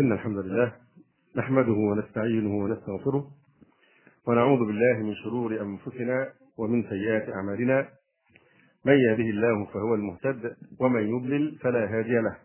إن 0.00 0.12
الحمد 0.12 0.36
لله 0.36 0.72
نحمده 1.36 1.72
ونستعينه 1.72 2.54
ونستغفره 2.56 3.30
ونعوذ 4.26 4.58
بالله 4.66 4.96
من 4.98 5.14
شرور 5.14 5.60
أنفسنا 5.60 6.32
ومن 6.58 6.82
سيئات 6.88 7.28
أعمالنا 7.28 7.88
من 8.84 8.92
يهده 8.92 9.30
الله 9.30 9.64
فهو 9.66 9.94
المهتد 9.94 10.56
ومن 10.80 11.00
يضلل 11.08 11.56
فلا 11.60 11.88
هادي 11.98 12.12
له 12.18 12.36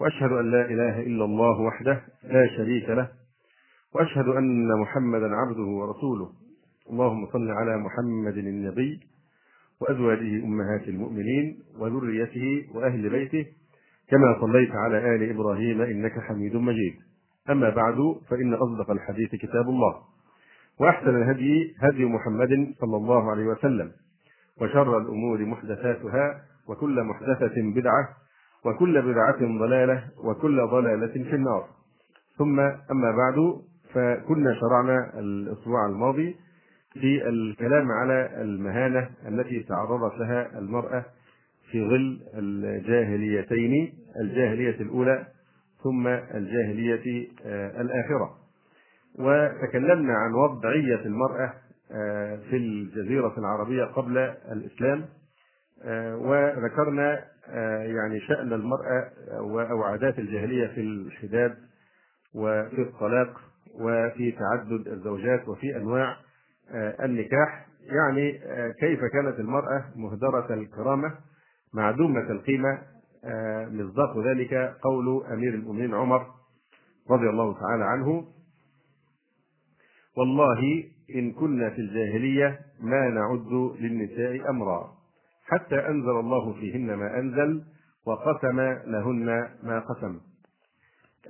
وأشهد 0.00 0.32
أن 0.32 0.50
لا 0.50 0.64
إله 0.64 1.00
إلا 1.00 1.24
الله 1.24 1.60
وحده 1.60 2.02
لا 2.24 2.46
شريك 2.56 2.88
له 2.90 3.08
وأشهد 3.94 4.28
أن 4.28 4.68
محمدا 4.80 5.30
عبده 5.36 5.62
ورسوله 5.80 6.32
اللهم 6.90 7.26
صل 7.32 7.50
على 7.50 7.76
محمد 7.76 8.38
النبي 8.38 9.00
وأزواجه 9.80 10.44
أمهات 10.44 10.88
المؤمنين 10.88 11.62
وذريته 11.78 12.66
وأهل 12.76 13.08
بيته 13.10 13.46
كما 14.10 14.36
صليت 14.40 14.70
على 14.74 15.14
آل 15.14 15.30
إبراهيم 15.30 15.80
إنك 15.80 16.20
حميد 16.20 16.56
مجيد 16.56 16.94
أما 17.50 17.70
بعد 17.70 17.96
فإن 18.30 18.54
أصدق 18.54 18.90
الحديث 18.90 19.30
كتاب 19.34 19.68
الله 19.68 19.96
وأحسن 20.80 21.22
الهدي 21.22 21.74
هدي 21.82 22.04
محمد 22.04 22.74
صلى 22.80 22.96
الله 22.96 23.30
عليه 23.30 23.44
وسلم 23.46 23.90
وشر 24.60 24.98
الأمور 24.98 25.40
محدثاتها 25.44 26.40
وكل 26.68 27.02
محدثة 27.04 27.52
بدعة 27.56 28.08
وكل 28.64 29.02
بدعة 29.02 29.38
ضلالة 29.40 30.04
وكل 30.24 30.66
ضلالة 30.68 31.12
في 31.30 31.34
النار 31.34 31.64
ثم 32.38 32.60
أما 32.60 33.10
بعد 33.16 33.54
فكنا 33.94 34.54
شرعنا 34.54 35.12
الأسبوع 35.20 35.86
الماضي 35.86 36.36
في 36.92 37.28
الكلام 37.28 37.92
على 37.92 38.30
المهانة 38.42 39.10
التي 39.28 39.60
تعرضت 39.62 40.18
لها 40.18 40.58
المرأة 40.58 41.04
في 41.70 41.84
ظل 41.84 42.20
الجاهليتين 42.34 43.94
الجاهلية 44.22 44.70
الأولى 44.80 45.26
ثم 45.82 46.06
الجاهلية 46.08 47.26
آه، 47.46 47.80
الآخرة 47.80 48.36
وتكلمنا 49.18 50.14
عن 50.14 50.34
وضعية 50.34 51.00
المرأة 51.06 51.52
آه، 51.92 52.36
في 52.50 52.56
الجزيرة 52.56 53.34
العربية 53.38 53.84
قبل 53.84 54.18
الإسلام 54.52 55.04
آه، 55.84 56.16
وذكرنا 56.16 57.24
يعني 57.84 58.20
شأن 58.20 58.52
المرأة 58.52 59.08
أو 59.70 59.82
عادات 59.82 60.18
الجاهلية 60.18 60.66
في 60.66 60.80
الحداد 60.80 61.54
وفي 62.34 62.82
الطلاق 62.82 63.40
وفي 63.80 64.32
تعدد 64.38 64.88
الزوجات 64.88 65.48
وفي 65.48 65.76
أنواع 65.76 66.16
النكاح 67.04 67.66
يعني 67.82 68.32
كيف 68.80 69.00
كانت 69.12 69.40
المرأة 69.40 69.84
مهدرة 69.96 70.54
الكرامة 70.54 71.14
معدومة 71.74 72.20
القيمة 72.30 72.78
آه، 73.24 73.66
مصداق 73.66 74.18
ذلك 74.18 74.54
قول 74.82 75.24
أمير 75.32 75.54
المؤمنين 75.54 75.94
عمر 75.94 76.26
رضي 77.10 77.28
الله 77.30 77.52
تعالى 77.60 77.84
عنه 77.84 78.24
والله 80.16 80.84
إن 81.14 81.32
كنا 81.32 81.70
في 81.70 81.78
الجاهلية 81.78 82.60
ما 82.80 83.08
نعد 83.08 83.52
للنساء 83.80 84.50
أمرا 84.50 84.92
حتى 85.46 85.74
أنزل 85.88 86.10
الله 86.20 86.52
فيهن 86.52 86.94
ما 86.94 87.18
أنزل 87.18 87.62
وقسم 88.06 88.60
لهن 88.90 89.26
ما 89.62 89.78
قسم 89.78 90.20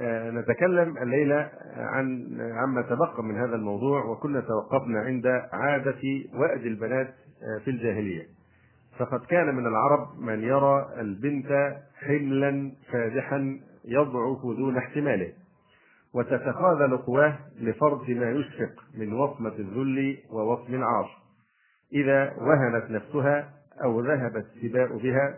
آه، 0.00 0.30
نتكلم 0.30 0.98
الليلة 0.98 1.50
عن 1.76 2.26
عما 2.40 2.82
تبقى 2.82 3.24
من 3.24 3.36
هذا 3.36 3.54
الموضوع 3.56 4.04
وكنا 4.04 4.40
توقفنا 4.40 5.00
عند 5.00 5.26
عادة 5.52 6.02
وأد 6.34 6.66
البنات 6.66 7.14
آه، 7.42 7.64
في 7.64 7.70
الجاهلية 7.70 8.37
فقد 8.98 9.20
كان 9.24 9.54
من 9.54 9.66
العرب 9.66 10.08
من 10.20 10.42
يرى 10.42 10.88
البنت 11.00 11.76
حملا 12.06 12.72
فادحا 12.92 13.60
يضعف 13.84 14.42
دون 14.42 14.76
احتماله 14.76 15.32
وتتخاذل 16.14 16.96
قواه 16.96 17.38
لفرض 17.60 18.10
ما 18.10 18.30
يشفق 18.30 18.82
من 18.98 19.12
وصمة 19.12 19.52
الذل 19.58 20.18
ووصم 20.32 20.74
العار 20.74 21.08
إذا 21.92 22.32
وهنت 22.38 22.90
نفسها 22.90 23.50
أو 23.84 24.00
ذهب 24.00 24.36
السباء 24.36 24.96
بها 24.98 25.34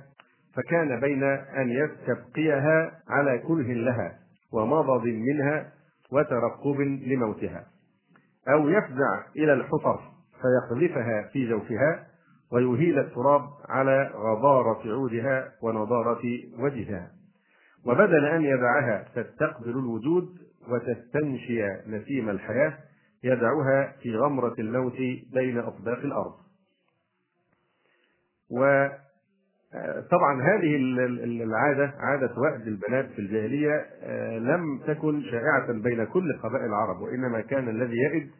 فكان 0.54 1.00
بين 1.00 1.22
أن 1.32 1.70
يستبقيها 1.70 2.92
على 3.08 3.38
كره 3.38 3.72
لها 3.72 4.18
ومضض 4.52 5.04
منها 5.04 5.72
وترقب 6.12 6.80
لموتها 6.80 7.64
أو 8.48 8.68
يفزع 8.68 9.22
إلى 9.36 9.52
الحفر 9.52 10.00
فيقذفها 10.42 11.22
في 11.32 11.48
جوفها 11.50 12.09
ويهيل 12.52 12.98
التراب 12.98 13.48
على 13.68 14.10
غبارة 14.14 14.88
عودها 14.94 15.52
ونضارة 15.62 16.22
وجهها 16.58 17.10
وبدل 17.86 18.24
أن 18.24 18.44
يدعها 18.44 19.04
تستقبل 19.14 19.68
الوجود 19.70 20.28
وتستنشي 20.68 21.62
نسيم 21.86 22.28
الحياة 22.28 22.78
يدعها 23.24 23.92
في 24.02 24.16
غمرة 24.16 24.54
الموت 24.58 24.96
بين 25.32 25.58
أطباق 25.58 25.98
الأرض 25.98 26.32
وطبعا 28.50 30.42
هذه 30.42 30.76
العادة 31.42 31.94
عادة 31.98 32.34
وأد 32.38 32.66
البنات 32.66 33.08
في 33.12 33.18
الجاهلية 33.18 33.86
آه، 34.02 34.38
لم 34.38 34.78
تكن 34.86 35.22
شائعة 35.22 35.72
بين 35.72 36.04
كل 36.04 36.38
قبائل 36.42 36.64
العرب 36.66 37.00
وإنما 37.00 37.40
كان 37.40 37.68
الذي 37.68 37.96
يئد 37.96 38.30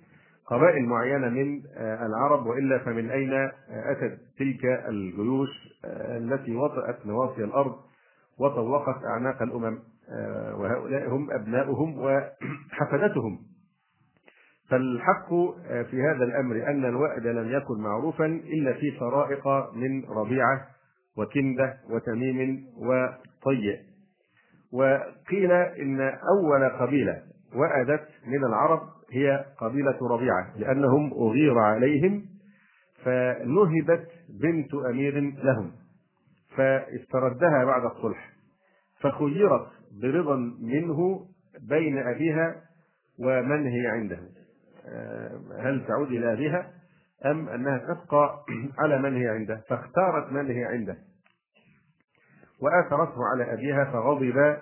قبائل 0.50 0.88
معينه 0.88 1.28
من 1.28 1.62
آه، 1.77 2.06
العرب 2.06 2.47
والا 2.47 2.78
فمن 2.78 3.11
اين 3.11 3.33
آه، 3.33 3.50
اتت 3.71 4.19
تلك 4.38 4.65
الجيوش 4.88 5.49
آه، 5.84 6.19
التي 6.19 6.56
وطئت 6.56 7.06
نواصي 7.06 7.44
الارض 7.44 7.77
وطوقت 8.41 9.05
اعناق 9.05 9.43
الامم 9.43 9.78
وهؤلاء 10.59 11.09
هم 11.09 11.31
ابناؤهم 11.31 11.99
وحفدتهم 11.99 13.39
فالحق 14.71 15.28
في 15.91 16.03
هذا 16.03 16.25
الامر 16.25 16.56
ان 16.71 16.84
الوأد 16.84 17.27
لم 17.27 17.50
يكن 17.56 17.78
معروفا 17.78 18.27
الا 18.27 18.72
في 18.72 18.91
طرائق 19.00 19.49
من 19.75 20.05
ربيعه 20.05 20.66
وكنده 21.19 21.77
وتميم 21.91 22.66
وطيء 22.78 23.78
وقيل 24.72 25.53
ان 25.53 26.00
اول 26.00 26.69
قبيله 26.69 27.22
وأدت 27.55 28.09
من 28.27 28.44
العرب 28.44 28.81
هي 29.12 29.44
قبيلة 29.60 29.98
ربيعة 30.10 30.53
لأنهم 30.56 31.12
أغير 31.12 31.59
عليهم 31.59 32.26
فنهبت 33.04 34.09
بنت 34.43 34.75
أمير 34.91 35.21
لهم 35.21 35.72
فاستردها 36.56 37.65
بعد 37.65 37.84
الصلح 37.84 38.31
فخيرت 39.00 39.66
برضا 40.03 40.37
منه 40.60 41.26
بين 41.69 41.98
أبيها 41.98 42.56
ومن 43.19 43.66
هي 43.66 43.87
عنده 43.87 44.19
آه، 44.88 45.41
هل 45.59 45.84
تعود 45.87 46.06
إلى 46.09 46.32
أبيها 46.32 46.71
أم 47.25 47.48
أنها 47.48 47.78
تبقى 47.78 48.44
على 48.78 48.98
من 48.98 49.16
هي 49.16 49.28
عنده 49.28 49.60
فاختارت 49.69 50.32
من 50.32 50.50
هي 50.50 50.65
عنده 50.65 50.97
وآثرته 52.60 53.19
على 53.34 53.53
أبيها 53.53 53.84
فغضب 53.84 54.56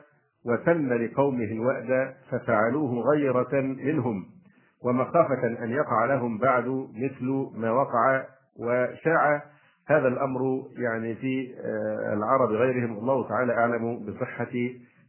وسن 0.44 0.88
لقومه 0.92 1.44
الوأد 1.44 2.14
ففعلوه 2.30 3.02
غيرة 3.14 3.60
منهم 3.60 4.37
ومخافة 4.82 5.46
أن 5.64 5.70
يقع 5.70 6.04
لهم 6.04 6.38
بعد 6.38 6.66
مثل 6.94 7.46
ما 7.54 7.70
وقع 7.70 8.24
وشاع 8.56 9.42
هذا 9.86 10.08
الأمر 10.08 10.64
يعني 10.78 11.14
في 11.14 11.54
آه، 11.60 12.12
العرب 12.14 12.50
غيرهم 12.50 12.98
الله 12.98 13.28
تعالى 13.28 13.52
أعلم 13.52 14.06
بصحة 14.06 14.50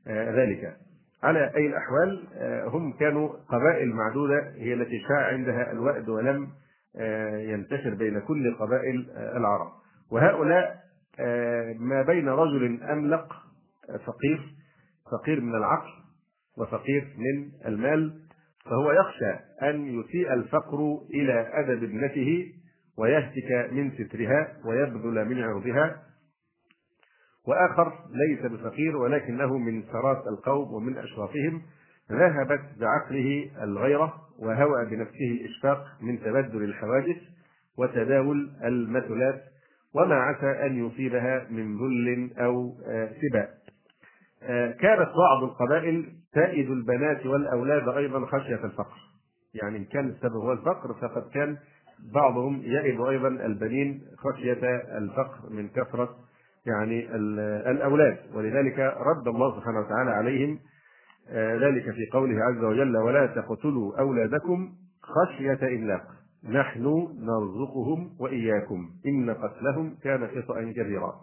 آه، 0.07 0.31
ذلك 0.35 0.77
على 1.23 1.51
أي 1.55 1.67
الأحوال 1.67 2.25
آه، 2.35 2.67
هم 2.67 2.91
كانوا 2.93 3.29
قبائل 3.49 3.95
معدودة 3.95 4.51
هي 4.55 4.73
التي 4.73 4.99
شاع 5.07 5.27
عندها 5.27 5.71
الوأد 5.71 6.09
ولم 6.09 6.47
ينتشر 7.49 7.93
بين 7.93 8.19
كل 8.19 8.55
قبائل 8.59 9.09
العرب 9.17 9.67
وهؤلاء 10.11 10.79
ما 11.79 12.01
بين 12.01 12.29
رجل 12.29 12.83
أملق 12.83 13.33
فقير 14.05 14.39
فقير 15.11 15.41
من 15.41 15.55
العقل 15.55 15.89
وفقير 16.57 17.07
من 17.17 17.49
المال 17.65 18.19
فهو 18.69 18.91
يخشى 18.91 19.31
أن 19.63 19.85
يسيء 19.99 20.33
الفقر 20.33 21.01
إلى 21.13 21.49
أدب 21.53 21.83
ابنته 21.83 22.45
ويهتك 22.97 23.69
من 23.73 23.91
سترها 23.91 24.47
ويبذل 24.65 25.25
من 25.29 25.43
عرضها 25.43 26.01
وآخر 27.47 27.93
ليس 28.13 28.39
بفقير 28.51 28.97
ولكنه 28.97 29.57
من 29.57 29.83
سرات 29.91 30.27
القوم 30.27 30.73
ومن 30.73 30.97
أشرافهم 30.97 31.61
ذهبت 32.11 32.61
بعقله 32.79 33.49
الغيرة 33.63 34.13
وهوى 34.39 34.85
بنفسه 34.85 35.31
الإشفاق 35.31 35.85
من 36.01 36.19
تبدل 36.19 36.63
الحوادث 36.63 37.17
وتداول 37.77 38.51
المثلات 38.63 39.43
وما 39.93 40.15
عسى 40.15 40.65
أن 40.65 40.85
يصيبها 40.85 41.47
من 41.49 41.77
ذل 41.77 42.31
أو 42.37 42.75
آه، 42.87 43.09
سباء 43.21 43.49
آه، 44.43 44.71
كانت 44.71 44.99
بعض 45.09 45.43
القبائل 45.43 46.18
تائد 46.33 46.69
البنات 46.71 47.25
والأولاد 47.25 47.89
أيضا 47.97 48.25
خشية 48.25 48.63
الفقر 48.65 48.97
يعني 49.53 49.77
إن 49.77 49.85
كان 49.85 50.09
السبب 50.09 50.35
هو 50.35 50.51
الفقر 50.51 50.93
فقد 50.93 51.29
كان 51.33 51.57
بعضهم 52.13 52.61
يئد 52.63 53.01
أيضا 53.01 53.27
البنين 53.27 54.01
خشية 54.17 54.59
الفقر 54.97 55.49
من 55.49 55.69
كثرة 55.69 56.15
يعني 56.65 57.15
الأولاد 57.71 58.17
ولذلك 58.33 58.79
رد 58.79 59.27
الله 59.27 59.59
سبحانه 59.59 59.79
وتعالى 59.79 60.11
عليهم 60.11 60.59
آه، 61.31 61.55
ذلك 61.57 61.83
في 61.83 62.07
قوله 62.13 62.43
عز 62.43 62.63
وجل 62.63 62.97
ولا 62.97 63.25
تقتلوا 63.25 63.99
أولادكم 63.99 64.71
خشية 65.01 65.67
إملاق 65.77 66.03
نحن 66.43 66.83
نرزقهم 67.19 68.09
وإياكم 68.19 68.89
إن 69.07 69.29
قتلهم 69.29 69.95
كان 70.03 70.27
خطأ 70.27 70.61
كبيرا 70.71 71.13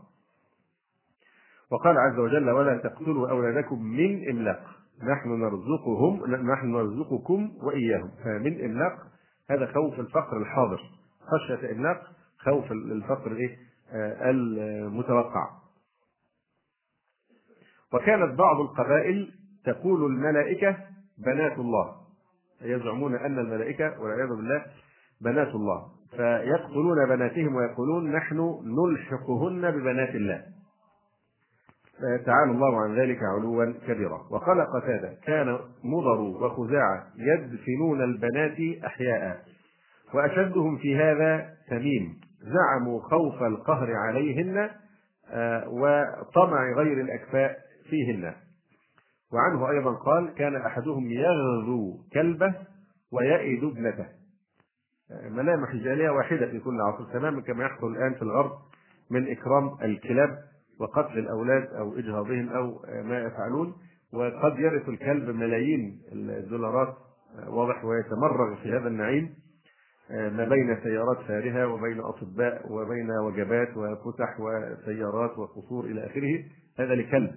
وقال 1.70 1.98
عز 1.98 2.18
وجل 2.18 2.50
ولا 2.50 2.76
تقتلوا 2.78 3.30
أولادكم 3.30 3.82
من 3.82 4.28
إملاق 4.30 4.75
نحن 5.04 5.28
نرزقهم 5.28 6.34
نحن 6.50 6.72
نرزقكم 6.72 7.52
واياهم 7.62 8.10
فمن 8.24 8.64
املاق 8.64 8.92
هذا 9.50 9.66
خوف 9.72 10.00
الفقر 10.00 10.36
الحاضر 10.38 10.80
خشيه 11.26 11.70
املاق 11.72 12.12
خوف 12.38 12.72
الفقر 12.72 13.30
الايه 13.30 13.56
آه، 13.92 14.30
المتوقع 14.30 15.50
وكانت 17.92 18.38
بعض 18.38 18.60
القبائل 18.60 19.32
تقول 19.64 20.04
الملائكه 20.12 20.76
بنات 21.18 21.58
الله 21.58 21.96
يزعمون 22.62 23.14
ان 23.14 23.38
الملائكه 23.38 24.00
والعياذ 24.02 24.28
بالله 24.28 24.64
بنات 25.20 25.54
الله 25.54 25.86
فيقتلون 26.10 27.08
بناتهم 27.08 27.54
ويقولون 27.54 28.12
نحن 28.12 28.60
نلحقهن 28.64 29.70
ببنات 29.70 30.14
الله 30.14 30.46
تعالى 32.00 32.50
الله 32.50 32.80
عن 32.80 32.98
ذلك 33.00 33.22
علوا 33.22 33.72
كبيرا 33.86 34.26
وقال 34.30 34.60
قتادة 34.76 35.14
كان 35.26 35.58
مضر 35.84 36.20
وخزاعة 36.20 37.06
يدفنون 37.18 38.04
البنات 38.04 38.84
أحياء 38.86 39.40
وأشدهم 40.14 40.76
في 40.78 40.96
هذا 40.96 41.48
تميم 41.68 42.20
زعموا 42.42 43.00
خوف 43.00 43.42
القهر 43.42 43.96
عليهن 43.96 44.70
آه، 45.30 45.68
وطمع 45.68 46.72
غير 46.76 47.00
الأكفاء 47.00 47.58
فيهن 47.90 48.32
وعنه 49.32 49.70
أيضا 49.70 49.92
قال 49.94 50.34
كان 50.34 50.56
أحدهم 50.56 51.10
يغذو 51.10 51.98
كلبه 52.12 52.54
ويئد 53.12 53.64
ابنته 53.64 54.06
آه، 55.12 55.28
ملامح 55.28 55.74
جالية 55.74 56.10
واحدة 56.10 56.46
في 56.46 56.60
كل 56.60 56.80
عصر 56.80 57.04
تماما 57.12 57.40
كما 57.42 57.64
يحصل 57.64 57.86
الآن 57.92 58.14
في 58.14 58.22
الغرب 58.22 58.52
من 59.10 59.28
إكرام 59.30 59.76
الكلاب 59.84 60.38
وقتل 60.80 61.18
الأولاد 61.18 61.68
أو 61.74 61.98
إجهاضهم 61.98 62.48
أو 62.48 62.82
ما 63.04 63.18
يفعلون 63.18 63.74
وقد 64.12 64.58
يرث 64.58 64.88
الكلب 64.88 65.28
ملايين 65.30 65.98
الدولارات 66.12 66.94
واضح 67.48 67.84
ويتمرغ 67.84 68.54
في 68.62 68.68
هذا 68.72 68.88
النعيم 68.88 69.34
ما 70.10 70.44
بين 70.44 70.76
سيارات 70.82 71.16
فارهة 71.28 71.66
وبين 71.68 72.00
أطباء 72.00 72.72
وبين 72.72 73.10
وجبات 73.10 73.76
وفسح 73.76 74.40
وسيارات 74.40 75.38
وقصور 75.38 75.84
إلى 75.84 76.06
آخره 76.06 76.44
هذا 76.78 76.94
لكلب 76.94 77.30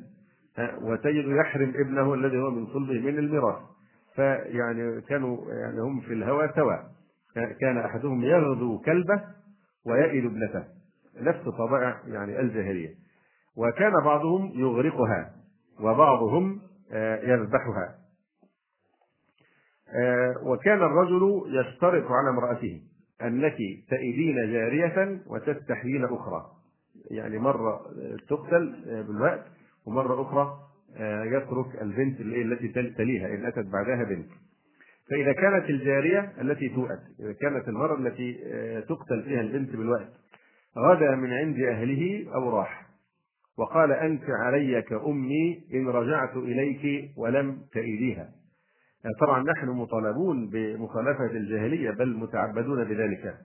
وتجد 0.81 1.25
يحرم 1.27 1.73
ابنه 1.79 2.13
الذي 2.13 2.37
هو 2.39 2.51
من 2.51 2.67
صلبه 2.67 3.01
من 3.01 3.19
الميراث 3.19 3.55
فيعني 4.15 5.01
كانوا 5.01 5.53
يعني 5.53 5.81
هم 5.81 5.99
في 5.99 6.13
الهوى 6.13 6.49
سواء 6.55 6.85
كان 7.61 7.77
أحدهم 7.77 8.21
يغدو 8.21 8.79
كلبه 8.79 9.21
ويئل 9.85 10.25
ابنته 10.25 10.63
نفس 11.21 11.43
طبائع 11.49 11.99
يعني 12.07 12.39
الجاهلية 12.39 12.95
وكان 13.57 13.91
بعضهم 14.05 14.51
يغرقها 14.55 15.31
وبعضهم 15.79 16.61
آه، 16.91 17.15
يذبحها 17.23 17.95
آه، 19.95 20.35
وكان 20.43 20.77
الرجل 20.77 21.41
يشترط 21.47 22.11
على 22.11 22.29
امرأته 22.29 22.81
أنك 23.21 23.55
تئذين 23.89 24.51
جارية 24.51 25.19
وتستحيين 25.27 26.03
أخرى 26.05 26.45
يعني 27.11 27.37
مرة 27.39 27.73
آه، 27.75 28.17
تقتل 28.29 28.75
بالوقت 29.07 29.45
ومرة 29.87 30.21
أخرى 30.21 30.59
يترك 31.33 31.81
البنت 31.81 32.19
التي 32.21 32.89
تليها 32.97 33.27
إن 33.27 33.45
أتت 33.45 33.65
بعدها 33.65 34.03
بنت 34.03 34.29
فإذا 35.09 35.33
كانت 35.33 35.69
الجارية 35.69 36.33
التي 36.41 36.69
توأت 36.69 36.99
إذا 37.19 37.33
كانت 37.33 37.67
المرأة 37.69 37.97
التي 37.97 38.33
تقتل 38.89 39.23
فيها 39.23 39.41
البنت 39.41 39.69
بالوقت 39.69 40.09
غدا 40.77 41.15
من 41.15 41.33
عند 41.33 41.59
أهله 41.59 42.31
أو 42.35 42.57
راح 42.57 42.88
وقال 43.59 43.91
أنت 43.91 44.23
علي 44.29 44.81
كأمي 44.81 45.63
إن 45.73 45.87
رجعت 45.87 46.37
إليك 46.37 47.09
ولم 47.17 47.57
تئذيها 47.73 48.29
آه، 49.05 49.25
طبعا 49.25 49.43
نحن 49.43 49.67
مطالبون 49.69 50.49
بمخالفة 50.49 51.25
الجاهلية 51.31 51.91
بل 51.91 52.09
متعبدون 52.17 52.83
بذلك 52.83 53.35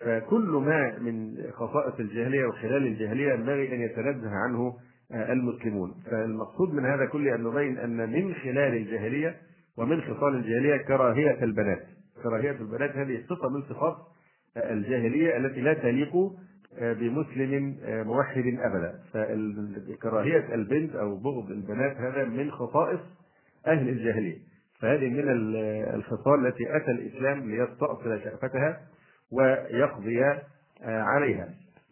فكل 0.00 0.62
ما 0.66 0.98
من 0.98 1.34
خصائص 1.52 1.94
الجاهلية 2.00 2.46
وخلال 2.46 2.86
الجاهلية 2.86 3.32
ينبغي 3.32 3.74
أن 3.74 3.80
يتنزه 3.80 4.30
عنه 4.30 4.76
آه، 5.12 5.32
المسلمون 5.32 5.94
فالمقصود 6.10 6.74
من 6.74 6.84
هذا 6.84 7.04
كله 7.06 7.34
أن 7.34 7.42
نبين 7.42 7.78
أن 7.78 7.96
من 8.12 8.34
خلال 8.34 8.58
الجاهلية 8.76 9.36
ومن 9.78 10.00
خصال 10.00 10.34
الجاهلية 10.34 10.76
كراهية 10.76 11.44
البنات 11.44 11.82
كراهية 12.22 12.56
البنات 12.60 12.96
هذه 12.96 13.22
صفة 13.28 13.48
من 13.48 13.62
صفات 13.62 13.96
آه، 14.56 14.72
الجاهلية 14.72 15.36
التي 15.36 15.60
لا 15.60 15.74
تليق 15.74 16.16
آه، 16.80 16.92
بمسلم 16.92 17.76
آه، 17.84 18.02
موحد 18.02 18.44
ابدا 18.60 18.98
فكراهيه 19.88 20.54
البنت 20.54 20.94
او 20.96 21.16
بغض 21.16 21.50
البنات 21.50 21.96
هذا 21.96 22.24
من 22.24 22.50
خصائص 22.50 23.00
اهل 23.66 23.88
الجاهليه 23.88 24.36
فهذه 24.80 25.08
من 25.08 25.22
الخصال 25.94 26.46
التي 26.46 26.76
اتى 26.76 26.90
الاسلام 26.90 27.50
ليستأصل 27.50 28.20
شأفتها 28.24 28.80
ويقضي 29.32 30.22
آه، 30.24 30.38
عليها 30.84 31.48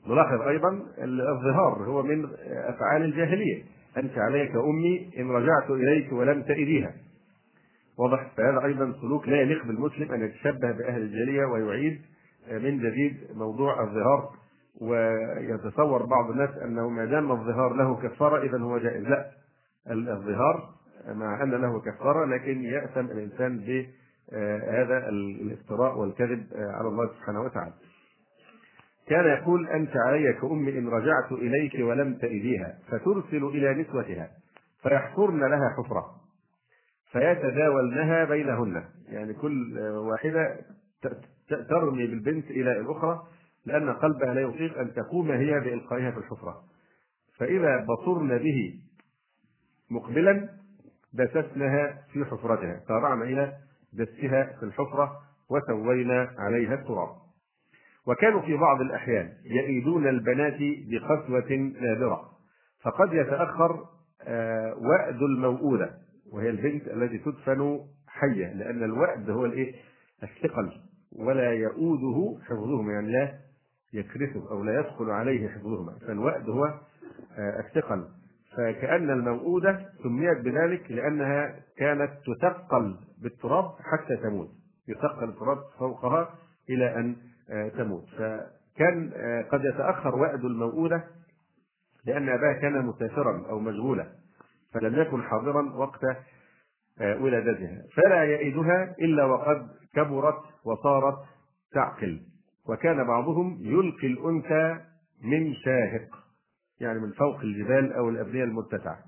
نلاحظ 0.08 0.40
ايضا 0.40 0.82
الظهار 1.00 1.84
هو 1.88 2.02
من 2.02 2.26
افعال 2.46 3.02
الجاهليه 3.04 3.62
انت 3.96 4.18
عليك 4.18 4.50
امي 4.56 5.10
ان 5.18 5.30
رجعت 5.30 5.70
اليك 5.70 6.12
ولم 6.12 6.42
تئذيها 6.42 6.94
واضح 7.98 8.30
فهذا 8.36 8.64
ايضا 8.64 8.94
سلوك 9.00 9.28
لا 9.28 9.40
يليق 9.40 9.64
بالمسلم 9.66 10.12
ان 10.12 10.22
يتشبه 10.24 10.70
باهل 10.72 11.02
الجاهليه 11.02 11.44
ويعيد 11.44 12.00
من 12.50 12.78
جديد 12.78 13.16
موضوع 13.34 13.80
الظهار 13.82 14.30
ويتصور 14.80 16.06
بعض 16.06 16.30
الناس 16.30 16.50
انه 16.64 16.88
ما 16.88 17.04
دام 17.04 17.32
الظهار 17.32 17.72
له 17.74 17.96
كفاره 17.96 18.42
اذا 18.42 18.58
هو 18.58 18.78
جائز 18.78 19.04
لا 19.06 19.30
الظهار 19.90 20.70
مع 21.08 21.42
ان 21.42 21.50
له 21.50 21.80
كفاره 21.80 22.24
لكن 22.24 22.64
ياثم 22.64 23.06
الانسان 23.06 23.58
بهذا 23.58 25.08
الافتراء 25.08 25.98
والكذب 25.98 26.44
على 26.54 26.88
الله 26.88 27.06
سبحانه 27.06 27.40
وتعالى. 27.42 27.72
كان 29.08 29.24
يقول 29.38 29.66
انت 29.68 29.96
علي 29.96 30.32
كامي 30.32 30.78
ان 30.78 30.88
رجعت 30.88 31.32
اليك 31.32 31.72
ولم 31.80 32.14
تئذيها 32.14 32.78
فترسل 32.88 33.44
الى 33.44 33.74
نسوتها 33.82 34.30
فيحفرن 34.82 35.40
لها 35.44 35.68
حفره 35.76 36.04
فيتداولنها 37.12 38.24
بينهن 38.24 38.84
يعني 39.08 39.32
كل 39.34 39.78
واحده 39.80 40.56
ترمي 41.68 42.06
بالبنت 42.06 42.50
الى 42.50 42.72
الاخرى 42.80 43.26
لأن 43.66 43.90
قلبها 43.92 44.34
لا 44.34 44.40
يطيق 44.40 44.78
أن 44.78 44.92
تقوم 44.94 45.30
هي 45.30 45.60
بإلقائها 45.60 46.10
في 46.10 46.18
الحفرة 46.18 46.62
فإذا 47.38 47.86
بصرنا 47.88 48.36
به 48.36 48.74
مقبلا 49.90 50.48
دسسنها 51.14 51.98
في 52.12 52.24
حفرتها 52.24 52.80
سارعنا 52.88 53.24
إلى 53.24 53.52
دسها 53.92 54.44
في 54.44 54.62
الحفرة 54.62 55.16
وسوينا 55.50 56.30
عليها 56.38 56.74
التراب 56.74 57.08
وكانوا 58.06 58.40
في 58.40 58.56
بعض 58.56 58.80
الأحيان 58.80 59.32
يئيدون 59.44 60.06
البنات 60.08 60.58
بقسوة 60.60 61.52
نادرة 61.80 62.30
فقد 62.82 63.12
يتأخر 63.12 63.84
آه، 64.28 64.74
وأد 64.74 65.22
الموؤودة 65.22 65.94
وهي 66.32 66.48
البنت 66.50 66.88
التي 66.88 67.18
تدفن 67.18 67.80
حية 68.08 68.52
لأن 68.52 68.84
الوأد 68.84 69.30
هو 69.30 69.44
الإيه؟ 69.46 69.74
الثقل 70.22 70.72
ولا 71.18 71.52
يؤوده 71.52 72.38
حفظهم 72.44 72.90
يعني 72.90 73.12
لا 73.12 73.34
يكرسه 73.96 74.50
أو 74.50 74.64
لا 74.64 74.80
يدخل 74.80 75.10
عليه 75.10 75.48
حفظهما 75.48 75.92
فالوأد 76.06 76.48
هو 76.50 76.64
آه، 77.38 77.60
الثقل 77.60 78.04
فكأن 78.56 79.10
الموؤودة 79.10 79.88
سميت 80.02 80.40
بذلك 80.40 80.90
لأنها 80.90 81.54
كانت 81.76 82.10
تثقل 82.26 82.94
بالتراب 83.22 83.64
حتى 83.64 84.16
تموت 84.16 84.48
يثقل 84.88 85.28
التراب 85.28 85.58
فوقها 85.78 86.28
إلى 86.70 86.96
أن 86.96 87.16
آه، 87.50 87.68
تموت 87.68 88.04
فكان 88.18 89.12
آه، 89.16 89.42
قد 89.42 89.64
يتأخر 89.64 90.14
وأد 90.14 90.44
الموؤودة 90.44 91.04
لأن 92.06 92.28
أباها 92.28 92.52
كان 92.52 92.86
مسافرا 92.86 93.46
أو 93.48 93.58
مشغولا 93.58 94.06
فلم 94.74 95.02
يكن 95.02 95.22
حاضرا 95.22 95.72
وقت 95.74 96.00
ولادتها 97.00 97.82
فلا 97.96 98.24
يئدها 98.24 98.94
إلا 98.98 99.24
وقد 99.24 99.68
كبرت 99.94 100.38
وصارت 100.64 101.16
تعقل 101.72 102.20
وكان 102.68 103.04
بعضهم 103.06 103.58
يلقي 103.62 104.06
الأنثى 104.06 104.78
من 105.24 105.54
شاهق 105.54 106.24
يعني 106.80 106.98
من 107.00 107.12
فوق 107.12 107.40
الجبال 107.40 107.92
أو 107.92 108.08
الأبنية 108.08 108.44
المتسعة 108.44 108.98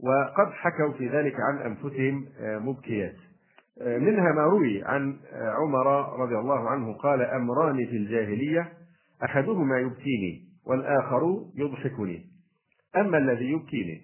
وقد 0.00 0.52
حكوا 0.52 0.92
في 0.92 1.08
ذلك 1.08 1.34
عن 1.40 1.58
أنفسهم 1.58 2.26
آه، 2.38 2.58
مبكيات 2.58 3.14
آه، 3.82 3.98
منها 3.98 4.32
ما 4.32 4.42
روي 4.44 4.84
عن 4.84 5.16
آه، 5.32 5.50
عمر 5.50 5.86
رضي 6.22 6.34
الله 6.38 6.70
عنه 6.70 6.92
قال 6.94 7.22
أمران 7.22 7.76
في 7.76 7.96
الجاهلية 7.96 8.72
أحدهما 9.24 9.78
يبكيني 9.78 10.42
والآخر 10.66 11.44
يضحكني 11.56 12.26
أما 12.96 13.18
الذي 13.18 13.44
يبكيني 13.50 14.00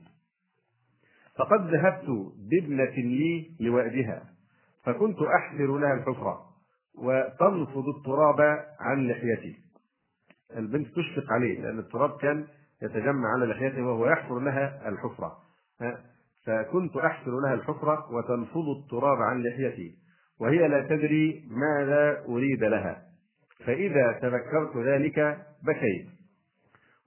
فقد 1.38 1.60
ذهبت 1.74 2.06
بابنة 2.50 2.94
لي 2.96 3.50
لوادها 3.60 4.22
فكنت 4.84 5.18
أحفر 5.22 5.78
لها 5.78 5.94
الحفرة 5.94 6.55
وتنفض 6.96 7.88
التراب 7.96 8.58
عن 8.80 9.08
لحيته 9.08 9.54
البنت 10.56 10.86
تشفق 10.88 11.32
عليه 11.32 11.60
لأن 11.60 11.78
التراب 11.78 12.16
كان 12.20 12.46
يتجمع 12.82 13.28
على 13.34 13.46
لحيته 13.46 13.82
وهو 13.82 14.06
يحفر 14.06 14.40
لها 14.40 14.88
الحفرة 14.88 15.36
فكنت 16.46 16.96
أحفر 16.96 17.40
لها 17.40 17.54
الحفرة 17.54 18.12
وتنفض 18.14 18.68
التراب 18.76 19.18
عن 19.22 19.42
لحيتي 19.42 19.94
وهي 20.40 20.68
لا 20.68 20.80
تدري 20.88 21.44
ماذا 21.50 22.24
أريد 22.28 22.64
لها 22.64 23.02
فإذا 23.64 24.12
تذكرت 24.22 24.76
ذلك 24.76 25.46
بكيت 25.62 26.06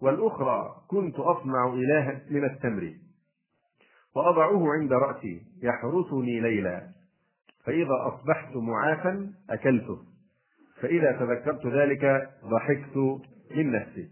والأخرى 0.02 0.76
كنت 0.88 1.20
أصنع 1.20 1.68
إلها 1.68 2.22
من 2.30 2.44
التمر 2.46 2.94
وأضعه 4.16 4.64
عند 4.74 4.94
رأسي 4.94 5.42
يحرسني 5.64 6.40
ليلا 6.40 6.99
فإذا 7.66 8.02
أصبحت 8.08 8.56
معافا 8.56 9.32
أكلته 9.50 9.98
فإذا 10.82 11.12
تذكرت 11.12 11.68
ذلك 11.68 12.30
ضحكت 12.46 12.96
من 13.56 13.72
نفسي 13.72 14.08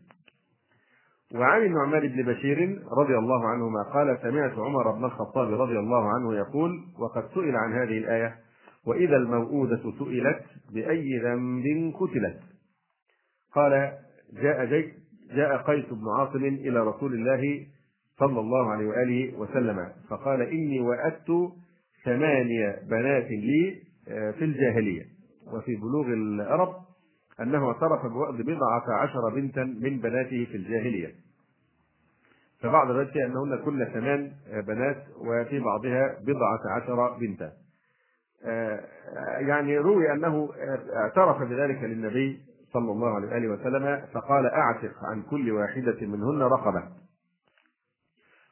وعن 1.35 1.61
النعمان 1.61 2.07
بن 2.07 2.23
بشير 2.33 2.81
رضي 2.99 3.17
الله 3.17 3.47
عنهما 3.47 3.83
قال 3.93 4.17
سمعت 4.21 4.57
عمر 4.59 4.91
بن 4.91 5.05
الخطاب 5.05 5.61
رضي 5.61 5.79
الله 5.79 6.09
عنه 6.15 6.35
يقول 6.35 6.85
وقد 6.99 7.27
سئل 7.33 7.55
عن 7.55 7.73
هذه 7.73 7.97
الآية 7.97 8.35
وإذا 8.85 9.15
الموءودة 9.17 9.91
سئلت 9.99 10.39
بأي 10.73 11.19
ذنب 11.23 11.93
قتلت 11.99 12.39
قال 13.53 13.91
جاء 14.41 14.65
جي 14.65 14.93
جاء 15.31 15.57
قيس 15.57 15.85
بن 15.85 16.03
عاصم 16.19 16.43
إلى 16.45 16.79
رسول 16.79 17.13
الله 17.13 17.41
صلى 18.19 18.39
الله 18.39 18.71
عليه 18.71 18.85
وآله 18.87 19.37
وسلم 19.37 19.87
فقال 20.09 20.41
إني 20.41 20.79
وأدت 20.79 21.31
ثمانية 22.07 22.79
بنات 22.89 23.23
لي 23.31 23.81
آه، 24.07 24.31
في 24.31 24.43
الجاهلية 24.43 25.05
وفي 25.53 25.75
بلوغ 25.75 26.05
العرب 26.07 26.73
أنه 27.41 27.67
اعترف 27.67 28.05
بوأد 28.05 28.41
بضعة 28.41 28.83
عشر 28.93 29.29
بنتا 29.35 29.63
من 29.63 29.99
بناته 29.99 30.47
في 30.51 30.57
الجاهلية 30.57 31.13
فبعض 32.59 32.91
ذلك 32.91 33.17
أنهن 33.17 33.63
كل 33.65 33.85
ثمان 33.93 34.31
آه، 34.51 34.61
بنات 34.61 34.97
وفي 35.17 35.59
بعضها 35.59 36.19
بضعة 36.23 36.59
عشر 36.71 37.17
بنتا 37.17 37.51
آه، 38.45 38.83
يعني 39.39 39.77
روي 39.77 40.11
أنه 40.13 40.49
اعترف 40.95 41.41
بذلك 41.49 41.83
للنبي 41.83 42.39
صلى 42.73 42.91
الله 42.91 43.15
عليه 43.15 43.27
وآله 43.27 43.47
وسلم 43.47 44.05
فقال 44.13 44.45
أعتق 44.45 44.93
عن 45.11 45.21
كل 45.21 45.51
واحدة 45.51 45.97
منهن 46.01 46.41
رقبة 46.41 46.83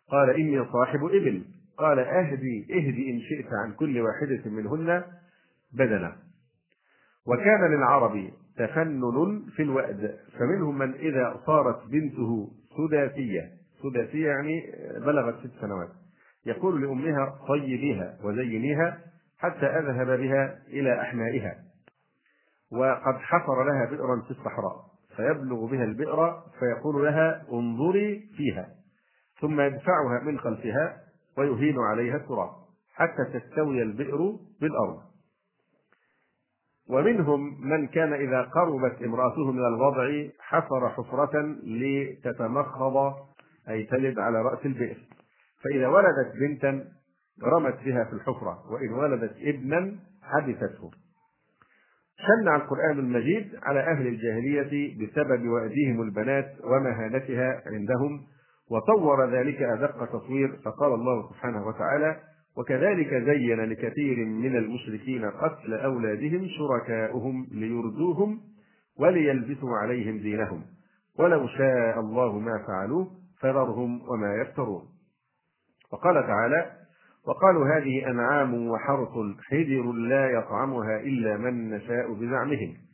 قال 0.10 0.30
إني 0.30 0.66
صاحب 0.72 1.06
إبل 1.06 1.44
قال 1.78 2.00
أهدي 2.00 2.64
اهدي 2.72 3.12
إن 3.12 3.22
شئت 3.22 3.54
عن 3.54 3.72
كل 3.74 4.00
واحدة 4.02 4.50
منهن 4.52 5.04
بدنا 5.74 6.16
وكان 7.28 7.72
للعرب 7.76 8.30
تفنن 8.58 9.42
في 9.56 9.62
الوأد 9.62 10.18
فمنهم 10.40 10.78
من 10.78 10.94
إذا 10.94 11.42
صارت 11.46 11.86
بنته 11.88 12.52
سداسية 12.78 13.52
سداسية 13.84 14.28
يعني 14.28 14.76
بلغت 14.96 15.48
ست 15.48 15.62
سنوات 15.62 15.88
يقول 16.46 16.82
لأمها 16.82 17.40
طيبيها 17.48 18.16
وزينيها 18.24 18.98
حتى 19.40 19.66
أذهب 19.66 20.08
بها 20.20 20.60
إلى 20.68 21.02
أحمائها 21.02 21.58
وقد 22.72 23.16
حفر 23.18 23.64
لها 23.64 23.86
بئرا 23.86 24.22
في 24.22 24.32
الصحراء 24.32 24.86
فيبلغ 25.16 25.66
بها 25.66 25.84
البئر 25.84 26.44
فيقول 26.60 27.04
لها 27.04 27.44
انظري 27.54 28.30
فيها 28.38 28.70
ثم 29.42 29.62
يدفعها 29.62 30.20
من 30.24 30.40
خلفها 30.40 31.05
ويهين 31.38 31.80
عليها 31.80 32.16
التراب 32.18 32.50
حتى 32.96 33.40
تستوي 33.40 33.82
البئر 33.84 34.36
بالأرض 34.62 35.00
ومنهم 36.90 37.68
من 37.70 37.88
كان 37.88 38.14
إذا 38.14 38.42
قربت 38.42 39.02
امرأته 39.04 39.52
من 39.52 39.66
الوضع 39.66 40.28
حفر 40.40 40.90
حفرة 40.90 41.42
لتتمخض 41.64 43.14
أي 43.70 43.84
تلد 43.84 44.20
على 44.20 44.42
رأس 44.42 44.66
البئر 44.66 44.98
فإذا 45.64 45.88
ولدت 45.88 46.34
بنتا 46.40 46.86
رمت 47.44 47.78
بها 47.86 48.04
في 48.04 48.14
الحفرة 48.14 48.72
وإن 48.72 48.94
ولدت 48.94 49.34
ابنا 49.40 49.96
حدثته 50.24 50.92
شنع 52.18 52.56
القرآن 52.56 53.00
المجيد 53.00 53.60
على 53.64 53.80
أهل 53.80 54.08
الجاهلية 54.08 54.96
بسبب 55.08 55.48
وأديهم 55.48 56.02
البنات 56.02 56.52
ومهانتها 56.64 57.62
عندهم 57.68 58.24
وصور 58.72 59.30
ذلك 59.32 59.62
أدق 59.62 60.06
تصوير 60.20 60.60
فقال 60.66 60.94
الله 60.94 61.30
سبحانه 61.30 61.68
وتعالى 61.68 62.16
وكذلك 62.58 63.14
زين 63.24 63.60
لكثير 63.62 64.26
من 64.26 64.56
المشركين 64.58 65.26
قتل 65.26 65.74
أولادهم 65.74 66.48
شركاؤهم 66.48 67.48
ليردوهم 67.52 68.42
وليلبسوا 69.00 69.78
عليهم 69.78 70.18
دينهم 70.18 70.64
ولو 71.20 71.48
شاء 71.48 72.00
الله 72.00 72.40
ما 72.40 72.64
فعلوه 72.68 73.08
فذرهم 73.42 74.02
وما 74.10 74.36
يفترون 74.36 74.82
وقال 75.92 76.16
تعالى 76.28 76.72
وقالوا 77.28 77.68
هذه 77.78 78.08
أنعام 78.12 78.68
وحرث 78.68 79.10
حذر 79.44 79.92
لا 79.92 80.30
يطعمها 80.30 81.00
إلا 81.00 81.38
من 81.38 81.70
نشاء 81.70 82.14
بزعمهم 82.14 82.85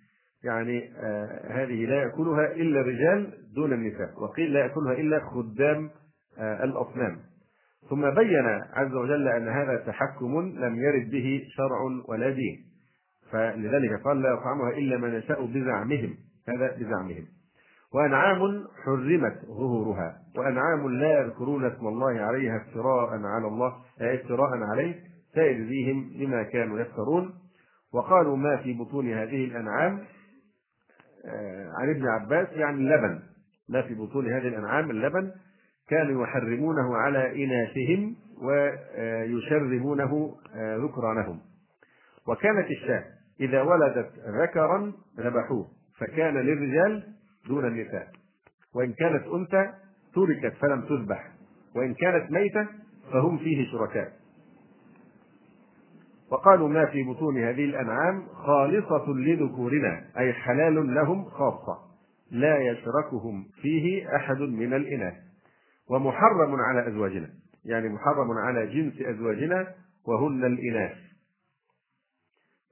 يعني 0.43 0.91
آه، 0.97 1.41
هذه 1.63 1.85
لا 1.85 1.95
يأكلها 2.03 2.51
إلا 2.51 2.79
الرجال 2.81 3.29
دون 3.55 3.73
النساء 3.73 4.09
وقيل 4.23 4.53
لا 4.53 4.59
يأكلها 4.59 4.93
إلا 4.93 5.19
خدام 5.19 5.89
آه، 6.39 6.63
الأصنام 6.63 7.17
ثم 7.89 8.09
بين 8.09 8.45
عز 8.73 8.93
وجل 8.93 9.27
أن 9.27 9.47
هذا 9.49 9.75
تحكم 9.87 10.39
لم 10.55 10.75
يرد 10.75 11.09
به 11.11 11.43
شرع 11.51 11.77
ولا 12.07 12.29
دين 12.29 12.61
فلذلك 13.31 14.01
قال 14.03 14.21
لا 14.21 14.29
يطعمها 14.33 14.69
إلا 14.71 14.97
ما 14.97 15.07
نشاء 15.17 15.45
بزعمهم 15.45 16.15
هذا 16.49 16.75
بزعمهم 16.77 17.25
وأنعام 17.93 18.39
حرمت 18.85 19.45
ظهورها 19.45 20.17
وأنعام 20.37 20.89
لا 20.91 21.21
يذكرون 21.21 21.65
اسم 21.65 21.87
الله 21.87 22.21
عليها 22.21 22.57
افتراء 22.57 23.09
على 23.13 23.47
الله 23.47 23.67
آه، 24.01 24.15
افتراء 24.15 24.49
عليه 24.71 24.95
سيجزيهم 25.33 26.11
لما 26.17 26.43
كانوا 26.43 26.79
يفترون 26.79 27.31
وقالوا 27.93 28.37
ما 28.37 28.57
في 28.57 28.73
بطون 28.73 29.13
هذه 29.13 29.45
الأنعام 29.45 29.99
آه، 31.25 31.73
عن 31.73 31.89
ابن 31.89 32.07
عباس 32.07 32.47
يعني 32.51 32.77
اللبن 32.77 33.19
ما 33.69 33.81
في 33.81 33.93
بطون 33.95 34.29
هذه 34.33 34.47
الأنعام 34.47 34.91
اللبن 34.91 35.31
كانوا 35.89 36.23
يحرمونه 36.23 36.97
على 36.97 37.45
إناثهم 37.45 38.15
ويشربونه 38.41 40.35
آه، 40.55 40.77
ذكرانهم 40.77 41.39
وكانت 42.27 42.67
الشاة 42.71 43.03
إذا 43.39 43.61
ولدت 43.61 44.09
ذكرا 44.43 44.93
ذبحوه 45.19 45.67
فكان 45.99 46.33
للرجال 46.37 47.03
دون 47.47 47.65
النساء 47.67 48.07
وإن 48.75 48.93
كانت 48.93 49.27
أنثى 49.27 49.71
تركت 50.15 50.53
فلم 50.57 50.81
تذبح 50.81 51.31
وإن 51.75 51.93
كانت 51.93 52.31
ميتة 52.31 52.67
فهم 53.13 53.37
فيه 53.37 53.71
شركاء 53.71 54.20
وقالوا 56.31 56.67
ما 56.69 56.85
في 56.85 57.03
بطون 57.03 57.43
هذه 57.43 57.65
الأنعام 57.65 58.27
خالصة 58.33 59.05
لذكورنا 59.07 60.05
أي 60.17 60.33
حلال 60.33 60.95
لهم 60.95 61.25
خاصة 61.25 61.77
لا 62.31 62.57
يشركهم 62.57 63.45
فيه 63.61 64.15
أحد 64.15 64.37
من 64.37 64.73
الإناث 64.73 65.13
ومحرم 65.89 66.55
على 66.55 66.87
أزواجنا 66.87 67.29
يعني 67.65 67.89
محرم 67.89 68.31
على 68.31 68.67
جنس 68.67 69.01
أزواجنا 69.01 69.67
وهن 70.07 70.45
الإناث 70.45 70.91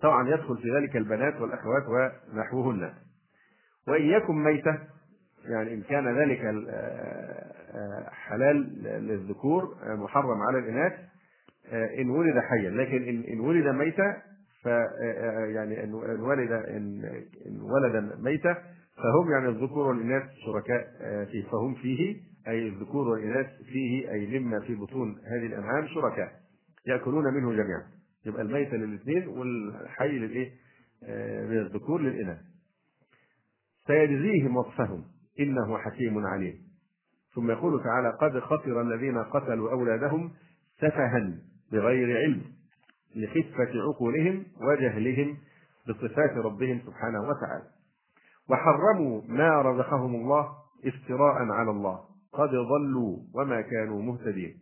طبعا 0.01 0.29
يدخل 0.29 0.57
في 0.57 0.71
ذلك 0.77 0.95
البنات 0.97 1.41
والأخوات 1.41 1.83
ونحوهن 2.33 2.93
وإن 3.87 4.01
يكن 4.05 4.35
ميتة 4.43 4.79
يعني 5.45 5.73
إن 5.73 5.81
كان 5.81 6.17
ذلك 6.19 6.39
آه، 6.39 6.71
آه، 7.73 8.09
حلال 8.09 8.83
للذكور 8.83 9.75
محرم 9.97 10.41
على 10.49 10.59
الإناث 10.59 10.93
آه، 11.71 12.01
ان 12.01 12.09
ولد 12.09 12.39
حيا 12.39 12.69
لكن 12.69 13.23
ان 13.33 13.39
ولد 13.39 13.67
ميتا 13.67 14.21
ف 14.63 14.67
آه، 14.67 14.85
آه، 15.03 15.45
يعني 15.45 15.83
ان 15.83 15.93
ولد 16.23 16.51
ان 16.51 17.01
ولد 17.61 18.19
ميتا 18.21 18.53
فهم 18.97 19.31
يعني 19.31 19.49
الذكور 19.49 19.87
والاناث 19.87 20.23
شركاء 20.45 20.85
فيه 21.25 21.43
فهم 21.47 21.73
فيه 21.75 22.15
اي 22.47 22.67
الذكور 22.67 23.07
والاناث 23.07 23.47
فيه 23.65 24.11
اي 24.11 24.39
مما 24.39 24.59
في 24.59 24.75
بطون 24.75 25.17
هذه 25.31 25.45
الانعام 25.45 25.87
شركاء 25.87 26.31
ياكلون 26.87 27.33
منه 27.33 27.51
جميعا 27.51 27.83
يبقى 28.25 28.41
الميت 28.41 28.73
للاثنين 28.73 29.27
والحي 29.27 30.17
للايه؟ 30.17 30.51
للذكور 31.59 32.01
للاناث 32.01 32.37
سيجزيهم 33.87 34.55
وصفهم 34.57 35.03
انه 35.39 35.77
حكيم 35.77 36.25
عليم 36.25 36.55
ثم 37.35 37.51
يقول 37.51 37.83
تعالى 37.83 38.17
قد 38.21 38.39
خسر 38.39 38.81
الذين 38.81 39.17
قتلوا 39.17 39.71
اولادهم 39.71 40.31
سفها 40.79 41.39
بغير 41.71 42.17
علم 42.17 42.41
لخفة 43.15 43.81
عقولهم 43.81 44.43
وجهلهم 44.61 45.37
بصفات 45.89 46.31
ربهم 46.45 46.79
سبحانه 46.87 47.21
وتعالى 47.21 47.63
وحرموا 48.49 49.21
ما 49.27 49.61
رزقهم 49.61 50.15
الله 50.15 50.49
افتراء 50.85 51.35
على 51.35 51.71
الله 51.71 51.99
قد 52.33 52.49
ضلوا 52.49 53.17
وما 53.33 53.61
كانوا 53.61 54.01
مهتدين 54.01 54.55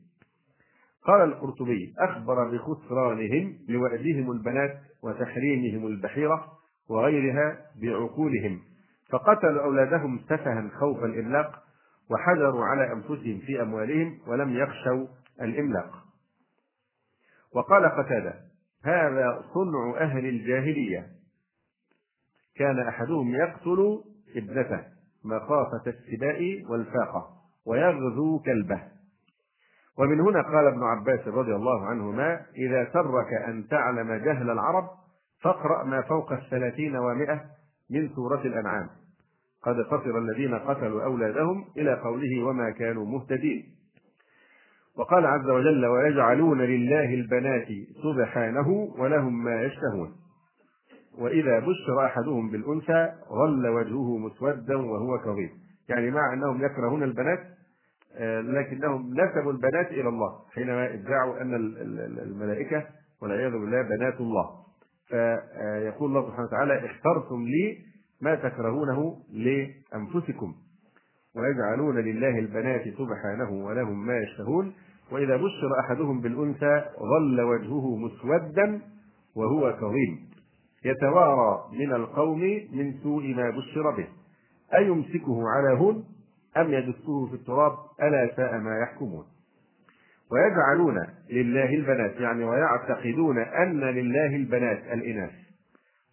قال 1.04 1.22
القرطبي 1.22 1.94
أخبر 2.00 2.44
بخسرانهم 2.52 3.58
لوأدهم 3.70 4.32
البنات 4.32 4.78
وتحريمهم 5.04 5.88
البحيرة 5.88 6.48
وغيرها 6.90 7.58
بعقولهم 7.82 8.60
فقتلوا 9.10 9.64
أولادهم 9.64 10.20
سفها 10.30 10.70
خوف 10.80 11.04
الإملاق 11.04 11.64
وحذروا 12.12 12.66
على 12.66 12.94
أنفسهم 12.94 13.40
في 13.40 13.62
أموالهم 13.62 14.18
ولم 14.28 14.50
يخشوا 14.58 15.06
الإملاق 15.42 16.07
وقال 17.58 17.86
قتادة 17.86 18.34
هذا 18.84 19.44
صنع 19.54 19.98
أهل 19.98 20.26
الجاهلية 20.26 21.08
كان 22.56 22.80
أحدهم 22.80 23.36
يقتل 23.36 24.02
ابنته 24.36 24.84
مخافة 25.26 25.84
السباء 25.90 26.64
والفاقة 26.70 27.30
ويغزو 27.68 28.40
كلبه 28.40 28.82
ومن 29.98 30.20
هنا 30.20 30.42
قال 30.42 30.68
ابن 30.68 30.84
عباس 30.84 31.28
رضي 31.28 31.56
الله 31.56 31.86
عنهما 31.86 32.42
إذا 32.58 32.90
سرك 32.94 33.34
أن 33.48 33.68
تعلم 33.68 34.14
جهل 34.14 34.50
العرب 34.50 34.90
فاقرأ 35.42 35.84
ما 35.84 36.02
فوق 36.02 36.32
الثلاثين 36.32 36.96
ومائة 36.98 37.46
من 37.92 38.10
سورة 38.16 38.42
الأنعام 38.42 38.90
قد 39.64 39.84
خسر 39.84 40.18
الذين 40.20 40.56
قتلوا 40.60 41.04
أولادهم 41.04 41.66
إلى 41.78 41.94
قوله 41.94 42.44
وما 42.44 42.70
كانوا 42.72 43.06
مهتدين 43.06 43.77
وقال 44.98 45.26
عز 45.26 45.50
وجل 45.50 45.86
ويجعلون 45.86 46.62
لله 46.62 47.14
البنات 47.14 47.68
سبحانه 48.04 48.94
ولهم 48.98 49.44
ما 49.44 49.62
يشتهون 49.62 50.12
وإذا 51.20 51.60
بشر 51.60 52.06
أحدهم 52.06 52.50
بالأنثى 52.50 53.12
ظل 53.30 53.68
وجهه 53.68 54.18
مسودا 54.18 54.78
وهو 54.78 55.20
كظيم 55.20 55.50
يعني 55.90 56.12
مع 56.12 56.34
أنهم 56.34 56.66
يكرهون 56.66 57.04
البنات 57.04 57.40
آه، 58.20 58.42
لكنهم 58.42 59.14
نسبوا 59.14 59.52
البنات 59.52 59.92
إلى 59.92 60.10
الله 60.10 60.36
حينما 60.56 60.94
ادعوا 60.94 61.42
أن 61.42 61.56
الملائكة 62.26 62.84
والعياذ 63.22 63.52
بالله 63.52 63.82
بنات 63.82 64.22
الله 64.22 64.50
فيقول 65.08 66.10
الله 66.10 66.28
سبحانه 66.30 66.48
وتعالى 66.48 66.86
اخترتم 66.86 67.46
لي 67.46 67.78
ما 68.22 68.36
تكرهونه 68.36 69.18
لأنفسكم 69.34 70.56
ويجعلون 71.36 72.00
لله 72.00 72.40
البنات 72.40 72.84
سبحانه 72.90 73.66
ولهم 73.66 74.06
ما 74.06 74.18
يشتهون 74.18 74.74
وإذا 75.12 75.36
بشر 75.38 75.80
أحدهم 75.80 76.22
بالأنثى 76.22 76.86
ظل 77.00 77.42
وجهه 77.42 77.96
مسودا 77.98 78.82
وهو 79.36 79.74
كظيم 79.78 80.30
يتوارى 80.86 81.60
من 81.80 81.94
القوم 81.96 82.40
من 82.74 82.94
سوء 83.04 83.34
ما 83.36 83.50
بشر 83.50 83.92
به 83.92 84.08
أيمسكه 84.78 85.48
على 85.50 85.78
هون 85.80 86.04
أم 86.58 86.74
يدسه 86.74 87.26
في 87.28 87.34
التراب 87.34 87.72
ألا 88.02 88.36
ساء 88.36 88.58
ما 88.58 88.80
يحكمون 88.84 89.24
ويجعلون 90.32 91.00
لله 91.30 91.74
البنات 91.76 92.16
يعني 92.20 92.44
ويعتقدون 92.46 93.38
أن 93.38 93.80
لله 93.80 94.36
البنات 94.36 94.84
الإناث 94.94 95.32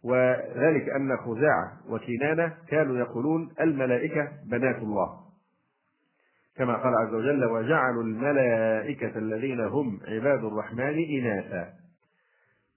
وذلك 0.04 0.88
أن 0.88 1.16
خزاعة 1.16 1.72
وكنانة 1.90 2.54
كانوا 2.68 2.98
يقولون 2.98 3.48
الملائكة 3.60 4.28
بنات 4.50 4.76
الله 4.82 5.24
كما 6.56 6.75
قال 6.75 6.94
عز 6.94 7.14
وجل 7.14 7.44
وجعلوا 7.44 8.02
الملائكة 8.02 9.18
الذين 9.18 9.61
هم 9.61 10.00
عباد 10.08 10.44
الرحمن 10.44 10.94
إناثا 11.20 11.73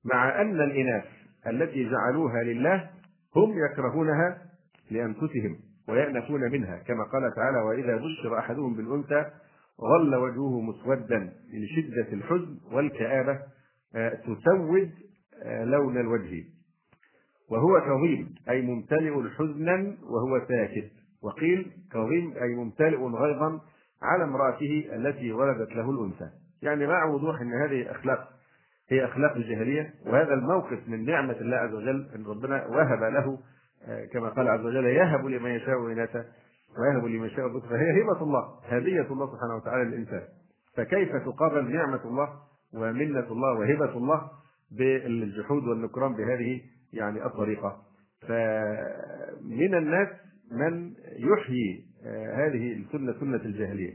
مع 0.06 0.42
أن 0.42 0.62
الإناث 0.62 1.04
التي 1.48 1.90
جعلوها 1.90 2.44
لله 2.44 2.90
هم 3.36 3.56
يكرهونها 3.72 4.38
لأنفسهم 4.92 5.58
ويأنفون 5.90 6.42
منها 6.52 6.78
كما 6.78 7.04
قال 7.04 7.34
تعالى 7.36 7.58
وإذا 7.58 7.96
بشر 7.98 8.40
أحدهم 8.40 8.76
بالأنثى 8.76 9.26
ظل 9.82 10.16
وجهه 10.16 10.62
مسودا 10.62 11.34
لشدة 11.54 12.14
الحزن 12.14 12.58
والكآبة 12.72 13.40
آه، 13.96 14.14
تسود 14.14 14.92
آه، 15.44 15.64
لون 15.64 15.98
الوجه 15.98 16.44
وهو 17.50 17.82
كظيم 17.82 18.36
أي 18.50 18.62
ممتلئ 18.62 19.30
حزنا 19.38 19.98
وهو 20.04 20.46
ساكت 20.50 20.92
وقيل 21.24 21.72
كظيم 21.92 22.34
أي 22.42 22.56
ممتلئ 22.56 22.98
غيظا 23.00 23.60
على 24.02 24.24
امرأته 24.24 24.90
التي 24.96 25.32
ولدت 25.32 25.76
له 25.76 25.92
الأنثى 25.92 26.30
يعني 26.62 26.88
مع 26.88 27.06
وضوح 27.06 27.42
أن 27.42 27.54
هذه 27.54 27.92
أخلاق 27.92 28.34
هي 28.90 29.06
أخلاق 29.06 29.36
الجاهلية 29.36 29.94
وهذا 30.06 30.34
الموقف 30.34 30.80
من 30.88 31.06
نعمة 31.06 31.34
الله 31.42 31.58
عز 31.58 31.74
وجل 31.74 32.10
أن 32.16 32.26
ربنا 32.26 32.66
وهب 32.68 33.04
له 33.04 33.40
آه، 33.88 34.06
كما 34.06 34.30
قال 34.30 34.48
عز 34.48 34.60
وجل 34.66 34.86
يهب 34.86 35.26
لمن 35.26 35.50
يشاء 35.52 35.86
إناثا 35.92 36.26
ويهب 36.80 37.06
لمن 37.06 37.28
يشاء 37.28 37.48
الذكر 37.48 37.68
فهي 37.70 38.02
هبة 38.04 38.22
الله 38.24 38.60
هدية 38.66 39.08
الله 39.12 39.28
سبحانه 39.34 39.56
وتعالى 39.56 39.84
للإنسان 39.84 40.22
فكيف 40.76 41.12
تقابل 41.16 41.72
نعمة 41.74 42.00
الله 42.06 42.30
ومنة 42.74 43.28
الله 43.32 43.60
وهبة 43.60 43.98
الله 43.98 44.30
بالجحود 44.72 45.64
والنكران 45.68 46.14
بهذه 46.16 46.62
يعني 46.94 47.26
الطريقة 47.26 47.78
فمن 48.28 49.76
الناس 49.76 50.08
من 50.52 50.94
يحيي 51.18 51.86
آه، 52.06 52.48
هذه 52.48 52.74
السنه 52.74 53.14
سنه 53.20 53.38
الجاهليه 53.46 53.94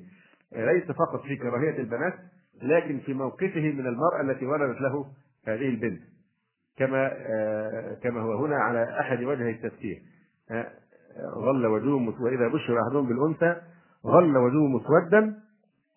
آه، 0.55 0.73
ليس 0.73 0.85
فقط 0.85 1.23
في 1.23 1.37
كراهيه 1.37 1.79
البنات 1.79 2.15
لكن 2.63 2.99
في 2.99 3.15
موقفه 3.15 3.61
من 3.73 3.87
المراه 3.87 4.21
التي 4.21 4.47
ولدت 4.47 4.81
له 4.81 5.07
هذه 5.47 5.69
البنت 5.69 6.01
كما 6.79 7.11
آه، 7.13 7.95
كما 8.03 8.21
هو 8.21 8.45
هنا 8.47 8.57
على 8.57 9.01
احد 9.01 9.23
وجهي 9.23 9.51
التفسير 9.51 10.03
ظل 11.39 11.67
وجوه 11.67 12.23
واذا 12.23 12.49
بشر 12.49 12.79
احدهم 12.89 13.07
بالانثى 13.09 13.61
ظل 14.07 14.37
وجوه 14.37 14.69
مسودا 14.69 15.37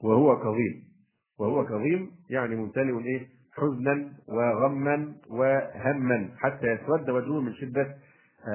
وهو 0.02 0.40
كظيم 0.40 0.84
وهو 1.40 1.66
كظيم 1.66 2.12
يعني 2.30 2.56
ممتلئ 2.56 3.02
ايه 3.06 3.28
حزنا 3.54 4.12
وغما 4.28 5.14
وهما 5.30 6.30
حتى 6.38 6.68
يسود 6.68 7.10
وجهه 7.10 7.40
من 7.42 7.54
شده 7.54 7.96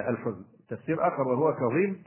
الحزن 0.08 0.44
تفسير 0.70 1.08
آخر 1.08 1.28
وهو 1.28 1.54
كظيم 1.54 2.02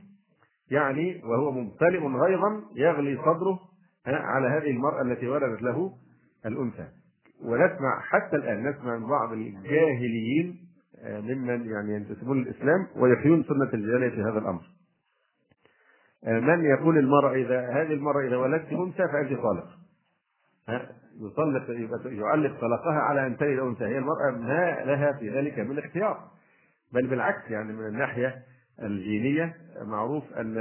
يعني 0.70 1.20
وهو 1.24 1.50
ممتلئ 1.50 1.98
غيظا 2.00 2.60
يغلي 2.74 3.16
صدره 3.16 3.58
على 4.06 4.48
هذه 4.48 4.70
المرأة 4.70 5.02
التي 5.02 5.28
ولدت 5.28 5.62
له 5.62 5.92
الأنثى 6.46 6.86
ونسمع 7.44 8.00
حتى 8.00 8.36
الآن 8.36 8.70
نسمع 8.70 8.96
من 8.96 9.08
بعض 9.08 9.32
الجاهليين 9.32 10.60
آه، 11.02 11.20
ممن 11.20 11.66
يعني 11.70 11.94
ينتسبون 11.94 12.42
للإسلام 12.42 12.86
ويحيون 12.96 13.44
سنة 13.44 13.70
الجاهلية 13.74 14.08
في 14.08 14.20
هذا 14.22 14.38
الأمر 14.38 14.62
آه، 16.26 16.40
من 16.40 16.64
يقول 16.64 16.98
المرأة 16.98 17.34
إذا 17.34 17.60
هذه 17.70 17.92
المرأة 17.92 18.26
إذا 18.28 18.36
ولدت 18.36 18.72
أنثى 18.72 19.08
فأنت 19.08 19.32
طالق 19.32 19.70
يطلق 21.70 22.12
يعلق 22.12 22.60
طلقها 22.60 22.98
على 23.00 23.26
أن 23.26 23.36
تلد 23.36 23.58
أنثى 23.58 23.84
هي 23.84 23.98
المرأة 23.98 24.30
ما 24.30 24.84
لها 24.84 25.12
في 25.12 25.30
ذلك 25.30 25.58
من 25.58 25.78
اختيار 25.78 26.28
بل 26.92 27.06
بالعكس 27.06 27.50
يعني 27.50 27.72
من 27.72 27.86
الناحية 27.86 28.42
الجينية 28.82 29.56
معروف 29.82 30.32
أن 30.36 30.58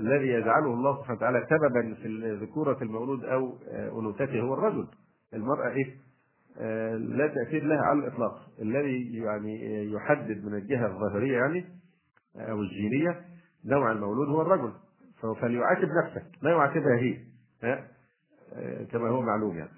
الذي 0.00 0.28
يجعله 0.28 0.66
الله 0.74 0.98
سبحانه 0.98 1.16
وتعالى 1.18 1.46
سببا 1.50 1.94
في 1.94 2.38
ذكورة 2.42 2.78
المولود 2.82 3.24
أو 3.24 3.56
آه، 3.70 3.88
أنوثته 4.00 4.40
هو 4.40 4.54
الرجل 4.54 4.86
المرأة 5.34 5.68
إيه؟ 5.68 5.94
آه، 6.58 6.96
لا 6.96 7.26
تأثير 7.26 7.64
لها 7.64 7.82
على 7.82 7.98
الإطلاق 7.98 8.40
الذي 8.62 9.16
يعني 9.16 9.66
آه، 9.80 9.96
يحدد 9.96 10.44
من 10.44 10.54
الجهة 10.54 10.86
الظاهرية 10.86 11.36
يعني 11.36 11.64
أو 12.36 12.60
الجينية 12.60 13.22
نوع 13.64 13.92
المولود 13.92 14.28
هو 14.28 14.42
الرجل 14.42 14.72
فليعاتب 15.40 15.88
نفسه 16.04 16.22
لا 16.42 16.50
يعاتبها 16.50 16.96
هي 16.96 17.18
كما 18.92 19.08
هو 19.08 19.22
معلوم 19.22 19.56
يعني 19.56 19.70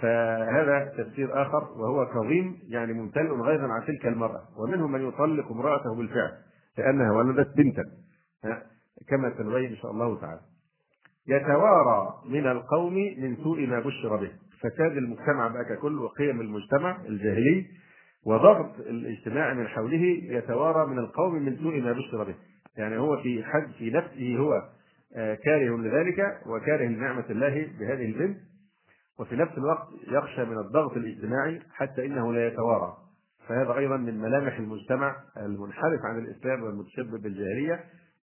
فهذا 0.00 0.84
تفسير 0.98 1.42
آخر 1.42 1.64
وهو 1.76 2.06
كظيم 2.06 2.58
يعني 2.68 2.92
ممتلئ 2.92 3.30
غيظا 3.30 3.64
عن 3.68 3.84
تلك 3.86 4.06
المرأة 4.06 4.42
ومنهم 4.56 4.92
من 4.92 5.08
يطلق 5.08 5.50
امرأته 5.52 5.94
بالفعل 5.94 6.32
لأنها 6.78 7.12
ولدت 7.12 7.56
بنتا 7.56 7.84
كما 9.08 9.34
سنبين 9.38 9.70
إن 9.70 9.76
شاء 9.76 9.90
الله 9.90 10.20
تعالى 10.20 10.40
يتوارى 11.26 12.14
من 12.28 12.46
القوم 12.50 12.94
من 12.94 13.36
سوء 13.42 13.66
ما 13.66 13.80
بشر 13.80 14.16
به 14.16 14.30
فساد 14.60 14.96
المجتمع 14.96 15.48
بقى 15.48 15.64
ككل 15.64 15.98
وقيم 15.98 16.40
المجتمع 16.40 16.98
الجاهلي 17.06 17.66
وضغط 18.26 18.78
الاجتماع 18.80 19.54
من 19.54 19.68
حوله 19.68 20.04
يتوارى 20.24 20.86
من 20.86 20.98
القوم 20.98 21.34
من 21.34 21.56
سوء 21.62 21.80
ما 21.80 21.92
بشر 21.92 22.24
به 22.24 22.34
يعني 22.76 22.98
هو 22.98 23.22
في 23.22 23.44
حد 23.44 23.70
في 23.78 23.90
نفسه 23.90 24.36
هو 24.38 24.52
آه، 25.16 25.34
كاره 25.34 25.76
لذلك 25.76 26.40
وكاره 26.46 26.84
لنعمة 26.86 27.24
الله 27.30 27.68
بهذه 27.80 28.04
البنت 28.04 28.38
وفي 29.18 29.36
نفس 29.36 29.58
الوقت 29.58 29.88
يخشى 30.08 30.44
من 30.44 30.58
الضغط 30.58 30.96
الاجتماعي 30.96 31.60
حتى 31.72 32.06
انه 32.06 32.32
لا 32.32 32.46
يتوارى 32.46 32.96
فهذا 33.50 33.78
أيضا 33.78 33.96
من 33.96 34.18
ملامح 34.18 34.58
المجتمع 34.58 35.16
المنحرف 35.36 36.00
عن 36.04 36.18
الإسلام 36.18 36.62
والمتشبب 36.62 37.22
بالجاهلية 37.22 37.80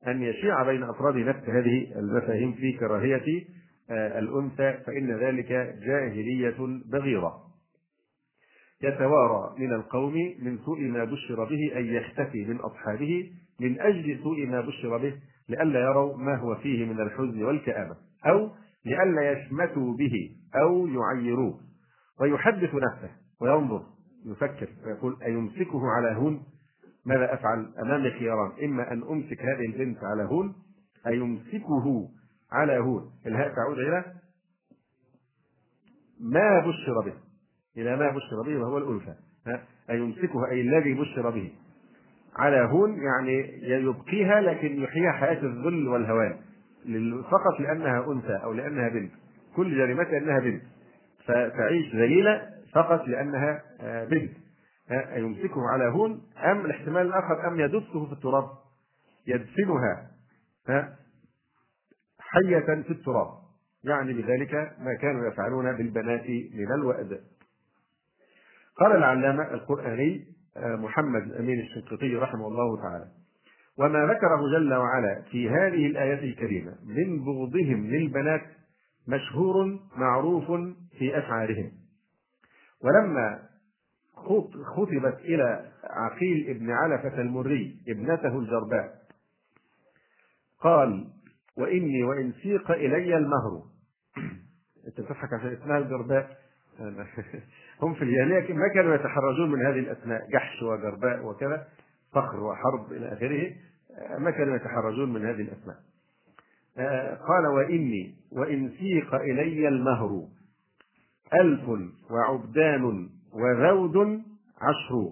أن 0.08 0.22
يشيع 0.24 0.64
بين 0.64 0.84
أفراد 0.84 1.16
نفس 1.16 1.50
هذه 1.50 1.94
المفاهيم 2.00 2.52
في 2.54 2.78
كراهية 2.78 3.46
آه، 3.90 4.20
الأنثى 4.20 4.74
فإن 4.88 5.12
ذلك 5.16 5.48
جاهلية 5.86 6.56
بغيضة 6.92 7.32
يتوارى 8.84 9.56
من 9.60 9.74
القوم 9.74 10.14
من 10.42 10.60
سوء 10.66 10.82
ما 10.82 11.04
بشر 11.04 11.44
به 11.44 11.80
أن 11.80 11.86
يختفي 11.86 12.46
من 12.46 12.56
أصحابه 12.58 13.32
من 13.62 13.80
أجل 13.82 14.20
سوء 14.24 14.46
ما 14.48 14.62
بشر 14.62 14.98
به 14.98 15.14
لئلا 15.50 15.80
يروا 15.80 16.18
ما 16.18 16.36
هو 16.36 16.56
فيه 16.56 16.86
من 16.86 17.02
الحزن 17.02 17.44
والكآبة 17.44 17.96
أو 18.26 18.50
لئلا 18.86 19.32
يشمتوا 19.32 19.94
به 19.98 20.30
أو 20.56 20.88
يعيروه 20.88 21.60
ويحدث 22.22 22.74
نفسه 22.74 23.10
وينظر 23.42 23.84
يفكر 24.26 24.68
فيقول 24.84 25.18
أيمسكه 25.24 25.88
على 25.90 26.16
هون 26.18 26.44
ماذا 27.06 27.34
أفعل 27.34 27.72
أمامي 27.82 28.12
خياران 28.12 28.52
إما 28.64 28.92
أن 28.92 29.04
أمسك 29.04 29.42
هذه 29.42 29.66
البنت 29.66 29.98
على 30.04 30.24
هون 30.24 30.54
أيمسكه 31.08 32.08
على 32.52 32.78
هون 32.78 33.12
الهاء 33.28 33.56
تعود 33.56 33.78
إلى 33.80 34.14
ما 36.20 36.60
بشر 36.60 37.02
به 37.06 37.14
إلى 37.78 37.98
ما 37.98 38.10
بشر 38.10 38.42
به 38.46 38.58
وهو 38.58 38.78
الأنثى 38.78 39.14
أيمسكها 39.90 40.48
أي 40.52 40.62
الذي 40.62 40.94
بشر 40.94 41.30
به 41.30 41.52
على 42.36 42.58
هون 42.60 42.98
يعني 43.02 43.54
يبقيها 43.64 44.42
لكن 44.42 44.82
يحييها 44.84 45.12
حياة 45.12 45.42
الذل 45.44 45.88
والهوان 45.88 46.38
فقط 47.32 47.60
لأنها 47.60 48.12
أنثى 48.12 48.34
أو 48.44 48.54
لأنها 48.54 48.90
بنت 48.90 49.12
كل 49.56 49.78
جريمتها 49.78 50.18
أنها 50.18 50.40
بنت 50.40 50.62
فتعيش 51.26 51.96
ذليلة 51.96 52.57
فقط 52.84 53.08
لانها 53.08 53.62
آه، 53.82 54.06
بنت 54.06 54.32
آه، 54.92 55.18
يمسكه 55.18 55.68
على 55.70 55.84
هون 55.92 56.22
ام 56.38 56.66
الاحتمال 56.66 57.02
الاخر 57.08 57.48
ام 57.48 57.60
يدسه 57.60 58.06
في 58.06 58.12
التراب 58.14 58.50
يدفنها 59.28 60.12
آه، 60.70 60.94
حيه 62.20 62.60
في 62.60 62.90
التراب 62.92 63.28
يعني 63.84 64.14
بذلك 64.14 64.54
ما 64.80 64.94
كانوا 64.94 65.28
يفعلون 65.28 65.78
بالبنات 65.78 66.30
من 66.30 66.72
الوأد 66.74 67.20
قال 68.78 68.96
العلامة 68.96 69.54
القرآني 69.54 70.26
محمد 70.58 71.22
الأمين 71.22 71.60
الشنقيطي 71.60 72.16
رحمه 72.16 72.48
الله 72.48 72.78
تعالى 72.82 73.06
وما 73.78 74.06
ذكره 74.14 74.42
جل 74.58 74.74
وعلا 74.74 75.22
في 75.32 75.50
هذه 75.50 75.86
الآية 75.88 76.30
الكريمة 76.32 76.76
من 76.86 77.24
بغضهم 77.26 77.88
للبنات 77.88 78.42
مشهور 79.08 79.80
معروف 79.98 80.52
في 80.98 81.18
أفعالهم 81.18 81.72
ولما 82.82 83.40
خطبت 84.66 85.18
إلى 85.20 85.66
عقيل 85.84 86.50
ابن 86.50 86.72
علفة 86.72 87.22
المري 87.22 87.78
ابنته 87.88 88.38
الجرباء 88.40 88.98
قال 90.60 91.08
وإني 91.58 92.04
وإن 92.04 92.34
سيق 92.44 92.72
إلي 92.72 93.18
المهر 93.18 93.64
أنت 94.88 94.98
تضحك 95.02 95.34
عشان 95.34 95.54
اسمها 95.62 95.78
الجرباء 95.78 96.38
هم 97.82 97.94
في 97.94 98.02
الجاهلية 98.02 98.54
ما 98.54 98.68
كانوا 98.76 98.96
يتحرجون 98.96 99.52
من 99.52 99.66
هذه 99.66 99.80
الأسماء 99.80 100.28
جحش 100.30 100.62
وجرباء 100.64 101.26
وكذا 101.26 101.68
فخر 102.14 102.44
وحرب 102.44 102.92
إلى 102.92 103.14
آخره 103.14 103.54
ما 104.20 104.32
كانوا 104.32 104.56
يتحرجون 104.56 105.14
من 105.14 105.26
هذه 105.26 105.42
الأسماء 105.42 105.76
آه، 106.78 107.16
قال 107.16 107.48
وإني 107.48 108.16
وإن 108.32 108.72
سيق 108.80 109.16
إلي 109.16 109.68
المهر 109.68 110.28
ألف 111.34 111.92
وعبدان 112.12 113.10
وذود 113.34 114.22
عشر 114.62 115.12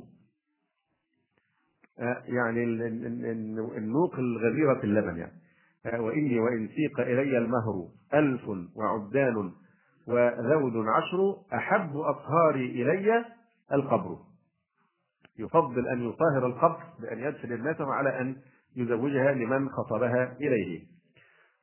آه، 1.99 2.21
يعني 2.25 2.63
النوق 3.77 4.15
الغزيرة 4.19 4.83
اللبن 4.83 5.17
يعني 5.17 5.31
آه، 5.85 6.01
وإني 6.01 6.39
وإن 6.39 6.67
سيق 6.75 6.99
إلي 6.99 7.37
المهر 7.37 7.87
ألف 8.13 8.41
وعبدان 8.75 9.51
وذود 10.07 10.87
عشر 10.87 11.37
أحب 11.53 11.97
أطهاري 11.97 12.65
إلي 12.65 13.25
القبر 13.73 14.17
يفضل 15.39 15.87
أن 15.87 16.01
يطهر 16.09 16.45
القبر 16.45 16.83
بأن 16.99 17.19
يدفن 17.19 17.51
ابنته 17.51 17.93
على 17.93 18.19
أن 18.21 18.35
يزوجها 18.75 19.33
لمن 19.33 19.69
خطبها 19.69 20.37
إليه 20.41 20.94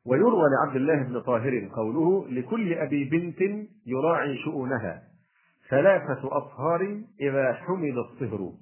ويروى 0.06 0.50
لعبد 0.50 0.76
الله 0.76 1.02
بن 1.02 1.20
طاهر 1.20 1.68
قوله 1.72 2.26
لكل 2.28 2.72
أبي 2.74 3.04
بنت 3.04 3.68
يراعي 3.86 4.36
شؤونها 4.44 5.02
ثلاثة 5.70 6.36
أطهار 6.36 7.00
إذا 7.20 7.52
حمل 7.52 7.98
الصهر 7.98 8.52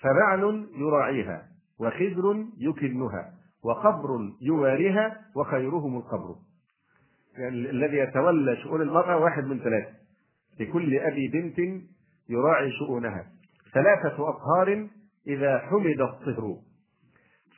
فبعل 0.00 0.66
يراعيها 0.78 1.46
وخدر 1.80 2.44
يكنها 2.58 3.32
وقبر 3.64 4.20
يواريها 4.42 5.20
وخيرهم 5.36 5.96
القبر 5.96 6.34
يعني 7.38 7.54
الذي 7.70 7.96
يتولى 7.96 8.56
شؤون 8.56 8.82
المرأة 8.82 9.16
واحد 9.16 9.44
من 9.44 9.58
ثلاثة 9.60 9.90
لكل 10.60 10.96
أبي 10.98 11.28
بنت 11.28 11.82
يراعي 12.28 12.70
شؤونها 12.72 13.26
ثلاثة 13.74 14.28
أطهار 14.28 14.86
إذا 15.26 15.58
حمد 15.58 16.00
الصهر 16.00 16.56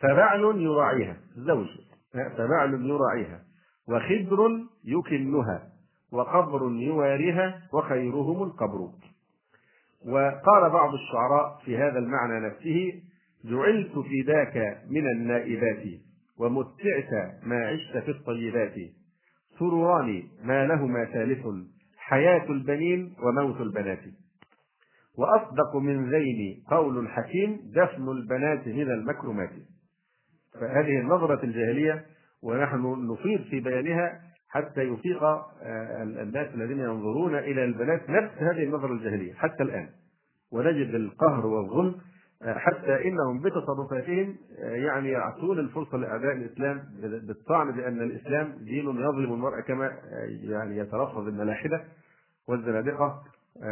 فبعل 0.00 0.40
يراعيها 0.44 1.16
الزوج 1.36 1.66
فبعل 2.12 2.74
يراعيها 2.90 3.40
وخدر 3.88 4.60
يكنها 4.84 5.68
وقبر 6.12 6.72
يواريها 6.72 7.60
وخيرهم 7.72 8.42
القبر 8.42 8.88
وقال 10.06 10.70
بعض 10.70 10.94
الشعراء 10.94 11.58
في 11.64 11.78
هذا 11.78 11.98
المعنى 11.98 12.46
نفسه 12.46 13.02
جعلت 13.44 13.92
فداك 13.98 14.78
من 14.90 15.06
النائبات 15.06 16.00
ومتعت 16.38 17.34
ما 17.44 17.66
عشت 17.66 18.04
في 18.04 18.10
الطيبات 18.10 18.74
سرران 19.58 20.22
ما 20.44 20.66
لهما 20.66 21.04
ثالث 21.04 21.46
حياة 21.96 22.46
البنين 22.50 23.14
وموت 23.22 23.60
البنات 23.60 24.02
وأصدق 25.18 25.76
من 25.76 26.10
ذين 26.14 26.64
قول 26.70 26.98
الحكيم 26.98 27.60
دفن 27.74 28.08
البنات 28.08 28.66
من 28.66 28.82
المكرمات 28.90 29.52
فهذه 30.62 31.00
النظرة 31.00 31.44
الجاهلية 31.44 32.04
ونحن 32.42 33.10
نفيض 33.12 33.42
في 33.50 33.60
بيانها 33.60 34.20
حتى 34.50 34.80
يفيق 34.80 35.22
آه، 35.22 35.46
الناس 36.02 36.46
الذين 36.54 36.78
ينظرون 36.80 37.34
إلى 37.34 37.64
البنات 37.64 38.10
نفس 38.10 38.32
هذه 38.38 38.64
النظرة 38.64 38.92
الجاهلية 38.92 39.32
حتى 39.34 39.62
الآن 39.62 39.88
ونجد 40.52 40.94
القهر 40.94 41.46
والظلم 41.46 41.94
آه، 42.42 42.54
حتى 42.58 43.08
انهم 43.08 43.42
بتصرفاتهم 43.42 44.36
آه، 44.64 44.70
يعني 44.70 45.08
يعطون 45.08 45.58
الفرصه 45.58 45.98
لاعداء 45.98 46.32
الاسلام 46.32 46.82
بالطعن 47.02 47.72
بان 47.72 48.02
الاسلام 48.02 48.52
دين 48.60 48.84
يظلم 48.84 49.32
المرأة 49.32 49.60
كما 49.60 49.90
يعني 50.42 50.76
يترفض 50.76 51.28
الملاحده 51.28 51.84
والزنادقه 52.48 53.22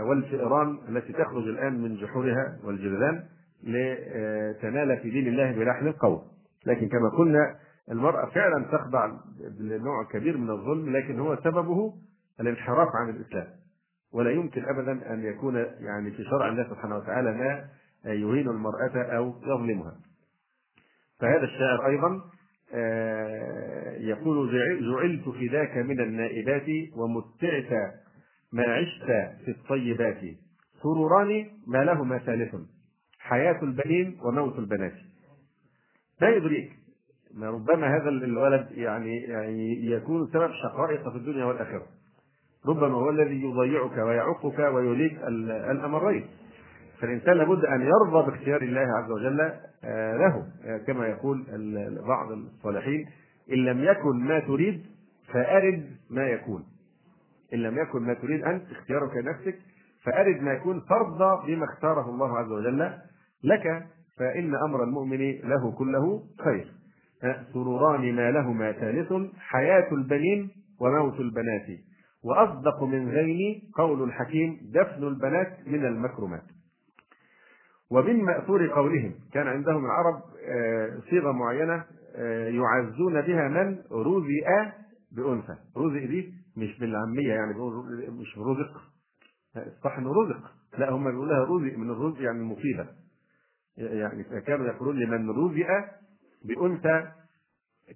والفئران 0.08 0.78
التي 0.88 1.12
تخرج 1.12 1.48
الان 1.48 1.80
من 1.82 1.96
جحورها 1.96 2.56
والجلدان 2.64 3.22
لتنال 3.62 4.96
في 5.02 5.10
دين 5.10 5.26
الله 5.26 5.52
بلحن 5.52 5.86
القوم 5.86 6.22
لكن 6.66 6.88
كما 6.88 7.08
قلنا 7.08 7.56
المرأة 7.90 8.26
فعلا 8.30 8.64
تخضع 8.72 9.12
لنوع 9.60 10.02
كبير 10.04 10.36
من 10.36 10.50
الظلم 10.50 10.96
لكن 10.96 11.18
هو 11.18 11.36
سببه 11.44 11.94
الانحراف 12.40 12.88
عن 12.94 13.08
الإسلام 13.08 13.46
ولا 14.12 14.30
يمكن 14.30 14.64
أبدا 14.68 15.12
أن 15.14 15.24
يكون 15.24 15.56
يعني 15.80 16.10
في 16.10 16.24
شرع 16.24 16.48
الله 16.48 16.64
سبحانه 16.64 16.96
وتعالى 16.96 17.32
ما 17.32 17.66
يهين 18.12 18.48
المرأة 18.48 19.02
أو 19.16 19.34
يظلمها 19.42 19.94
فهذا 21.20 21.42
الشاعر 21.44 21.86
أيضا 21.86 22.20
آه، 22.74 23.96
يقول 23.98 24.50
جعلت 24.88 25.28
ذاك 25.52 25.76
من 25.76 26.00
النائبات 26.00 26.66
ومتعت 26.96 27.94
ما 28.52 28.62
عشت 28.64 29.04
في 29.44 29.48
الطيبات 29.50 30.16
سروران 30.82 31.46
ما 31.66 31.84
لهما 31.84 32.18
ثالث 32.18 32.54
حياة 33.18 33.58
البنين 33.62 34.18
وموت 34.24 34.58
البنات 34.58 34.92
لا 36.20 36.28
يدريك 36.36 36.70
ربما 37.42 37.96
هذا 37.96 38.08
الولد 38.08 38.66
يعني 38.70 39.16
يعني 39.22 39.86
يكون 39.86 40.26
سبب 40.32 40.50
شقائق 40.62 41.08
في 41.08 41.16
الدنيا 41.16 41.44
والاخره 41.44 41.82
ربما 42.66 42.94
هو 42.94 43.10
الذي 43.10 43.42
يضيعك 43.42 43.98
ويعقك 43.98 44.58
ويليك 44.74 45.18
الامرين 45.48 46.26
فالانسان 47.00 47.36
لابد 47.36 47.64
ان 47.64 47.80
يرضى 47.82 48.30
باختيار 48.30 48.62
الله 48.62 48.80
عز 49.02 49.10
وجل 49.10 49.40
آه، 49.84 50.16
له 50.16 50.46
آه، 50.64 50.78
كما 50.86 51.06
يقول 51.06 51.44
بعض 52.08 52.32
الصالحين 52.32 53.06
ان 53.52 53.56
لم 53.64 53.84
يكن 53.84 54.16
ما 54.16 54.38
تريد 54.40 54.82
فارد 55.32 55.90
ما 56.10 56.26
يكون 56.26 56.64
ان 57.54 57.58
لم 57.62 57.78
يكن 57.78 58.02
ما 58.02 58.14
تريد 58.14 58.44
انت 58.44 58.70
اختيارك 58.70 59.16
نفسك 59.16 59.58
فارد 60.04 60.42
ما 60.42 60.52
يكون 60.52 60.80
فارضى 60.80 61.54
بما 61.54 61.64
اختاره 61.64 62.08
الله 62.10 62.38
عز 62.38 62.52
وجل 62.52 62.92
لك 63.44 63.86
فإن 64.20 64.54
أمر 64.54 64.82
المؤمن 64.84 65.18
له 65.38 65.72
كله 65.78 66.22
خير 66.44 66.66
سروران 67.52 68.14
ما 68.14 68.30
لهما 68.30 68.72
ثالث 68.72 69.12
حياة 69.38 69.92
البنين 69.92 70.50
وموت 70.80 71.20
البنات 71.20 71.62
وأصدق 72.24 72.82
من 72.82 73.08
غين 73.08 73.62
قول 73.74 74.02
الحكيم 74.02 74.60
دفن 74.74 75.04
البنات 75.06 75.48
من 75.66 75.84
المكرمات 75.86 76.42
ومن 77.90 78.24
مأثور 78.24 78.66
قولهم 78.66 79.14
كان 79.32 79.46
عندهم 79.46 79.84
العرب 79.84 80.20
آه، 80.48 80.98
صيغة 81.10 81.32
معينة 81.32 81.84
آه، 82.16 82.48
يعزون 82.48 83.12
بها 83.20 83.48
من 83.48 83.78
رزئ 83.92 84.46
بأنثى 85.16 85.54
رزق 85.76 86.06
دي 86.06 86.32
مش 86.56 86.78
بالعامية 86.78 87.28
يعني 87.32 87.54
مش 88.10 88.38
رزق 88.38 88.82
صح 89.84 89.98
انه 89.98 90.12
رزق 90.22 90.40
لا 90.78 90.90
هم 90.92 91.04
بيقولوا 91.10 91.26
لها 91.32 91.44
رزق 91.44 91.78
من 91.78 91.90
الرزق 91.90 92.16
يعني 92.22 92.38
المصيبة 92.38 92.86
يعني 93.80 94.24
كانوا 94.40 94.66
يقولون 94.66 94.96
لمن 94.98 95.30
رزق 95.30 95.68
بأنثى 96.44 97.08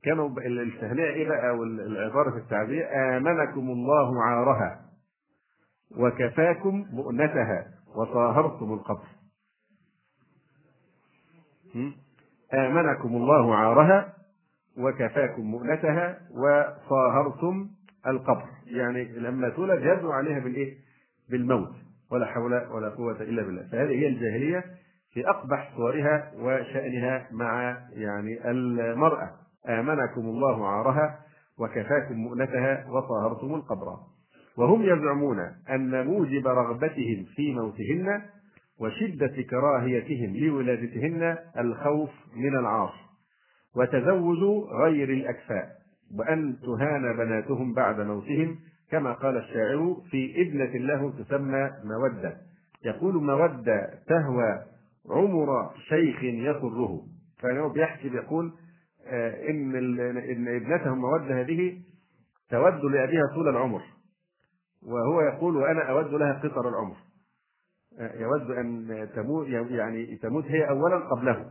كانوا 0.03 0.29
التهنئة 0.47 1.05
إيه 1.13 1.29
بقى 1.29 1.49
أو 1.49 1.63
العبارة 1.63 2.31
في 2.31 2.37
التعبير 2.37 2.91
آمنكم 3.17 3.71
الله 3.71 4.23
عارها 4.25 4.81
وكفاكم 5.97 6.87
مؤنتها 6.93 7.67
وصاهرتم 7.97 8.73
القبر 8.73 9.07
آمنكم 12.55 13.17
الله 13.17 13.55
عارها 13.57 14.15
وكفاكم 14.79 15.43
مؤنتها 15.43 16.19
وصاهرتم 16.31 17.69
القبر 18.07 18.47
يعني 18.67 19.05
لما 19.05 19.49
تولد 19.49 19.81
يدعو 19.83 20.11
عليها 20.13 20.39
بالايه؟ 20.39 20.75
بالموت 21.29 21.73
ولا 22.11 22.27
حول 22.27 22.53
ولا 22.55 22.89
قوة 22.89 23.21
إلا 23.23 23.43
بالله 23.43 23.63
فهذه 23.73 23.91
هي 23.91 24.09
الجاهلية 24.09 24.65
في 25.15 25.29
أقبح 25.29 25.73
صورها 25.77 26.31
وشأنها 26.41 27.27
مع 27.33 27.77
يعني 27.93 28.51
المرأة 28.51 29.31
آمنكم 29.69 30.21
الله 30.21 30.69
عارها 30.69 31.19
وكفاكم 31.59 32.15
مؤنتها 32.15 32.87
وطهرتم 32.91 33.55
القبر 33.55 33.97
وهم 34.57 34.83
يزعمون 34.83 35.39
أن 35.71 36.07
موجب 36.07 36.47
رغبتهم 36.49 37.25
في 37.37 37.53
موتهن 37.55 38.23
وشدة 38.81 39.43
كراهيتهم 39.51 40.37
لولادتهن 40.37 41.37
الخوف 41.59 42.11
من 42.37 42.57
العار 42.59 42.93
وتزوج 43.77 44.67
غير 44.83 45.11
الأكفاء 45.11 45.69
وأن 46.19 46.57
تهان 46.65 47.17
بناتهم 47.17 47.75
بعد 47.75 48.01
موتهم 48.01 48.57
كما 48.91 49.13
قال 49.13 49.37
الشاعر 49.37 49.97
في 50.11 50.35
ابنة 50.43 50.87
له 50.87 51.11
تسمى 51.11 51.71
مودة 51.85 52.37
يقول 52.85 53.15
مودة 53.23 53.91
تهوى 54.07 54.65
عمر 55.11 55.71
شيخ 55.79 56.23
يسره 56.25 57.03
كان 57.41 57.59
هو 57.59 57.69
بيحكي 57.69 58.09
بيقول 58.09 58.53
آه، 59.07 59.51
ان 59.51 59.77
ان 60.17 60.49
ابنته 60.49 60.95
موده 60.95 61.41
هذه 61.41 61.79
تود 62.51 62.85
لابيها 62.85 63.27
طول 63.35 63.49
العمر 63.49 63.83
وهو 64.87 65.21
يقول 65.21 65.57
وانا 65.57 65.91
اود 65.91 66.15
لها 66.15 66.33
قصر 66.33 66.69
العمر 66.69 66.97
آه، 68.01 68.19
يود 68.23 68.51
ان 68.51 69.09
تموت 69.15 69.47
يعني 69.71 70.17
تموت 70.17 70.45
هي 70.45 70.69
اولا 70.69 70.97
قبله 70.99 71.51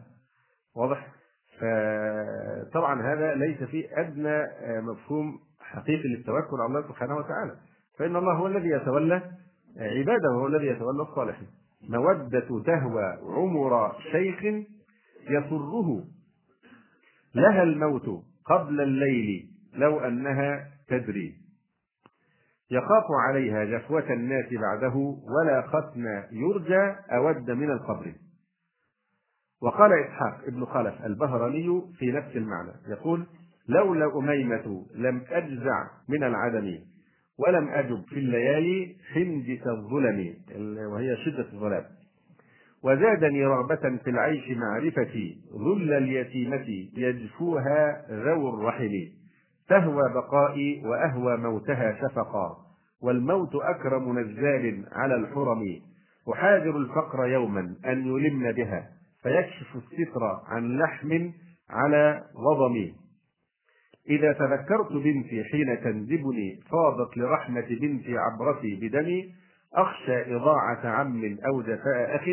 واضح 0.75 1.07
فطبعا 1.57 3.13
هذا 3.13 3.33
ليس 3.35 3.63
فيه 3.63 3.99
ادنى 4.01 4.35
آه، 4.43 4.79
مفهوم 4.81 5.39
حقيقي 5.59 6.09
للتوكل 6.09 6.55
على 6.59 6.65
الله 6.65 6.87
سبحانه 6.87 7.15
وتعالى 7.15 7.55
فان 7.99 8.15
الله 8.15 8.33
هو 8.33 8.47
الذي 8.47 8.69
يتولى 8.69 9.21
عباده 9.77 10.29
وهو 10.35 10.47
الذي 10.47 10.65
يتولى 10.67 11.01
الصالحين 11.03 11.62
مودة 11.89 12.59
تهوى 12.65 13.17
عمر 13.23 13.95
شيخ 14.11 14.65
يسره 15.29 16.03
لها 17.35 17.63
الموت 17.63 18.23
قبل 18.45 18.81
الليل 18.81 19.49
لو 19.73 19.99
أنها 19.99 20.67
تدري 20.87 21.35
يخاف 22.71 23.03
عليها 23.27 23.63
جفوة 23.77 24.13
الناس 24.13 24.45
بعده 24.53 25.17
ولا 25.23 25.61
ختم 25.67 26.05
يرجى 26.31 26.95
أود 27.11 27.51
من 27.51 27.71
القبر 27.71 28.13
وقال 29.61 29.93
إسحاق 29.93 30.41
ابن 30.47 30.65
خلف 30.65 31.05
البهرلي 31.05 31.81
في 31.99 32.11
نفس 32.11 32.35
المعنى 32.35 32.71
يقول 32.87 33.25
لولا 33.67 34.17
أميمة 34.17 34.85
لم 34.95 35.23
أجزع 35.29 35.87
من 36.09 36.23
العدم 36.23 36.77
ولم 37.39 37.67
أجب 37.69 38.03
في 38.09 38.17
الليالي 38.19 38.95
حمدة 39.13 39.71
الظلم 39.71 40.33
وهي 40.91 41.17
شدة 41.17 41.45
الظلام 41.53 41.83
وزادني 42.83 43.45
رغبة 43.45 43.97
في 44.03 44.09
العيش 44.09 44.51
معرفتي 44.57 45.37
ذل 45.65 45.93
اليتيمة 45.93 46.87
يجفوها 46.97 48.05
ذو 48.09 48.49
الرحم 48.49 48.91
تهوى 49.69 50.03
بقائي 50.13 50.81
وأهوى 50.85 51.37
موتها 51.37 51.97
شفقا 52.01 52.57
والموت 53.03 53.55
أكرم 53.55 54.19
نزال 54.19 54.85
على 54.91 55.15
الحرم 55.15 55.63
أحاذر 56.33 56.77
الفقر 56.77 57.27
يوما 57.27 57.75
أن 57.85 58.05
يلمن 58.07 58.51
بها 58.51 58.89
فيكشف 59.23 59.75
الستر 59.75 60.23
عن 60.47 60.77
لحم 60.79 61.29
على 61.69 62.21
وضم 62.35 62.89
إذا 64.09 64.31
تذكرت 64.33 64.91
بنتي 64.93 65.43
حين 65.43 65.79
تندبني 65.83 66.59
فاضت 66.69 67.17
لرحمة 67.17 67.61
بنتي 67.81 68.17
عبرتي 68.17 68.75
بدمي 68.75 69.33
أخشى 69.73 70.35
إضاعة 70.35 70.85
عم 70.87 71.37
أو 71.45 71.61
جفاء 71.61 72.15
أخ 72.15 72.23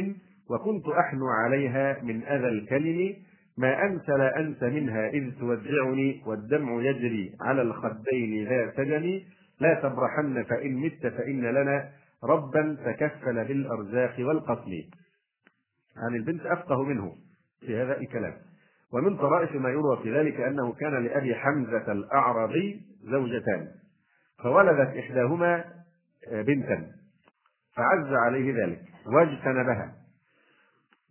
وكنت 0.50 0.88
أحنو 0.88 1.26
عليها 1.44 2.02
من 2.02 2.22
أذى 2.24 2.48
الكلم 2.48 3.14
ما 3.58 3.84
أنسى 3.86 4.12
لا 4.12 4.40
أنسى 4.40 4.70
منها 4.70 5.08
إذ 5.08 5.30
تودعني 5.40 6.22
والدمع 6.26 6.82
يجري 6.82 7.32
على 7.40 7.62
الخدين 7.62 8.48
ذا 8.48 8.72
سجن 8.76 9.20
لا 9.60 9.74
تبرحن 9.74 10.42
فإن 10.42 10.74
مت 10.74 11.06
فإن 11.06 11.40
لنا 11.40 11.88
ربا 12.24 12.76
تكفل 12.84 13.44
بالأرزاق 13.44 14.14
والقسم 14.20 14.70
عن 15.96 16.16
البنت 16.16 16.46
أفقه 16.46 16.82
منه 16.82 17.12
في 17.66 17.76
هذا 17.82 18.00
الكلام 18.00 18.32
ومن 18.92 19.16
طرائف 19.16 19.54
ما 19.54 19.68
يروى 19.70 19.98
في 20.02 20.14
ذلك 20.18 20.40
أنه 20.40 20.72
كان 20.72 21.04
لأبي 21.04 21.34
حمزة 21.34 21.92
الأعرابي 21.92 22.82
زوجتان 23.04 23.68
فولدت 24.42 24.96
إحداهما 24.96 25.64
آه، 26.32 26.42
بنتا 26.42 26.86
فعز 27.76 28.12
عليه 28.12 28.64
ذلك 28.64 28.80
واجتنبها 29.06 29.92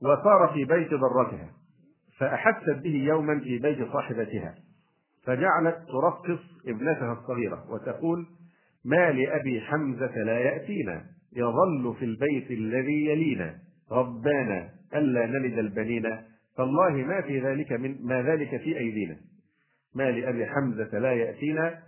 وصار 0.02 0.52
في 0.54 0.66
بيت 0.66 0.94
ضرتها 0.94 1.50
فأحست 2.20 2.70
به 2.70 3.04
يوما 3.04 3.40
في 3.40 3.58
بيت 3.60 3.92
صاحبتها 3.92 4.56
فجعلت 5.26 5.78
ترقص 5.88 6.40
ابنتها 6.68 7.14
الصغيرة 7.14 7.72
وتقول 7.72 8.26
ما 8.86 9.12
لأبي 9.12 9.62
حمزة 9.62 10.24
لا 10.24 10.40
يأتينا 10.40 11.06
يظل 11.36 11.96
في 12.00 12.06
البيت 12.06 12.52
الذي 12.52 13.06
يلينا 13.06 13.56
ربانا 13.92 14.70
ألا 14.96 15.26
نلد 15.26 15.58
البنين 15.58 16.22
تالله 16.60 17.06
ما 17.06 17.22
في 17.22 17.40
ذلك 17.40 17.72
من 17.72 17.96
ما 18.04 18.22
ذلك 18.22 18.50
في 18.58 18.78
أيدينا 18.78 19.16
ما 19.96 20.12
لأبي 20.12 20.46
حمزة 20.46 21.00
لا 21.00 21.14
يأتينا 21.14 21.80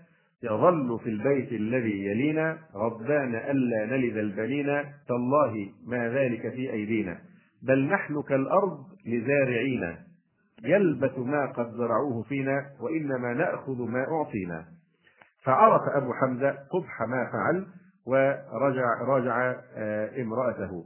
يظل 0.43 0.99
في 1.03 1.09
البيت 1.09 1.51
الذي 1.51 2.05
يلينا 2.05 2.57
ربان 2.75 3.35
ألا 3.35 3.85
نلد 3.85 4.17
البنين 4.17 4.65
تالله 5.07 5.69
ما 5.87 6.09
ذلك 6.09 6.41
في 6.49 6.71
أيدينا 6.73 7.17
بل 7.63 7.85
نحن 7.87 8.21
كالأرض 8.21 8.77
لزارعينا 9.05 9.97
يلبث 10.63 11.17
ما 11.19 11.45
قد 11.45 11.71
زرعوه 11.71 12.23
فينا 12.23 12.65
وإنما 12.81 13.33
نأخذ 13.33 13.81
ما 13.81 13.99
أعطينا 14.11 14.65
فعرف 15.43 15.81
أبو 15.95 16.13
حمزة 16.13 16.49
قبح 16.49 17.01
ما 17.01 17.29
فعل 17.31 17.67
ورجع 18.07 18.85
راجع 19.07 19.55
آه، 19.77 20.21
امرأته 20.21 20.85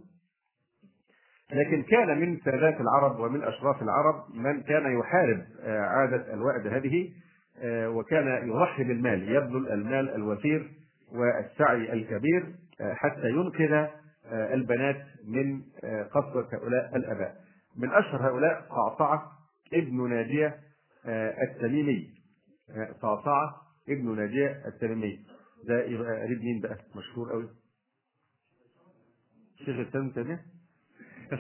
لكن 1.54 1.84
كان 1.84 2.20
من 2.22 2.40
سادات 2.46 2.82
العرب 2.82 3.20
ومن 3.20 3.44
اشراف 3.44 3.82
العرب 3.82 4.26
من 4.36 4.62
كان 4.64 5.00
يحارب 5.00 5.42
آه، 5.62 5.80
عاده 5.80 6.34
الوأد 6.34 6.68
هذه 6.68 7.12
آه، 7.60 7.90
وكان 7.90 8.48
يضحي 8.50 8.84
بالمال 8.84 9.30
يبذل 9.36 9.72
المال 9.72 10.16
الوفير 10.16 10.72
والسعي 11.12 11.94
الكبير 11.94 12.56
آه، 12.82 12.94
حتى 12.94 13.30
ينقذ 13.30 13.88
البنات 14.32 15.04
من 15.28 15.62
قسوة 16.14 16.50
هؤلاء 16.54 16.96
الآباء 16.96 17.36
من 17.78 17.92
أشهر 17.92 18.30
هؤلاء 18.32 18.62
قعصعة 18.70 19.32
ابن 19.74 20.10
ناجية 20.10 20.58
التميمي 21.44 22.10
قعصعة 23.02 23.56
ابن 23.90 24.16
ناجية 24.16 24.62
التميمي 24.68 25.20
ده 25.68 25.86
قريب 26.24 26.42
مين 26.44 26.62
بقى 26.62 26.78
مشهور 26.96 27.32
قوي 27.32 27.50
شيخ 29.66 29.80
التميمي 29.80 30.38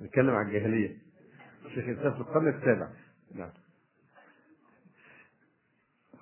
نتكلم 0.00 0.30
عن 0.30 0.46
الجاهلية 0.48 0.96
شيخ 1.74 1.84
الإسلام 1.88 2.14
في 2.14 2.18
القرن 2.20 2.48
السابع 2.48 2.88
نعم 3.34 3.50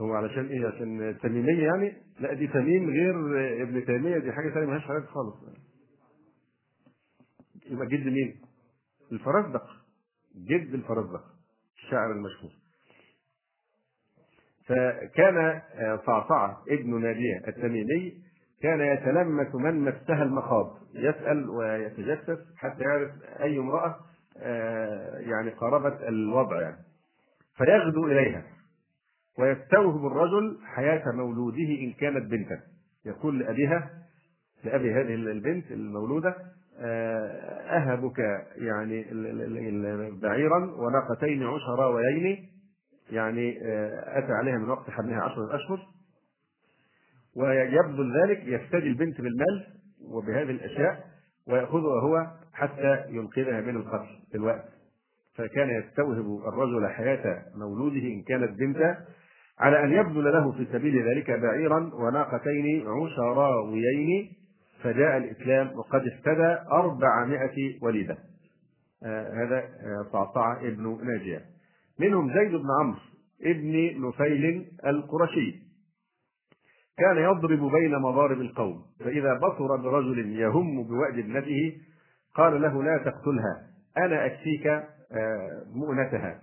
هو 0.01 0.13
علشان 0.15 0.47
ايه؟ 0.49 0.67
عشان 0.67 1.19
تميمية 1.23 1.65
يعني؟ 1.67 1.97
لا 2.21 2.33
دي 2.33 2.47
تميم 2.47 2.91
غير 2.91 3.15
ابن 3.63 3.85
تيمية 3.87 4.19
دي 4.19 4.33
حاجة 4.33 4.51
ثانية 4.55 4.67
ملهاش 4.67 4.91
علاقة 4.91 5.07
خالص. 5.07 5.37
يبقى 7.71 7.87
جد 7.87 8.07
مين؟ 8.07 8.41
الفرزدق 9.13 9.71
جد 10.37 10.75
الفرزدق 10.75 11.25
الشاعر 11.77 12.13
المشهور. 12.13 12.53
فكان 14.67 15.63
صعصعة 16.07 16.65
ابن 16.69 17.01
نادية 17.01 17.43
التميمي 17.49 18.24
كان 18.65 18.81
يتلمس 18.81 19.55
من 19.55 19.81
مسها 19.81 20.23
المخاض 20.23 20.75
يسأل 20.95 21.51
ويتجسس 21.51 22.39
حتى 22.57 22.83
يعرف 22.83 23.11
أي 23.43 23.59
امرأة 23.59 23.95
آه، 24.39 25.19
يعني 25.19 25.51
قاربت 25.51 25.99
الوضع 26.03 26.61
يعني 26.61 26.77
فيغدو 27.57 28.07
إليها 28.07 28.43
ويستوهب 29.39 30.07
الرجل 30.07 30.59
حياة 30.67 31.13
مولوده 31.13 31.69
إن 31.81 31.93
كانت 31.93 32.31
بنتا 32.31 32.61
يقول 33.07 33.39
لأبيها 33.41 33.91
لأبي 34.65 34.93
هذه 34.95 35.15
البنت 35.15 35.71
المولودة 35.71 36.35
آه، 36.81 37.59
أهبك 37.79 38.19
يعني 38.57 39.07
بعيرا 40.23 40.71
وناقتين 40.75 41.43
عشرا 41.43 41.87
ويين 41.87 42.49
يعني 43.11 43.59
آه، 43.67 44.19
أتى 44.19 44.33
عليها 44.33 44.59
من 44.59 44.69
وقت 44.71 44.91
حملها 44.91 45.23
عشرة 45.23 45.55
أشهر 45.57 45.94
ويبذل 47.37 48.23
ذلك 48.23 48.43
يفتدي 48.47 48.87
البنت 48.89 49.21
بالمال 49.21 49.67
وبهذه 50.11 50.51
الاشياء 50.51 51.05
وياخذها 51.49 52.01
هو 52.01 52.27
حتى 52.53 53.05
ينقذها 53.11 53.61
من 53.61 53.77
القتل 53.77 54.07
في 54.31 54.35
الوقت 54.37 54.65
فكان 55.35 55.71
يستوهب 55.71 56.39
الرجل 56.49 56.89
حياه 56.89 57.43
مولوده 57.57 58.03
ان 58.07 58.23
كانت 58.23 58.59
بنتا 58.59 58.97
على 59.59 59.85
ان 59.85 59.93
يبذل 59.93 60.25
له 60.25 60.53
في 60.53 60.67
سبيل 60.73 61.09
ذلك 61.09 61.31
بعيرا 61.31 61.91
وناقتين 61.95 62.87
عشراويين 62.89 64.33
فجاء 64.83 65.17
الاسلام 65.17 65.71
وقد 65.79 66.01
افتدى 66.07 66.57
400 66.73 67.39
وليده 67.83 68.17
آه، 69.05 69.45
هذا 69.45 69.65
طعطع 70.13 70.57
آه، 70.61 70.67
ابن 70.67 70.99
ناجيه 71.05 71.41
منهم 72.01 72.35
زيد 72.35 72.51
بن 72.51 72.67
عمرو 72.81 72.99
ابن 73.47 74.07
نفيل 74.09 74.67
القرشي 74.87 75.65
كان 76.99 77.17
يضرب 77.17 77.73
بين 77.73 77.99
مضارب 77.99 78.41
القوم 78.41 78.83
فإذا 79.01 79.35
بصر 79.39 79.77
برجل 79.77 80.37
يهم 80.37 80.83
بوأد 80.83 81.19
ابنته 81.19 81.77
قال 82.35 82.63
له 82.63 82.83
لا 82.83 82.99
تقتلها 82.99 83.63
أنا 83.99 84.27
أكفيك 84.27 84.67
آه، 84.67 85.63
مؤنتها 85.75 86.41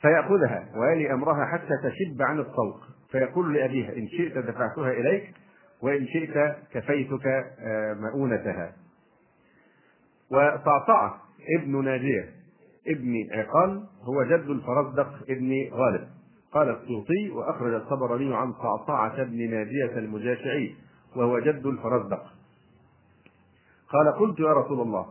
فيأخذها 0.00 0.68
ويلي 0.76 1.12
أمرها 1.12 1.46
حتى 1.46 1.68
تشب 1.82 2.22
عن 2.22 2.38
الطوق 2.40 2.80
فيقول 3.12 3.54
لأبيها 3.54 3.92
إن 3.92 4.08
شئت 4.08 4.38
دفعتها 4.38 4.90
إليك 4.90 5.34
وإن 5.82 6.06
شئت 6.06 6.56
كفيتك 6.72 7.26
آه، 7.60 7.94
مؤونتها 7.94 8.72
وطعطعة 10.30 11.20
ابن 11.60 11.84
ناجية 11.84 12.28
ابن 12.86 13.14
عقال 13.32 13.84
هو 14.02 14.22
جد 14.24 14.48
الفرزدق 14.48 15.14
ابن 15.30 15.68
غالب 15.72 16.08
قال 16.54 16.68
السيوطي 16.70 17.30
وأخرج 17.30 17.74
الطبراني 17.74 18.36
عن 18.36 18.52
صعصعة 18.52 19.22
بن 19.22 19.50
ناجية 19.50 19.98
المجاشعي 19.98 20.74
وهو 21.16 21.38
جد 21.38 21.66
الفرزدق 21.66 22.24
قال 23.88 24.12
قلت 24.12 24.40
يا 24.40 24.52
رسول 24.52 24.80
الله 24.80 25.06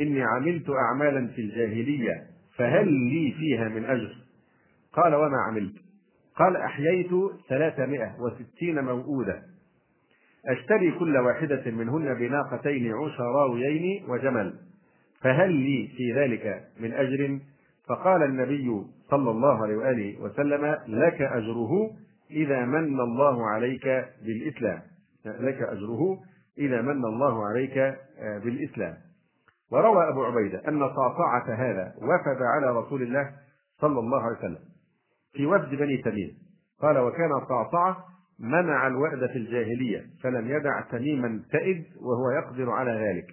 إني 0.00 0.22
عملت 0.22 0.70
أعمالا 0.70 1.28
في 1.28 1.40
الجاهلية 1.40 2.26
فهل 2.56 2.88
لي 2.92 3.34
فيها 3.38 3.68
من 3.68 3.84
أجر 3.84 4.16
قال 4.92 5.14
وما 5.14 5.36
عملت 5.48 5.74
قال 6.36 6.56
أحييت 6.56 7.10
ثلاثمائة 7.48 8.16
وستين 8.20 8.84
موؤودة 8.84 9.42
أشتري 10.48 10.90
كل 10.98 11.16
واحدة 11.16 11.70
منهن 11.70 12.14
بناقتين 12.14 12.92
عشراويين 12.94 14.04
وجمل 14.08 14.54
فهل 15.20 15.52
لي 15.52 15.88
في 15.96 16.12
ذلك 16.12 16.64
من 16.80 16.92
أجر 16.92 17.38
فقال 17.86 18.22
النبي 18.22 18.80
صلى 19.16 19.30
الله 19.30 19.62
عليه 19.62 19.76
واله 19.76 20.20
وسلم 20.22 20.78
لك 20.88 21.22
اجره 21.22 21.70
اذا 22.30 22.64
من 22.64 23.00
الله 23.00 23.46
عليك 23.46 23.84
بالاسلام 24.22 24.80
لك 25.26 25.62
اجره 25.62 26.18
اذا 26.58 26.82
من 26.82 27.04
الله 27.04 27.46
عليك 27.46 27.78
آه، 27.78 28.38
بالاسلام 28.44 28.94
وروى 29.72 30.08
ابو 30.08 30.24
عبيده 30.24 30.62
ان 30.68 30.80
صعصعه 30.94 31.54
هذا 31.54 31.94
وفد 31.96 32.42
على 32.54 32.78
رسول 32.78 33.02
الله 33.02 33.30
صلى 33.80 33.98
الله 33.98 34.22
عليه 34.22 34.38
وسلم 34.38 34.60
في 35.32 35.46
وفد 35.46 35.68
بني 35.74 35.96
تميم 36.02 36.30
قال 36.80 36.98
وكان 36.98 37.30
صعصعه 37.48 37.96
منع 38.40 38.86
الوأد 38.86 39.26
في 39.30 39.38
الجاهلية 39.38 40.04
فلم 40.22 40.50
يدع 40.50 40.80
تميما 40.80 41.42
تئد 41.52 41.84
وهو 42.00 42.30
يقدر 42.30 42.70
على 42.70 42.90
ذلك 42.90 43.26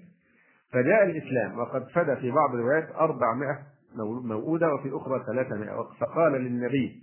فجاء 0.72 1.04
الإسلام 1.06 1.60
وقد 1.60 1.88
فدى 1.94 2.16
في 2.16 2.32
بعض 2.32 2.54
الروايات 2.54 2.90
400 2.96 3.64
موؤودة 3.96 4.74
وفي 4.74 4.90
أخرى 4.96 5.24
ثلاثمائة 5.26 5.90
فقال 6.00 6.32
للنبي 6.42 7.02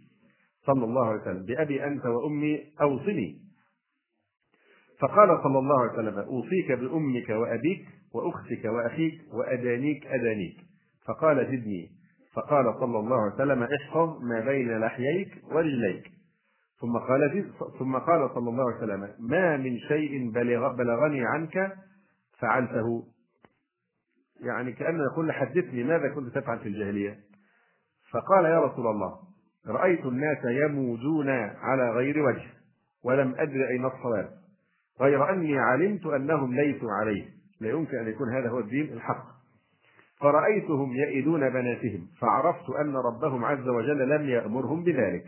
صلى 0.66 0.85
الله 0.85 1.07
عليه 1.07 1.20
وسلم 1.20 1.44
بأبي 1.44 1.85
أنت 1.85 2.07
وأمي 2.07 2.64
أوصني 2.81 3.38
فقال 4.98 5.42
صلى 5.42 5.59
الله 5.59 5.81
عليه 5.81 5.92
وسلم 5.92 6.18
أوصيك 6.18 6.72
بأمك 6.72 7.29
وأبيك 7.31 7.87
وأختك 8.14 8.64
وأخيك 8.64 9.20
وأدانيك 9.35 10.07
أدانيك 10.07 10.57
فقال 11.07 11.37
زدني 11.46 11.88
فقال 12.33 12.74
صلى 12.81 12.98
الله 12.98 13.16
عليه 13.22 13.35
وسلم 13.35 13.62
احفظ 13.62 14.22
ما 14.24 14.40
بين 14.40 14.79
لحييك 14.81 15.29
ورجليك 15.51 16.11
ثم 16.81 16.98
قال 16.98 17.44
ثم 17.79 17.98
قال 17.98 18.31
صلى 18.35 18.51
الله 18.51 18.64
عليه 18.64 18.85
وسلم 18.92 19.11
ما 19.29 19.57
من 19.57 19.79
شيء 19.79 20.31
بلغ 20.31 20.72
بلغني 20.72 21.27
عنك 21.27 21.72
فعلته 22.38 23.05
يعني 24.40 24.72
كأنه 24.72 25.05
يقول 25.12 25.33
حدثني 25.33 25.83
ماذا 25.85 26.09
كنت 26.09 26.38
تفعل 26.38 26.59
في 26.59 26.68
الجاهلية 26.68 27.18
فقال 28.11 28.44
يا 28.44 28.61
رسول 28.61 28.87
الله 28.87 29.16
رأيت 29.68 30.07
الناس 30.07 30.38
يموجون 30.44 31.29
على 31.61 31.90
غير 31.90 32.18
وجه 32.27 32.44
ولم 33.05 33.35
أدر 33.38 33.68
أين 33.68 33.85
الصواب 33.85 34.31
غير 35.01 35.31
أني 35.33 35.59
علمت 35.59 36.07
أنهم 36.07 36.55
ليسوا 36.55 36.88
عليه 37.01 37.29
لا 37.61 37.68
يمكن 37.70 37.96
أن 37.98 38.09
يكون 38.09 38.33
هذا 38.35 38.48
هو 38.51 38.59
الدين 38.59 38.92
الحق 38.92 39.24
فرأيتهم 40.20 40.92
يئدون 40.92 41.48
بناتهم 41.51 42.07
فعرفت 42.20 42.70
أن 42.70 42.96
ربهم 42.96 43.44
عز 43.44 43.68
وجل 43.68 44.09
لم 44.16 44.29
يأمرهم 44.29 44.85
بذلك 44.85 45.24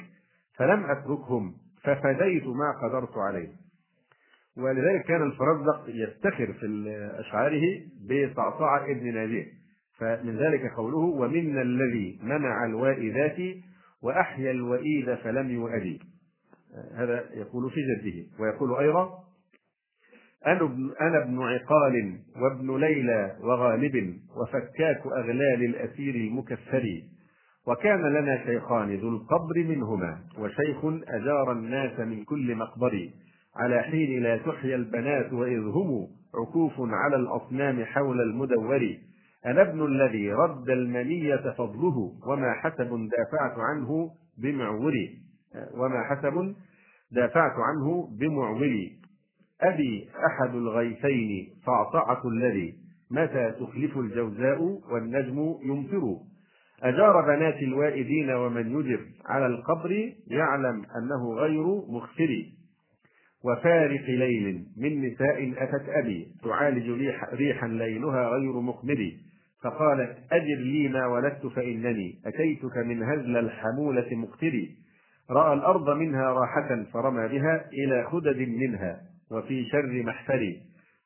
فلم 0.57 0.85
أتركهم 0.85 1.55
ففديت 1.85 2.47
ما 2.47 2.75
قدرت 2.83 3.17
عليه 3.19 3.49
ولذلك 4.59 5.05
كان 5.05 5.23
الفرزدق 5.23 5.85
يفتخر 5.89 6.53
في 6.61 6.85
أشعاره 7.19 7.63
بصعصعة 8.05 8.85
ابن 8.85 9.15
نابيه 9.15 9.47
فمن 9.99 10.37
ذلك 10.37 10.73
قوله 10.77 10.97
ومنا 10.97 11.63
الذي 11.63 12.19
منع 12.23 12.65
الوائدات 12.67 13.57
وأحيا 14.03 14.51
الوئيد 14.51 15.15
فلم 15.15 15.51
يؤدي 15.51 16.01
هذا 16.95 17.25
يقول 17.35 17.71
في 17.71 17.81
جده 17.81 18.27
ويقول 18.45 18.77
أيضا 18.79 19.19
أنا 20.47 20.61
ابن, 20.61 20.91
أنا 21.01 21.23
ابن 21.25 21.43
عقال 21.43 22.19
وابن 22.37 22.81
ليلى 22.81 23.37
وغالب 23.41 24.17
وفكاك 24.43 25.07
أغلال 25.07 25.65
الأسير 25.65 26.15
المكفر 26.15 27.03
وكان 27.67 28.01
لنا 28.03 28.45
شيخان 28.47 28.97
ذو 28.97 29.09
القبر 29.09 29.57
منهما 29.59 30.19
وشيخ 30.39 30.85
أجار 31.09 31.53
الناس 31.53 32.01
من 32.01 32.25
كل 32.25 32.57
مقبر 32.57 33.11
على 33.57 33.83
حين 33.83 34.23
لا 34.23 34.37
تحيا 34.37 34.77
البنات 34.77 35.33
وإذ 35.33 35.59
هم 35.59 36.07
عكوف 36.35 36.73
على 36.79 37.17
الأصنام 37.17 37.85
حول 37.85 38.21
المدور 38.21 38.97
أنا 39.47 39.63
ابن 39.63 39.85
الذي 39.87 40.33
رد 40.33 40.71
المنية 40.71 41.55
فضله 41.59 42.13
وما 42.27 42.53
حسب 42.53 43.09
دافعت 43.17 43.59
عنه 43.59 44.11
بمعوري 44.39 45.19
وما 45.75 46.03
حسب 46.05 46.55
دافعت 47.13 47.53
عنه 47.57 48.09
بمعولي 48.19 48.91
أبي 49.61 50.09
أحد 50.27 50.55
الغيثين 50.55 51.51
صعصعة 51.67 52.29
الذي 52.29 52.75
متى 53.11 53.51
تخلف 53.51 53.97
الجوزاء 53.99 54.61
والنجم 54.91 55.55
يمطر 55.63 56.17
أجار 56.83 57.21
بنات 57.37 57.55
الوائدين 57.63 58.31
ومن 58.31 58.81
يجر 58.81 59.01
على 59.27 59.47
القبر 59.47 60.13
يعلم 60.27 60.83
أنه 60.99 61.35
غير 61.35 61.65
مغفر 61.89 62.45
وفارق 63.45 64.11
ليل 64.11 64.65
من 64.77 65.05
نساء 65.07 65.53
أتت 65.59 65.89
أبي 65.89 66.27
تعالج 66.45 66.91
ريحا 67.33 67.67
ليلها 67.69 68.29
غير 68.31 68.61
مقبل 68.61 69.17
فقالت 69.63 70.17
أجر 70.33 70.59
لي 70.63 70.89
ما 70.89 71.07
ولدت 71.07 71.47
فإنني 71.47 72.15
أتيتك 72.27 72.77
من 72.77 73.03
هزل 73.03 73.37
الحمولة 73.37 74.15
مقتري 74.15 74.77
رأى 75.31 75.53
الأرض 75.53 75.91
منها 75.91 76.25
راحة 76.33 76.83
فرمى 76.93 77.29
بها 77.29 77.65
إلى 77.73 78.07
خدد 78.13 78.37
منها 78.39 79.01
وفي 79.33 79.65
شر 79.67 80.03
محفري 80.03 80.61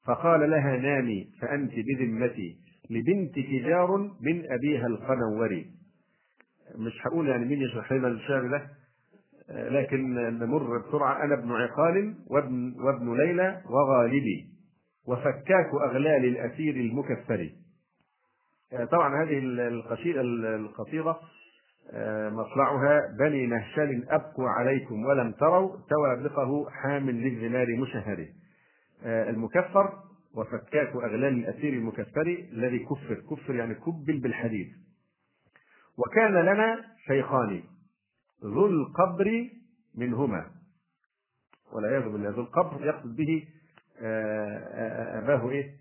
فقال 0.07 0.51
لها 0.51 0.77
نامي 0.77 1.27
فأنت 1.41 1.73
بذمتي 1.75 2.57
لبنتك 2.91 3.51
جار 3.51 4.11
من 4.21 4.43
أبيها 4.53 4.87
القنوري 4.87 5.67
مش 6.79 7.07
هقول 7.07 7.29
يعني 7.29 7.45
مين 7.45 7.63
يشرح 7.63 7.93
لنا 7.93 8.09
الشعر 8.09 8.47
ده 8.47 8.63
لكن 9.51 10.15
نمر 10.15 10.79
بسرعة 10.79 11.25
أنا 11.25 11.35
ابن 11.35 11.53
عقال 11.53 12.15
وابن, 12.27 12.75
وابن 12.81 13.17
ليلى 13.17 13.61
وغالبي 13.71 14.47
وفكاك 15.09 15.71
أغلال 15.91 16.25
الأسير 16.25 16.75
المكفر 16.77 17.51
آه، 18.73 18.85
طبعا 18.85 19.23
هذه 19.23 19.39
القصيدة 19.43 20.21
القصيدة 20.55 21.17
مطلعها 22.31 23.01
بني 23.19 23.47
نهشل 23.47 24.05
أبكوا 24.09 24.49
عليكم 24.49 25.05
ولم 25.07 25.33
تروا 25.33 25.77
توابقه 25.91 26.67
حام 26.71 27.11
للذمار 27.11 27.77
مشهره 27.77 28.27
آه، 29.05 29.31
المكفر 29.31 29.93
وفكاك 30.35 30.93
أغلال 30.97 31.25
الأسير 31.39 31.73
المكفر 31.73 32.39
الذي 32.53 32.79
كفر 32.79 33.15
كفر 33.31 33.55
يعني 33.55 33.75
كبل 33.75 34.19
بالحديد 34.19 34.69
وكان 35.99 36.33
لنا 36.33 36.81
شيخان 37.07 37.61
ذو 38.47 38.67
القبر 38.67 39.49
منهما 39.99 40.47
والعياذ 41.73 42.13
بالله 42.13 42.31
ذو 42.31 42.41
القبر 42.41 42.87
يقصد 42.87 43.17
به 43.17 43.43
آه، 44.03 44.59
آه، 44.59 44.65
آه، 44.73 45.19
أباه 45.19 45.51
إيه؟ 45.51 45.75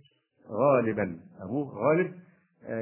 غالبا 0.49 1.20
أبوه 1.41 1.74
غالب 1.76 2.14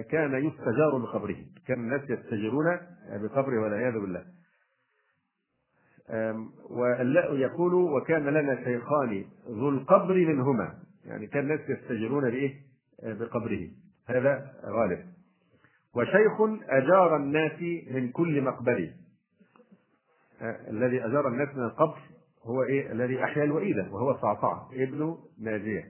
كان 0.09 0.45
يستجار 0.45 0.97
بقبره 0.97 1.35
كان 1.67 1.79
الناس 1.79 2.01
يستجيرون 2.09 2.65
بقبره 3.11 3.61
والعياذ 3.63 3.93
بالله 3.93 4.25
واللاء 6.69 7.35
يقول 7.35 7.73
وكان 7.73 8.23
لنا 8.25 8.63
شيخان 8.63 9.25
ذو 9.47 9.69
القبر 9.69 10.13
منهما 10.13 10.73
يعني 11.05 11.27
كان 11.27 11.43
الناس 11.43 11.59
يستجيرون 11.69 12.29
بايه؟ 12.29 12.59
بقبره 13.03 13.69
هذا 14.07 14.53
غالب 14.65 15.05
وشيخ 15.95 16.41
أجار 16.69 17.15
الناس 17.15 17.61
من 17.91 18.11
كل 18.11 18.41
مقبره 18.41 18.89
الذي 20.43 21.05
أزار 21.05 21.27
الناس 21.27 21.47
من 21.55 21.63
القبر 21.63 21.97
هو 22.43 22.63
إيه 22.63 22.91
الذي 22.91 23.23
أحيا 23.23 23.43
الوئيدة 23.43 23.87
وهو 23.91 24.13
صعصعة 24.17 24.69
ابن 24.73 25.17
ناجية 25.41 25.85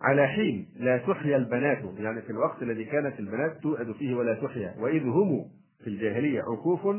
على 0.00 0.26
حين 0.28 0.70
لا 0.76 0.98
تحيا 0.98 1.36
البنات 1.36 1.84
يعني 1.98 2.22
في 2.22 2.30
الوقت 2.30 2.62
الذي 2.62 2.84
كانت 2.84 3.20
البنات 3.20 3.56
تؤد 3.62 3.92
فيه 3.92 4.14
ولا 4.14 4.34
تحيا 4.34 4.74
وإذ 4.78 5.02
هم 5.08 5.44
في 5.80 5.86
الجاهلية 5.86 6.42
عكوف 6.42 6.96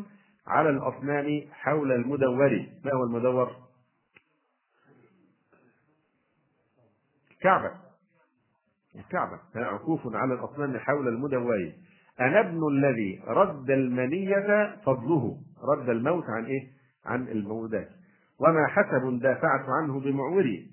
على 0.48 0.70
الأصنام 0.70 1.42
حول 1.52 1.92
المدور 1.92 2.70
ما 2.86 2.94
هو 2.94 3.04
المدور؟ 3.04 3.52
الكعبة 7.32 7.72
الكعبة 8.96 9.40
عكوف 9.56 10.16
على 10.16 10.34
الأصنام 10.34 10.78
حول 10.78 11.08
المدور 11.08 11.72
أنا 12.20 12.40
ابن 12.40 12.68
الذي 12.68 13.22
رد 13.28 13.72
المنية 13.72 14.76
فضله 14.86 15.38
رد 15.64 15.90
الموت 15.90 16.30
عن 16.30 16.46
إيه؟ 16.46 16.62
عن 17.06 17.28
المودات 17.28 17.90
وما 18.40 18.68
حسب 18.68 19.20
دافعت 19.22 19.66
عنه 19.70 20.00
بمعوري 20.00 20.68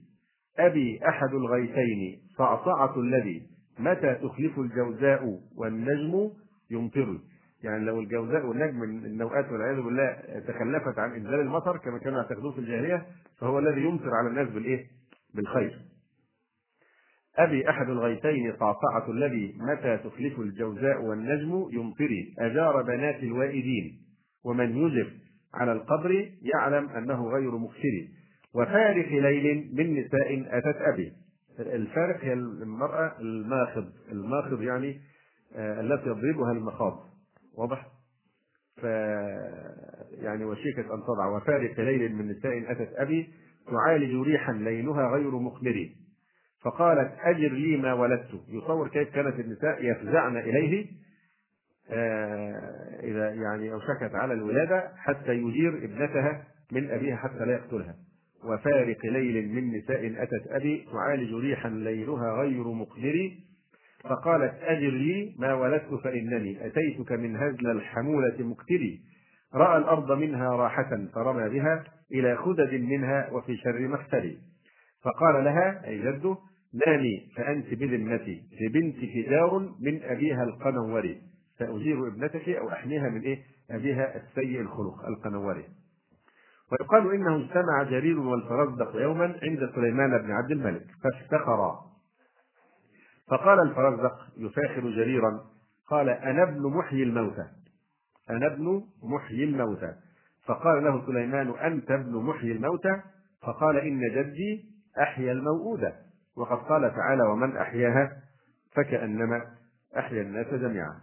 أبي 0.58 1.00
أحد 1.08 1.34
الغيثين 1.34 2.20
صعصعة 2.38 3.00
الذي 3.00 3.42
متى 3.78 4.14
تخلف 4.14 4.58
الجوزاء 4.58 5.40
والنجم 5.58 6.30
يمطر 6.70 7.18
يعني 7.64 7.84
لو 7.84 8.00
الجوزاء 8.00 8.46
والنجم 8.46 8.74
من 8.78 9.04
النوآت 9.06 9.52
والعياذ 9.52 9.82
بالله 9.82 10.12
تخلفت 10.48 10.98
عن 10.98 11.12
انزال 11.14 11.40
المطر 11.40 11.76
كما 11.76 11.98
كانوا 11.98 12.18
يعتقدون 12.22 12.52
في 12.52 12.58
الجاهليه 12.58 13.06
فهو 13.38 13.58
الذي 13.58 13.80
يمطر 13.80 14.10
على 14.14 14.28
الناس 14.28 14.48
بالايه؟ 14.48 14.86
بالخير. 15.34 15.78
أبي 17.38 17.70
أحد 17.70 17.88
الغيثين 17.88 18.52
صعصعة 18.60 19.10
الذي 19.10 19.54
متى 19.60 19.96
تخلف 19.98 20.40
الجوزاء 20.40 21.02
والنجم 21.02 21.68
يمطري 21.72 22.34
أجار 22.40 22.82
بنات 22.82 23.22
الوائدين 23.22 24.03
ومن 24.44 24.76
يجب 24.76 25.06
على 25.54 25.72
القبر 25.72 26.30
يعلم 26.54 26.88
أنه 26.88 27.28
غير 27.30 27.50
مكسر 27.58 28.08
وفارخ 28.54 29.08
ليل 29.12 29.70
من 29.74 30.00
نساء 30.00 30.58
أتت 30.58 30.76
أبي 30.94 31.12
الفارخ 31.60 32.24
هي 32.24 32.32
المرأة 32.32 33.12
الماخض 33.20 33.84
الماخض 34.12 34.62
يعني 34.62 35.00
آه، 35.56 35.80
التي 35.80 36.06
يضربها 36.08 36.52
المخاض 36.52 37.00
واضح؟ 37.58 37.86
ف 38.76 38.84
يعني 40.20 40.44
وشيكت 40.44 40.78
أن 40.90 41.02
تضع 41.06 41.26
وفارق 41.36 41.80
ليل 41.80 42.14
من 42.16 42.28
نساء 42.28 42.70
أتت 42.72 42.88
أبي 42.96 43.28
تعالج 43.70 44.26
ريحا 44.26 44.52
ليلها 44.52 45.08
غير 45.12 45.30
مقمر 45.30 45.88
فقالت 46.62 47.12
أجر 47.24 47.48
لي 47.52 47.76
ما 47.76 47.92
ولدت 47.92 48.28
يصور 48.48 48.88
كيف 48.88 49.14
كانت 49.14 49.40
النساء 49.40 49.84
يفزعن 49.90 50.36
إليه 50.36 50.86
آه، 51.90 53.00
إذا 53.02 53.30
يعني 53.30 53.72
أوشكت 53.72 54.14
على 54.14 54.34
الولادة 54.34 54.90
حتى 54.96 55.32
يجير 55.34 55.70
ابنتها 55.78 56.44
من 56.72 56.90
أبيها 56.90 57.16
حتى 57.16 57.44
لا 57.44 57.52
يقتلها 57.52 57.94
وفارق 58.44 59.06
ليل 59.06 59.48
من 59.48 59.78
نساء 59.78 60.06
أتت 60.22 60.46
أبي 60.50 60.86
تعالج 60.92 61.34
ريحا 61.34 61.68
ليلها 61.68 62.32
غير 62.32 62.64
مقدري 62.72 63.38
فقالت 64.04 64.54
أجر 64.62 64.90
لي 64.90 65.34
ما 65.38 65.54
ولدت 65.54 65.94
فإنني 66.04 66.66
أتيتك 66.66 67.12
من 67.12 67.36
هزل 67.36 67.70
الحمولة 67.70 68.34
مقتلي 68.38 69.00
رأى 69.54 69.78
الأرض 69.78 70.12
منها 70.12 70.48
راحة 70.56 70.90
فرمى 71.14 71.48
بها 71.48 71.84
إلى 72.14 72.36
خدد 72.36 72.74
منها 72.74 73.30
وفي 73.32 73.56
شر 73.56 73.80
مقتلي 73.88 74.38
فقال 75.02 75.44
لها 75.44 75.86
أي 75.88 75.98
جده 75.98 76.36
نامي 76.86 77.26
فأنت 77.36 77.74
بذمتي 77.74 78.42
لبنتك 78.60 79.28
دار 79.30 79.72
من 79.80 80.02
أبيها 80.02 80.44
القنوري 80.44 81.18
سأزير 81.58 82.08
ابنتك 82.08 82.48
أو 82.48 82.68
أحميها 82.68 83.08
من 83.08 83.20
إيه؟ 83.20 83.42
أبيها 83.70 84.16
السيء 84.16 84.60
الخلق 84.60 85.06
القنواري. 85.06 85.64
ويقال 86.72 87.14
إنه 87.14 87.36
اجتمع 87.36 87.82
جرير 87.82 88.20
والفرزدق 88.20 88.96
يوما 89.00 89.24
عند 89.42 89.70
سليمان 89.74 90.18
بن 90.18 90.30
عبد 90.32 90.50
الملك 90.50 90.86
فافتخرا. 91.02 91.80
فقال 93.30 93.60
الفرزدق 93.60 94.14
يفاخر 94.36 94.80
جريرا 94.90 95.40
قال 95.88 96.08
أنا 96.08 96.42
ابن 96.42 96.62
محيي 96.76 97.02
الموتى. 97.02 97.46
أنا 98.30 98.46
ابن 98.46 98.82
محيي 99.02 99.44
الموتى. 99.44 99.94
فقال 100.44 100.84
له 100.84 101.06
سليمان 101.06 101.50
أنت 101.58 101.90
ابن 101.90 102.16
محيي 102.16 102.52
الموتى 102.52 103.00
فقال 103.42 103.76
إن 103.76 104.00
جدي 104.00 104.64
أحيا 105.02 105.32
الموؤودة 105.32 105.94
وقد 106.36 106.56
قال 106.58 106.94
تعالى 106.94 107.22
ومن 107.28 107.56
أحياها 107.56 108.12
فكأنما 108.76 109.46
أحيا 109.98 110.22
الناس 110.22 110.46
جميعا 110.46 111.00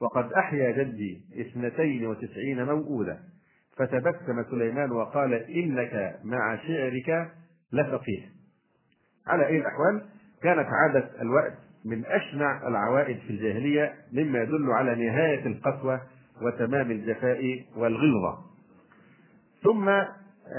وقد 0.00 0.32
أحيا 0.32 0.70
جدي 0.70 1.20
اثنتين 1.40 2.06
وتسعين 2.06 2.64
موؤودة 2.66 3.18
فتبسم 3.76 4.44
سليمان 4.50 4.92
وقال 4.92 5.34
إنك 5.34 6.16
مع 6.24 6.56
شعرك 6.56 7.30
لفقيه 7.72 8.28
على 9.26 9.46
أي 9.46 9.58
الأحوال 9.58 10.02
كانت 10.42 10.68
عادة 10.72 11.08
الوأد 11.22 11.54
من 11.84 12.02
أشنع 12.06 12.68
العوائد 12.68 13.18
في 13.18 13.30
الجاهلية 13.30 13.94
مما 14.12 14.38
يدل 14.42 14.70
على 14.70 14.94
نهاية 15.10 15.46
القسوة 15.46 16.00
وتمام 16.42 16.90
الجفاء 16.90 17.64
والغلظة 17.76 18.38
ثم 19.62 19.88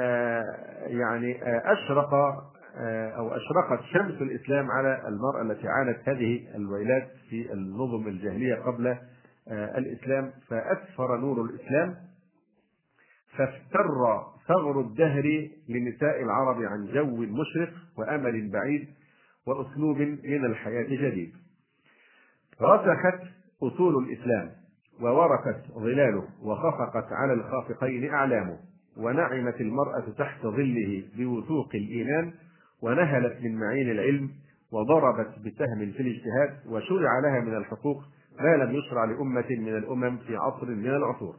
آه، 0.02 0.44
يعني 0.86 1.44
آه، 1.44 1.62
أشرق 1.74 2.14
آه، 2.14 3.10
أو 3.10 3.36
أشرقت 3.36 3.82
شمس 3.84 4.22
الإسلام 4.22 4.72
على 4.72 5.02
المرأة 5.08 5.52
التي 5.52 5.68
عانت 5.68 6.10
هذه 6.10 6.56
الويلات 6.56 7.08
في 7.30 7.54
النظم 7.54 8.08
الجاهلية 8.08 8.56
قبل 8.56 8.96
آه، 9.48 9.78
الإسلام 9.78 10.32
فأسفر 10.48 11.18
نور 11.18 11.42
الإسلام 11.42 11.96
فافتر 13.30 14.24
ثغر 14.48 14.80
الدهر 14.82 15.50
لنساء 15.70 16.24
العرب 16.24 16.64
عن 16.64 16.86
جو 16.94 17.06
مشرق 17.16 17.74
وأمل 17.98 18.50
بعيد 18.52 18.88
وأسلوب 19.48 19.98
من 20.02 20.46
الحياة 20.46 20.84
جديد 20.84 21.34
رسخت 22.62 23.22
أصول 23.64 24.04
الإسلام 24.04 24.52
وورثت 25.02 25.72
ظلاله 25.72 26.28
وخفقت 26.44 27.08
على 27.14 27.34
الخافقين 27.34 28.10
أعلامه 28.14 28.60
ونعمت 28.98 29.62
المرأة 29.62 30.04
تحت 30.18 30.42
ظله 30.42 31.04
بوثوق 31.16 31.70
الإيمان 31.76 32.34
ونهلت 32.82 33.42
من 33.42 33.56
معين 33.56 33.92
العلم 33.92 34.30
وضربت 34.72 35.40
بسهم 35.40 35.92
في 35.92 36.00
الاجتهاد 36.00 36.60
وشرع 36.70 37.20
لها 37.20 37.40
من 37.40 37.58
الحقوق 37.58 38.04
ما 38.44 38.64
لم 38.64 38.72
يشرع 38.76 39.04
لأمة 39.06 39.46
من 39.50 39.76
الأمم 39.78 40.18
في 40.18 40.36
عصر 40.36 40.66
من 40.70 40.86
العصور 40.90 41.36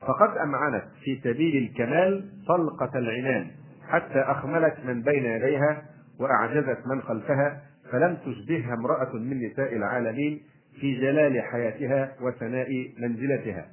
فقد 0.00 0.36
أمعنت 0.36 0.84
في 1.04 1.20
سبيل 1.24 1.62
الكمال 1.64 2.24
طلقة 2.48 2.98
العنان 2.98 3.46
حتى 3.88 4.18
أخملت 4.20 4.74
من 4.86 5.02
بين 5.02 5.24
يديها 5.24 5.82
وأعجزت 6.20 6.78
من 6.86 7.02
خلفها 7.02 7.62
فلم 7.90 8.16
تشبهها 8.16 8.74
امرأة 8.74 9.12
من 9.16 9.46
نساء 9.46 9.76
العالمين 9.76 10.40
في 10.80 10.94
جلال 10.94 11.42
حياتها 11.42 12.12
وثناء 12.22 12.90
منزلتها 12.98 13.68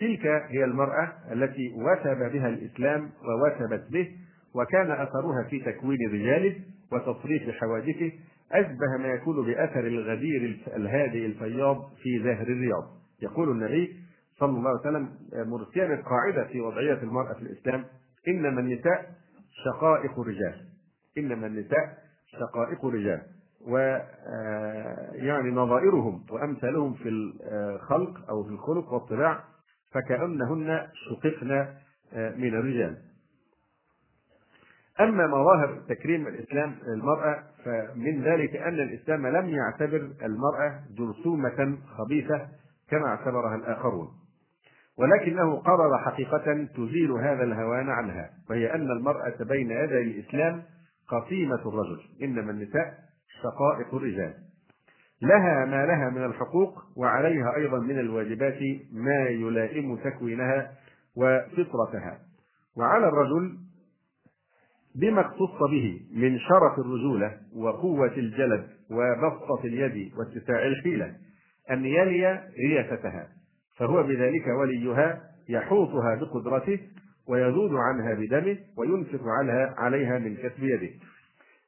تلك 0.00 0.26
هي 0.26 0.64
المرأة 0.64 1.12
التي 1.32 1.68
وثب 1.76 2.32
بها 2.32 2.48
الإسلام 2.48 3.10
ووثبت 3.24 3.86
به 3.92 4.10
وكان 4.54 4.90
أثرها 4.90 5.42
في 5.50 5.60
تكوين 5.60 5.98
رجاله 6.12 6.54
وتصريف 6.92 7.50
حوادثه 7.50 8.10
أشبه 8.52 8.96
ما 8.96 9.08
يكون 9.08 9.46
بأثر 9.46 9.86
الغدير 9.86 10.60
الهادئ 10.76 11.26
الفياض 11.26 11.90
في 12.02 12.22
زهر 12.22 12.42
الرياض 12.48 12.84
يقول 13.22 13.50
النبي 13.50 13.96
صلى 14.38 14.50
الله 14.58 14.70
عليه 14.70 14.80
وسلم 14.80 15.08
مرسيا 15.50 15.86
القاعدة 15.94 16.44
في 16.52 16.60
وضعية 16.60 16.98
المرأة 17.02 17.34
في 17.34 17.42
الإسلام 17.42 17.84
إنما 18.28 18.60
النساء 18.60 19.10
شقائق 19.64 20.20
رجال 20.20 20.64
إنما 21.18 21.46
النساء 21.46 21.98
شقائق 22.30 22.86
رجال 22.86 23.20
آه، 23.78 25.10
يعني 25.14 25.50
نظائرهم 25.50 26.26
وأمثالهم 26.30 26.94
في 26.94 27.08
الخلق 27.08 28.28
أو 28.30 28.44
في 28.44 28.50
الخلق 28.50 28.92
والطباع 28.92 29.44
فكأنهن 29.92 30.86
شققن 30.94 31.50
آه، 31.50 31.74
من 32.36 32.48
الرجال 32.48 32.96
أما 35.00 35.26
مظاهر 35.26 35.80
تكريم 35.88 36.26
الإسلام 36.26 36.74
للمرأة 36.86 37.38
فمن 37.64 38.22
ذلك 38.22 38.56
أن 38.56 38.74
الإسلام 38.74 39.26
لم 39.26 39.48
يعتبر 39.48 40.08
المرأة 40.24 40.80
جرثومة 40.98 41.78
خبيثة 41.98 42.48
كما 42.90 43.06
اعتبرها 43.08 43.56
الآخرون 43.56 44.08
ولكنه 44.98 45.56
قرر 45.56 45.98
حقيقة 45.98 46.66
تزيل 46.76 47.12
هذا 47.12 47.42
الهوان 47.44 47.90
عنها 47.90 48.30
وهي 48.50 48.74
أن 48.74 48.90
المرأة 48.90 49.34
بين 49.40 49.70
يدي 49.70 50.00
الإسلام 50.02 50.62
قسيمة 51.08 51.68
الرجل 51.68 52.00
إنما 52.22 52.50
النساء 52.50 52.94
شقائق 53.42 53.94
الرجال 53.94 54.34
لها 55.22 55.64
ما 55.64 55.86
لها 55.86 56.10
من 56.10 56.24
الحقوق 56.24 56.82
وعليها 56.96 57.56
أيضا 57.56 57.78
من 57.78 57.98
الواجبات 57.98 58.56
ما 58.92 59.16
يلائم 59.26 59.96
تكوينها 59.96 60.70
وفطرتها 61.16 62.18
وعلى 62.78 63.08
الرجل 63.08 63.56
بما 64.94 65.20
اختص 65.20 65.70
به 65.70 66.00
من 66.16 66.38
شرف 66.38 66.78
الرجولة 66.78 67.32
وقوة 67.56 68.06
الجلد 68.16 68.66
وبسطة 68.90 69.60
اليد 69.66 70.12
واتساع 70.18 70.66
الحيلة 70.66 71.12
أن 71.70 71.84
يلي 71.84 72.40
رياستها 72.58 73.28
فهو 73.78 74.02
بذلك 74.02 74.46
وليها 74.60 75.20
يحوطها 75.48 76.14
بقدرته 76.14 76.78
ويذود 77.28 77.70
عنها 77.74 78.14
بدمه 78.14 78.58
وينفق 78.78 79.20
عنها 79.40 79.74
عليها 79.78 80.18
من 80.18 80.36
كسب 80.36 80.62
يده 80.62 80.90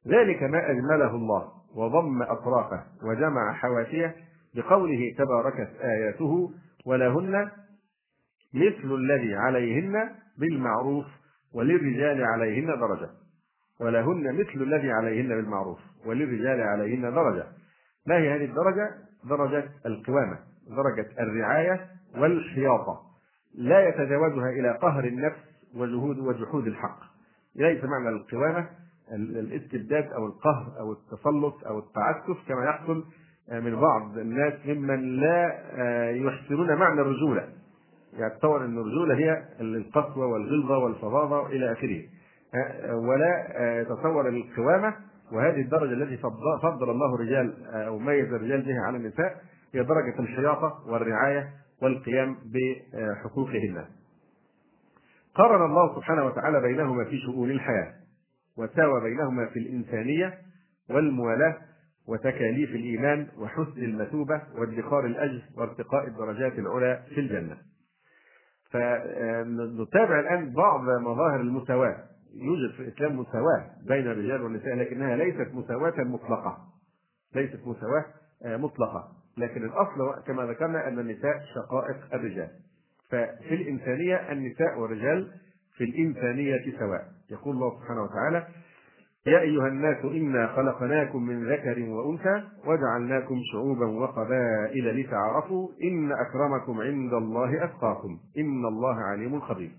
ذلك 0.07 0.43
ما 0.43 0.71
أجمله 0.71 1.15
الله 1.15 1.49
وضم 1.75 2.21
أطرافه 2.21 2.83
وجمع 3.03 3.53
حواشيه 3.53 4.15
بقوله 4.55 5.13
تباركت 5.17 5.69
آياته 5.83 6.51
ولهن 6.85 7.49
مثل 8.53 8.93
الذي 8.93 9.35
عليهن 9.35 10.09
بالمعروف 10.37 11.05
وللرجال 11.53 12.23
عليهن 12.23 12.65
درجة 12.79 13.09
ولهن 13.81 14.33
مثل 14.39 14.61
الذي 14.63 14.91
عليهن 14.91 15.27
بالمعروف 15.27 15.79
وللرجال 16.05 16.61
عليهن 16.61 17.01
درجة 17.13 17.45
ما 18.07 18.17
هي 18.17 18.35
هذه 18.35 18.45
الدرجة؟ 18.45 18.89
درجة 19.23 19.69
القوامة 19.85 20.37
درجة 20.69 21.05
الرعاية 21.19 21.85
والحياطة 22.17 23.01
لا 23.55 23.87
يتجاوزها 23.89 24.49
إلى 24.49 24.77
قهر 24.81 25.03
النفس 25.03 25.39
وجهود 25.75 26.19
وجحود 26.19 26.67
الحق 26.67 26.99
ليس 27.55 27.83
معنى 27.83 28.09
القوامة 28.09 28.67
الاستبداد 29.11 30.11
أو 30.13 30.25
القهر 30.25 30.79
أو 30.79 30.91
التسلط 30.91 31.63
أو 31.67 31.79
التعسف 31.79 32.37
كما 32.47 32.65
يحصل 32.65 33.05
من 33.51 33.79
بعض 33.79 34.17
الناس 34.17 34.53
ممن 34.65 35.17
لا 35.19 35.55
آه، 35.81 36.09
يحسنون 36.11 36.75
معنى 36.75 37.01
الرجولة 37.01 37.47
يتصور 38.19 38.65
ان 38.65 38.77
الرجوله 38.77 39.15
هي 39.15 39.43
القسوه 39.61 40.25
والغلظه 40.25 40.77
والفظاظه 40.77 41.47
الى 41.47 41.71
اخره 41.71 42.01
ولا 42.95 43.45
يتصور 43.81 44.29
القوامه 44.29 44.93
وهذه 45.31 45.61
الدرجه 45.61 45.93
التي 45.93 46.17
فضل 46.63 46.89
الله 46.89 47.15
الرجال 47.15 47.65
او 47.65 47.97
ميز 47.99 48.33
الرجال 48.33 48.61
بها 48.61 48.81
على 48.87 48.97
النساء 48.97 49.41
هي 49.73 49.83
درجه 49.83 50.19
الحياطه 50.19 50.79
والرعايه 50.87 51.49
والقيام 51.81 52.35
بحقوقهن. 52.53 53.85
قارن 55.35 55.65
الله 55.65 55.95
سبحانه 55.95 56.25
وتعالى 56.25 56.61
بينهما 56.61 57.03
في 57.05 57.17
شؤون 57.17 57.51
الحياه 57.51 57.93
وساوى 58.57 59.01
بينهما 59.01 59.45
في 59.45 59.59
الانسانيه 59.59 60.33
والموالاه 60.89 61.55
وتكاليف 62.07 62.69
الايمان 62.69 63.27
وحسن 63.39 63.77
المثوبه 63.83 64.41
وادخار 64.57 65.05
الاجر 65.05 65.41
وارتقاء 65.57 66.07
الدرجات 66.07 66.59
العلى 66.59 67.01
في 67.15 67.19
الجنه. 67.19 67.57
فنتابع 68.73 70.17
آه، 70.19 70.19
الآن 70.19 70.53
بعض 70.53 70.81
مظاهر 70.81 71.39
المساواة 71.41 71.97
يوجد 72.35 72.73
في 72.75 72.79
الإسلام 72.79 73.19
مساواة 73.19 73.65
بين 73.87 74.11
الرجال 74.11 74.41
والنساء 74.43 74.75
لكنها 74.75 75.15
ليست 75.15 75.47
مساواة 75.53 75.93
مطلقة 75.97 76.57
ليست 77.35 77.59
مساواة 77.65 78.05
آه، 78.45 78.57
مطلقة 78.57 79.07
لكن 79.37 79.63
الأصل 79.65 80.23
كما 80.27 80.43
ذكرنا 80.45 80.87
أن 80.87 80.99
النساء 80.99 81.41
شقائق 81.55 81.97
الرجال 82.13 82.47
ففي 83.09 83.55
الإنسانية 83.55 84.15
النساء 84.31 84.79
والرجال 84.79 85.29
في 85.77 85.83
الإنسانية 85.83 86.77
سواء 86.79 87.05
يقول 87.31 87.55
الله 87.55 87.79
سبحانه 87.79 88.03
وتعالى 88.03 88.47
يا 89.27 89.39
أيها 89.39 89.67
الناس 89.67 89.97
إنا 90.05 90.47
خلقناكم 90.55 91.23
من 91.23 91.45
ذكر 91.49 91.89
وأنثى 91.89 92.43
وجعلناكم 92.65 93.35
شعوبا 93.53 93.85
وقبائل 93.85 94.99
لتعرفوا 95.01 95.69
إن 95.83 96.11
أكرمكم 96.11 96.81
عند 96.81 97.13
الله 97.13 97.63
أتقاكم 97.63 98.17
إن 98.37 98.65
الله 98.65 98.95
عليم 98.95 99.39
خبير 99.39 99.71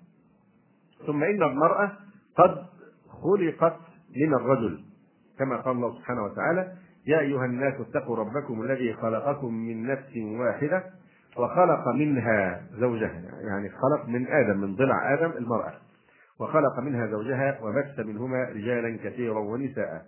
ثم 1.06 1.22
إن 1.24 1.42
المرأة 1.42 1.92
قد 2.36 2.64
خلقت 3.22 3.76
من 4.16 4.34
الرجل 4.34 4.80
كما 5.38 5.56
قال 5.56 5.76
الله 5.76 5.94
سبحانه 5.94 6.24
وتعالى 6.24 6.72
يا 7.06 7.18
أيها 7.20 7.44
الناس 7.44 7.74
اتقوا 7.80 8.16
ربكم 8.16 8.62
الذي 8.62 8.92
خلقكم 8.94 9.54
من 9.54 9.86
نفس 9.86 10.16
واحدة 10.16 10.84
وخلق 11.36 11.88
منها 11.88 12.62
زوجها 12.80 13.22
يعني 13.48 13.68
خلق 13.68 14.08
من 14.08 14.26
آدم 14.28 14.58
من 14.60 14.74
ضلع 14.76 15.14
آدم 15.14 15.30
المرأة 15.36 15.72
وخلق 16.40 16.78
منها 16.80 17.06
زوجها 17.06 17.60
وبث 17.62 18.06
منهما 18.06 18.44
رجالا 18.44 18.98
كثيرا 19.04 19.38
ونساء 19.38 20.02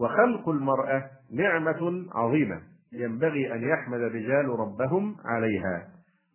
وخلق 0.00 0.48
المرأة 0.48 1.10
نعمة 1.32 2.04
عظيمة 2.14 2.60
ينبغي 2.92 3.52
أن 3.54 3.68
يحمد 3.68 4.00
الرجال 4.00 4.48
ربهم 4.60 5.16
عليها 5.24 5.88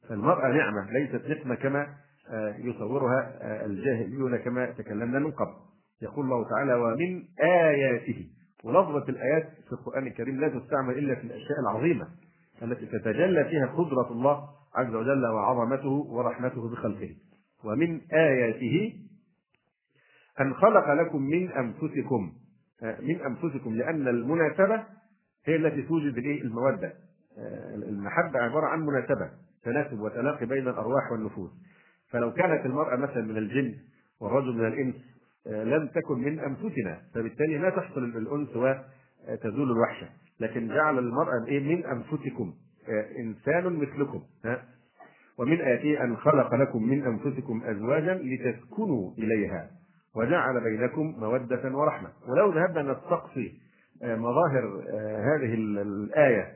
فالمرأة 0.10 0.48
نعمة 0.52 0.92
ليست 0.92 1.22
نقمة 1.26 1.56
كما 1.56 1.88
آه، 2.32 2.56
يصورها 2.58 3.34
آه، 3.42 3.66
الجاهليون 3.66 4.36
كما 4.38 4.66
تكلمنا 4.72 5.20
من 5.20 5.32
قبل 5.32 5.54
يقول 6.02 6.26
الله 6.26 6.50
تعالى 6.50 6.74
ومن 6.74 7.24
آياته 7.44 8.28
ولفظة 8.64 9.10
الآيات 9.10 9.50
في 9.68 9.74
القرآن 9.74 10.08
الكريم 10.08 10.42
لا 10.42 10.48
تستعمل 10.60 10.98
إلا 10.98 11.16
في 11.16 11.22
الأشياء 11.24 11.60
العظيمة 11.60 12.08
التي 12.62 12.86
تتجلى 12.86 13.46
فيها 13.46 13.66
قدرة 13.68 14.12
الله 14.12 14.44
عز 14.76 14.94
وجل 14.96 15.26
وعظمته 15.26 16.08
ورحمته 16.12 16.70
بخلقه 16.70 17.10
ومن 17.66 18.02
آياته 18.14 18.94
أن 20.42 20.54
خلق 20.54 20.94
لكم 20.94 21.22
من 21.22 21.52
أنفسكم 21.52 22.32
آه، 22.84 22.98
من 23.02 23.16
أنفسكم 23.22 23.76
لأن 23.76 24.08
المناسبة 24.08 24.84
هي 25.46 25.56
التي 25.56 25.82
توجد 25.82 26.18
الإيه؟ 26.18 26.42
المودة 26.42 26.94
آه، 27.38 27.76
المحبة 27.76 28.40
عبارة 28.40 28.66
عن 28.68 28.82
مناسبة 28.86 29.30
تناسب 29.64 30.00
وتلاقي 30.00 30.46
بين 30.46 30.68
الأرواح 30.68 31.12
والنفوس 31.12 31.52
فلو 32.10 32.34
كانت 32.34 32.66
المرأة 32.66 32.96
مثلا 32.96 33.22
من 33.22 33.38
الجن 33.38 33.76
والرجل 34.22 34.54
من 34.56 34.66
الإنس 34.68 34.96
آه، 35.48 35.64
لم 35.64 35.88
تكن 35.88 36.20
من 36.20 36.40
أنفسنا 36.40 37.02
فبالتالي 37.16 37.58
لا 37.58 37.70
تحصل 37.70 38.04
الأنس 38.04 38.50
وتزول 38.50 39.72
الوحشة 39.72 40.08
لكن 40.40 40.68
جعل 40.68 41.00
المرأة 41.00 41.46
من 41.50 41.86
أنفسكم 41.86 42.54
إنسان 43.20 43.74
مثلكم 43.74 44.24
ومن 45.40 45.62
آياته 45.62 46.04
أن 46.04 46.18
خلق 46.18 46.56
لكم 46.56 46.84
من 46.84 47.04
أنفسكم 47.06 47.62
أزواجا 47.66 48.14
لتسكنوا 48.14 49.12
إليها 49.18 49.70
وجعل 50.16 50.62
بينكم 50.62 51.16
مودة 51.20 51.78
ورحمة 51.78 52.10
ولو 52.30 52.52
ذهبنا 52.54 52.92
نستقصي 52.94 53.54
آه، 54.04 54.16
مظاهر 54.16 54.84
آه، 54.90 55.18
هذه 55.18 55.54
الآية 55.54 56.48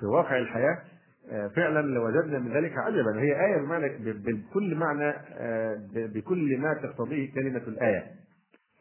في 0.00 0.06
واقع 0.06 0.38
الحياة 0.38 0.78
آه، 1.32 1.48
فعلا 1.48 1.80
لوجدنا 1.86 2.38
من 2.38 2.52
ذلك 2.52 2.72
عجبا 2.78 3.20
هي 3.20 3.46
آية 3.46 3.56
بمعنى 3.60 3.88
بكل 3.98 4.74
معنى 4.74 5.14
بكل 5.94 6.58
ما 6.58 6.74
تقتضيه 6.74 7.32
كلمة 7.34 7.62
الآية 7.68 8.04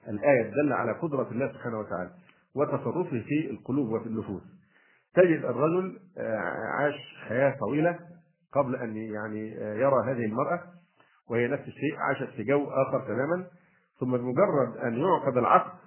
الآية 0.10 0.44
تدل 0.44 0.74
على 0.74 0.92
قدرة 0.92 1.28
الله 1.32 1.48
سبحانه 1.52 1.80
وتعالى 1.80 2.10
وتصرفه 2.56 3.20
في 3.28 3.50
القلوب 3.50 3.90
وفي 3.92 4.08
النفوس 4.08 4.42
تجد 5.14 5.46
الرجل 5.46 5.98
عاش 6.80 7.16
حياة 7.28 7.56
طويلة 7.60 8.00
قبل 8.56 8.76
ان 8.76 8.98
يعني 8.98 9.58
آه، 9.62 9.76
يرى 9.76 10.04
هذه 10.12 10.26
المراه 10.26 10.60
وهي 11.30 11.48
نفس 11.48 11.64
الشيء 11.68 11.96
عاشت 11.98 12.30
في 12.36 12.44
جو 12.44 12.66
اخر 12.70 13.00
تماما 13.08 13.46
ثم 14.00 14.12
بمجرد 14.18 14.78
ان 14.84 14.98
يعقد 14.98 15.38
العقد 15.38 15.80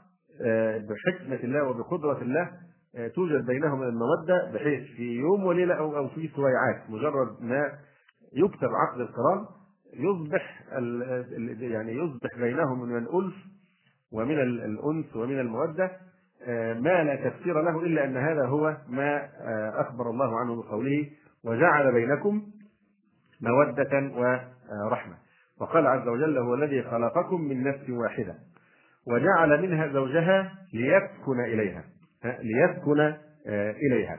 آه، 0.45 0.79
بحكمه 0.79 1.37
الله 1.37 1.63
وبقدره 1.63 2.23
الله 2.23 2.53
آه، 2.97 3.09
توجد 3.09 3.47
بينهما 3.47 3.85
الموده 3.87 4.51
بحيث 4.55 4.83
في 4.97 5.03
يوم 5.17 5.45
وليله 5.47 5.75
او 5.75 5.97
او 5.97 6.09
في 6.09 6.29
سويعات 6.37 6.91
مجرد 6.91 7.37
ما 7.43 7.73
يكتب 8.33 8.69
عقد 8.89 9.01
القران 9.01 9.45
يصبح 9.95 10.61
يعني 11.61 11.93
يصبح 11.93 12.39
بينهم 12.39 12.83
من 12.89 12.99
الالف 12.99 13.35
ومن 14.13 14.41
الانس 14.41 15.17
ومن 15.17 15.41
الموده 15.41 15.91
ما 16.73 17.05
لا 17.05 17.31
تفسير 17.31 17.61
له 17.63 17.79
الا 17.81 18.05
ان 18.05 18.17
هذا 18.17 18.47
هو 18.47 18.77
ما 18.89 19.29
اخبر 19.81 20.11
الله 20.11 20.39
عنه 20.41 20.63
بقوله 20.63 21.11
وجعل 21.45 21.93
بينكم 21.93 22.43
مودة 23.41 24.11
ورحمة 24.69 25.15
وقال 25.61 25.87
عز 25.87 26.09
وجل 26.09 26.39
هو 26.39 26.55
الذي 26.55 26.83
خلقكم 26.83 27.41
من 27.41 27.63
نفس 27.65 27.91
واحدة 27.91 28.35
وجعل 29.07 29.63
منها 29.63 29.87
زوجها 29.89 30.55
ليسكن 30.73 31.41
إليها 31.41 31.85
ليسكن 32.25 33.01
آه، 33.47 33.71
إليها 33.71 34.19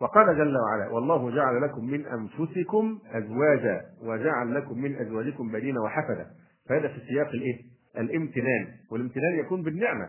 وقال 0.00 0.36
جل 0.36 0.56
وعلا 0.56 0.92
والله 0.94 1.30
جعل 1.30 1.62
لكم 1.62 1.84
من 1.90 2.06
أنفسكم 2.06 2.98
أزواجا 3.12 3.80
وجعل 4.04 4.54
لكم 4.54 4.78
من 4.82 4.96
أزواجكم 4.96 5.52
بنين 5.52 5.78
وحفدة 5.78 6.26
فهذا 6.68 6.88
في 6.88 7.00
سياق 7.08 7.26
الإيه؟ 7.28 7.62
الامتنان 7.98 8.68
والامتنان 8.90 9.38
يكون 9.38 9.62
بالنعمة 9.62 10.08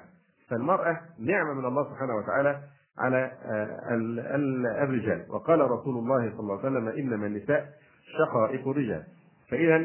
فالمرأة 0.49 0.99
نعمة 1.19 1.53
من 1.53 1.65
الله 1.65 1.89
سبحانه 1.89 2.15
وتعالى 2.15 2.59
على 2.99 3.31
آه، 3.45 4.83
الرجال 4.83 5.25
وقال 5.29 5.61
رسول 5.61 5.95
الله 5.97 6.29
صلى 6.31 6.39
الله 6.39 6.59
عليه 6.59 6.67
وسلم 6.69 6.87
إنما 6.87 7.27
النساء 7.27 7.69
شقائق 8.13 8.67
الرجال 8.67 9.03
فإذا 9.49 9.77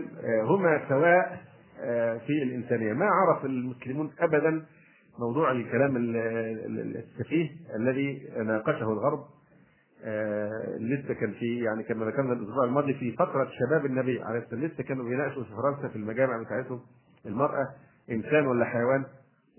هما 0.42 0.88
سواء 0.88 1.40
آه، 1.82 2.18
في 2.18 2.32
الإنسانية 2.42 2.92
ما 2.92 3.06
عرف 3.06 3.44
المسلمون 3.44 4.12
أبدا 4.18 4.64
موضوع 5.18 5.50
الكلام 5.52 5.96
السفيه 5.96 7.50
الذي 7.76 8.22
ناقشه 8.46 8.92
الغرب 8.92 9.24
آه، 10.04 10.52
لسه 10.80 11.14
كان 11.14 11.32
في 11.32 11.58
يعني 11.64 11.82
كما 11.82 12.06
ذكرنا 12.06 12.32
الاسبوع 12.32 12.64
الماضي 12.64 12.94
في 12.94 13.12
فتره 13.12 13.48
شباب 13.58 13.86
النبي 13.86 14.22
عليه 14.22 14.38
السلام 14.38 14.64
لسه 14.64 14.82
كانوا 14.84 15.04
بيناقشوا 15.04 15.44
في 15.44 15.50
فرنسا 15.50 15.88
في 15.88 15.96
المجامع 15.96 16.42
بتاعتهم 16.42 16.80
المراه 17.26 17.66
انسان 18.10 18.46
ولا 18.46 18.64
حيوان 18.64 19.04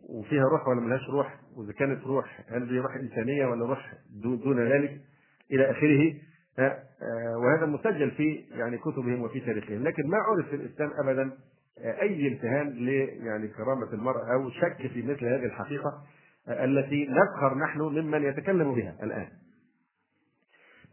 وفيها 0.09 0.43
روح 0.43 0.67
ولا 0.67 0.81
ملهاش 0.81 1.09
روح 1.09 1.37
واذا 1.57 1.73
كانت 1.73 2.03
روح 2.07 2.39
هل 2.47 2.67
دي 2.67 2.79
روح 2.79 2.95
انسانيه 2.95 3.45
ولا 3.45 3.65
روح 3.65 3.93
دون 4.23 4.59
ذلك 4.59 4.97
الى 5.51 5.71
اخره 5.71 6.13
آه، 6.59 6.79
آه، 7.01 7.37
وهذا 7.37 7.65
مسجل 7.65 8.11
في 8.11 8.41
يعني 8.53 8.77
كتبهم 8.77 9.21
وفي 9.21 9.39
تاريخهم 9.39 9.83
لكن 9.83 10.03
ما 10.07 10.17
عرف 10.17 10.47
في 10.49 10.55
الاسلام 10.55 10.91
ابدا 11.03 11.31
آه، 11.79 12.01
اي 12.01 12.27
امتهان 12.27 12.67
ل 12.67 12.89
يعني 13.23 13.47
كرامه 13.47 13.93
المراه 13.93 14.33
او 14.33 14.49
شك 14.49 14.87
في 14.93 15.01
مثل 15.01 15.25
هذه 15.25 15.45
الحقيقه 15.45 16.01
التي 16.49 17.07
نفخر 17.09 17.57
نحن 17.57 17.79
ممن 17.81 18.23
يتكلم 18.23 18.73
بها 18.75 18.95
الان. 19.03 19.27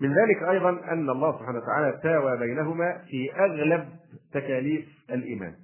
من 0.01 0.15
ذلك 0.15 0.43
ايضا 0.43 0.71
ان 0.93 1.11
الله 1.11 1.39
سبحانه 1.39 1.59
وتعالى 1.59 1.99
ساوى 2.03 2.37
بينهما 2.37 2.99
في 2.99 3.33
اغلب 3.35 3.89
تكاليف 4.33 4.87
الايمان. 5.11 5.55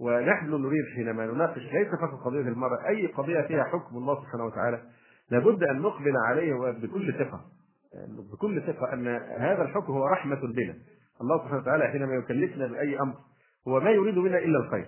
ونحن 0.00 0.50
نريد 0.50 0.84
حينما 0.96 1.26
نناقش 1.26 1.62
ليس 1.72 1.86
فقط 1.88 2.20
قضيه 2.24 2.40
المراه، 2.40 2.88
اي 2.88 3.06
قضيه 3.06 3.40
فيها 3.40 3.64
حكم 3.64 3.96
الله 3.96 4.20
سبحانه 4.24 4.44
وتعالى 4.44 4.82
لابد 5.30 5.62
ان 5.64 5.76
نقبل 5.78 6.14
عليه 6.28 6.54
بكل 6.70 7.12
ثقه 7.18 7.40
بكل 8.32 8.62
ثقة 8.62 8.92
أن 8.92 9.08
هذا 9.38 9.62
الحكم 9.62 9.92
هو 9.92 10.06
رحمة 10.06 10.36
بنا 10.40 10.74
الله 11.20 11.38
سبحانه 11.38 11.60
وتعالى 11.62 11.88
حينما 11.88 12.14
يكلفنا 12.14 12.66
بأي 12.66 13.00
أمر 13.00 13.14
هو 13.68 13.80
ما 13.80 13.90
يريد 13.90 14.18
منا 14.18 14.38
إلا 14.38 14.58
الخير 14.58 14.86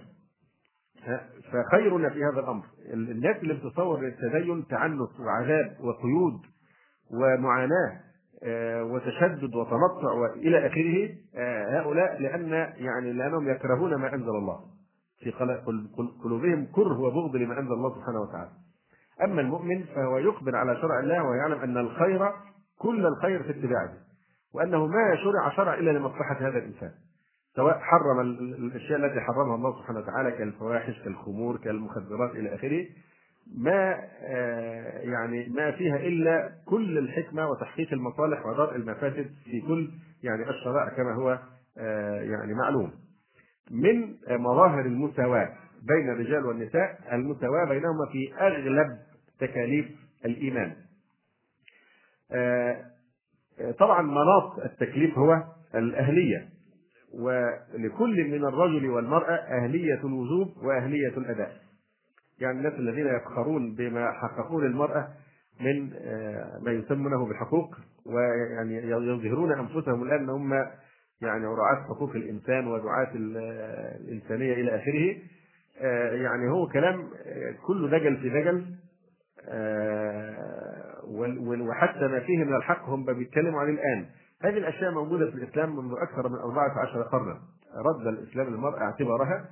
فخيرنا 1.52 2.09
في 2.11 2.24
هذا 2.24 2.40
الأمر 2.40 2.64
الناس 2.92 3.36
اللي 3.36 3.54
بتتصور 3.54 4.06
التدين 4.06 4.66
تعنت 4.66 5.20
وعذاب 5.20 5.76
وقيود 5.80 6.40
ومعاناة 7.12 7.98
آه، 8.42 8.84
وتشدد 8.84 9.54
وتنطع 9.54 10.12
والى 10.12 10.66
اخره 10.66 11.14
آه، 11.36 11.80
هؤلاء 11.80 12.22
لان 12.22 12.52
يعني 12.76 13.12
لانهم 13.12 13.50
يكرهون 13.50 13.94
ما 13.94 14.14
انزل 14.14 14.28
الله 14.30 14.61
في 15.20 15.30
قلوبهم 16.24 16.66
كره 16.72 16.98
وبغض 17.00 17.36
لما 17.36 17.59
انزل 17.59 17.72
الله 17.72 17.94
سبحانه 17.94 18.20
وتعالى. 18.20 18.50
اما 19.24 19.40
المؤمن 19.40 19.82
فهو 19.84 20.18
يقبل 20.18 20.56
على 20.56 20.76
شرع 20.76 21.00
الله 21.00 21.22
ويعلم 21.24 21.61
ان 21.61 21.76
الخير 21.78 22.30
كل 22.79 23.07
الخير 23.07 23.43
في 23.43 23.51
اتباعه 23.51 23.93
وأنه 24.55 24.87
ما 24.87 25.16
شرع 25.24 25.51
شرع 25.57 25.74
إلا 25.74 25.91
لمصلحة 25.91 26.37
هذا 26.41 26.59
الإنسان 26.59 26.91
سواء 27.57 27.79
حرم 27.79 28.20
الأشياء 28.41 28.99
التي 28.99 29.20
حرمها 29.20 29.55
الله 29.57 29.79
سبحانه 29.81 29.99
وتعالى 29.99 30.31
كالفواحش 30.33 31.03
كالخمور 31.05 31.57
كالمخدرات 31.57 32.31
إلى 32.31 32.55
آخره 32.55 32.87
ما 33.59 33.97
آه، 34.22 34.99
يعني 34.99 35.49
ما 35.57 35.70
فيها 35.70 35.97
إلا 35.97 36.51
كل 36.66 36.99
الحكمة 36.99 37.49
وتحقيق 37.51 37.93
المصالح 37.93 38.47
ودرء 38.47 38.76
المفاسد 38.76 39.31
في 39.45 39.61
كل 39.61 39.91
يعني 40.22 40.51
الشرائع 40.51 40.89
كما 40.89 41.14
هو 41.14 41.39
آه، 41.79 42.20
يعني 42.20 42.55
معلوم 42.55 42.93
من 43.70 44.14
آه، 44.29 44.37
مظاهر 44.37 44.81
المساواة 44.81 45.49
بين 45.83 46.11
الرجال 46.11 46.47
والنساء 46.47 46.99
المساواة 47.12 47.64
بينهما 47.68 48.07
في 48.12 48.35
أغلب 48.41 48.99
تكاليف 49.41 49.87
الإيمان 50.24 50.72
آه، 52.33 52.76
طبعا 53.79 54.03
مناط 54.03 54.59
التكليف 54.64 55.18
هو 55.18 55.43
الأهلية 55.74 56.49
ولكل 57.14 58.24
من 58.31 58.45
الرجل 58.45 58.91
والمرأة 58.91 59.33
أهلية 59.35 59.95
الوجوب 60.05 60.57
وأهلية 60.62 61.09
الأداء 61.09 61.53
يعني 62.41 62.59
الناس 62.59 62.72
الذين 62.72 63.07
يفخرون 63.07 63.74
بما 63.74 64.12
حققوه 64.12 64.62
للمرأة 64.62 65.09
من 65.61 65.91
آه، 66.01 66.59
ما 66.62 66.72
يسمونه 66.72 67.26
بالحقوق 67.26 67.76
ويعني 68.07 68.76
يظهرون 68.91 69.53
أنفسهم 69.53 70.03
الآن 70.03 70.29
هم 70.31 70.53
يعني 71.20 71.45
رعاة 71.47 71.85
حقوق 71.95 72.11
الإنسان 72.11 72.66
ودعاة 72.66 73.05
آه، 73.05 73.12
الإنسانية 73.97 74.53
إلى 74.55 74.76
آخره 74.76 75.16
يعني 76.22 76.51
هو 76.51 76.66
كلام 76.68 77.09
كله 77.66 77.99
دجل 77.99 78.16
في 78.16 78.29
دجل 78.29 78.64
وحتى 81.68 82.06
ما 82.08 82.20
فيه 82.20 82.44
من 82.44 82.54
الحق 82.54 82.88
هم 82.88 83.04
بيتكلموا 83.04 83.60
عليه 83.60 83.72
الآن 83.72 84.06
هذه 84.42 84.56
الأشياء 84.58 84.90
موجودة 84.92 85.30
في 85.30 85.36
الإسلام 85.36 85.76
منذ 85.76 85.92
أكثر 85.98 86.28
من 86.28 86.38
14 86.38 87.02
قرنا 87.02 87.38
رد 87.86 88.06
الإسلام 88.06 88.46
للمرأة 88.46 88.80
اعتبارها 88.80 89.44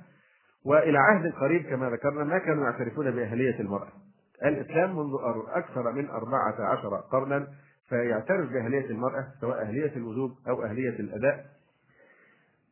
وإلى 0.65 0.97
عهد 0.97 1.33
قريب 1.33 1.61
كما 1.61 1.89
ذكرنا 1.89 2.23
ما 2.23 2.37
كانوا 2.37 2.63
يعترفون 2.63 3.11
بأهلية 3.11 3.59
المرأة 3.59 3.87
الإسلام 4.45 4.95
منذ 4.99 5.11
أكثر 5.53 5.91
من 5.91 6.09
14 6.09 6.95
قرنا 7.11 7.47
فيعترف 7.89 8.49
بأهلية 8.49 8.85
المرأة 8.89 9.25
سواء 9.41 9.61
أهلية 9.61 9.91
الوجوب 9.95 10.31
أو 10.49 10.63
أهلية 10.63 10.99
الأداء 10.99 11.45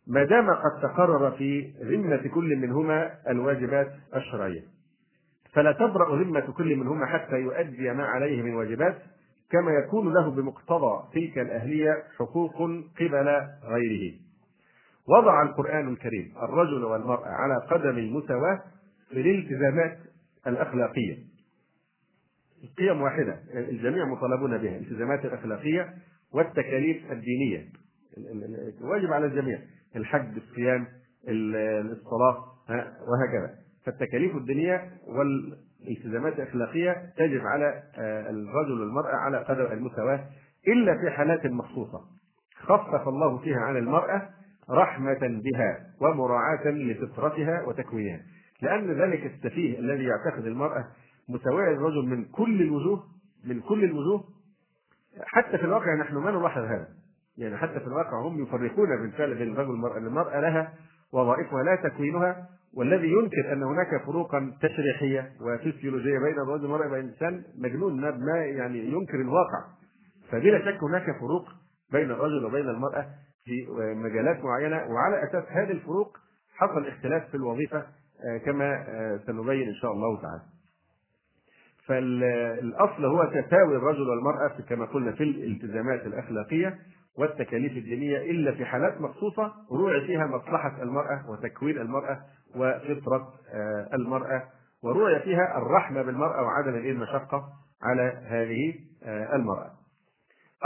ما 0.07 0.23
دام 0.23 0.49
قد 0.49 0.81
تقرر 0.81 1.31
في 1.31 1.73
ذمة 1.81 2.27
كل 2.33 2.55
منهما 2.55 3.11
الواجبات 3.29 3.91
الشرعية 4.15 4.74
فلا 5.56 5.72
تبرأ 5.72 6.16
ذمة 6.24 6.39
كل 6.58 6.76
منهما 6.76 7.06
حتى 7.06 7.36
يؤدي 7.36 7.91
ما 7.93 8.03
عليه 8.06 8.41
من 8.41 8.53
واجبات 8.53 8.95
كما 9.49 9.72
يكون 9.72 10.14
له 10.14 10.32
بمقتضى 10.32 11.03
تلك 11.14 11.38
الأهلية 11.38 12.03
حقوق 12.18 12.53
قبل 12.95 13.30
غيره 13.64 14.14
وضع 15.08 15.41
القرآن 15.41 15.88
الكريم 15.93 16.34
الرجل 16.43 16.84
والمرأة 16.84 17.26
على 17.28 17.56
قدم 17.72 17.97
المساواة 17.97 18.62
في 19.10 19.22
الالتزامات 19.22 19.97
الأخلاقية 20.47 21.18
القيم 22.64 23.01
واحدة 23.01 23.39
الجميع 23.53 24.06
مطالبون 24.06 24.58
بها 24.58 24.78
الالتزامات 24.78 25.26
الأخلاقية 25.26 25.93
والتكاليف 26.34 27.12
الدينية 27.12 27.66
واجب 28.82 29.14
على 29.14 29.26
الجميع 29.26 29.60
الحج 29.95 30.36
الصيام 30.38 30.88
الصلاة 31.28 32.38
وهكذا 33.08 33.64
فالتكاليف 33.86 34.36
الدينية 34.36 34.91
والالتزامات 35.07 36.33
الأخلاقية 36.39 36.91
تجب 37.17 37.41
على 37.45 37.83
آه، 37.97 38.29
الرجل 38.29 38.71
والمرأة 38.81 39.15
على 39.15 39.38
قدر 39.38 39.73
المساواة 39.73 40.25
إلا 40.67 40.97
في 40.97 41.11
حالات 41.11 41.45
مخصوصة 41.45 42.01
خفف 42.61 43.07
الله 43.07 43.38
فيها 43.38 43.59
عن 43.59 43.77
المرأة 43.77 44.29
رحمة 44.69 45.17
بها 45.21 45.77
ومراعاة 46.01 46.67
لفطرتها 46.67 47.63
وتكوينها 47.67 48.19
لأن 48.61 49.01
ذلك 49.01 49.25
السفيه 49.25 49.79
الذي 49.79 50.03
يعتقد 50.03 50.45
المرأة 50.45 50.86
مساواة 51.29 51.71
الرجل 51.73 52.05
من 52.07 52.25
كل 52.25 52.61
الوجوه 52.61 53.03
من 53.45 53.59
كل 53.59 53.83
الوجوه 53.83 54.23
حتى 55.25 55.57
في 55.57 55.63
الواقع 55.63 55.93
نحن 55.95 56.15
ما 56.15 56.31
نلاحظ 56.31 56.61
هذا 56.61 56.88
يعني 57.38 57.57
حتى 57.57 57.79
في 57.79 57.88
الواقع 57.88 58.21
هم 58.21 58.43
يفرقون 58.43 58.88
بالفعل 59.01 59.36
بين 59.36 59.51
الرجل 59.53 59.69
والمرأة 59.69 59.97
المرأة 59.97 60.39
لها 60.39 60.73
وظائفها 61.13 61.63
لا 61.63 61.75
تكوينها 61.89 62.49
والذي 62.76 63.07
ينكر 63.11 63.53
ان 63.53 63.63
هناك 63.63 64.03
فروقا 64.05 64.51
تشريحيه 64.61 65.32
وفسيولوجيه 65.41 66.19
بين 66.19 66.39
الرجل 66.39 66.65
والمراه 66.65 66.88
بين 66.88 66.99
الانسان 67.05 67.43
مجنون 67.57 68.01
ما 68.01 68.38
يعني 68.45 68.80
ينكر 68.80 69.21
الواقع 69.21 69.61
فبلا 70.32 70.59
شك 70.59 70.84
هناك 70.84 71.19
فروق 71.19 71.49
بين 71.91 72.11
الرجل 72.11 72.45
وبين 72.45 72.69
المراه 72.69 73.05
في 73.45 73.65
مجالات 73.95 74.43
معينه 74.43 74.76
وعلى 74.89 75.23
اساس 75.23 75.43
هذه 75.49 75.71
الفروق 75.71 76.17
حصل 76.55 76.88
اختلاف 76.88 77.30
في 77.30 77.36
الوظيفه 77.36 77.84
آه، 78.30 78.38
كما 78.38 78.73
آه، 78.89 79.19
سنبين 79.28 79.67
ان 79.67 79.73
شاء 79.76 79.91
الله 79.91 80.21
تعالى. 80.21 80.41
فالاصل 81.86 83.05
هو 83.05 83.23
تساوي 83.26 83.76
الرجل 83.76 84.09
والمراه 84.09 84.47
كما 84.69 84.86
قلنا 84.86 85.11
في 85.11 85.23
الالتزامات 85.23 86.05
الاخلاقيه 86.05 86.80
والتكاليف 87.17 87.71
الدينيه 87.71 88.17
الا 88.32 88.51
في 88.51 88.65
حالات 88.65 89.01
مخصوصه 89.01 89.53
روعي 89.71 90.01
فيها 90.07 90.26
مصلحه 90.28 90.84
المراه 90.84 91.30
وتكوين 91.30 91.78
المراه 91.78 92.19
وفطرة 92.58 93.34
آه، 93.53 93.88
المرأة 93.93 94.43
وروي 94.84 95.20
فيها 95.20 95.58
الرحمة 95.58 96.01
بالمرأة 96.01 96.43
وعدم 96.43 96.76
المشقة 96.76 97.49
على 97.84 98.22
هذه 98.28 98.74
آه، 99.03 99.36
المرأة 99.36 99.72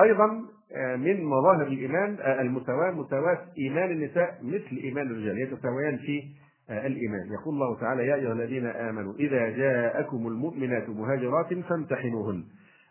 أيضا 0.01 0.39
آه، 0.75 0.95
من 0.95 1.23
مظاهر 1.25 1.67
الإيمان 1.67 2.17
المساواة 2.39 2.91
مساواة 2.91 3.37
إيمان 3.57 3.91
النساء 3.91 4.37
مثل 4.43 4.79
إيمان 4.83 5.07
الرجال 5.07 5.41
يتساويان 5.41 5.97
في 5.97 6.23
الإيمان 6.69 7.27
يقول 7.41 7.53
الله 7.55 7.79
تعالى 7.79 8.07
يا 8.07 8.15
أيها 8.15 8.33
الذين 8.33 8.65
آمنوا 8.67 9.13
إذا 9.13 9.49
جاءكم 9.49 10.27
المؤمنات 10.27 10.89
مهاجرات 10.89 11.53
فامتحنوهن 11.53 12.43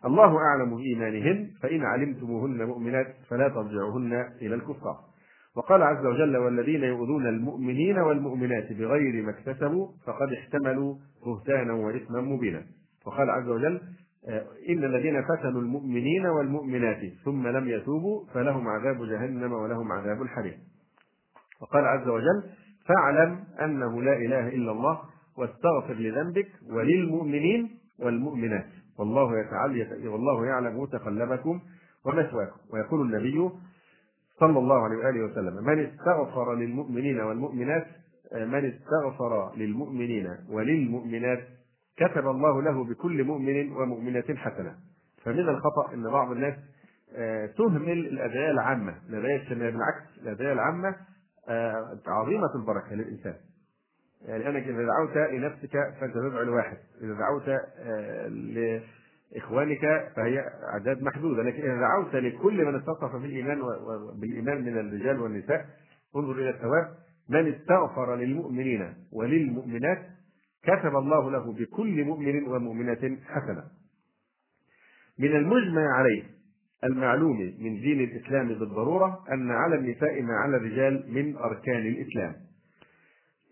الله 0.04 0.36
أعلم 0.38 0.76
بإيمانهن 0.76 1.50
فإن 1.62 1.82
علمتموهن 1.84 2.62
مؤمنات 2.64 3.06
فلا 3.30 3.48
ترجعوهن 3.48 4.30
إلى 4.42 4.54
الكفار 4.54 5.07
وقال 5.56 5.82
عز 5.82 6.06
وجل 6.06 6.36
والذين 6.36 6.82
يؤذون 6.84 7.26
المؤمنين 7.26 7.98
والمؤمنات 7.98 8.72
بغير 8.72 9.24
ما 9.24 9.30
اكتسبوا 9.30 9.88
فقد 10.06 10.32
احتملوا 10.32 10.94
بهتانا 11.26 11.72
واثما 11.72 12.20
مبينا 12.20 12.62
وقال 13.06 13.30
عز 13.30 13.48
وجل 13.48 13.80
آه، 14.28 14.44
إن 14.68 14.84
الذين 14.84 15.22
فتنوا 15.22 15.60
المؤمنين 15.60 16.26
والمؤمنات 16.26 16.98
ثم 17.24 17.46
لم 17.48 17.68
يتوبوا 17.68 18.24
فلهم 18.34 18.68
عذاب 18.68 18.96
جهنم 19.04 19.52
ولهم 19.52 19.92
عذاب 19.92 20.22
الحريق 20.22 20.56
وقال 21.62 21.84
عز 21.84 22.08
وجل 22.08 22.42
فاعلم 22.86 23.44
أنه 23.62 24.02
لا 24.02 24.16
إله 24.16 24.48
إلا 24.48 24.72
الله 24.72 25.00
واستغفر 25.38 25.94
لذنبك 25.94 26.48
وللمؤمنين 26.70 27.70
والمؤمنات 27.98 28.66
والله 28.98 29.38
يتعلم 29.40 30.12
والله 30.12 30.46
يعلم 30.46 30.80
متقلبكم 30.80 31.60
ومثواكم 32.06 32.56
ويقول 32.72 33.00
النبي 33.00 33.50
صلى 34.40 34.58
الله 34.58 34.80
عليه 34.84 34.96
واله 34.96 35.24
وسلم 35.24 35.64
من 35.64 35.84
استغفر 35.86 36.54
للمؤمنين 36.54 37.20
والمؤمنات 37.20 37.86
آه، 38.32 38.44
من 38.44 38.72
استغفر 38.72 39.56
للمؤمنين 39.56 40.28
وللمؤمنات 40.50 41.38
كتب 41.96 42.26
الله 42.28 42.62
له 42.62 42.84
بكل 42.84 43.24
مؤمن 43.24 43.72
ومؤمنة 43.72 44.34
حسنة 44.36 44.74
فمن 45.24 45.48
الخطأ 45.48 45.94
أن 45.94 46.02
بعض 46.02 46.30
الناس 46.30 46.54
آه، 47.16 47.46
تهمل 47.46 47.92
الأدعية 47.92 48.50
العامة 48.50 48.94
الأدعية 49.10 49.36
الشمالية 49.42 49.70
بالعكس 49.70 50.02
الأدعية 50.22 50.52
العامة 50.52 50.96
آه، 51.48 51.98
عظيمة 52.06 52.54
البركة 52.54 52.94
للإنسان 52.94 53.34
لأنك 54.28 54.66
يعني 54.66 54.70
إذا 54.70 54.86
دعوت 54.86 55.16
لنفسك 55.32 55.70
فأنت 56.00 56.14
تدعو 56.14 56.42
لواحد 56.42 56.76
إذا 57.02 57.14
دعوت 57.14 57.48
إخوانك 59.36 60.10
فهي 60.16 60.44
أعداد 60.72 61.02
محدودة 61.02 61.42
لكن 61.42 61.62
إذا 61.62 61.78
دعوت 61.80 62.16
لكل 62.16 62.64
من 62.64 62.80
في 62.80 62.86
بالإيمان 63.20 63.60
بالإيمان 64.20 64.62
من 64.64 64.78
الرجال 64.78 65.20
والنساء 65.20 65.66
انظر 66.16 66.32
إلى 66.32 66.50
الثواب 66.50 66.94
من 67.28 67.52
استغفر 67.54 68.16
للمؤمنين 68.16 68.94
وللمؤمنات 69.12 69.98
كتب 70.62 70.96
الله 70.96 71.30
له 71.30 71.52
بكل 71.52 72.04
مؤمن 72.04 72.42
ومؤمنة 72.48 73.16
حسنة 73.28 73.64
من 75.18 75.36
المجمع 75.36 75.94
عليه 75.96 76.22
المعلوم 76.84 77.36
من 77.38 77.80
دين 77.80 78.00
الإسلام 78.00 78.48
بالضرورة 78.48 79.24
أن 79.32 79.50
على 79.50 79.74
النساء 79.74 80.22
ما 80.22 80.34
على 80.34 80.56
الرجال 80.56 81.04
من 81.14 81.36
أركان 81.36 81.80
الإسلام 81.80 82.34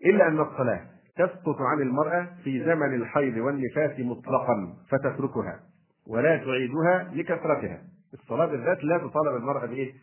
إلا 0.05 0.27
أن 0.27 0.39
الصلاة 0.39 0.81
تسقط 1.15 1.55
عن 1.61 1.81
المرأة 1.81 2.27
في 2.43 2.65
زمن 2.65 2.93
الحيض 2.93 3.37
والنفاس 3.37 3.99
مطلقا 3.99 4.77
فتتركها 4.89 5.66
ولا 6.09 6.37
تعيدها 6.37 7.11
لكثرتها 7.13 7.81
الصلاة 8.13 8.45
بالذات 8.45 8.83
لا 8.83 8.97
تطالب 8.97 9.35
المرأة 9.35 9.65
بإيه؟ 9.65 9.93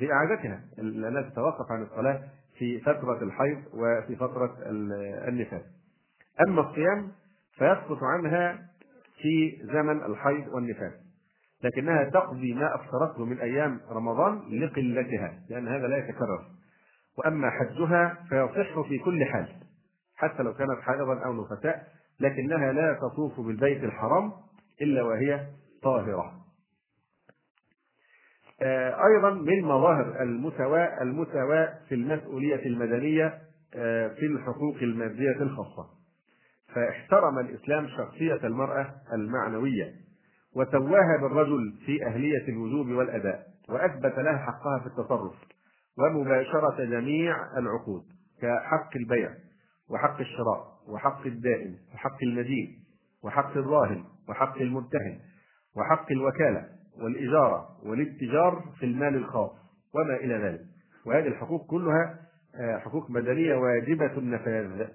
بإعادتها 0.00 0.60
لأنها 0.78 1.22
تتوقف 1.22 1.72
عن 1.72 1.82
الصلاة 1.82 2.20
في 2.58 2.80
فترة 2.80 3.22
الحيض 3.22 3.58
وفي 3.74 4.16
فترة 4.16 4.56
النفاس 5.28 5.62
أما 6.48 6.60
الصيام 6.70 7.08
فيسقط 7.52 7.98
عنها 8.04 8.58
في 9.22 9.58
زمن 9.62 10.04
الحيض 10.04 10.48
والنفاس 10.48 10.92
لكنها 11.64 12.04
تقضي 12.04 12.54
ما 12.54 12.74
أفطرته 12.74 13.24
من 13.24 13.40
أيام 13.40 13.80
رمضان 13.90 14.38
لقلتها 14.50 15.34
لأن 15.50 15.68
هذا 15.68 15.86
لا 15.86 15.96
يتكرر 15.96 16.44
وأما 17.18 17.50
حجها 17.50 18.18
فيصح 18.28 18.80
في 18.80 18.98
كل 18.98 19.24
حال 19.24 19.48
حتى 20.16 20.42
لو 20.42 20.54
كانت 20.54 20.80
حائضا 20.80 21.18
أو 21.24 21.32
نفساء 21.42 21.86
لكنها 22.20 22.72
لا 22.72 22.92
تطوف 22.92 23.40
بالبيت 23.40 23.84
الحرام 23.84 24.32
إلا 24.82 25.02
وهي 25.02 25.46
طاهرة 25.82 26.32
آه، 28.62 29.06
أيضا 29.06 29.30
من 29.30 29.62
مظاهر 29.62 30.22
المساواة 30.22 31.02
المساواة 31.02 31.74
في 31.88 31.94
المسؤولية 31.94 32.66
المدنية 32.66 33.38
آه، 33.74 34.08
في 34.08 34.26
الحقوق 34.26 34.76
المادية 34.76 35.42
الخاصة 35.42 35.86
فاحترم 36.74 37.38
الإسلام 37.38 37.88
شخصية 37.88 38.40
المرأة 38.44 38.94
المعنوية 39.12 39.92
وسواها 40.56 41.16
بالرجل 41.22 41.74
في 41.86 42.06
أهلية 42.06 42.48
الوجوب 42.48 42.86
والأداء 42.88 43.46
وأثبت 43.68 44.18
لها 44.18 44.36
حقها 44.38 44.78
في 44.78 44.86
التصرف 44.86 45.34
ومباشرة 45.98 46.84
جميع 46.84 47.36
العقود 47.58 48.02
كحق 48.42 48.96
البيع 48.96 49.30
وحق 49.90 50.20
الشراء 50.20 50.66
وحق 50.88 51.26
الدائن 51.26 51.76
وحق 51.94 52.22
المدين 52.22 52.84
وحق 53.24 53.50
الراهن 53.56 54.04
وحق 54.30 54.58
الممتهن 54.60 55.18
وحق 55.76 56.12
الوكالة 56.12 56.68
والإجارة 57.04 57.68
والاتجار 57.84 58.64
في 58.78 58.86
المال 58.86 59.14
الخاص 59.14 59.50
وما 59.94 60.16
إلى 60.16 60.34
ذلك 60.34 60.60
وهذه 61.06 61.26
الحقوق 61.26 61.66
كلها 61.66 62.18
آه، 62.54 62.78
حقوق 62.78 63.10
مدنية 63.10 63.54
واجبة 63.54 64.18
النفاذ 64.18 64.86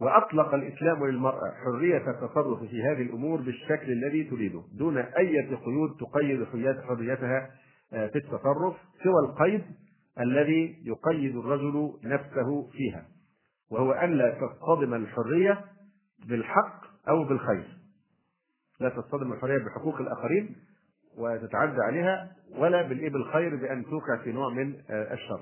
وأطلق 0.00 0.54
الإسلام 0.54 1.06
للمرأة 1.06 1.52
حرية 1.64 2.10
التصرف 2.10 2.62
في 2.64 2.82
هذه 2.82 3.02
الأمور 3.02 3.40
بالشكل 3.40 3.90
الذي 3.92 4.24
تريده 4.24 4.62
دون 4.78 4.98
أي 4.98 5.40
قيود 5.64 5.96
تقيد 6.00 6.44
حريتها 6.82 7.50
آه، 7.92 8.06
في 8.06 8.16
التصرف 8.18 8.76
سوى 9.04 9.20
القيد 9.28 9.62
الذي 10.20 10.76
يقيد 10.84 11.36
الرجل 11.36 11.92
نفسه 12.04 12.70
فيها 12.72 13.04
وهو 13.70 13.92
ألا 13.92 14.30
تصطدم 14.40 14.94
الحرية 14.94 15.60
بالحق 16.26 16.84
أو 17.08 17.24
بالخير 17.24 17.77
لا 18.80 18.88
تصطدم 18.88 19.32
الحريه 19.32 19.58
بحقوق 19.64 20.00
الاخرين 20.00 20.56
وتتعدى 21.18 21.80
عليها 21.82 22.32
ولا 22.58 22.82
بالايه 22.88 23.10
بالخير 23.10 23.56
بان 23.56 23.84
توقع 23.84 24.16
في 24.24 24.32
نوع 24.32 24.48
من 24.48 24.74
آه، 24.90 25.14
الشر. 25.14 25.40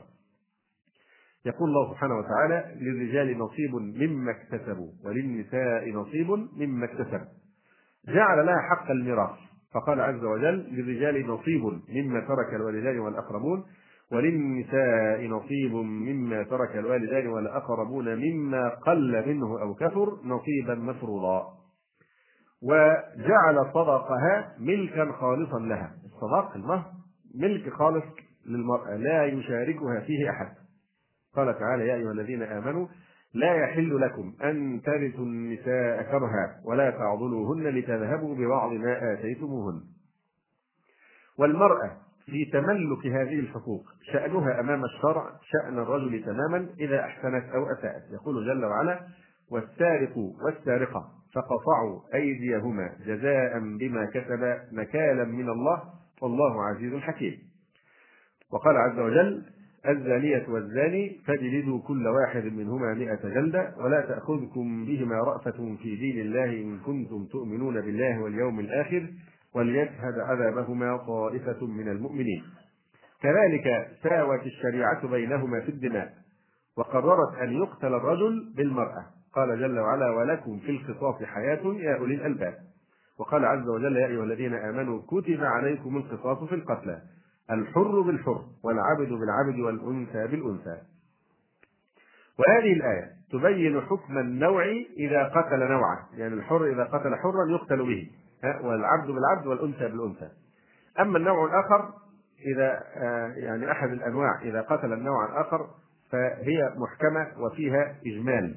يقول 1.47 1.69
الله 1.69 1.91
سبحانه 1.95 2.15
وتعالى: 2.19 2.75
للرجال 2.81 3.39
نصيب 3.39 3.75
مما 3.75 4.31
اكتسبوا 4.31 4.89
وللنساء 5.05 5.91
نصيب 5.93 6.31
مما 6.57 6.85
اكتسبوا. 6.85 7.31
جعل 8.09 8.47
لها 8.47 8.59
حق 8.59 8.91
الميراث 8.91 9.31
فقال 9.75 10.01
عز 10.01 10.25
وجل: 10.25 10.59
للرجال 10.71 11.27
نصيب 11.27 11.81
مما 11.89 12.21
ترك 12.21 12.55
الوالدان 12.55 12.99
والاقربون 12.99 13.65
وللنساء 14.13 15.27
نصيب 15.27 15.73
مما 15.75 16.43
ترك 16.43 16.77
الوالدان 16.77 17.27
والاقربون 17.27 18.17
مما 18.17 18.69
قل 18.69 19.29
منه 19.29 19.61
او 19.63 19.75
كثر 19.75 20.19
نصيبا 20.25 20.75
مفروضا. 20.75 21.66
وجعل 22.63 23.71
صدقها 23.75 24.55
ملكا 24.59 25.13
خالصا 25.13 25.59
لها 25.59 25.91
الصداق 26.05 26.55
المهر 26.57 26.87
ملك 27.35 27.73
خالص 27.73 28.05
للمرأة 28.47 28.97
لا 28.97 29.25
يشاركها 29.25 30.01
فيه 30.01 30.31
أحد 30.31 30.49
قال 31.37 31.59
تعالى 31.59 31.89
يا 31.89 31.95
أيها 31.95 32.13
الذين 32.13 32.43
آمنوا 32.43 32.87
لا 33.35 33.55
يحل 33.55 34.01
لكم 34.01 34.33
أن 34.45 34.81
ترثوا 34.85 35.25
النساء 35.25 36.03
كرها 36.03 36.61
ولا 36.65 36.91
تعضلوهن 36.91 37.63
لتذهبوا 37.69 38.35
ببعض 38.35 38.73
ما 38.73 39.13
آتيتموهن 39.13 39.81
والمرأة 41.39 41.91
في 42.27 42.45
تملك 42.45 43.07
هذه 43.07 43.41
الحقوق 43.41 43.85
شأنها 44.13 44.61
أمام 44.61 44.85
الشرع 44.85 45.31
شأن 45.43 45.79
الرجل 45.79 46.23
تماما 46.25 46.67
إذا 46.81 47.01
أحسنت 47.01 47.45
أو 47.55 47.67
أساءت 47.73 48.03
يقول 48.13 48.47
جل 48.47 48.65
وعلا 48.65 49.01
والسارق 49.51 50.17
والسارقة 50.45 51.16
فقطعوا 51.33 52.01
أيديهما 52.15 52.91
جزاء 53.07 53.59
بما 53.59 54.05
كسبا 54.05 54.61
نكالا 54.73 55.25
من 55.25 55.49
الله 55.49 55.83
والله 56.23 56.63
عزيز 56.65 56.95
حكيم 56.95 57.39
وقال 58.51 58.77
عز 58.77 58.99
وجل 58.99 59.43
الزانية 59.89 60.47
والزاني 60.49 61.21
فاجلدوا 61.27 61.83
كل 61.83 62.07
واحد 62.07 62.45
منهما 62.45 62.95
مئة 62.95 63.29
جلدة 63.29 63.75
ولا 63.79 64.01
تأخذكم 64.01 64.85
بهما 64.85 65.15
رأفة 65.17 65.77
في 65.83 65.97
دين 65.97 66.21
الله 66.21 66.45
إن 66.45 66.79
كنتم 66.87 67.27
تؤمنون 67.27 67.75
بالله 67.81 68.21
واليوم 68.23 68.61
الآخر 68.61 69.07
وليشهد 69.55 70.19
عذابهما 70.19 70.97
طائفة 70.97 71.67
من 71.67 71.89
المؤمنين 71.89 72.43
كذلك 73.23 73.91
ساوت 74.03 74.47
الشريعة 74.47 75.07
بينهما 75.09 75.61
في 75.61 75.69
الدماء 75.69 76.15
وقررت 76.77 77.35
أن 77.43 77.53
يقتل 77.53 77.87
الرجل 77.95 78.53
بالمرأة 78.57 79.07
قال 79.33 79.61
جل 79.61 79.79
وعلا 79.81 80.11
ولكم 80.11 80.59
في 80.59 80.71
القصاص 80.71 81.23
حياة 81.23 81.61
يا 81.77 81.97
أولي 81.99 82.15
الألباب 82.15 82.55
وقال 83.19 83.45
عز 83.45 83.69
وجل 83.69 83.97
يا 83.97 84.07
أيها 84.07 84.25
الذين 84.25 84.55
آمنوا 84.55 85.03
كتب 85.03 85.45
عليكم 85.45 85.97
القصاص 85.97 86.49
في 86.49 86.55
القتلى 86.55 87.03
الحر 87.51 88.01
بالحر 88.01 88.43
والعبد 88.65 89.09
بالعبد 89.09 89.59
والأنثى 89.61 90.27
بالأنثى 90.27 90.79
وهذه 92.39 92.73
الآية 92.73 93.11
تبين 93.33 93.81
حكم 93.81 94.19
النوع 94.19 94.65
إذا 94.97 95.25
قتل 95.25 95.59
نوعا 95.59 95.99
يعني 96.17 96.35
الحر 96.35 96.65
إذا 96.73 96.85
قتل 96.85 97.17
حرا 97.17 97.51
يقتل 97.51 97.77
به 97.77 98.11
والعبد 98.61 99.07
بالعبد 99.11 99.47
والأنثى 99.47 99.89
بالأنثى 99.89 100.29
أما 101.01 101.19
النوع 101.19 101.45
الآخر 101.45 101.91
إذا 102.55 102.83
آه، 102.97 103.29
يعني 103.37 103.71
أحد 103.71 103.91
الأنواع 103.93 104.41
إذا 104.43 104.61
قتل 104.61 104.93
النوع 104.93 105.25
الآخر 105.27 105.67
فهي 106.11 106.73
محكمة 106.77 107.45
وفيها 107.45 107.95
إجمال 108.07 108.55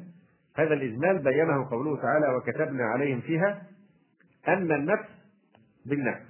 هذا 0.55 0.73
الإجمال 0.73 1.19
بينه 1.23 1.69
قوله 1.69 2.01
تعالى 2.01 2.35
وكتبنا 2.35 2.83
عليهم 2.85 3.21
فيها 3.21 3.63
أن 4.47 4.71
النفس 4.71 5.05
بالنفس 5.85 6.29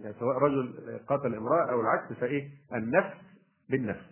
يعني 0.00 0.14
سواء 0.20 0.36
رجل 0.36 0.74
قاتل 1.08 1.34
امرأة 1.34 1.70
أو 1.72 1.80
العكس 1.80 2.12
فإيه 2.12 2.48
النفس 2.74 3.16
بالنفس 3.68 4.10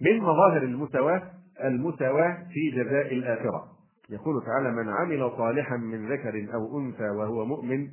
من 0.00 0.18
مظاهر 0.18 0.62
المساواة 0.62 1.30
المساواة 1.64 2.46
في 2.52 2.70
جزاء 2.82 3.14
الآخرة 3.14 3.66
يقول 4.10 4.44
تعالى 4.46 4.70
من 4.70 4.88
عمل 4.88 5.30
صالحا 5.36 5.76
من 5.76 6.12
ذكر 6.12 6.54
أو 6.54 6.78
أنثى 6.78 7.08
وهو 7.10 7.44
مؤمن 7.44 7.88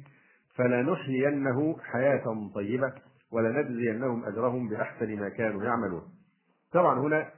فلنحيينه 0.56 1.78
حياة 1.84 2.52
طيبة 2.56 2.94
ولنجزينهم 3.32 4.26
أجرهم 4.26 4.70
بأحسن 4.70 5.20
ما 5.20 5.30
كانوا 5.30 5.64
يعملون 5.64 6.04
طبعا 6.72 7.00
هنا 7.00 7.32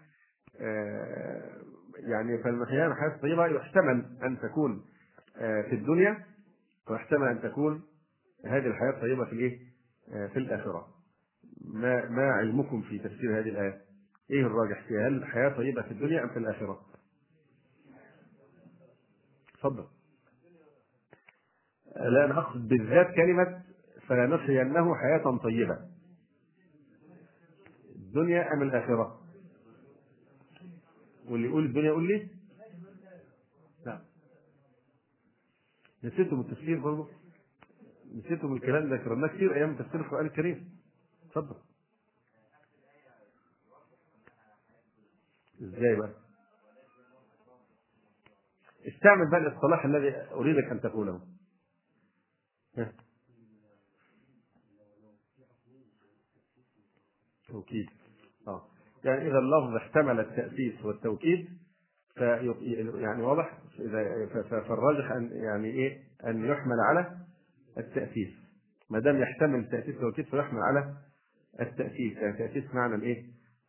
آه، 0.61 1.58
يعني 2.07 2.37
فالمخيانة 2.37 2.95
حياة 2.95 3.17
طيبة 3.21 3.45
يحتمل 3.45 4.05
أن 4.23 4.39
تكون 4.41 4.85
آه، 5.37 5.61
في 5.61 5.75
الدنيا 5.75 6.25
ويحتمل 6.89 7.27
أن 7.27 7.41
تكون 7.41 7.83
هذه 8.45 8.65
الحياة 8.67 8.89
الطيبة 8.89 9.25
في 9.25 9.31
الإيه؟ 9.33 9.59
آه، 10.13 10.27
في 10.27 10.39
الآخرة. 10.39 10.87
ما 11.73 12.09
ما 12.09 12.31
علمكم 12.31 12.81
في 12.81 12.99
تفسير 12.99 13.39
هذه 13.39 13.49
الآية؟ 13.49 13.81
إيه 14.31 14.39
الراجح 14.41 14.81
فيها؟ 14.87 15.07
هل 15.07 15.13
الحياة 15.15 15.49
طيبة 15.49 15.81
في 15.81 15.91
الدنيا 15.91 16.23
أم 16.23 16.29
في 16.29 16.39
الآخرة؟ 16.39 16.81
تفضل. 19.53 19.85
لا 21.95 22.25
أنا 22.25 22.39
أقصد 22.39 22.67
بالذات 22.67 23.15
كلمة 23.15 23.61
فلنحيينه 24.07 24.95
حياة 24.95 25.37
طيبة. 25.43 25.77
الدنيا 27.95 28.53
أم 28.53 28.61
الآخرة؟ 28.61 29.18
واللي 31.29 31.47
يقول 31.47 31.65
الدنيا 31.65 31.85
يقول 31.89 32.07
لي 32.07 32.27
نعم 33.85 33.99
نسيتم 36.03 36.39
التفسير 36.39 36.79
برضه 36.79 37.09
نسيتم 38.15 38.53
الكلام 38.53 38.89
ده 38.89 38.97
كرمناه 38.97 39.35
كتير 39.35 39.55
ايام 39.55 39.75
تفسير 39.77 40.01
القران 40.01 40.25
الكريم 40.25 40.79
اتفضل 41.25 41.55
ازاي 45.61 45.95
بقى 45.95 46.13
استعمل 48.87 49.31
بقى 49.31 49.39
الاصطلاح 49.39 49.85
الذي 49.85 50.15
اريدك 50.31 50.63
ان 50.71 50.81
تقوله 50.81 51.21
توكيد 57.47 57.98
يعني 59.03 59.21
إذا 59.27 59.37
اللفظ 59.39 59.75
احتمل 59.75 60.19
التأسيس 60.19 60.85
والتوكيد 60.85 61.47
في 62.15 62.55
يعني 62.99 63.21
واضح 63.23 63.57
فالراجح 64.49 65.11
أن 65.11 65.29
يعني 65.31 65.67
إيه 65.71 65.97
أن 66.27 66.45
يحمل 66.45 66.79
على 66.89 67.11
التأسيس 67.77 68.29
ما 68.89 68.99
دام 68.99 69.21
يحتمل 69.21 69.59
التاسيس 69.59 69.95
والتوكيد 69.95 70.25
فيحمل 70.25 70.59
على 70.59 70.93
التأسيس 71.61 72.17
يعني 72.17 72.37
تأسيس 72.37 72.63
معنى 72.73 72.95
الإيه 72.95 73.23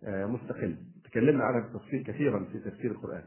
آه، 0.04 0.26
مستقل 0.26 0.76
تكلمنا 1.04 1.44
عنها 1.44 1.60
بالتفصيل 1.60 2.04
كثيرا 2.04 2.44
في 2.52 2.70
تفسير 2.70 2.90
القرآن 2.90 3.22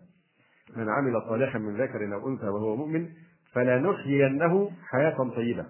من 0.75 0.89
عمل 0.89 1.21
صالحا 1.21 1.59
من 1.59 1.81
ذكر 1.81 2.13
أو 2.15 2.29
أنثى 2.29 2.45
وهو 2.47 2.75
مؤمن 2.75 3.09
فلنحيينه 3.51 4.71
حياة 4.83 5.29
طيبة 5.35 5.65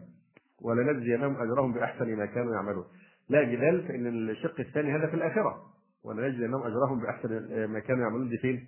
ولنجزينهم 0.61 1.35
أجرهم 1.41 1.73
بأحسن 1.73 2.15
ما 2.15 2.25
كانوا 2.25 2.53
يعملون 2.53 2.85
لا 3.29 3.43
جدال 3.43 3.87
فإن 3.87 4.07
الشق 4.07 4.59
الثاني 4.59 4.95
هذا 4.95 5.07
في 5.07 5.13
الآخرة 5.15 5.72
ونجزي 6.03 6.45
انهم 6.45 6.63
اجرهم 6.63 6.99
باحسن 6.99 7.29
ما 7.71 7.79
كانوا 7.79 8.01
يعملون 8.03 8.29
دي 8.29 8.37
فين؟ 8.37 8.67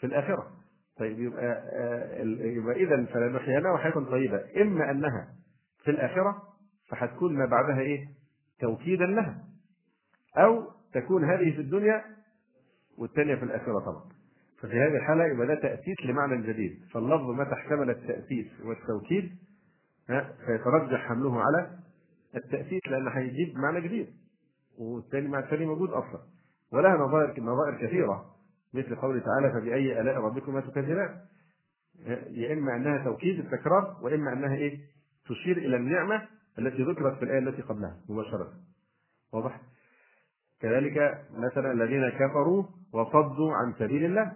في 0.00 0.06
الاخره. 0.06 0.50
طيب 0.98 1.18
يبقى 1.20 1.44
آه، 1.44 2.22
يبقى 2.44 2.74
اذا 2.76 3.04
فلنحيينه 3.04 3.76
حياه 3.76 3.92
طيبه 4.04 4.62
اما 4.62 4.90
انها 4.90 5.28
في 5.84 5.90
الاخره 5.90 6.42
فهتكون 6.88 7.34
ما 7.38 7.46
بعدها 7.46 7.80
ايه؟ 7.80 8.08
توكيدا 8.60 9.06
لها. 9.06 9.44
او 10.36 10.66
تكون 10.94 11.24
هذه 11.24 11.52
في 11.54 11.60
الدنيا 11.60 12.04
والثانيه 12.98 13.34
في 13.34 13.42
الاخره 13.42 13.80
طبعا. 13.80 14.04
ففي 14.60 14.72
هذه 14.80 14.96
الحاله 14.96 15.24
يبقى 15.26 15.46
ده 15.46 15.54
تاسيس 15.54 15.96
لمعنى 16.04 16.46
جديد، 16.52 16.80
فاللفظ 16.92 17.28
متى 17.30 17.52
احتمل 17.52 17.90
التاسيس 17.90 18.46
والتوكيد 18.64 19.30
فيترجح 20.46 21.08
حمله 21.08 21.42
على 21.42 21.70
التاسيس 22.34 22.80
لان 22.88 23.08
هيجيب 23.08 23.56
معنى 23.58 23.80
جديد 23.80 24.08
والثاني 24.78 25.28
مع 25.28 25.38
الثاني 25.38 25.66
موجود 25.66 25.90
اصلا. 25.90 26.20
ولها 26.72 26.96
نظائر 26.96 27.42
نظائر 27.42 27.86
كثيرة 27.86 28.24
مثل 28.74 28.96
قوله 28.96 29.20
تعالى 29.20 29.52
فبأي 29.60 30.00
آلاء 30.00 30.14
ربكما 30.18 30.60
تكذبان 30.60 31.16
يا 32.30 32.52
إما 32.52 32.76
أنها 32.76 33.04
توكيد 33.04 33.38
التكرار 33.38 33.96
وإما 34.02 34.32
أنها 34.32 34.54
إيه 34.56 34.78
تشير 35.28 35.56
إلى 35.58 35.76
النعمة 35.76 36.28
التي 36.58 36.82
ذكرت 36.82 37.18
في 37.18 37.24
الآية 37.24 37.38
التي 37.38 37.62
قبلها 37.62 37.96
مباشرة 38.08 38.52
واضح 39.32 39.60
كذلك 40.60 41.24
مثلا 41.34 41.72
الذين 41.72 42.08
كفروا 42.08 42.64
وصدوا 42.92 43.54
عن 43.54 43.74
سبيل 43.78 44.04
الله 44.04 44.32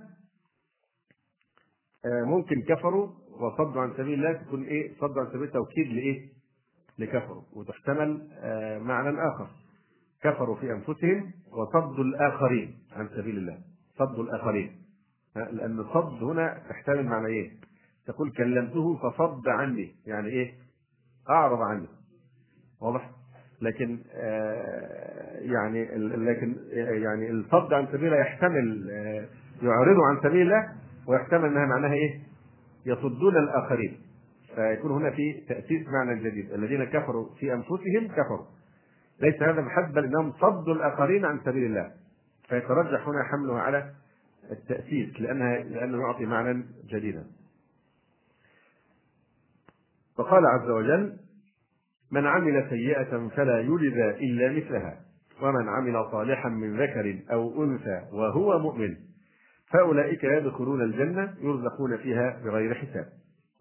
آه، 2.04 2.24
ممكن 2.24 2.62
كفروا 2.62 3.08
وصدوا 3.40 3.82
عن 3.82 3.92
سبيل 3.96 4.14
الله 4.14 4.32
تكون 4.32 4.64
ايه 4.64 4.92
صدوا 5.00 5.20
عن 5.22 5.28
سبيل 5.32 5.50
توكيد 5.50 5.86
لايه 5.86 6.28
لكفروا 6.98 7.42
وتحتمل 7.52 8.28
آه، 8.32 8.78
معنى 8.78 9.18
اخر 9.28 9.50
كفروا 10.22 10.56
في 10.56 10.72
انفسهم 10.72 11.32
وصد 11.56 12.00
الآخرين 12.00 12.74
عن 12.96 13.08
سبيل 13.16 13.38
الله 13.38 13.58
صد 13.98 14.18
الآخرين 14.18 14.72
لأن 15.52 15.84
صد 15.94 16.22
هنا 16.22 16.62
تحتمل 16.68 17.06
معنى 17.06 17.26
إيه؟ 17.26 17.50
تقول 18.06 18.32
كلمته 18.32 18.96
فصد 19.10 19.48
عني 19.48 19.94
يعني 20.06 20.28
إيه؟ 20.28 20.52
أعرض 21.30 21.58
عني 21.62 21.86
واضح؟ 22.82 23.10
لكن 23.62 23.98
آه، 24.14 25.38
يعني 25.40 25.84
لكن 25.98 26.56
آه، 26.72 26.90
يعني 26.90 27.30
الصد 27.30 27.72
عن 27.72 27.86
سبيل 27.92 28.04
الله 28.06 28.16
يحتمل 28.16 28.90
آه 28.90 29.26
يعرضه 29.62 30.06
عن 30.06 30.20
سبيل 30.22 30.42
الله 30.42 30.72
ويحتمل 31.06 31.44
انها 31.44 31.66
معناها 31.66 31.92
ايه؟ 31.94 32.20
يصدون 32.86 33.36
الاخرين 33.36 33.96
فيكون 34.54 34.92
هنا 34.92 35.10
في 35.10 35.40
تاسيس 35.48 35.86
معنى 35.88 36.20
جديد 36.30 36.52
الذين 36.52 36.84
كفروا 36.84 37.34
في 37.40 37.52
انفسهم 37.52 38.08
كفروا 38.08 38.46
ليس 39.20 39.42
هذا 39.42 39.60
محبا 39.60 40.00
انهم 40.04 40.32
صدوا 40.32 40.74
الاخرين 40.74 41.24
عن 41.24 41.40
سبيل 41.44 41.64
الله 41.64 41.90
فيترجح 42.48 43.08
هنا 43.08 43.24
حمله 43.24 43.58
على 43.60 43.90
التاسيس 44.52 45.20
لانها 45.20 45.56
لانه 45.58 45.98
يعطي 46.00 46.26
معنى 46.26 46.66
جديدا 46.88 47.24
فقال 50.16 50.46
عز 50.46 50.70
وجل 50.70 51.16
من 52.10 52.26
عمل 52.26 52.66
سيئة 52.70 53.28
فلا 53.28 53.60
يجزى 53.60 54.10
إلا 54.10 54.48
مثلها 54.50 55.00
ومن 55.42 55.68
عمل 55.68 56.08
صالحا 56.12 56.48
من 56.48 56.80
ذكر 56.82 57.18
أو 57.32 57.64
أنثى 57.64 58.02
وهو 58.12 58.58
مؤمن 58.58 58.96
فأولئك 59.70 60.24
يدخلون 60.24 60.82
الجنة 60.82 61.34
يرزقون 61.40 61.96
فيها 61.96 62.40
بغير 62.44 62.74
حساب 62.74 63.06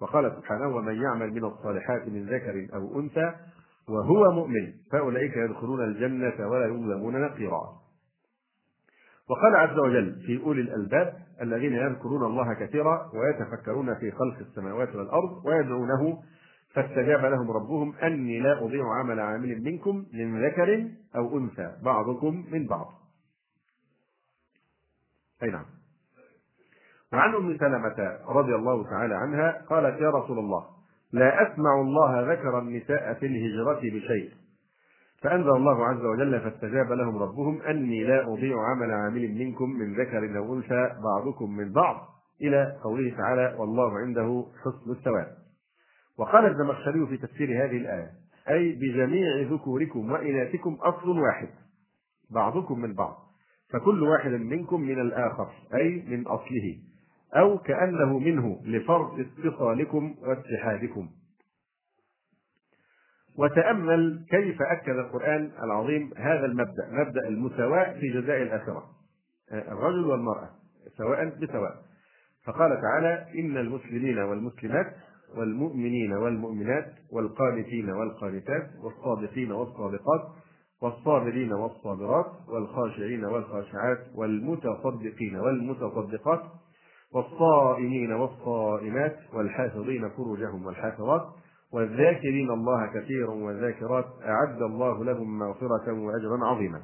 وقال 0.01 0.33
سبحانه 0.37 0.67
ومن 0.67 1.01
يعمل 1.01 1.31
من 1.33 1.43
الصالحات 1.43 2.07
من 2.07 2.25
ذكر 2.25 2.67
أو 2.75 2.99
أنثى 2.99 3.33
وهو 3.89 4.31
مؤمن 4.31 4.73
فأولئك 4.91 5.37
يدخلون 5.37 5.83
الجنة 5.83 6.47
ولا 6.49 6.65
يظلمون 6.65 7.21
نقيرا 7.21 7.83
وقال 9.29 9.55
عز 9.55 9.77
وجل 9.79 10.23
في 10.27 10.43
أولي 10.43 10.61
الألباب 10.61 11.13
الذين 11.41 11.73
يذكرون 11.73 12.23
الله 12.31 12.53
كثيرا 12.53 13.11
ويتفكرون 13.13 13.95
في 13.95 14.11
خلق 14.11 14.37
السماوات 14.39 14.95
والأرض 14.95 15.45
ويدعونه 15.45 16.23
فاستجاب 16.73 17.25
لهم 17.25 17.51
ربهم 17.51 17.95
أني 17.95 18.39
لا 18.39 18.63
أضيع 18.65 18.83
عمل 18.99 19.19
عامل 19.19 19.61
منكم 19.63 20.05
من 20.13 20.45
ذكر 20.45 20.83
أو 21.15 21.37
أنثى 21.37 21.75
بعضكم 21.83 22.45
من 22.51 22.67
بعض 22.67 22.87
أي 25.43 25.49
نعم 25.49 25.65
وعن 27.13 27.35
أم 27.35 27.57
سلمة 27.57 28.17
رضي 28.27 28.55
الله 28.55 28.83
تعالى 28.89 29.15
عنها 29.15 29.65
قالت 29.69 30.01
يا 30.01 30.09
رسول 30.09 30.39
الله 30.39 30.65
لا 31.13 31.53
أسمع 31.53 31.81
الله 31.81 32.33
ذكر 32.33 32.59
النساء 32.59 33.13
في 33.13 33.25
الهجرة 33.25 33.79
بشيء 33.79 34.29
فأنزل 35.21 35.49
الله 35.49 35.85
عز 35.85 36.05
وجل 36.05 36.39
فاستجاب 36.41 36.91
لهم 36.91 37.17
ربهم 37.17 37.61
أني 37.61 38.03
لا 38.03 38.27
أضيع 38.33 38.61
عمل 38.63 38.91
عامل 38.91 39.31
منكم 39.45 39.69
من 39.69 39.93
ذكر 39.93 40.37
أو 40.37 40.53
أنثى 40.55 40.89
بعضكم 41.03 41.57
من 41.57 41.71
بعض 41.71 42.07
إلى 42.41 42.77
قوله 42.83 43.15
تعالى 43.17 43.55
والله 43.59 43.97
عنده 43.99 44.45
حسن 44.61 44.91
الثواب 44.91 45.27
وقال 46.19 46.45
الزمخشري 46.45 47.05
في 47.07 47.17
تفسير 47.17 47.65
هذه 47.65 47.77
الآية 47.77 48.11
أي 48.49 48.71
بجميع 48.71 49.47
ذكوركم 49.51 50.11
وإناثكم 50.11 50.73
أصل 50.73 51.19
واحد 51.19 51.49
بعضكم 52.31 52.79
من 52.79 52.93
بعض 52.93 53.17
فكل 53.69 54.03
واحد 54.03 54.31
منكم 54.31 54.81
من 54.81 55.01
الآخر 55.01 55.49
أي 55.75 56.03
من 56.09 56.27
أصله 56.27 56.77
أو 57.35 57.57
كأنه 57.57 58.19
منه 58.19 58.61
لفرط 58.65 59.11
اتصالكم 59.19 60.15
واتحادكم 60.21 61.09
وتأمل 63.37 64.25
كيف 64.29 64.61
أكد 64.61 64.97
القرآن 64.97 65.51
العظيم 65.63 66.11
هذا 66.17 66.45
المبدأ 66.45 66.89
مبدأ 66.91 67.27
المساواة 67.27 67.93
في 67.99 68.09
جزاء 68.09 68.41
الآخرة 68.41 68.83
الرجل 69.51 70.05
والمرأة 70.05 70.49
سواء 70.97 71.25
بسواء 71.29 71.75
فقال 72.45 72.81
تعالى 72.81 73.25
إن 73.39 73.57
المسلمين 73.57 74.17
والمسلمات 74.17 74.95
والمؤمنين 75.37 76.13
والمؤمنات 76.13 76.93
والقانتين 77.11 77.89
والقانتات 77.91 78.69
والصادقين 78.83 79.51
والصادقات 79.51 80.21
والصابرين 80.81 81.53
والصابرات 81.53 82.31
والخاشعين 82.49 83.25
والخاشعات 83.25 83.97
والمتصدقين 84.15 85.35
والمتصدقات 85.39 86.41
والصائمين 87.13 88.11
والصائمات 88.13 89.15
والحافظين 89.33 90.09
فروجهم 90.09 90.65
والحافظات 90.65 91.21
والذاكرين 91.73 92.49
الله 92.51 92.85
كثيرا 92.93 93.31
والذاكرات 93.33 94.05
أعد 94.25 94.61
الله 94.61 95.03
لهم 95.03 95.37
مغفرة 95.39 95.93
وأجرا 95.93 96.45
عظيما 96.45 96.81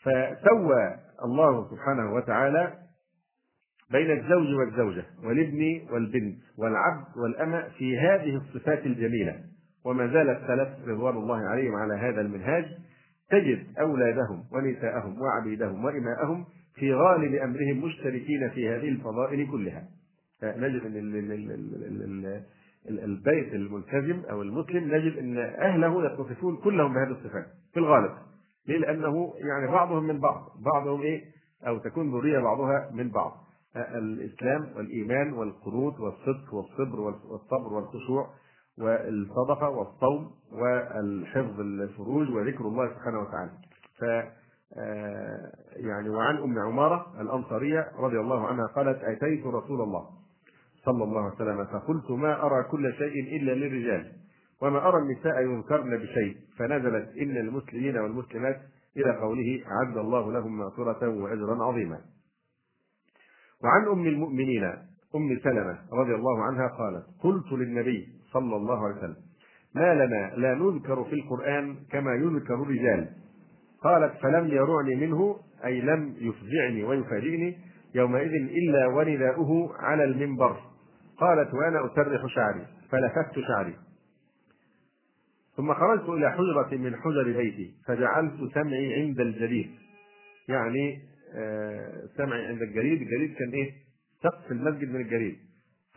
فسوى 0.00 0.94
الله 1.24 1.70
سبحانه 1.70 2.14
وتعالى 2.14 2.72
بين 3.90 4.10
الزوج 4.10 4.48
والزوجة 4.54 5.04
والابن 5.24 5.80
والبنت 5.92 6.38
والعبد 6.58 7.16
والأمة 7.16 7.68
في 7.78 7.98
هذه 7.98 8.36
الصفات 8.36 8.86
الجميلة 8.86 9.40
وما 9.84 10.06
زال 10.06 10.30
السلف 10.30 10.68
رضوان 10.88 11.16
الله 11.16 11.36
عليهم 11.48 11.74
على 11.74 11.94
هذا 11.94 12.20
المنهاج 12.20 12.64
تجد 13.30 13.78
أولادهم 13.80 14.44
ونساءهم 14.52 15.20
وعبيدهم 15.20 15.84
وإماءهم 15.84 16.46
في 16.74 16.94
غالب 16.94 17.34
أمرهم 17.34 17.84
مشتركين 17.84 18.50
في 18.54 18.68
هذه 18.68 18.88
الفضائل 18.88 19.50
كلها 19.50 19.84
آه، 20.42 20.58
نجد 20.58 20.82
أن 20.86 22.42
البيت 22.88 23.54
الملتزم 23.54 24.22
أو 24.30 24.42
المسلم 24.42 24.94
نجد 24.94 25.18
أن 25.18 25.38
أهله 25.38 26.06
يتصفون 26.06 26.56
كلهم 26.56 26.94
بهذه 26.94 27.10
الصفات 27.18 27.46
في 27.72 27.78
الغالب 27.80 28.10
ليه؟ 28.68 28.78
لأنه 28.78 29.34
يعني 29.38 29.72
بعضهم 29.72 30.04
من 30.04 30.20
بعض 30.20 30.48
بعضهم 30.74 31.02
إيه 31.02 31.24
أو 31.66 31.78
تكون 31.78 32.10
ذرية 32.18 32.38
بعضها 32.38 32.90
من 32.94 33.08
بعض 33.10 33.32
آه، 33.76 33.98
الإسلام 33.98 34.68
والإيمان 34.76 35.32
والقنوت 35.32 36.00
والصدق 36.00 36.54
والصبر 36.54 37.00
والصبر 37.00 37.72
والخشوع 37.72 38.30
والصدقة 38.78 39.68
والصوم 39.68 40.30
والحفظ 40.52 41.60
الفروج 41.60 42.28
وذكر 42.30 42.60
الله 42.68 42.88
سبحانه 42.94 43.18
وتعالى 43.20 43.50
ف 43.98 44.04
آه، 44.78 45.52
يعني 45.76 46.08
وعن 46.10 46.36
ام 46.36 46.58
عماره 46.58 47.06
الانصاريه 47.20 47.88
رضي 47.98 48.20
الله 48.20 48.46
عنها 48.48 48.66
قالت 48.66 49.04
اتيت 49.04 49.46
رسول 49.46 49.80
الله 49.80 50.06
صلى 50.84 51.04
الله 51.04 51.22
عليه 51.24 51.34
وسلم 51.34 51.64
فقلت 51.64 52.10
ما 52.10 52.46
ارى 52.46 52.64
كل 52.70 52.92
شيء 52.92 53.36
الا 53.36 53.52
للرجال 53.52 54.12
وما 54.62 54.88
ارى 54.88 54.98
النساء 54.98 55.42
ينكرن 55.42 55.96
بشيء 55.96 56.36
فنزلت 56.58 57.08
ان 57.16 57.36
المسلمين 57.36 57.98
والمسلمات 57.98 58.60
الى 58.96 59.16
قوله 59.20 59.62
اعد 59.70 59.98
الله 59.98 60.32
لهم 60.32 60.58
مغفره 60.58 61.08
واجرا 61.08 61.64
عظيما. 61.64 61.98
وعن 63.64 63.86
ام 63.86 64.06
المؤمنين 64.06 64.64
ام 65.16 65.38
سلمه 65.44 65.78
رضي 65.92 66.14
الله 66.14 66.42
عنها 66.44 66.68
قالت: 66.68 67.04
قلت 67.22 67.52
للنبي 67.52 68.06
صلى 68.32 68.56
الله 68.56 68.84
عليه 68.86 68.96
وسلم: 68.96 69.16
ما 69.74 69.94
لنا 69.94 70.32
لا 70.36 70.54
نذكر 70.54 71.04
في 71.04 71.12
القران 71.14 71.76
كما 71.92 72.14
يذكر 72.14 72.54
الرجال. 72.54 73.08
قالت 73.82 74.12
فلم 74.22 74.46
يرعني 74.46 74.94
منه 74.96 75.36
أي 75.64 75.80
لم 75.80 76.14
يفزعني 76.18 76.84
ويفاجئني 76.84 77.56
يومئذ 77.94 78.32
إلا 78.34 78.86
ورداؤه 78.86 79.74
على 79.80 80.04
المنبر 80.04 80.56
قالت 81.18 81.54
وأنا 81.54 81.86
أسرح 81.86 82.26
شعري 82.26 82.66
فلففت 82.90 83.40
شعري 83.48 83.76
ثم 85.56 85.74
خرجت 85.74 86.08
إلى 86.08 86.30
حجرة 86.32 86.76
من 86.78 86.96
حجر 86.96 87.22
بيتي 87.24 87.70
فجعلت 87.86 88.40
سمعي 88.54 88.94
عند 88.94 89.20
الجليد 89.20 89.70
يعني 90.48 90.98
آه، 91.36 92.02
سمعي 92.16 92.46
عند 92.46 92.62
الجليد 92.62 93.00
الجليد 93.02 93.34
كان 93.34 93.50
إيه 93.50 93.72
سقف 94.22 94.52
المسجد 94.52 94.88
من 94.90 95.00
الجليد 95.00 95.36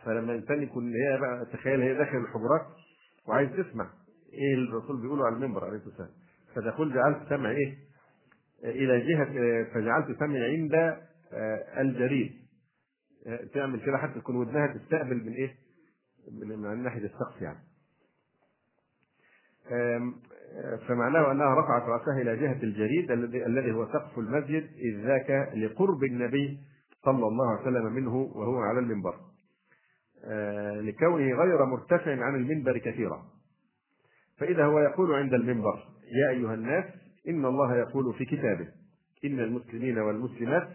فلما 0.04 0.32
الإنسان 0.34 0.62
يكون 0.62 0.92
هي 0.94 1.18
بقى 1.20 1.46
تخيل 1.52 1.80
هي 1.80 1.94
داخل 1.94 2.16
الحجرات 2.16 2.66
وعايز 3.28 3.50
تسمع 3.50 3.90
إيه 4.34 4.54
الرسول 4.54 5.00
بيقوله 5.02 5.26
على 5.26 5.34
المنبر 5.36 5.64
عليه 5.64 5.76
الصلاة 5.76 5.90
والسلام 5.94 6.08
فدخول 6.54 6.94
جعلت 6.94 7.18
سمعي 7.28 7.56
إيه 7.56 7.87
الى 8.64 9.00
جهه 9.00 9.30
فجعلت 9.74 10.18
سمعي 10.18 10.56
عند 10.56 10.74
آه، 11.32 11.80
الجريد 11.80 12.32
آه، 13.26 13.40
تعمل 13.54 13.80
كده 13.80 13.98
حتى 13.98 14.20
تكون 14.20 14.36
ودنها 14.36 14.66
تستقبل 14.66 15.16
من 15.16 15.32
ايه؟ 15.32 15.54
من 16.42 16.82
ناحيه 16.82 17.04
السقف 17.04 17.42
يعني. 17.42 17.58
آه، 19.72 20.12
فمعناه 20.88 21.32
انها 21.32 21.54
رفعت 21.60 21.82
راسها 21.82 22.22
الى 22.22 22.36
جهه 22.36 22.62
الجريد 22.62 23.10
الذي 23.10 23.46
الذي 23.46 23.72
هو 23.72 23.86
سقف 23.92 24.18
المسجد 24.18 24.70
اذ 24.78 25.00
ذاك 25.06 25.48
لقرب 25.56 26.04
النبي 26.04 26.58
صلى 27.04 27.26
الله 27.26 27.50
عليه 27.50 27.60
وسلم 27.62 27.92
منه 27.92 28.16
وهو 28.16 28.58
على 28.60 28.78
المنبر. 28.78 29.14
لكونه 30.90 31.34
غير 31.42 31.64
مرتفع 31.64 32.24
عن 32.24 32.34
المنبر 32.36 32.78
كثيرا. 32.78 33.24
فاذا 34.38 34.64
هو 34.64 34.80
يقول 34.80 35.14
عند 35.14 35.34
المنبر: 35.34 35.78
يا 36.14 36.30
ايها 36.30 36.54
الناس 36.54 36.84
إن 37.28 37.44
الله 37.44 37.76
يقول 37.78 38.14
في 38.14 38.24
كتابه 38.24 38.68
إن 39.24 39.40
المسلمين 39.40 39.98
والمسلمات 39.98 40.68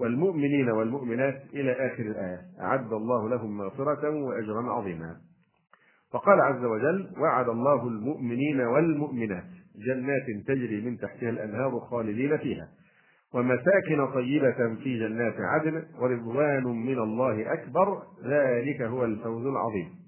والمؤمنين 0.00 0.70
والمؤمنات 0.70 1.42
إلى 1.54 1.72
آخر 1.72 2.02
الآية 2.02 2.40
أعد 2.60 2.92
الله 2.92 3.28
لهم 3.28 3.56
مغفرة 3.58 4.10
وأجرا 4.10 4.62
عظيما 4.72 5.16
وقال 6.14 6.40
عز 6.40 6.64
وجل 6.64 7.10
وعد 7.20 7.48
الله 7.48 7.88
المؤمنين 7.88 8.60
والمؤمنات 8.60 9.44
جنات 9.86 10.26
تجري 10.46 10.80
من 10.80 10.98
تحتها 10.98 11.30
الأنهار 11.30 11.80
خالدين 11.80 12.38
فيها 12.38 12.68
ومساكن 13.34 14.12
طيبة 14.14 14.74
في 14.84 14.98
جنات 14.98 15.34
عدن 15.38 15.84
ورضوان 16.00 16.62
من 16.64 16.98
الله 16.98 17.52
أكبر 17.52 18.02
ذلك 18.24 18.82
هو 18.82 19.04
الفوز 19.04 19.46
العظيم 19.46 20.03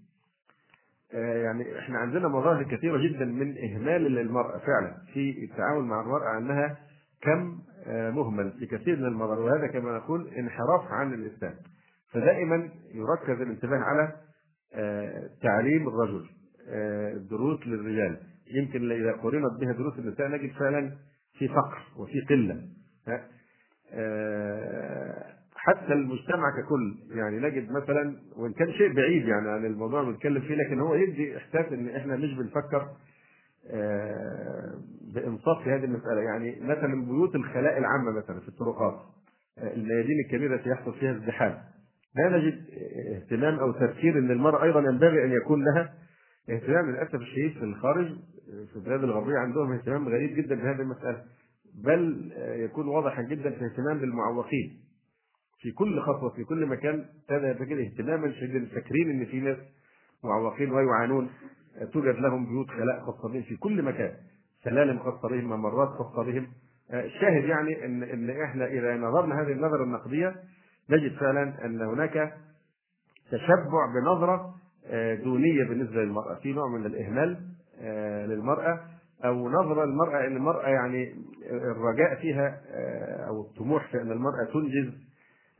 آه، 1.14 1.42
يعني 1.42 1.78
احنا 1.78 1.98
عندنا 1.98 2.28
مظاهر 2.28 2.62
كثيره 2.62 2.98
جدا 3.08 3.24
من 3.24 3.58
اهمال 3.58 4.02
للمراه 4.02 4.58
فعلا 4.58 4.94
في 5.14 5.44
التعامل 5.44 5.82
مع 5.84 6.00
المراه 6.00 6.38
انها 6.38 6.76
كم 7.22 7.58
آه، 7.86 8.10
مهمل 8.10 8.52
في 8.58 8.66
كثير 8.66 8.96
من 8.96 9.04
المظاهر 9.04 9.38
وهذا 9.40 9.66
كما 9.66 9.96
نقول 9.96 10.28
انحراف 10.28 10.80
عن 10.92 11.14
الاسلام 11.14 11.54
فدائما 12.12 12.68
يركز 12.94 13.40
الانتباه 13.40 13.76
على 13.78 14.12
آه، 14.74 15.30
تعليم 15.42 15.88
الرجل 15.88 16.26
الدروس 17.16 17.66
للرجال 17.66 18.20
يمكن 18.54 18.92
اذا 18.92 19.12
قرنت 19.12 19.60
بها 19.60 19.72
دروس 19.72 19.98
النساء 19.98 20.28
نجد 20.28 20.52
فعلا 20.52 20.92
في 21.38 21.48
فقر 21.48 21.78
وفي 21.98 22.20
قله 22.20 22.62
حتى 25.66 25.92
المجتمع 25.92 26.50
ككل 26.60 26.94
يعني 27.16 27.38
نجد 27.38 27.70
مثلا 27.72 28.16
وان 28.36 28.52
كان 28.52 28.72
شيء 28.72 28.92
بعيد 28.92 29.28
يعني 29.28 29.50
عن 29.50 29.66
الموضوع 29.66 30.00
اللي 30.00 30.12
بنتكلم 30.12 30.40
فيه 30.40 30.54
لكن 30.54 30.80
هو 30.80 30.94
يدي 30.94 31.36
احساس 31.36 31.72
ان 31.72 31.88
احنا 31.88 32.16
مش 32.16 32.34
بنفكر 32.34 32.88
آه، 33.70 34.70
بانصاف 35.14 35.64
في 35.64 35.70
هذه 35.70 35.84
المساله 35.84 36.20
يعني 36.20 36.60
مثلا 36.62 37.04
بيوت 37.04 37.34
الخلاء 37.34 37.78
العامه 37.78 38.10
مثلا 38.10 38.40
في 38.40 38.48
الطرقات 38.48 39.00
آه، 39.58 39.74
الميادين 39.74 40.20
الكبيره 40.26 40.54
التي 40.56 40.70
يحصل 40.70 40.94
فيها 40.94 41.12
ازدحام 41.12 41.58
لا 42.16 42.28
نجد 42.38 42.58
اهتمام 43.16 43.58
او 43.58 43.72
تفكير 43.72 44.18
ان 44.18 44.30
المراه 44.30 44.64
ايضا 44.64 44.80
ينبغي 44.80 45.24
ان 45.24 45.32
يكون 45.32 45.64
لها 45.64 45.94
اهتمام 46.50 46.90
للاسف 46.90 47.14
الشديد 47.14 47.52
في 47.52 47.64
الخارج 47.64 48.06
في 48.72 48.76
البلاد 48.76 49.04
الغربيه 49.04 49.38
عندهم 49.38 49.72
اهتمام 49.72 50.08
غريب 50.08 50.36
جدا 50.36 50.54
بهذه 50.54 50.80
المساله 50.80 51.22
بل 51.84 52.32
آه، 52.36 52.54
يكون 52.54 52.88
واضحا 52.88 53.22
جدا 53.22 53.50
في 53.50 53.64
اهتمام 53.64 53.98
بالمعوقين 53.98 54.85
في 55.66 55.72
كل 55.72 56.00
خطوه 56.00 56.30
في 56.30 56.44
كل 56.44 56.66
مكان 56.66 57.04
هذا 57.30 57.50
يتجد 57.50 57.78
اهتماما 57.78 58.32
شديدا 58.32 58.66
فاكرين 58.66 59.10
ان 59.10 59.24
في 59.26 59.40
ناس 59.40 59.56
معوقين 60.24 60.72
ويعانون 60.72 61.30
توجد 61.92 62.14
لهم 62.18 62.46
بيوت 62.46 62.66
خلاء 62.68 63.00
خاصه 63.06 63.28
بهم 63.28 63.42
في 63.42 63.56
كل 63.56 63.82
مكان 63.82 64.12
سلالم 64.64 64.98
خاصه 64.98 65.28
بهم 65.28 65.44
ممرات 65.44 65.88
خاصه 65.88 66.22
بهم 66.24 66.46
الشاهد 66.94 67.44
يعني 67.44 67.84
ان 67.84 68.02
ان 68.02 68.30
احنا 68.44 68.66
اذا 68.66 68.96
نظرنا 68.96 69.40
هذه 69.42 69.52
النظره 69.52 69.84
النقديه 69.84 70.34
نجد 70.90 71.16
فعلا 71.16 71.64
ان 71.66 71.82
هناك 71.82 72.34
تشبع 73.30 73.86
بنظره 73.94 74.54
آه، 74.86 75.14
دونيه 75.14 75.64
بالنسبه 75.64 76.02
للمراه 76.04 76.34
في 76.34 76.52
نوع 76.52 76.68
من 76.78 76.86
الاهمال 76.86 77.36
آه، 77.82 78.26
للمراه 78.26 78.80
او 79.24 79.48
نظره 79.48 79.84
للمراه 79.84 80.26
ان 80.26 80.36
المراه 80.36 80.68
يعني 80.68 81.14
آه، 81.44 81.52
الرجاء 81.54 82.14
فيها 82.20 82.60
او 83.28 83.40
الطموح 83.40 83.88
في 83.90 84.02
ان 84.02 84.12
المراه 84.12 84.44
تنجز 84.52 85.06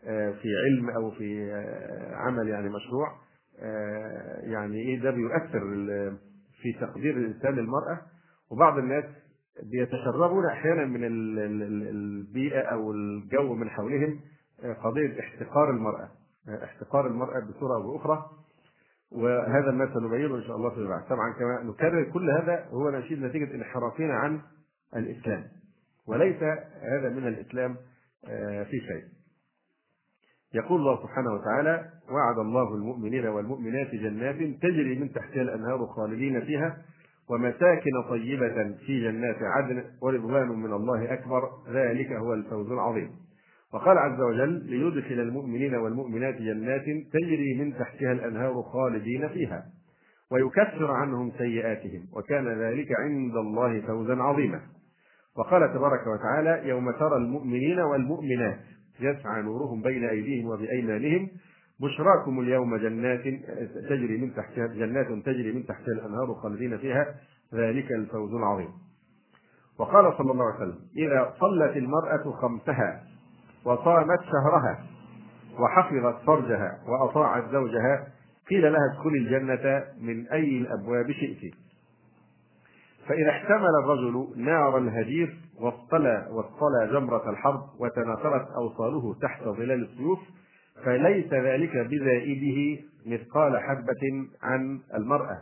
آه، 0.07 0.31
في 0.33 0.49
علم 0.67 0.91
او 0.91 1.11
في 1.11 1.53
آه، 1.53 2.15
عمل 2.17 2.49
يعني 2.49 2.69
مشروع 2.69 3.13
آه، 3.63 4.41
يعني 4.41 4.77
ايه 4.77 5.01
ده 5.01 5.11
بيؤثر 5.11 5.61
في 6.63 6.73
تقدير 6.81 7.17
الانسان 7.17 7.55
للمراه 7.55 8.01
وبعض 8.51 8.79
الناس 8.79 9.05
بيتشربون 9.63 10.47
احيانا 10.47 10.85
من 10.85 11.01
البيئه 11.05 12.61
او 12.61 12.93
الجو 12.93 13.55
من 13.55 13.71
حولهم 13.71 14.21
قضيه 14.83 15.21
احتقار 15.21 15.71
المراه 15.71 16.09
احتقار 16.65 17.07
المراه 17.07 17.41
بصوره 17.41 17.75
او 17.75 17.93
باخرى 17.93 18.27
وهذا 19.13 19.71
ما 19.71 19.95
سنبينه 19.95 20.35
ان 20.37 20.43
شاء 20.43 20.57
الله 20.57 20.71
فيما 20.71 20.89
بعد 20.89 21.07
طبعا 21.09 21.33
كما 21.33 21.63
نكرر 21.63 22.05
كل 22.05 22.31
هذا 22.31 22.65
هو 22.71 22.91
نشيد 22.91 23.23
نتيجه 23.23 23.55
انحرافنا 23.55 24.15
عن 24.15 24.41
الاسلام 24.97 25.45
وليس 26.07 26.43
هذا 26.83 27.09
من 27.09 27.27
الاسلام 27.29 27.77
في 28.71 28.81
شيء 28.89 29.16
يقول 30.55 30.81
الله 30.81 31.03
سبحانه 31.03 31.33
وتعالى 31.33 31.85
وعد 32.11 32.39
الله 32.39 32.75
المؤمنين 32.75 33.27
والمؤمنات 33.27 33.95
جنات 33.95 34.37
تجري 34.63 34.99
من 34.99 35.13
تحتها 35.13 35.43
الأنهار 35.43 35.87
خالدين 35.87 36.41
فيها 36.41 36.77
ومساكن 37.31 38.03
طيبة 38.09 38.75
في 38.87 39.01
جنات 39.03 39.37
عدن 39.43 39.85
ورضوان 40.03 40.49
من 40.49 40.73
الله 40.73 41.13
أكبر 41.13 41.49
ذلك 41.73 42.13
هو 42.13 42.35
الفوز 42.35 42.71
العظيم 42.73 43.11
وقال 43.75 43.99
عز 43.99 44.21
وجل 44.21 44.53
ليدخل 44.71 45.15
المؤمنين 45.21 45.75
والمؤمنات 45.75 46.35
جنات 46.37 46.85
تجري 47.13 47.55
من 47.55 47.79
تحتها 47.79 48.13
الأنهار 48.13 48.63
خالدين 48.63 49.29
فيها 49.29 49.65
ويكفر 50.33 50.91
عنهم 50.91 51.33
سيئاتهم 51.39 52.03
وكان 52.17 52.49
ذلك 52.49 52.89
عند 53.01 53.37
الله 53.37 53.81
فوزا 53.81 54.17
عظيما 54.23 54.61
وقال 55.37 55.73
تبارك 55.75 56.01
وتعالى 56.07 56.69
يوم 56.69 56.91
ترى 56.91 57.17
المؤمنين 57.17 57.79
والمؤمنات 57.81 58.59
يسعى 59.01 59.43
نورهم 59.43 59.83
بين 59.83 60.05
أيديهم 60.09 60.47
وبأيمانهم 60.47 61.29
بشراكم 61.81 62.41
اليوم 62.41 62.77
جنات 62.77 63.23
تجري 63.89 64.17
من 64.19 64.35
تحتها 64.35 64.67
جنات 64.67 65.07
تجري 65.27 65.53
من 65.53 65.67
تحتها 65.67 65.93
الأنهار 65.93 66.35
خالدين 66.35 66.79
فيها 66.79 67.15
ذلك 67.55 67.91
الفوز 67.93 68.35
العظيم 68.35 68.69
وقال 69.79 70.15
صلى 70.19 70.33
الله 70.33 70.45
عليه 70.45 70.57
وسلم 70.57 70.79
إذا 70.97 71.35
صلت 71.41 71.77
المرأة 71.77 72.31
خمسها 72.31 73.03
وصامت 73.65 74.19
شهرها 74.23 74.85
وحفظت 75.59 76.25
فرجها 76.27 76.79
وأطاعت 76.89 77.53
زوجها 77.53 78.09
قيل 78.51 78.73
لها 78.73 78.81
ادخل 78.95 79.11
الجنة 79.11 79.85
من 80.01 80.29
أي 80.29 80.59
الأبواب 80.59 81.13
شئت 81.13 81.55
فإذا 83.07 83.31
احتمل 83.31 83.71
الرجل 83.85 84.27
نار 84.37 84.79
الهجير 84.79 85.37
واصطلى 85.61 86.29
واصطلى 86.31 86.89
جمرة 86.93 87.31
الحرب 87.31 87.61
وتناثرت 87.81 88.51
أوصاله 88.51 89.15
تحت 89.23 89.43
ظلال 89.43 89.83
السيوف 89.91 90.19
فليس 90.85 91.27
ذلك 91.33 91.71
بزائده 91.77 92.83
مثقال 93.07 93.59
حبة 93.61 94.27
عن 94.43 94.81
المرأة 94.95 95.39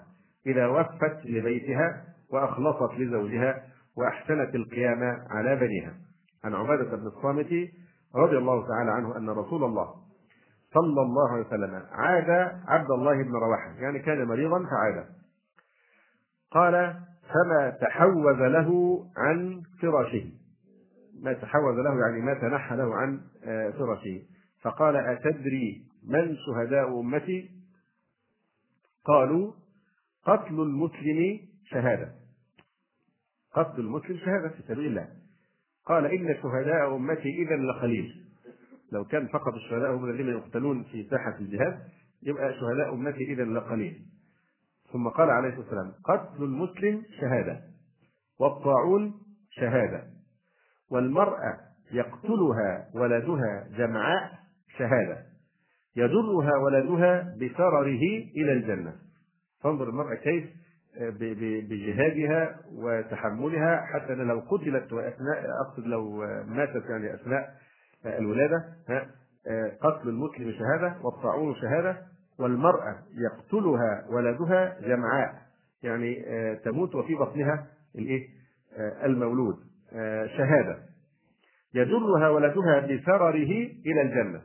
إذا 0.47 0.67
وفت 0.67 1.27
لبيتها 1.27 2.05
وأخلصت 2.31 2.95
لزوجها 2.99 3.63
وأحسنت 3.97 4.55
القيام 4.55 5.23
على 5.31 5.57
بنيها 5.57 5.95
عن 6.45 6.55
عبادة 6.55 6.97
بن 6.97 7.07
الصامت 7.07 7.69
رضي 8.15 8.37
الله 8.39 8.61
تعالى 8.69 8.91
عنه 8.91 9.17
أن 9.17 9.31
رسول 9.31 9.65
الله 9.65 9.95
صلى 10.75 11.03
الله 11.03 11.33
عليه 11.33 11.47
وسلم 11.47 11.83
عاد 11.91 12.31
عبد 12.69 12.91
الله 12.91 13.23
بن 13.23 13.31
رواحة 13.33 13.75
يعني 13.79 13.99
كان 13.99 14.25
مريضا 14.29 14.59
فعاد 14.65 15.07
قال 16.51 17.01
فما 17.33 17.71
تحوز 17.81 18.37
له 18.39 19.01
عن 19.17 19.63
فراشه 19.83 20.25
ما 21.23 21.33
تحوز 21.33 21.79
له 21.79 22.01
يعني 22.01 22.21
ما 22.21 22.35
تنحى 22.35 22.77
له 22.77 22.95
عن 22.95 23.21
آه، 23.45 23.71
فراشه 23.71 24.23
فقال 24.63 24.97
أتدري 24.97 25.83
من 26.09 26.37
شهداء 26.37 27.01
أمتي 27.01 27.51
قالوا 29.05 29.53
قتل 30.25 30.55
المسلم 30.61 31.41
شهادة 31.65 32.11
قتل 33.55 33.81
المسلم 33.81 34.19
شهادة 34.19 34.49
في 34.49 34.63
سبيل 34.69 34.87
الله 34.87 35.09
قال 35.87 36.07
إن 36.07 36.37
شهداء 36.43 36.97
أمتي 36.97 37.43
إذا 37.43 37.57
لقليل 37.57 38.25
لو 38.93 39.05
كان 39.05 39.27
فقط 39.27 39.55
الشهداء 39.55 39.95
هم 39.95 40.05
الذين 40.11 40.29
يقتلون 40.29 40.83
في 40.85 41.05
ساحة 41.11 41.39
الجهاد 41.39 41.79
يبقى 42.23 42.55
شهداء 42.55 42.95
أمتي 42.95 43.25
إذا 43.33 43.45
لقليل 43.45 44.03
ثم 44.95 45.09
قال 45.09 45.31
عليه 45.31 45.49
الصلاة 45.49 45.61
والسلام 45.63 45.93
قتل 46.05 46.43
المسلم 46.45 47.03
شهادة 47.21 47.61
والطاعون 48.41 49.15
شهادة 49.51 50.05
والمرأة 50.91 51.57
يقتلها 51.93 52.89
ولدها 52.95 53.69
جمعاء 53.79 54.31
شهادة 54.79 55.19
يجرها 55.97 56.57
ولدها 56.59 57.35
بشرره 57.39 57.99
إلى 58.37 58.53
الجنة 58.53 58.95
فانظر 59.61 59.89
المرأة 59.89 60.15
كيف 60.15 60.45
آه، 61.01 61.11
بجهادها 61.71 62.57
وتحملها 62.73 63.81
حتى 63.87 64.15
لو 64.15 64.41
قتلت 64.51 64.93
واثناء 64.93 65.45
اقصد 65.69 65.87
لو 65.87 66.23
آه، 66.25 66.43
ماتت 66.49 66.83
يعني 66.91 67.15
اثناء 67.15 67.55
آه، 68.07 68.19
الولاده 68.19 68.65
قتل 69.83 70.09
المسلم 70.09 70.53
شهاده 70.53 70.95
والطاعون 71.05 71.55
شهاده 71.55 72.07
والمرأة 72.39 72.97
يقتلها 73.15 74.07
ولدها 74.09 74.81
جمعاء 74.81 75.35
يعني 75.83 76.25
آه، 76.29 76.55
تموت 76.55 76.95
وفي 76.95 77.15
بطنها 77.15 77.67
الايه؟ 77.99 78.29
آه، 78.77 79.07
المولود 79.07 79.57
آه، 79.93 80.27
شهادة 80.27 80.79
يجرها 81.75 82.29
ولدها 82.29 82.81
بثرره 82.81 83.35
إلى 83.87 84.03
الجنة 84.03 84.43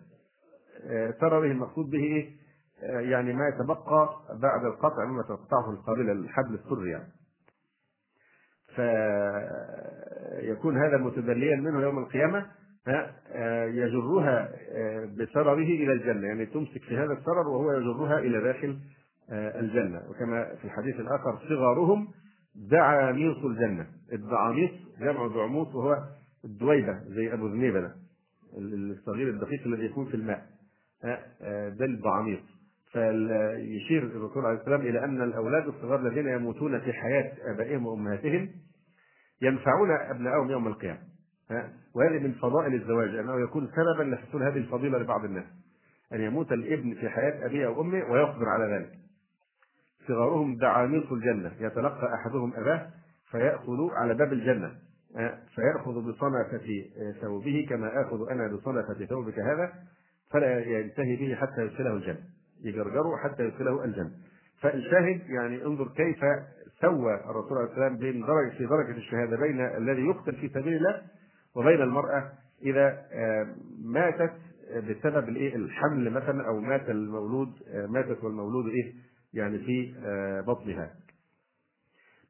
ثرره 1.22 1.46
المقصود 1.52 1.90
به 1.90 2.00
إيه؟ 2.00 2.30
يعني 2.82 3.34
ما 3.34 3.48
يتبقى 3.48 4.10
بعد 4.42 4.66
القطع 4.66 5.06
مما 5.06 5.24
تقطعه 5.24 5.70
القابلة 5.72 6.12
الحبل 6.12 6.54
السر 6.56 6.88
يعني 6.88 7.10
فيكون 8.76 10.78
هذا 10.78 10.98
متدليا 10.98 11.56
منه 11.56 11.82
يوم 11.82 12.00
القيامة 12.00 12.46
آه، 12.88 13.64
يجرها 13.66 14.50
آه، 14.72 15.10
بسرره 15.18 15.54
الى 15.54 15.94
الجنه 15.94 16.28
يعني 16.28 16.46
تمسك 16.46 16.82
في 16.84 16.98
هذا 16.98 17.14
السرر 17.14 17.48
وهو 17.48 17.72
يجرها 17.72 18.20
الى 18.20 18.42
داخل 18.42 18.78
آه، 19.32 19.60
الجنه 19.60 20.00
وكما 20.10 20.56
في 20.56 20.66
الحديث 20.66 20.96
الاخر 21.00 21.40
صغارهم 21.50 22.08
دعاميص 22.56 23.38
الجنه 23.38 23.88
الدعاميص 24.14 24.72
جمع 25.00 25.28
دعموس 25.28 25.76
وهو 25.76 25.98
الدويبه 26.46 27.00
زي 27.08 27.34
ابو 27.34 27.48
ذنيبه 27.48 27.80
ده 27.80 27.92
الصغير 28.58 29.28
الدقيق 29.28 29.62
الذي 29.68 29.86
يكون 29.86 30.06
في 30.06 30.14
الماء 30.14 30.46
ده 31.72 31.86
الدعاميص 31.86 32.40
فيشير 32.92 34.04
الرسول 34.04 34.46
عليه 34.46 34.60
السلام 34.60 34.82
الى 34.82 35.04
ان 35.04 35.22
الاولاد 35.22 35.68
الصغار 35.68 36.08
الذين 36.08 36.28
يموتون 36.28 36.80
في 36.80 36.94
حياه 36.94 37.32
ابائهم 37.54 37.86
وامهاتهم 37.86 38.50
ينفعون 39.42 39.92
ابنائهم 40.12 40.50
يوم 40.52 40.68
القيامه 40.68 41.00
وهذه 41.96 42.20
من 42.20 42.34
فضائل 42.42 42.74
الزواج 42.74 43.16
انه 43.16 43.42
يكون 43.42 43.68
سببا 43.76 44.04
لحصول 44.16 44.44
هذه 44.44 44.58
الفضيله 44.58 44.98
لبعض 45.00 45.26
الناس 45.26 45.44
ان 46.14 46.22
يموت 46.22 46.52
الابن 46.52 46.94
في 46.94 47.10
حياه 47.10 47.46
ابيه 47.46 47.68
وامه 47.68 48.06
ويقدر 48.12 48.50
على 48.50 48.76
ذلك 48.76 48.90
صغارهم 50.08 50.58
دعاميق 50.58 51.14
الجنه 51.14 51.52
يتلقى 51.60 52.14
احدهم 52.14 52.54
اباه 52.56 52.88
فياخذ 53.32 53.78
على 53.94 54.14
باب 54.14 54.34
الجنه 54.34 54.72
فيأخذ 55.56 55.94
بصنفة 56.12 56.86
ثوبه 57.22 57.66
كما 57.70 58.02
آخذ 58.02 58.30
أنا 58.32 58.48
بصنفة 58.48 59.06
ثوبك 59.06 59.40
هذا 59.40 59.74
فلا 60.32 60.60
ينتهي 60.60 61.16
به 61.16 61.36
حتى 61.36 61.62
يدخله 61.66 61.94
الجنة 61.94 62.22
يجرجره 62.64 63.18
حتى 63.24 63.44
يدخله 63.44 63.84
الجنة 63.86 64.12
فالشاهد 64.62 65.30
يعني 65.30 65.64
انظر 65.66 65.88
كيف 65.88 66.20
سوى 66.82 67.14
الرسول 67.14 67.58
عليه 67.58 67.68
والسلام 67.68 67.98
بين 67.98 68.22
درجة 68.26 68.50
في 68.58 68.66
درجة 68.66 68.92
الشهادة 68.98 69.38
بين 69.38 69.62
الذي 69.62 70.02
يقتل 70.02 70.36
في 70.36 70.50
سبيل 70.50 70.76
الله 70.76 71.02
وبين 71.56 71.82
المرأة 71.82 72.32
إذا 72.62 73.06
آه، 73.12 73.48
ماتت 73.84 74.32
بسبب 74.70 75.30
الايه 75.30 75.56
الحمل 75.56 76.10
مثلا 76.12 76.48
او 76.48 76.60
مات 76.60 76.90
المولود 76.90 77.52
آه، 77.68 77.86
ماتت 77.86 78.24
والمولود 78.24 78.66
ايه 78.68 78.94
يعني 79.34 79.58
في 79.60 79.94
آه، 80.06 80.42
بطنها 80.42 80.92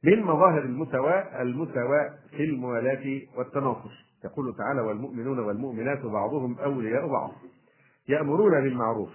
من 0.04 0.24
مظاهر 0.24 0.60
المساواة 0.62 1.42
المساواة 1.42 2.14
في 2.32 2.44
الموالاة 2.44 3.22
والتناصر 3.38 4.06
يقول 4.26 4.56
تعالى 4.58 4.82
والمؤمنون 4.82 5.40
والمؤمنات 5.40 6.02
بعضهم 6.02 6.60
أولياء 6.60 7.08
بعض 7.08 7.32
يأمرون 8.10 8.52
بالمعروف 8.52 9.10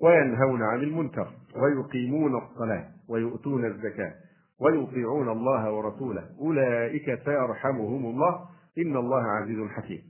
وينهون 0.00 0.62
عن 0.62 0.80
المنكر 0.82 1.32
ويقيمون 1.58 2.34
الصلاة 2.42 2.88
ويؤتون 3.08 3.64
الزكاة 3.64 4.14
ويطيعون 4.62 5.28
الله 5.28 5.72
ورسوله 5.72 6.24
أولئك 6.40 7.20
سيرحمهم 7.24 8.06
الله 8.06 8.48
إن 8.78 8.96
الله 8.96 9.22
عزيز 9.22 9.66
حكيم 9.70 10.02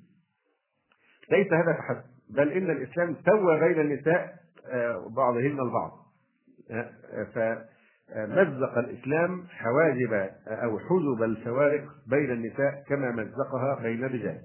ليس 1.30 1.52
هذا 1.52 1.72
فحسب 1.72 2.00
بل 2.30 2.52
إن 2.52 2.70
الإسلام 2.70 3.16
سوى 3.26 3.60
بين 3.60 3.80
النساء 3.80 4.34
آه، 4.70 5.08
بعضهن 5.16 5.60
البعض 5.60 5.90
آه، 6.70 6.90
آه، 7.12 7.24
فمزق 7.24 8.78
الإسلام 8.78 9.44
حواجب 9.48 10.12
أو 10.48 10.78
حجب 10.78 11.22
الفوارق 11.22 11.84
بين 12.06 12.30
النساء 12.30 12.82
كما 12.88 13.10
مزقها 13.10 13.82
بين 13.82 14.04
الرجال 14.04 14.40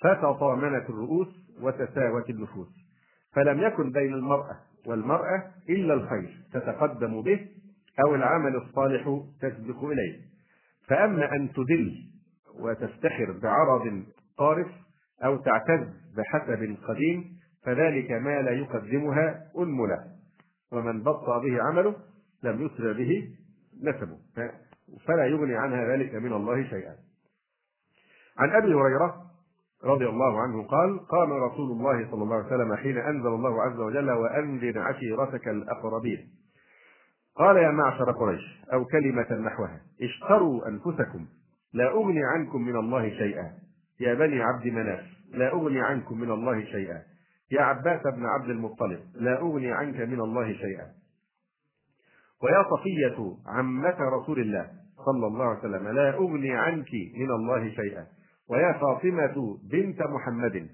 فتطامنت 0.00 0.90
الرؤوس 0.90 1.28
وتساوت 1.62 2.30
النفوس 2.30 2.68
فلم 3.32 3.60
يكن 3.60 3.92
بين 3.92 4.14
المرأة 4.14 4.56
والمرأة 4.86 5.42
إلا 5.68 5.94
الخير 5.94 6.42
تتقدم 6.52 7.22
به 7.22 7.48
أو 8.00 8.14
العمل 8.14 8.56
الصالح 8.56 9.20
تسبق 9.40 9.84
إليه 9.84 10.20
فأما 10.88 11.32
أن 11.36 11.52
تدل 11.52 11.96
وتفتخر 12.60 13.38
بعرض 13.42 14.02
قارف 14.38 14.68
أو 15.24 15.36
تعتز 15.36 15.86
بحسب 16.16 16.76
قديم 16.88 17.38
فذلك 17.64 18.10
ما 18.10 18.42
لا 18.42 18.50
يقدمها 18.50 19.42
أنملة 19.58 20.04
ومن 20.72 21.02
بطأ 21.02 21.38
به 21.38 21.62
عمله 21.62 21.94
لم 22.42 22.62
يسر 22.66 22.92
به 22.92 23.28
نسبه 23.82 24.16
فلا 25.06 25.26
يغني 25.26 25.56
عنها 25.56 25.84
ذلك 25.84 26.14
من 26.14 26.32
الله 26.32 26.64
شيئا 26.64 26.94
عن 28.38 28.50
أبي 28.50 28.74
هريرة 28.74 29.22
رضي 29.84 30.06
الله 30.08 30.40
عنه 30.40 30.62
قال 30.62 30.98
قام 31.06 31.32
رسول 31.32 31.70
الله 31.70 32.10
صلى 32.10 32.22
الله 32.22 32.36
عليه 32.36 32.46
وسلم 32.46 32.74
حين 32.74 32.98
أنزل 32.98 33.26
الله 33.26 33.62
عز 33.62 33.76
وجل 33.78 34.10
وأنذر 34.10 34.78
عشيرتك 34.80 35.48
الأقربين 35.48 36.37
قال 37.38 37.56
يا 37.56 37.70
معشر 37.70 38.10
قريش 38.12 38.42
أو 38.72 38.84
كلمة 38.84 39.46
نحوها 39.48 39.80
اشتروا 40.02 40.68
أنفسكم 40.68 41.26
لا 41.72 41.90
أغني 41.90 42.24
عنكم 42.24 42.62
من 42.62 42.76
الله 42.76 43.10
شيئا 43.10 43.52
يا 44.00 44.14
بني 44.14 44.42
عبد 44.42 44.66
مناف 44.66 45.00
لا 45.32 45.52
أغني 45.52 45.80
عنكم 45.80 46.20
من 46.20 46.30
الله 46.30 46.64
شيئا 46.64 47.02
يا 47.50 47.62
عباس 47.62 48.02
بن 48.02 48.26
عبد 48.26 48.50
المطلب 48.50 49.00
لا 49.14 49.40
أغني 49.40 49.72
عنك 49.72 49.96
من 50.00 50.20
الله 50.20 50.52
شيئا 50.52 50.86
ويا 52.42 52.64
صفية 52.70 53.34
عمة 53.46 53.96
رسول 54.20 54.40
الله 54.40 54.70
صلى 55.06 55.26
الله 55.26 55.44
عليه 55.44 55.58
وسلم 55.58 55.88
لا 55.88 56.14
أغني 56.14 56.50
عنك 56.56 56.90
من 57.18 57.30
الله 57.30 57.70
شيئا 57.70 58.06
ويا 58.50 58.72
فاطمة 58.72 59.58
بنت 59.72 60.02
محمد 60.02 60.68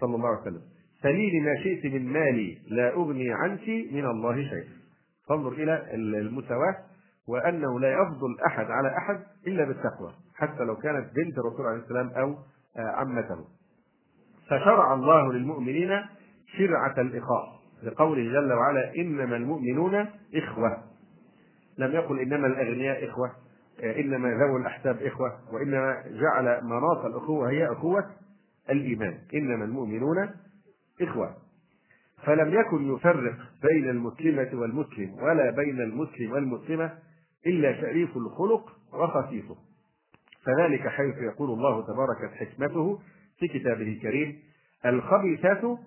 صلى 0.00 0.16
الله 0.16 0.28
عليه 0.28 0.40
وسلم 0.40 0.62
سليني 1.02 1.40
ما 1.40 1.54
شئت 1.62 1.84
من 1.92 2.12
مالي 2.12 2.58
لا 2.70 2.92
أغني 2.94 3.32
عنك 3.32 3.68
من 3.68 4.04
الله 4.06 4.42
شيئا 4.42 4.83
فانظر 5.28 5.52
الى 5.52 5.94
المساواه 5.94 6.76
وانه 7.28 7.80
لا 7.80 7.92
يفضل 7.92 8.36
احد 8.46 8.70
على 8.70 8.96
احد 8.96 9.20
الا 9.46 9.64
بالتقوى 9.64 10.12
حتى 10.36 10.62
لو 10.64 10.76
كانت 10.76 11.10
بنت 11.16 11.38
الرسول 11.38 11.66
عليه 11.66 11.82
السلام 11.82 12.08
او 12.08 12.34
آه، 12.76 12.88
عمته. 12.90 13.44
فشرع 14.50 14.94
الله 14.94 15.32
للمؤمنين 15.32 16.00
شرعه 16.58 16.94
الاخاء 16.98 17.48
لقوله 17.82 18.22
جل 18.32 18.52
وعلا 18.52 18.94
انما 18.96 19.36
المؤمنون 19.36 20.06
اخوه. 20.34 20.82
لم 21.78 21.92
يقل 21.92 22.20
انما 22.20 22.46
الاغنياء 22.46 23.08
اخوه 23.10 23.30
آه، 23.82 24.00
انما 24.00 24.28
ذوي 24.28 24.60
الاحساب 24.60 25.02
اخوه 25.02 25.32
وانما 25.52 26.02
جعل 26.06 26.64
مناط 26.64 27.04
الاخوه 27.04 27.50
هي 27.50 27.72
اخوه 27.72 28.04
الايمان 28.70 29.18
انما 29.34 29.64
المؤمنون 29.64 30.30
اخوه 31.00 31.43
فلم 32.26 32.54
يكن 32.60 32.94
يفرق 32.94 33.36
بين 33.62 33.90
المسلمة 33.90 34.50
والمسلم 34.60 35.12
ولا 35.14 35.50
بين 35.50 35.80
المسلم 35.80 36.32
والمسلمة 36.32 36.92
إلا 37.46 37.80
شريف 37.80 38.16
الخلق 38.16 38.72
وخفيفه 38.92 39.56
فذلك 40.44 40.88
حيث 40.88 41.14
يقول 41.32 41.50
الله 41.50 41.82
تبارك 41.86 42.34
حكمته 42.34 42.98
في 43.38 43.48
كتابه 43.48 43.88
الكريم 43.88 44.36
الخبيثات 44.86 45.78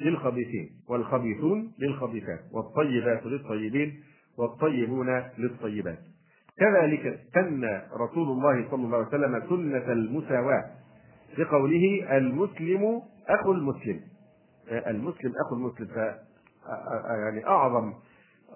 للخبيثين 0.00 0.70
والخبيثون 0.88 1.72
للخبيثات 1.78 2.40
والطيبات 2.52 3.26
للطيبين 3.26 4.00
والطيبون 4.38 5.22
للطيبات 5.38 5.98
كذلك 6.58 7.20
سن 7.34 7.64
رسول 8.00 8.28
الله 8.28 8.68
صلى 8.70 8.84
الله 8.84 8.96
عليه 8.98 9.08
وسلم 9.08 9.46
سنة 9.48 9.92
المساواة 9.92 10.64
بقوله 11.38 12.16
المسلم 12.16 13.02
أخو 13.28 13.52
المسلم 13.52 14.00
المسلم 14.72 15.32
اخو 15.44 15.54
المسلم 15.54 15.86
ف 15.86 15.96
يعني 17.08 17.46
اعظم 17.46 17.94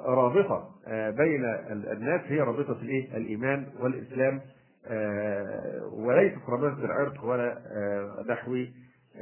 رابطه 0.01 0.75
آه، 0.87 1.11
بين 1.11 1.45
الناس 1.71 2.21
هي 2.25 2.41
رابطه 2.41 2.83
الايه؟ 2.83 3.17
الايمان 3.17 3.67
والاسلام 3.81 4.41
آه، 4.87 5.83
وليست 5.93 6.39
رابطه 6.49 6.85
العرق 6.85 7.25
ولا 7.25 7.59
آه، 7.67 8.25
نحو 8.29 8.65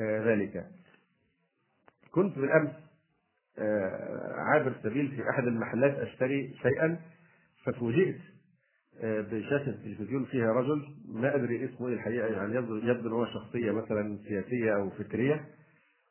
ذلك. 0.00 0.64
كنت 2.12 2.38
بالامس 2.38 2.70
عابر 4.52 4.74
سبيل 4.82 5.08
في 5.16 5.30
احد 5.30 5.46
المحلات 5.46 5.98
اشتري 5.98 6.54
شيئا 6.62 6.96
ففوجئت 7.64 8.18
بشاشه 9.02 9.78
تلفزيون 9.84 10.24
فيها 10.24 10.52
رجل 10.52 10.86
ما 11.08 11.34
ادري 11.34 11.64
اسمه 11.64 11.88
إيه 11.88 11.94
الحقيقه 11.94 12.26
يعني 12.26 12.54
يبدو 12.56 12.76
يبدو 12.76 13.08
ان 13.08 13.12
هو 13.12 13.26
شخصيه 13.26 13.70
مثلا 13.72 14.18
سياسيه 14.28 14.74
او 14.74 14.90
فكريه 14.90 15.44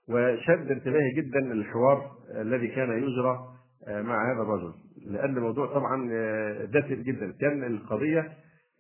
وشد 0.10 0.72
انتباهي 0.72 1.12
جدا 1.18 1.40
الحوار 1.52 2.12
الذي 2.42 2.68
كان 2.68 2.90
يجرى 2.98 3.40
آه، 3.88 4.02
مع 4.02 4.32
هذا 4.36 4.42
الرجل 4.42 4.74
لان 5.06 5.38
الموضوع 5.38 5.66
طبعا 5.74 6.10
آه، 6.14 6.66
دسم 6.66 7.02
جدا 7.02 7.32
كان 7.42 7.64
القضيه 7.76 8.32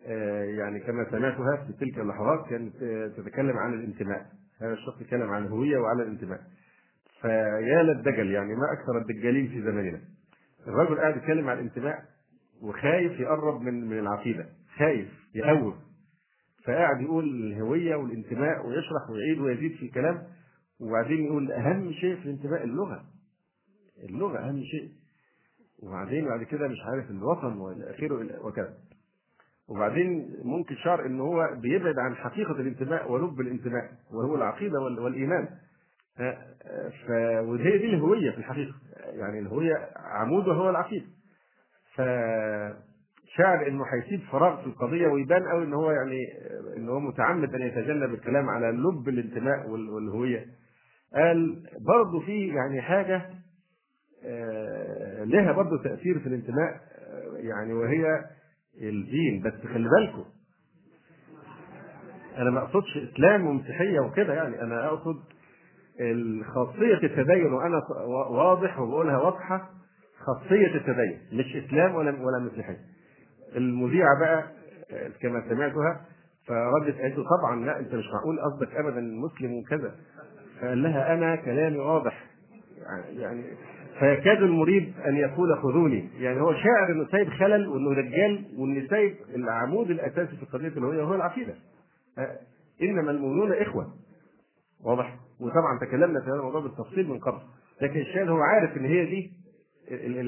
آه، 0.08 0.44
يعني 0.44 0.80
كما 0.80 1.12
سمعتها 1.12 1.66
في 1.66 1.74
تلك 1.74 2.00
اللحظات 2.00 2.50
كانت 2.50 2.76
تتكلم 3.18 3.58
عن 3.58 3.74
الانتماء 3.74 4.26
هذا 4.62 4.74
الشخص 4.74 5.02
يتكلم 5.02 5.30
عن 5.30 5.44
الهويه 5.46 5.78
وعن 5.78 6.00
الانتماء 6.00 6.40
فيا 7.22 7.84
للدجل 7.84 8.32
يعني 8.32 8.56
ما 8.56 8.74
اكثر 8.80 8.98
الدجالين 8.98 9.48
في 9.48 9.62
زماننا 9.62 10.00
الرجل 10.68 10.96
قاعد 10.98 11.18
يتكلم 11.18 11.48
عن 11.50 11.58
الانتماء 11.60 11.96
وخايف 12.64 13.20
يقرب 13.20 13.62
من 13.62 13.88
من 13.90 14.00
العقيده 14.00 14.46
خايف 14.78 15.08
يقوم 15.36 15.74
فقاعد 16.66 17.02
يقول 17.02 17.44
الهويه 17.54 17.96
والانتماء 17.96 18.68
ويشرح 18.68 19.10
ويعيد 19.12 19.40
ويزيد 19.40 19.76
في 19.78 19.86
الكلام 19.86 20.24
وبعدين 20.82 21.26
يقول 21.26 21.52
أهم 21.52 21.92
شيء 21.92 22.16
في 22.16 22.26
الانتماء 22.26 22.64
اللغة 22.64 23.04
اللغة 24.10 24.38
أهم 24.40 24.64
شيء 24.64 24.90
وبعدين 25.84 26.26
بعد 26.26 26.44
كده 26.44 26.68
مش 26.68 26.78
عارف 26.92 27.12
الوطن 27.12 27.58
والى 27.58 27.92
اخره 27.96 28.46
وكذا 28.46 28.74
وبعدين 29.68 30.36
ممكن 30.44 30.76
شعر 30.76 31.06
ان 31.06 31.20
هو 31.20 31.50
بيبعد 31.62 32.00
عن 32.00 32.16
حقيقه 32.16 32.52
الانتماء 32.52 33.12
ولب 33.12 33.42
الانتماء 33.42 33.92
وهو 34.12 34.36
العقيده 34.36 34.80
والايمان 34.80 35.48
ف 36.18 36.22
وهي 37.48 37.78
دي 37.78 37.86
الهويه 37.86 38.32
في 38.32 38.38
الحقيقه 38.38 38.74
يعني 39.06 39.40
الهويه 39.40 39.88
عمودها 39.96 40.54
هو 40.56 40.70
العقيده 40.70 41.06
ف 41.96 41.98
شاعر 43.30 43.68
انه 43.68 43.84
هيسيب 43.94 44.20
فراغ 44.32 44.62
في 44.62 44.68
القضيه 44.68 45.08
ويبان 45.08 45.48
قوي 45.50 45.64
ان 45.64 45.74
هو 45.74 45.92
يعني 45.92 46.28
ان 46.78 46.90
هو 46.90 47.00
متعمد 47.00 47.56
ان 47.56 47.62
يتجنب 47.62 48.14
الكلام 48.14 48.50
على 48.50 48.72
لب 48.72 49.10
الانتماء 49.10 49.70
والهويه 49.70 50.46
قال 51.14 51.64
برضه 51.86 52.20
في 52.26 52.48
يعني 52.48 52.82
حاجه 52.82 53.22
آه، 54.26 55.24
لها 55.24 55.52
برضه 55.52 55.84
تاثير 55.84 56.20
في 56.20 56.28
الانتماء 56.28 56.72
آه، 57.00 57.38
يعني 57.38 57.74
وهي 57.74 58.26
الدين 58.82 59.42
بس 59.44 59.54
خلي 59.74 59.90
بالكم 59.90 60.26
انا 62.38 62.50
ما 62.50 62.60
اقصدش 62.60 62.98
اسلام 63.14 63.48
ومسيحيه 63.48 64.00
وكده 64.00 64.34
يعني 64.34 64.62
انا 64.62 64.88
اقصد 64.88 65.16
خاصيه 66.56 66.98
التدين 67.04 67.54
وانا 67.54 67.82
واضح 68.30 68.80
وبقولها 68.80 69.18
واضحه 69.18 69.70
خاصيه 70.26 70.76
التدين 70.76 71.20
مش 71.34 71.56
اسلام 71.56 71.96
ولا 71.96 72.12
ولا 72.26 72.40
مسيحيه 72.52 72.78
المذيعه 73.56 74.20
بقى 74.20 74.44
آه، 74.92 75.08
كما 75.22 75.44
سمعتها 75.50 76.06
فردت 76.46 76.98
قالت 77.02 77.16
طبعا 77.40 77.66
لا 77.66 77.80
انت 77.80 77.94
مش 77.94 78.06
معقول 78.14 78.40
قصدك 78.40 78.76
ابدا 78.76 79.02
مسلم 79.02 79.54
وكذا 79.54 79.96
فقال 80.62 80.84
لها 80.84 81.14
انا 81.14 81.36
كلامي 81.36 81.78
واضح 81.78 82.26
يعني 83.18 83.44
فيكاد 84.00 84.38
المريد 84.44 84.94
ان 85.08 85.16
يقول 85.16 85.58
خذوني 85.58 86.08
يعني 86.20 86.42
هو 86.42 86.54
شاعر 86.54 86.92
انه 86.92 87.08
سايب 87.12 87.30
خلل 87.30 87.68
وانه 87.68 88.02
دجال 88.02 88.46
وان 88.58 88.88
سايب 88.90 89.16
العمود 89.36 89.90
الاساسي 89.92 90.36
في 90.38 90.46
قضيه 90.46 90.68
الهويه 90.68 91.04
وهو 91.04 91.16
العقيده 91.16 91.54
انما 92.82 93.12
المؤمنون 93.12 93.52
اخوه 93.54 93.94
واضح 94.86 95.16
وطبعا 95.40 95.80
تكلمنا 95.82 96.20
في 96.20 96.28
هذا 96.28 96.36
الموضوع 96.36 96.62
بالتفصيل 96.62 97.08
من 97.08 97.20
قبل 97.20 97.38
لكن 97.82 98.00
الشاعر 98.00 98.30
هو 98.32 98.38
عارف 98.42 98.78
ان 98.78 98.86
هي 98.86 99.06
دي 99.06 99.32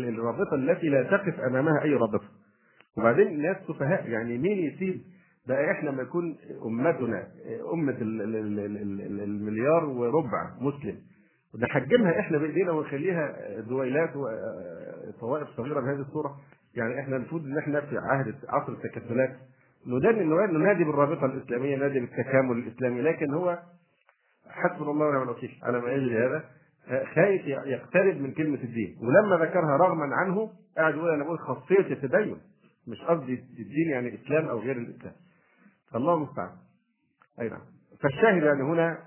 الرابطه 0.10 0.56
التي 0.56 0.90
لا 0.90 1.04
تقف 1.04 1.40
امامها 1.40 1.82
اي 1.84 1.94
رابطه 1.94 2.26
وبعدين 2.98 3.28
الناس 3.28 3.58
سفهاء 3.68 4.10
يعني 4.10 4.38
مين 4.38 4.58
يسيب 4.58 5.02
بقى 5.48 5.72
احنا 5.72 5.90
لما 5.90 6.02
يكون 6.02 6.38
امتنا 6.66 7.28
امه 7.74 7.98
المليار 9.22 9.86
وربع 9.86 10.50
مسلم 10.62 10.98
نحجمها 11.60 12.20
احنا 12.20 12.38
بايدينا 12.38 12.72
ونخليها 12.72 13.36
دويلات 13.60 14.10
وطوائف 14.16 15.48
صغيره 15.58 15.80
بهذه 15.80 16.00
الصوره 16.02 16.38
يعني 16.76 17.00
احنا 17.00 17.16
المفروض 17.16 17.44
ان 17.46 17.58
احنا 17.58 17.82
في 17.82 17.98
عهد 17.98 18.36
عصر 18.50 18.72
التكتلات 18.74 19.36
ننادي 20.52 20.84
بالرابطه 20.84 21.26
الاسلاميه 21.26 21.76
ننادي 21.76 22.00
بالتكامل 22.00 22.58
الاسلامي 22.58 23.02
لكن 23.02 23.34
هو 23.34 23.60
حسبنا 24.50 24.92
الله 24.92 25.06
ونعم 25.08 25.22
الوكيل 25.24 25.60
على 25.64 25.80
ما 25.82 25.92
يجري 25.92 26.18
هذا 26.26 26.44
خايف 27.16 27.48
يقترب 27.48 28.16
من 28.22 28.32
كلمه 28.34 28.60
الدين 28.64 28.98
ولما 29.02 29.46
ذكرها 29.46 29.78
رغما 29.78 30.16
عنه 30.16 30.50
قاعد 30.78 30.94
يقول 30.96 31.10
انا 31.10 31.24
بقول 31.24 31.40
خاصيه 31.40 31.94
التدين 31.94 32.38
مش 32.88 33.02
قصدي 33.02 33.34
الدين 33.34 33.90
يعني 33.92 34.10
الاسلام 34.10 34.48
او 34.48 34.60
غير 34.60 34.78
الاسلام 34.78 35.14
الله 35.96 36.14
المستعان 36.16 36.52
اي 37.42 37.50
نعم 37.50 37.62
فالشاهد 38.00 38.44
يعني 38.44 38.62
هنا 38.64 38.98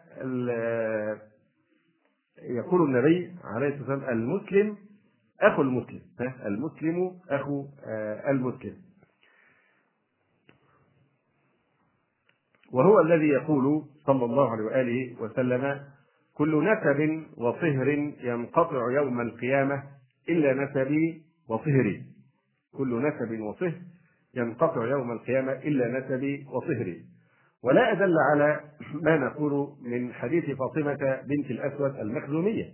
يقول 2.43 2.83
النبي 2.83 3.35
عليه 3.45 3.69
الصلاه 3.75 3.91
والسلام 3.93 4.09
المسلم 4.19 4.77
اخو 5.41 5.63
المسلم 5.63 6.01
المسلم 6.45 7.19
اخو 7.29 7.67
آه، 7.87 8.31
المسلم 8.31 8.77
وهو 12.73 13.01
الذي 13.01 13.29
يقول 13.29 13.85
صلى 14.07 14.25
الله 14.25 14.51
عليه 14.51 14.65
واله 14.69 15.17
وسلم 15.23 15.85
كل 16.35 16.65
نسب 16.73 17.25
وصهر 17.39 17.89
ينقطع 18.21 18.91
يوم 18.95 19.21
القيامه 19.21 19.83
الا 20.29 20.55
نسبي 20.55 21.23
وصهري 21.49 22.05
كل 22.73 23.03
نسب 23.09 23.41
وصهر 23.41 23.73
ينقطع 24.37 24.85
يوم 24.85 25.13
القيامة 25.13 25.53
إلا 25.53 25.89
نسبي 26.01 26.47
وصهري 26.51 27.05
ولا 27.65 27.93
أدل 27.93 28.15
على 28.33 28.61
ما 28.95 29.17
نقول 29.17 29.69
من 29.85 30.13
حديث 30.13 30.45
فاطمة 30.57 31.23
بنت 31.27 31.51
الأسود 31.51 31.97
المخزومية 31.97 32.65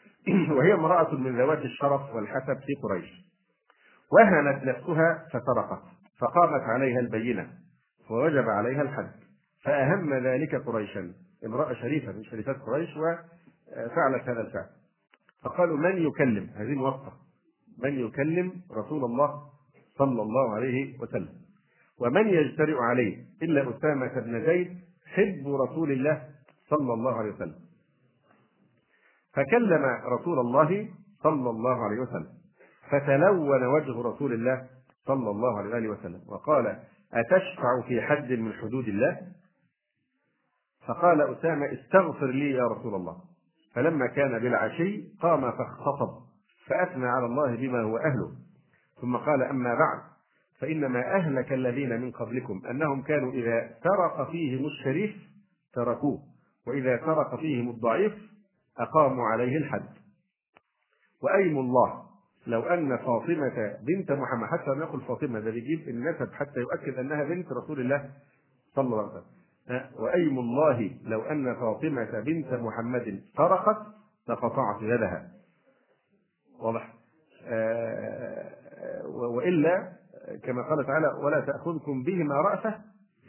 وهي 0.56 0.74
امرأة 0.74 1.14
من 1.14 1.38
ذوات 1.40 1.58
الشرف 1.58 2.14
والحسب 2.14 2.58
في 2.66 2.74
قريش 2.82 3.12
وهنت 4.12 4.64
نفسها 4.64 5.26
فسرقت 5.32 5.82
فقامت 6.18 6.62
عليها 6.62 6.98
البينة 7.00 7.48
ووجب 8.10 8.48
عليها 8.48 8.82
الحد 8.82 9.10
فأهم 9.64 10.14
ذلك 10.14 10.54
قريشا 10.54 11.12
امرأة 11.46 11.74
شريفة 11.74 12.12
من 12.12 12.24
شريفات 12.24 12.56
قريش 12.66 12.90
وفعلت 12.96 14.22
هذا 14.28 14.40
الفعل 14.40 14.66
فقالوا 15.42 15.76
من 15.76 16.06
يكلم 16.06 16.50
هذه 16.54 16.72
الوصفة 16.72 17.12
من 17.82 17.98
يكلم 18.06 18.52
رسول 18.76 19.04
الله 19.04 19.50
صلى 20.00 20.22
الله 20.22 20.54
عليه 20.56 20.98
وسلم 21.00 21.28
ومن 21.98 22.26
يجترئ 22.28 22.74
عليه 22.76 23.16
إلا 23.42 23.62
أسامة 23.78 24.20
بن 24.20 24.46
زيد 24.46 24.78
حب 25.06 25.48
رسول 25.48 25.92
الله 25.92 26.22
صلى 26.70 26.92
الله 26.94 27.12
عليه 27.18 27.30
وسلم 27.34 27.54
فكلم 29.32 29.82
رسول 30.20 30.38
الله 30.38 30.88
صلى 31.22 31.50
الله 31.50 31.84
عليه 31.84 32.00
وسلم 32.02 32.28
فتلون 32.90 33.66
وجه 33.66 34.02
رسول 34.02 34.32
الله 34.32 34.66
صلى 35.06 35.30
الله 35.30 35.58
عليه 35.58 35.88
وسلم 35.88 36.20
وقال 36.28 36.66
أتشفع 37.14 37.80
في 37.88 38.02
حد 38.02 38.32
من 38.32 38.52
حدود 38.52 38.88
الله 38.88 39.20
فقال 40.86 41.20
أسامة 41.22 41.66
استغفر 41.72 42.26
لي 42.26 42.50
يا 42.50 42.64
رسول 42.66 42.94
الله 42.94 43.16
فلما 43.74 44.06
كان 44.06 44.38
بالعشي 44.38 45.04
قام 45.22 45.40
فاختطب 45.40 46.20
فأثنى 46.66 47.06
على 47.06 47.26
الله 47.26 47.54
بما 47.56 47.82
هو 47.82 47.96
أهله 47.96 48.30
ثم 49.00 49.16
قال 49.16 49.42
أما 49.42 49.74
بعد 49.74 50.00
فإنما 50.60 51.14
أهلك 51.16 51.52
الذين 51.52 52.00
من 52.00 52.10
قبلكم 52.10 52.62
أنهم 52.70 53.02
كانوا 53.02 53.32
إذا 53.32 53.70
سرق 53.82 54.30
فيهم 54.30 54.66
الشريف 54.66 55.16
تركوه 55.74 56.22
وإذا 56.66 56.98
سرق 56.98 57.40
فيهم 57.40 57.70
الضعيف 57.70 58.12
أقاموا 58.78 59.24
عليه 59.26 59.56
الحد 59.56 59.84
وأيم 61.22 61.58
الله 61.58 62.02
لو 62.46 62.62
أن 62.62 62.96
فاطمة 62.96 63.76
بنت 63.82 64.12
محمد 64.12 64.48
حتى 64.48 64.70
ما 64.70 64.84
يقول 64.84 65.00
فاطمة 65.00 65.40
ده 65.40 65.50
بيجيب 65.50 65.88
النسب 65.88 66.32
حتى 66.32 66.60
يؤكد 66.60 66.98
أنها 66.98 67.24
بنت 67.24 67.52
رسول 67.52 67.80
الله 67.80 68.10
صلى 68.74 68.84
الله 68.84 68.98
عليه 68.98 69.08
وسلم 69.10 69.30
وأيم 70.04 70.38
الله 70.38 70.90
لو 71.04 71.20
أن 71.22 71.54
فاطمة 71.54 72.20
بنت 72.20 72.52
محمد 72.52 73.20
سرقت 73.36 73.86
لقطعت 74.28 74.82
يدها 74.82 75.28
واضح 76.60 76.92
آه، 77.46 78.39
والا 79.16 79.92
كما 80.44 80.62
قال 80.62 80.86
تعالى 80.86 81.06
ولا 81.06 81.40
تاخذكم 81.40 82.02
بهما 82.02 82.34
رافه 82.34 82.78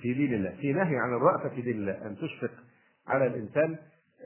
في 0.01 0.13
دين 0.13 0.33
الله 0.33 0.49
في 0.61 0.73
نهي 0.73 0.97
عن 0.97 1.13
الرافه 1.13 1.49
في 1.49 1.61
دين 1.61 1.77
الله 1.77 2.07
ان 2.07 2.15
تشفق 2.17 2.51
على 3.07 3.27
الانسان 3.27 3.77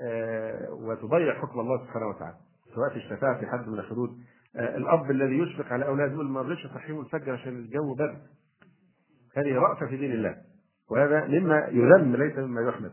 آه، 0.02 0.70
وتضيع 0.74 1.34
حكم 1.42 1.60
الله 1.60 1.84
سبحانه 1.86 2.08
وتعالى 2.08 2.36
سواء 2.76 2.90
في 2.90 2.96
الشفاعه 2.96 3.40
في 3.40 3.46
حد 3.48 3.68
من 3.68 3.80
الحدود 3.80 4.10
آه، 4.56 4.78
الاب 4.78 5.12
الذي 5.12 5.38
يشفق 5.40 5.74
على 5.74 5.86
اولاده 5.88 6.14
يقول 6.14 6.26
ما 6.30 6.42
رضيتش 6.42 6.66
اصحيهم 6.66 7.00
الفجر 7.00 7.32
عشان 7.32 7.56
الجو 7.56 7.94
برد 7.96 8.18
هذه 9.38 9.56
رأفة 9.56 9.86
في 9.86 9.98
دين 9.98 10.12
الله 10.12 10.36
وهذا 10.90 11.28
مما 11.28 11.68
يذم 11.72 12.16
ليس 12.16 12.38
مما 12.38 12.62
يحمد 12.62 12.92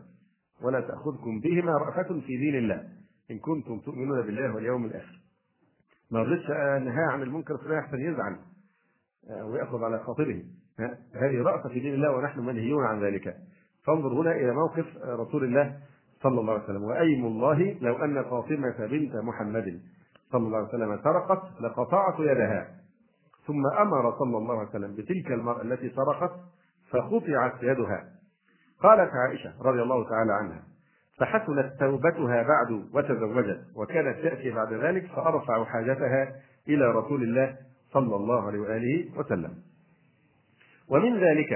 ولا 0.63 0.81
تأخذكم 0.81 1.39
بهما 1.39 1.71
رأفة 1.71 2.19
في 2.19 2.37
دين 2.37 2.55
الله 2.55 2.83
إن 3.31 3.39
كنتم 3.39 3.79
تؤمنون 3.79 4.21
بالله 4.21 4.55
واليوم 4.55 4.85
الآخر 4.85 5.19
ما 6.11 6.23
رضيتش 6.23 6.49
أنهاه 6.49 7.09
آه، 7.09 7.11
عن 7.11 7.23
المنكر 7.23 7.57
فلا 7.57 7.75
يحسن 7.77 7.99
يزعل 7.99 8.35
آه، 9.29 9.45
ويأخذ 9.45 9.83
على 9.83 9.99
خاطره 9.99 10.41
هذه 11.13 11.41
رأفة 11.45 11.69
في 11.69 11.79
دين 11.79 11.93
الله 11.93 12.11
ونحن 12.11 12.39
منهيون 12.39 12.83
عن 12.85 13.03
ذلك 13.03 13.37
فانظر 13.85 14.07
هنا 14.21 14.31
إلى 14.31 14.51
موقف 14.53 14.85
رسول 15.03 15.43
الله 15.43 15.77
صلى 16.21 16.39
الله 16.41 16.53
عليه 16.53 16.63
وسلم 16.63 16.83
وأيم 16.83 17.25
الله 17.25 17.77
لو 17.81 17.95
أن 18.05 18.23
فاطمة 18.23 18.75
بنت 18.79 19.15
محمد 19.15 19.81
صلى 20.31 20.45
الله 20.47 20.57
عليه 20.57 20.67
وسلم 20.67 20.99
سرقت 21.03 21.61
لقطعت 21.61 22.19
يدها 22.19 22.67
ثم 23.47 23.65
أمر 23.79 24.17
صلى 24.19 24.37
الله 24.37 24.59
عليه 24.59 24.69
وسلم 24.69 24.95
بتلك 24.95 25.31
المرأة 25.31 25.61
التي 25.61 25.89
سرقت 25.95 26.31
فقطعت 26.91 27.53
يدها 27.63 28.05
قالت 28.79 29.11
عائشة 29.13 29.53
رضي 29.61 29.81
الله 29.81 30.09
تعالى 30.09 30.33
عنها 30.33 30.63
فحسنت 31.19 31.73
توبتها 31.79 32.43
بعد 32.43 32.71
وتزوجت 32.93 33.61
وكانت 33.75 34.23
تأتي 34.23 34.51
بعد 34.51 34.73
ذلك 34.73 35.05
فأرفع 35.07 35.63
حاجتها 35.65 36.35
إلى 36.67 36.85
رسول 36.85 37.23
الله 37.23 37.55
صلى 37.93 38.15
الله 38.15 38.47
عليه 38.47 38.59
واله 38.59 39.19
وسلم. 39.19 39.53
ومن 40.89 41.19
ذلك 41.19 41.53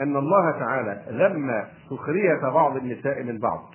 ان 0.00 0.16
الله 0.16 0.50
تعالى 0.50 1.04
ذم 1.08 1.64
سخريه 1.90 2.40
بعض 2.42 2.76
النساء 2.76 3.22
من 3.22 3.38
بعض. 3.38 3.74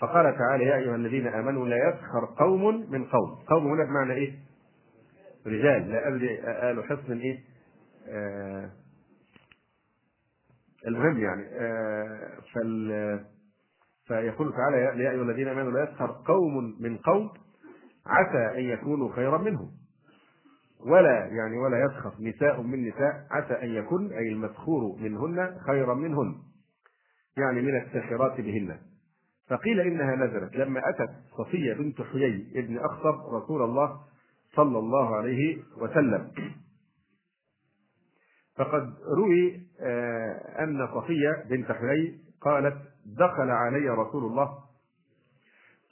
فقال 0.00 0.36
تعالى 0.38 0.64
يا 0.64 0.76
ايها 0.76 0.94
الذين 0.94 1.26
امنوا 1.26 1.68
لا 1.68 1.88
يسخر 1.88 2.34
قوم 2.44 2.90
من 2.92 3.04
قوم، 3.04 3.30
قوم 3.50 3.66
هنا 3.66 3.84
بمعنى 3.84 4.12
ايه؟ 4.14 4.32
رجال 5.46 5.90
لا 5.90 6.08
ادري 6.08 6.38
ال 6.70 6.84
حصن 6.84 7.18
ايه؟ 7.18 7.38
آه 8.08 8.70
المهم 10.86 11.18
يعني 11.18 11.42
آه 11.52 12.30
فال 12.54 13.24
فيقول 14.06 14.52
تعالى 14.52 15.02
يا 15.04 15.10
ايها 15.10 15.22
الذين 15.22 15.48
امنوا 15.48 15.72
لا 15.72 15.90
يسخر 15.90 16.10
قوم 16.26 16.76
من 16.80 16.96
قوم 16.96 17.30
عسى 18.06 18.58
ان 18.58 18.64
يكونوا 18.64 19.12
خيرا 19.12 19.38
منهم 19.38 19.77
ولا 20.80 21.24
يعني 21.26 21.58
ولا 21.58 21.84
يسخط 21.84 22.20
نساء 22.20 22.62
من 22.62 22.88
نساء 22.88 23.26
عسى 23.30 23.52
أن 23.54 23.68
يكن 23.74 24.12
أي 24.12 24.28
المسخور 24.28 24.96
منهن 25.00 25.60
خيرا 25.66 25.94
منهن 25.94 26.34
يعني 27.36 27.60
من 27.60 27.80
الساخرات 27.82 28.40
بهن 28.40 28.78
فقيل 29.48 29.80
إنها 29.80 30.16
نزلت 30.16 30.56
لما 30.56 30.88
أتت 30.88 31.10
صفية 31.38 31.74
بنت 31.74 32.02
حيي 32.02 32.52
ابن 32.56 32.78
أخطب 32.78 33.26
رسول 33.34 33.62
الله 33.62 34.00
صلى 34.54 34.78
الله 34.78 35.16
عليه 35.16 35.58
وسلم 35.80 36.30
فقد 38.56 38.94
روي 39.18 39.62
آه، 39.80 40.34
أن 40.64 40.86
صفية 40.94 41.44
بنت 41.50 41.72
حيي 41.72 42.20
قالت 42.40 42.76
دخل 43.06 43.50
علي 43.50 43.88
رسول 43.88 44.24
الله 44.24 44.48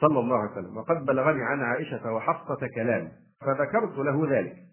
صلى 0.01 0.19
الله 0.19 0.37
عليه 0.37 0.51
وسلم 0.53 0.77
وقد 0.77 1.05
بلغني 1.05 1.43
عن 1.45 1.61
عائشة 1.61 2.13
وحفصة 2.13 2.67
كلام 2.77 3.13
فذكرت 3.47 3.99
له 3.99 4.39
ذلك 4.39 4.66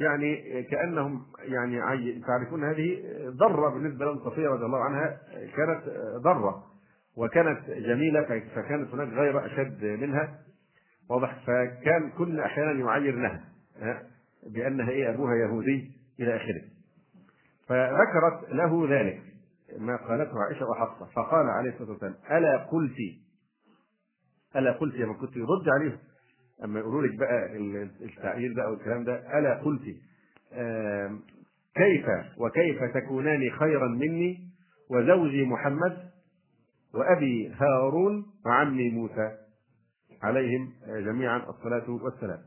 يعني 0.00 0.62
كانهم 0.62 1.22
يعني 1.42 2.20
تعرفون 2.26 2.64
هذه 2.64 2.98
ذره 3.40 3.68
بالنسبه 3.70 4.04
للصفيه 4.12 4.48
رضي 4.48 4.64
الله 4.64 4.84
عنها 4.84 5.18
كانت 5.56 5.82
ذره 6.24 6.64
وكانت 7.16 7.70
جميله 7.70 8.22
فكانت 8.54 8.94
هناك 8.94 9.08
غيره 9.08 9.46
اشد 9.46 9.84
منها 9.84 10.38
واضح 11.10 11.44
فكان 11.46 12.10
كل 12.18 12.40
احيانا 12.40 12.72
يعير 12.80 13.14
لها 13.14 13.44
بانها 14.46 14.88
ايه 14.90 15.10
ابوها 15.10 15.34
يهودي 15.34 15.90
الى 16.20 16.36
اخره 16.36 16.62
فذكرت 17.66 18.50
له 18.52 18.86
ذلك 18.90 19.22
ما 19.78 19.96
قالته 19.96 20.40
عائشه 20.44 20.66
وحفصه 20.70 21.06
فقال 21.06 21.46
عليه 21.46 21.70
الصلاه 21.70 21.90
والسلام 21.90 22.14
الا 22.30 22.56
قلت 22.56 22.96
الا 24.56 24.72
قلت 24.72 24.94
من 24.96 25.14
كنت 25.14 25.36
يرد 25.36 25.68
عليهم 25.80 25.98
اما 26.64 26.80
يقولوا 26.80 27.02
لك 27.02 27.14
بقى 27.14 27.46
التعيير 28.00 28.52
ده 28.52 28.64
او 28.64 28.74
الكلام 28.74 29.04
ده 29.04 29.38
الا 29.38 29.54
قلت 29.62 29.82
كيف 31.74 32.06
وكيف 32.38 32.84
تكونان 32.94 33.50
خيرا 33.50 33.88
مني 33.88 34.48
وزوجي 34.90 35.44
محمد 35.44 35.96
وابي 36.94 37.48
هارون 37.56 38.26
وعمي 38.46 38.90
موسى 38.90 39.36
عليهم 40.22 40.72
جميعا 40.88 41.36
الصلاه 41.38 41.90
والسلام 41.90 42.38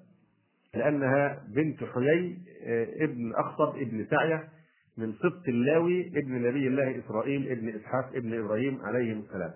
لانها 0.73 1.43
بنت 1.47 1.83
حيي 1.83 2.37
آه، 2.65 3.03
ابن 3.03 3.33
اخطب 3.35 3.75
ابن 3.77 4.05
سعيه 4.09 4.49
من 4.97 5.13
سبط 5.21 5.47
اللاوي 5.47 6.07
ابن 6.07 6.31
نبي 6.47 6.67
الله 6.67 6.99
اسرائيل 6.99 7.51
ابن 7.51 7.69
اسحاق 7.69 8.15
ابن 8.15 8.33
ابراهيم 8.39 8.79
عليهم 8.83 9.19
السلام 9.19 9.51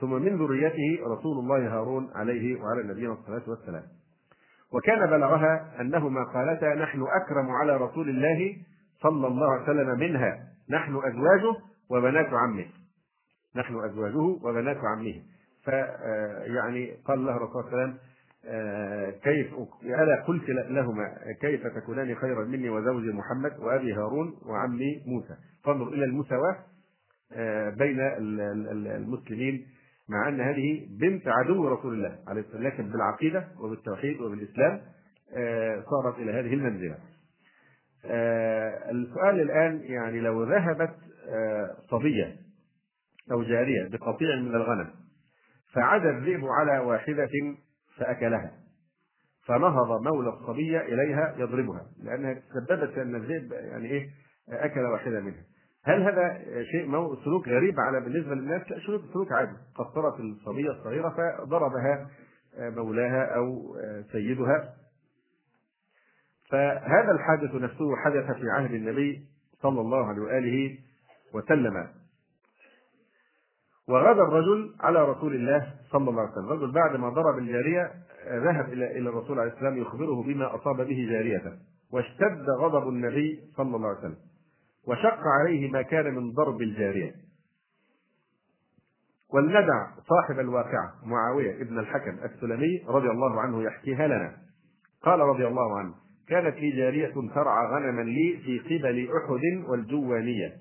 ثم 0.00 0.12
من 0.22 0.36
ذريته 0.36 0.98
رسول 1.06 1.38
الله 1.38 1.74
هارون 1.78 2.10
عليه 2.14 2.60
وعلى 2.60 2.82
نبينا 2.88 3.12
الصلاة 3.12 3.42
والسلام 3.46 3.82
وكان 4.72 5.06
بلغها 5.06 5.76
أنهما 5.80 6.24
قالتا 6.24 6.74
نحن 6.74 7.04
أكرم 7.22 7.50
على 7.50 7.76
رسول 7.76 8.08
الله 8.08 8.56
صلى 9.02 9.26
الله 9.26 9.48
عليه 9.52 9.62
وسلم 9.62 9.98
منها 9.98 10.44
نحن 10.70 10.94
أزواجه 10.96 11.56
وبنات 11.90 12.28
عمه 12.32 12.66
نحن 13.56 13.84
أزواجه 13.84 14.18
وبنات 14.42 14.76
عمه 14.76 15.22
فيعني 15.64 16.92
آه، 16.92 16.96
قال 17.04 17.24
له 17.26 17.36
الرسول 17.36 17.62
صلى 17.64 17.68
الله 17.70 17.82
عليه 17.82 17.86
وسلم 17.92 17.98
آه، 18.48 19.10
كيف 19.10 19.54
ألا 19.84 20.22
قلت 20.22 20.48
لهما 20.48 21.14
كيف 21.40 21.66
تكونان 21.66 22.14
خيرا 22.14 22.44
مني 22.44 22.68
وزوجي 22.70 23.12
محمد 23.12 23.58
وأبي 23.58 23.92
هارون 23.94 24.38
وعمي 24.46 25.02
موسى 25.06 25.36
فانظر 25.64 25.88
إلى 25.92 26.04
المساواة 26.04 26.56
آه، 27.32 27.70
بين 27.70 27.96
المسلمين 28.96 29.66
مع 30.08 30.28
ان 30.28 30.40
هذه 30.40 30.86
بنت 31.00 31.28
عدو 31.28 31.68
رسول 31.68 31.94
الله 31.94 32.18
عليه 32.28 32.40
الصلاه 32.40 32.56
والسلام 32.62 32.72
لكن 32.74 32.90
بالعقيده 32.92 33.48
وبالتوحيد 33.60 34.20
وبالاسلام 34.20 34.80
آه، 35.36 35.84
صارت 35.90 36.18
الى 36.18 36.32
هذه 36.32 36.54
المنزله. 36.54 36.98
آه، 38.04 38.90
السؤال 38.90 39.40
الان 39.40 39.80
يعني 39.84 40.20
لو 40.20 40.44
ذهبت 40.44 40.94
آه، 41.28 41.76
صبيه 41.90 42.36
او 43.32 43.42
جاريه 43.42 43.88
بقطيع 43.88 44.36
من 44.40 44.54
الغنم 44.54 44.90
فعدا 45.74 46.10
الذئب 46.18 46.44
على 46.60 46.78
واحده 46.78 47.28
فاكلها 47.96 48.52
فنهض 49.46 50.00
مولى 50.02 50.28
الصبيه 50.28 50.80
اليها 50.80 51.34
يضربها 51.38 51.86
لانها 52.02 52.34
تسببت 52.34 52.98
ان 52.98 53.14
الذئب 53.14 53.52
يعني 53.52 53.88
ايه 53.90 54.08
اكل 54.48 54.80
واحده 54.80 55.20
منها 55.20 55.42
هل 55.86 56.02
هذا 56.02 56.38
شيء 56.72 56.92
سلوك 57.24 57.48
غريب 57.48 57.80
على 57.80 58.00
بالنسبه 58.00 58.34
للناس؟ 58.34 58.70
لا 58.70 58.78
سلوك 58.78 59.02
سلوك 59.12 59.32
عادي، 59.32 59.56
قصرت 59.74 60.20
الصبيه 60.20 60.70
الصغيره 60.70 61.08
فضربها 61.08 62.06
آه، 62.58 62.70
مولاها 62.70 63.36
او 63.36 63.76
آه، 63.76 64.04
سيدها. 64.12 64.74
فهذا 66.50 67.10
الحادث 67.10 67.54
نفسه 67.54 67.96
حدث 67.96 68.30
في 68.36 68.50
عهد 68.50 68.72
النبي 68.74 69.24
صلى 69.62 69.80
الله 69.80 70.06
عليه 70.06 70.22
واله 70.22 70.78
وسلم. 71.34 71.88
وغدا 73.88 74.22
الرجل 74.22 74.74
على 74.80 75.04
رسول 75.08 75.34
الله 75.34 75.74
صلى 75.90 76.10
الله 76.10 76.22
عليه 76.22 76.32
وسلم، 76.32 76.44
الرجل 76.46 76.72
بعد 76.72 76.96
ما 76.96 77.08
ضرب 77.08 77.38
الجاريه 77.38 77.92
آه، 78.26 78.38
ذهب 78.38 78.72
الى 78.72 78.98
الى 78.98 79.08
الرسول 79.08 79.38
عليه 79.40 79.52
السلام 79.52 79.76
يخبره 79.78 80.22
بما 80.22 80.54
اصاب 80.54 80.76
به 80.76 81.06
جاريته، 81.10 81.52
واشتد 81.92 82.46
غضب 82.60 82.88
النبي 82.88 83.40
صلى 83.56 83.76
الله 83.76 83.88
عليه 83.88 83.98
وسلم. 83.98 84.25
وشق 84.86 85.20
عليه 85.26 85.70
ما 85.70 85.82
كان 85.82 86.14
من 86.14 86.32
ضرب 86.32 86.62
الجارية 86.62 87.14
ولندع 89.32 89.86
صاحب 90.08 90.40
الواقعة 90.40 90.94
معاوية 91.04 91.62
ابن 91.62 91.78
الحكم 91.78 92.16
السلمي 92.24 92.84
رضي 92.86 93.10
الله 93.10 93.40
عنه 93.40 93.62
يحكيها 93.62 94.06
لنا 94.06 94.36
قال 95.02 95.20
رضي 95.20 95.46
الله 95.46 95.78
عنه 95.78 95.94
كانت 96.28 96.56
لي 96.56 96.70
جارية 96.76 97.14
ترعى 97.34 97.66
غنما 97.66 98.00
لي 98.02 98.38
في 98.44 98.58
قبل 98.78 99.08
أحد 99.16 99.70
والجوانية 99.70 100.52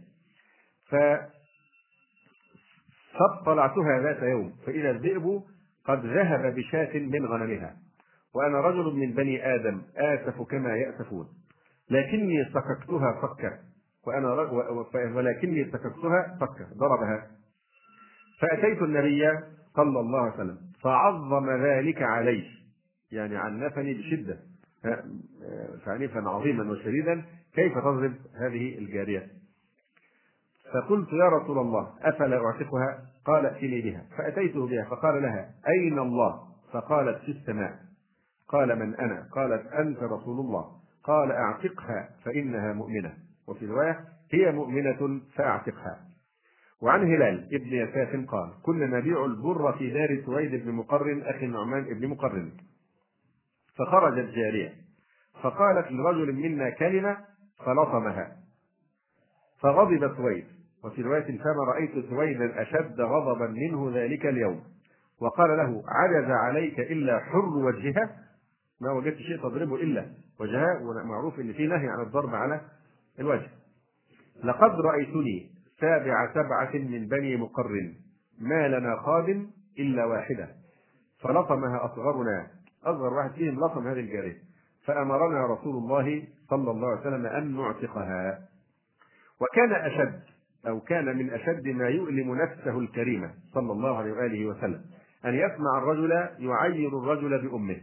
فطلعتها 3.44 4.00
ذات 4.00 4.24
يوم 4.24 4.54
فإذا 4.66 4.90
الذئب 4.92 5.42
قد 5.86 6.06
ذهب 6.06 6.56
بشاة 6.56 7.00
من 7.00 7.26
غنمها 7.26 7.76
وأنا 8.36 8.62
رجل 8.62 8.96
من 8.96 9.14
بني 9.14 9.56
آدم 9.56 9.82
آسف 9.96 10.42
كما 10.42 10.78
يأسفون 10.78 11.28
لكني 11.90 12.46
صككتها 12.46 13.22
فكة 13.22 13.60
وأنا 14.07 14.34
ولكني 15.15 15.61
ارتكبتها 15.64 16.38
فكة 16.40 16.68
ضربها 16.77 17.27
فأتيت 18.40 18.82
النبي 18.82 19.30
صلى 19.76 19.99
الله 19.99 20.19
عليه 20.19 20.34
وسلم 20.34 20.57
فعظم 20.84 21.49
ذلك 21.64 22.02
علي 22.02 22.44
يعني 23.11 23.38
عنفني 23.38 23.94
بشدة 23.94 24.40
تعنيفا 25.86 26.30
عظيما 26.30 26.72
وشديدا 26.72 27.26
كيف 27.53 27.77
تضرب 27.77 28.14
هذه 28.36 28.77
الجارية 28.77 29.27
فقلت 30.73 31.10
يا 31.14 31.30
رسول 31.30 31.57
الله 31.60 31.94
أفلا 32.02 32.45
أعتقها 32.45 32.99
قال 33.26 33.45
ائتني 33.45 33.82
بها 33.82 34.06
فأتيته 34.18 34.68
بها 34.68 34.84
فقال 34.86 35.22
لها 35.22 35.49
أين 35.68 35.99
الله 35.99 36.41
فقالت 36.72 37.18
في 37.23 37.32
السماء 37.32 37.76
قال 38.48 38.80
من 38.80 38.95
أنا 38.95 39.27
قالت 39.32 39.68
أنت 39.72 39.98
رسول 40.03 40.40
الله 40.40 40.65
قال 41.03 41.32
أعتقها 41.32 42.10
فإنها 42.26 42.73
مؤمنة 42.73 43.14
وفي 43.48 43.66
رواية 43.66 44.00
هي 44.32 44.52
مؤمنة 44.52 45.20
فأعتقها 45.36 46.00
وعن 46.82 47.14
هلال 47.16 47.50
ابن 47.56 47.68
يساف 47.68 48.26
قال 48.30 48.50
كنا 48.64 48.86
نبيع 48.86 49.26
البر 49.26 49.74
في 49.78 49.90
دار 49.90 50.24
سويد 50.26 50.56
بن 50.66 50.72
مقرن 50.72 51.22
أخي 51.22 51.46
النعمان 51.46 51.84
بن 51.84 52.08
مقرن 52.08 52.52
فخرجت 53.76 54.30
جارية 54.36 54.74
فقالت 55.42 55.92
لرجل 55.92 56.34
منا 56.34 56.70
كلمة 56.70 57.18
فلطمها 57.66 58.36
فغضب 59.60 60.16
سويد 60.18 60.46
وفي 60.84 61.02
رواية 61.02 61.38
فما 61.38 61.64
رأيت 61.74 62.10
سويدا 62.10 62.62
أشد 62.62 63.02
غضبا 63.02 63.48
منه 63.48 63.92
ذلك 63.94 64.26
اليوم 64.26 64.64
وقال 65.22 65.50
له 65.58 65.84
عجز 65.88 66.32
عليك 66.32 66.80
إلا 66.80 67.20
حر 67.20 67.46
وجهها 67.50 68.16
ما 68.82 68.92
وجدت 68.92 69.18
شيء 69.18 69.38
تضربه 69.38 69.76
إلا 69.76 70.06
وجهها 70.40 70.80
ومعروف 70.82 71.40
إن 71.40 71.54
في 71.54 71.68
نهي 71.68 71.88
عن 71.88 72.00
الضرب 72.08 72.36
على 72.36 72.62
الوجه 73.20 73.48
لقد 74.44 74.72
رأيتني 74.82 75.50
سابع 75.80 76.34
سبعة 76.34 76.74
من 76.82 77.08
بني 77.08 77.36
مقر 77.38 77.92
ما 78.42 78.68
لنا 78.68 78.96
خادم 79.02 79.48
إلا 79.80 80.06
واحدة 80.06 80.50
فلطمها 81.22 81.86
أصغرنا 81.86 82.48
أصغر 82.86 83.14
واحد 83.14 83.32
فيهم 83.32 83.60
لطم 83.66 83.88
هذه 83.88 84.00
الجارية 84.00 84.38
فأمرنا 84.86 85.46
رسول 85.54 85.76
الله 85.76 86.24
صلى 86.50 86.72
الله 86.72 86.88
عليه 86.88 87.02
وسلم 87.02 87.26
أن 87.26 87.58
نعتقها 87.58 88.40
وكان 89.42 89.72
أشد 89.74 90.20
أو 90.68 90.80
كان 90.80 91.18
من 91.18 91.30
أشد 91.30 91.68
ما 91.68 91.88
يؤلم 91.90 92.36
نفسه 92.36 92.80
الكريمة 92.80 93.32
صلى 93.54 93.72
الله 93.72 93.98
عليه 93.98 94.14
وآله 94.14 94.46
وسلم 94.46 94.82
أن 95.26 95.34
يسمع 95.34 95.78
الرجل 95.78 96.12
يعير 96.40 96.90
الرجل 97.00 97.48
بأمه 97.48 97.82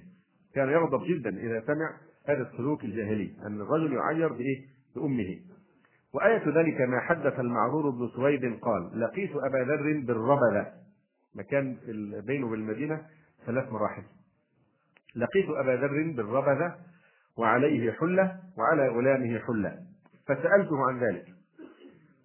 كان 0.54 0.68
يغضب 0.68 1.04
جدا 1.06 1.30
إذا 1.30 1.62
سمع 1.66 1.96
هذا 2.26 2.42
السلوك 2.50 2.84
الجاهلي 2.84 3.34
أن 3.46 3.60
الرجل 3.60 3.92
يعير 3.92 4.32
بإيه؟ 4.32 4.71
لأمه 4.96 5.38
وآية 6.12 6.48
ذلك 6.48 6.80
ما 6.80 7.00
حدث 7.00 7.40
المعرور 7.40 7.90
بن 7.90 8.08
سويد 8.14 8.58
قال 8.60 9.00
لقيت 9.00 9.30
أبا 9.36 9.56
ذر 9.56 10.00
بالربذة 10.06 10.72
مكان 11.34 11.76
بينه 12.26 12.46
وبالمدينة 12.46 13.02
ثلاث 13.46 13.72
مراحل 13.72 14.02
لقيت 15.16 15.48
أبا 15.50 15.70
ذر 15.70 16.12
بالربذة 16.16 16.76
وعليه 17.38 17.90
حلة 17.92 18.36
وعلى 18.58 18.88
غلامه 18.88 19.38
حلة 19.38 19.78
فسألته 20.26 20.78
عن 20.88 20.98
ذلك 21.00 21.26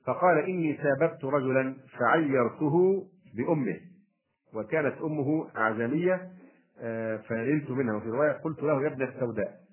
فقال 0.06 0.38
إني 0.38 0.78
سابقت 0.84 1.26
رجلا 1.26 1.76
فعيرته 2.00 3.06
بأمه 3.36 3.78
وكانت 4.54 4.96
أمه 5.04 5.48
أعزمية 5.58 6.30
آه، 6.82 7.18
فنلت 7.18 7.72
منها 7.72 7.96
وفي 7.96 8.08
رواية 8.08 8.32
قلت 8.32 8.64
له 8.64 8.84
يا 8.84 8.88
ابن 8.88 9.02
السوداء 9.04 9.67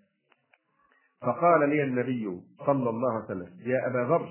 فقال 1.25 1.69
لي 1.71 1.83
النبي 1.83 2.41
صلى 2.67 2.91
الله 2.91 3.13
عليه 3.13 3.25
وسلم 3.25 3.49
يا 3.67 3.87
أبا 3.87 3.99
ذر 3.99 4.29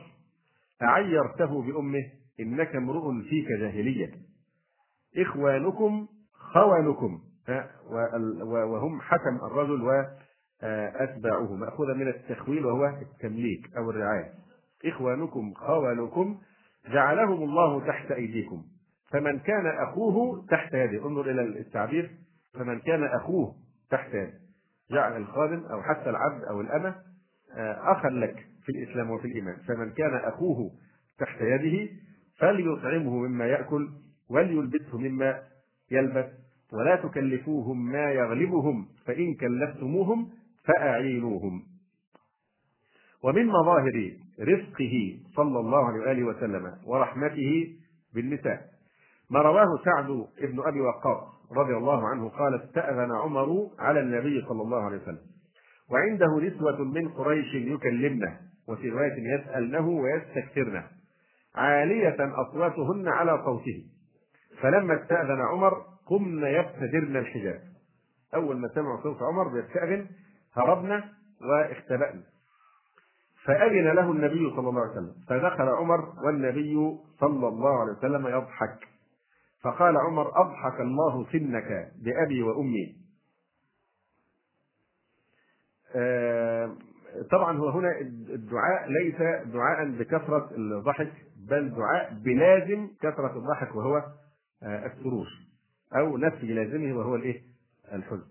أعيرته 0.82 1.62
بأمه 1.62 2.04
إنك 2.40 2.76
امرؤ 2.76 3.12
فيك 3.30 3.48
جاهلية 3.60 4.12
إخوانكم 5.18 6.08
خوانكم 6.54 7.20
وهم 8.52 9.02
حكم 9.02 9.36
الرجل 9.52 9.82
وأتباعه 9.84 11.50
آه، 11.54 11.56
مأخوذا 11.56 11.94
من 11.94 12.08
التخويل 12.08 12.66
وهو 12.66 12.86
التمليك 12.86 13.76
أو 13.78 13.90
الرعاية 13.90 14.34
إخوانكم 14.86 15.54
خوانكم 15.54 16.38
جعلهم 16.92 17.44
الله 17.50 17.88
تحت 17.88 18.12
أيديكم 18.12 18.64
فمن 19.12 19.40
كان 19.40 19.68
أخوه 19.68 20.46
تحت 20.50 20.74
يده 20.74 21.08
انظر 21.08 21.30
إلى 21.32 21.42
التعبير 21.42 22.12
فمن 22.54 22.80
كان 22.80 23.04
أخوه 23.04 23.56
تحت 23.92 24.14
يده 24.14 24.43
جعل 24.92 25.12
يعني 25.12 25.18
الخادم 25.24 25.64
أو 25.66 25.84
حتى 25.84 26.10
العبد 26.10 26.44
أو 26.44 26.62
الأمة 26.62 26.96
آه، 27.58 27.92
أخا 27.92 28.10
لك 28.10 28.48
في 28.64 28.70
الإسلام 28.70 29.12
وفي 29.12 29.28
الإيمان 29.28 29.56
فمن 29.68 29.90
كان 29.92 30.16
أخوه 30.16 30.72
تحت 31.20 31.42
يده 31.42 31.90
فليطعمه 32.40 33.16
مما 33.18 33.46
يأكل 33.48 33.90
وليلبسه 34.30 34.98
مما 34.98 35.42
يلبس 35.92 36.26
ولا 36.74 36.96
تكلفوهم 36.96 37.92
ما 37.92 38.12
يغلبهم 38.12 38.88
فإن 39.06 39.34
كلفتموهم 39.34 40.30
فأعينوهم 40.66 41.64
ومن 43.24 43.48
مظاهر 43.48 44.12
رفقه 44.40 45.18
صلى 45.36 45.60
الله 45.60 45.88
عليه 45.88 46.00
وآله 46.00 46.24
وسلم 46.24 46.74
ورحمته 46.86 47.76
بالنساء 48.14 48.70
ما 49.30 49.42
رواه 49.42 49.80
سعد 49.86 50.06
بن 50.42 50.64
أبي 50.68 50.82
وقاص 50.82 51.33
رضي 51.58 51.74
الله 51.78 52.08
عنه 52.08 52.30
قال 52.30 52.62
استأذن 52.62 53.12
عمر 53.12 53.68
على 53.80 54.00
النبي 54.00 54.46
صلى 54.50 54.62
الله 54.62 54.78
عليه 54.82 54.98
وسلم 54.98 55.20
وعنده 55.92 56.40
نسوة 56.40 56.84
من 56.84 57.10
قريش 57.10 57.54
يكلمنه 57.56 58.40
وفي 58.70 58.90
رواية 58.90 59.36
يسألنه 59.40 59.88
ويستكثرنه 59.88 60.84
عالية 61.56 62.16
أصواتهن 62.42 63.08
على 63.08 63.44
صوته 63.46 63.84
فلما 64.62 65.02
استأذن 65.04 65.42
عمر 65.42 65.84
قمن 66.10 66.44
يقتدرن 66.44 67.18
الحجاب 67.18 67.60
أول 68.36 68.58
ما 68.58 68.68
سمعوا 68.76 69.04
صوت 69.04 69.18
عمر 69.22 69.48
بيستأذن 69.48 70.06
هربنا 70.54 71.04
واختبأنا 71.50 72.22
فأذن 73.46 73.88
له 73.88 74.12
النبي 74.12 74.56
صلى 74.56 74.70
الله 74.70 74.82
عليه 74.82 74.92
وسلم 74.92 75.14
فدخل 75.28 75.70
عمر 75.70 76.14
والنبي 76.26 76.96
صلى 77.20 77.48
الله 77.48 77.80
عليه 77.80 77.92
وسلم 77.92 78.28
يضحك 78.28 78.80
فقال 79.64 79.98
عمر 79.98 80.42
أضحك 80.42 80.80
الله 80.82 81.26
سنك 81.32 81.92
بأبي 82.02 82.44
وأمي 82.44 82.96
آه، 85.96 86.76
طبعا 87.32 87.58
هو 87.58 87.70
هنا 87.70 88.00
الدعاء 88.30 88.90
ليس 88.90 89.16
دعاء 89.48 89.90
بكثرة 89.92 90.50
الضحك 90.58 91.12
بل 91.50 91.70
دعاء 91.70 92.14
بلازم 92.14 92.88
كثرة 93.02 93.38
الضحك 93.38 93.76
وهو 93.76 93.98
آه، 94.64 94.86
السرور 94.86 95.28
أو 95.96 96.18
نفي 96.18 96.46
لازمه 96.54 96.98
وهو 97.00 97.16
الإيه؟ 97.16 97.42
الحزن 97.94 98.26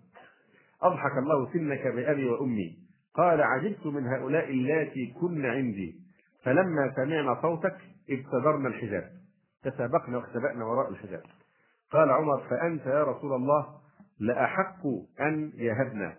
أضحك 0.82 1.12
الله 1.18 1.52
سنك 1.52 1.86
بأبي 1.86 2.28
وأمي 2.30 2.78
قال 3.14 3.40
عجبت 3.42 3.86
من 3.86 4.06
هؤلاء 4.06 4.50
اللاتي 4.50 5.14
كن 5.20 5.46
عندي 5.46 6.00
فلما 6.42 6.92
سمعنا 6.96 7.42
صوتك 7.42 7.76
ابتدرنا 8.10 8.68
الحجاب 8.68 9.21
تسابقنا 9.62 10.16
واختبأنا 10.16 10.64
وراء 10.64 10.88
الحجاب 10.88 11.22
قال 11.90 12.10
عمر 12.10 12.40
فأنت 12.50 12.86
يا 12.86 13.04
رسول 13.04 13.32
الله 13.32 13.66
لأحق 14.20 14.86
أن 15.20 15.52
يهبنا 15.54 16.14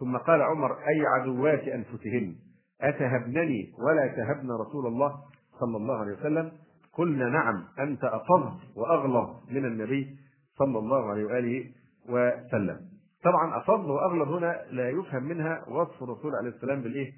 ثم 0.00 0.16
قال 0.16 0.42
عمر 0.42 0.72
أي 0.88 1.06
عدوات 1.06 1.60
أنفسهن 1.68 2.36
أتهبنني 2.80 3.72
ولا 3.78 4.06
تهبن 4.06 4.50
رسول 4.52 4.86
الله 4.86 5.20
صلى 5.60 5.76
الله 5.76 5.94
عليه 5.98 6.12
وسلم 6.16 6.52
قلنا 6.92 7.28
نعم 7.28 7.64
أنت 7.78 8.04
أفض 8.04 8.58
وأغلظ 8.76 9.30
من 9.50 9.64
النبي 9.64 10.16
صلى 10.58 10.78
الله 10.78 11.10
عليه 11.10 11.24
وآله 11.24 11.70
وسلم 12.08 12.80
طبعا 13.24 13.58
أفض 13.58 13.84
وأغلظ 13.84 14.28
هنا 14.28 14.62
لا 14.70 14.90
يفهم 14.90 15.22
منها 15.22 15.64
وصف 15.68 16.02
الرسول 16.02 16.34
عليه 16.34 16.48
السلام 16.56 16.82
بالإيه 16.82 17.12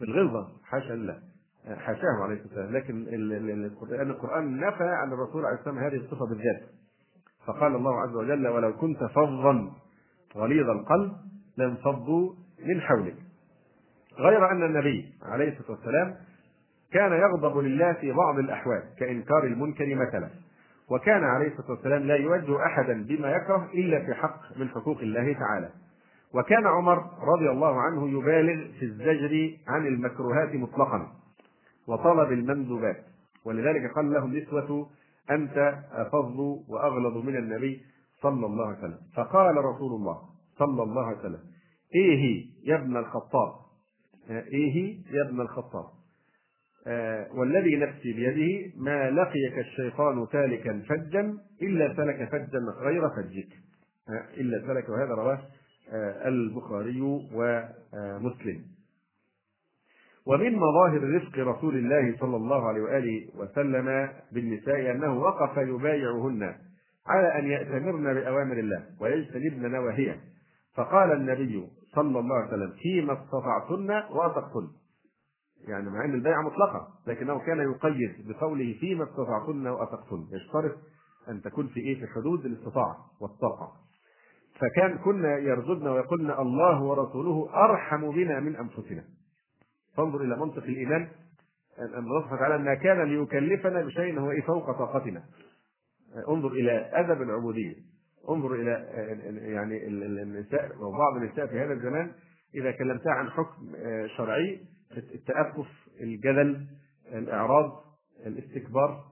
بالغلظة 0.00 0.48
حاشا 0.64 0.92
لله 0.92 1.18
حاشاه 1.76 2.24
عليه 2.24 2.34
الصلاه 2.34 2.42
والسلام 2.60 2.76
لكن 2.76 3.06
القرآن 3.64 4.10
القرآن 4.10 4.56
نفى 4.60 4.84
عن 4.84 5.12
الرسول 5.12 5.44
عليه 5.44 5.56
والسلام 5.56 5.78
هذه 5.78 5.96
الصفة 5.96 6.26
بالذات 6.26 6.60
فقال 7.46 7.74
الله 7.74 8.00
عز 8.00 8.14
وجل 8.16 8.48
ولو 8.48 8.76
كنت 8.76 9.04
فظا 9.04 9.70
غليظ 10.36 10.70
القلب 10.70 11.12
لانفضوا 11.56 12.30
من 12.68 12.80
حولك 12.80 13.14
غير 14.18 14.50
أن 14.50 14.62
النبي 14.62 15.12
عليه 15.22 15.52
الصلاة 15.56 15.70
والسلام 15.70 16.14
كان 16.92 17.12
يغضب 17.12 17.58
لله 17.58 17.92
في 17.92 18.12
بعض 18.12 18.38
الأحوال 18.38 18.82
كإنكار 18.98 19.44
المنكر 19.44 19.94
مثلا 19.94 20.28
وكان 20.90 21.24
عليه 21.24 21.48
الصلاة 21.48 21.70
والسلام 21.70 22.02
لا 22.02 22.14
يوجه 22.16 22.66
أحدا 22.66 23.02
بما 23.04 23.28
يكره 23.30 23.68
إلا 23.74 23.98
في 24.06 24.14
حق 24.14 24.40
من 24.58 24.68
حقوق 24.68 24.98
الله 24.98 25.32
تعالى 25.32 25.68
وكان 26.34 26.66
عمر 26.66 26.98
رضي 27.34 27.50
الله 27.50 27.80
عنه 27.80 28.08
يبالغ 28.10 28.66
في 28.78 28.84
الزجر 28.84 29.56
عن 29.68 29.86
المكروهات 29.86 30.54
مطلقا 30.54 31.08
وطلب 31.88 32.32
المندوبات 32.32 33.04
ولذلك 33.44 33.92
قال 33.94 34.10
لهم 34.12 34.36
نسوة 34.36 34.90
أنت 35.30 35.74
أفظ 35.92 36.40
وأغلظ 36.68 37.16
من 37.24 37.36
النبي 37.36 37.82
صلى 38.22 38.46
الله 38.46 38.66
عليه 38.66 38.78
وسلم 38.78 38.98
فقال 39.14 39.56
رسول 39.56 39.92
الله 39.92 40.20
صلى 40.58 40.82
الله 40.82 41.06
عليه 41.06 41.18
وسلم 41.18 41.40
إيه 41.94 42.46
يا 42.64 42.76
ابن 42.76 42.96
الخطاب 42.96 43.52
إيه 44.30 44.98
يا 45.10 45.22
ابن 45.28 45.40
الخطاب 45.40 45.84
آه، 46.86 47.28
والذي 47.34 47.76
نفسي 47.76 48.12
بيده 48.12 48.72
ما 48.76 49.10
لقيك 49.10 49.58
الشيطان 49.58 50.26
تالكا 50.32 50.82
فجا 50.88 51.36
إلا 51.62 51.96
سلك 51.96 52.28
فجا 52.28 52.58
غير 52.80 53.08
فجك 53.10 53.48
آه، 54.08 54.40
إلا 54.40 54.60
سلك 54.66 54.88
وهذا 54.88 55.14
رواه 55.14 55.38
آه، 55.92 56.28
البخاري 56.28 57.00
ومسلم 57.32 58.64
ومن 60.28 60.56
مظاهر 60.56 61.16
رفق 61.16 61.38
رسول 61.38 61.74
الله 61.76 62.16
صلى 62.20 62.36
الله 62.36 62.68
عليه 62.68 62.80
واله 62.82 63.28
وسلم 63.38 64.08
بالنساء 64.32 64.90
انه 64.90 65.20
وقف 65.20 65.56
يبايعهن 65.56 66.54
على 67.06 67.38
ان 67.38 67.50
ياتمرن 67.50 68.14
باوامر 68.14 68.56
الله 68.58 68.84
ويجتنبن 69.00 69.70
نواهيه 69.70 70.20
فقال 70.76 71.12
النبي 71.12 71.68
صلى 71.94 72.18
الله 72.18 72.36
عليه 72.36 72.46
وسلم 72.48 72.72
فيما 72.82 73.12
استطعتن 73.12 73.90
واثقتن 73.90 74.68
يعني 75.68 75.90
مع 75.90 76.04
ان 76.04 76.14
البيعه 76.14 76.42
مطلقه 76.42 76.88
لكنه 77.06 77.38
كان 77.38 77.60
يقيد 77.72 78.14
بقوله 78.28 78.76
فيما 78.80 79.04
استطعتن 79.04 79.66
واثقتن 79.66 80.24
يشترط 80.32 80.74
ان 81.28 81.42
تكون 81.42 81.66
في 81.68 81.80
ايه 81.80 81.98
في 82.00 82.06
حدود 82.06 82.44
الاستطاعه 82.46 82.96
والطاقه 83.20 83.72
فكان 84.58 84.98
كنا 84.98 85.36
يرزقنا 85.38 85.92
ويقولن 85.92 86.30
الله 86.30 86.82
ورسوله 86.82 87.50
ارحم 87.64 88.10
بنا 88.10 88.40
من 88.40 88.56
انفسنا 88.56 89.04
فانظر 89.98 90.20
الى 90.20 90.36
منطق 90.36 90.62
الايمان 90.62 91.08
ان 91.78 91.94
الله 91.94 92.20
سبحانه 92.22 92.36
وتعالى 92.40 92.58
ما 92.64 92.74
كان 92.74 92.98
ليكلفنا 93.02 93.82
بشيء 93.82 94.20
هو 94.20 94.30
إيه 94.30 94.40
فوق 94.40 94.70
طاقتنا 94.78 95.22
انظر 96.28 96.48
الى 96.52 96.72
ادب 96.92 97.22
العبوديه 97.22 97.74
انظر 98.30 98.54
الى 98.54 98.86
يعني 99.52 99.86
النساء 99.86 100.72
وبعض 100.80 101.16
النساء 101.16 101.46
في 101.46 101.60
هذا 101.60 101.72
الزمان 101.72 102.10
اذا 102.54 102.70
كلمتها 102.70 103.12
عن 103.12 103.30
حكم 103.30 103.72
آه، 103.76 104.06
شرعي 104.06 104.60
التأفف 105.14 105.66
الجدل 106.00 106.66
الاعراض 107.12 107.84
الاستكبار 108.26 109.04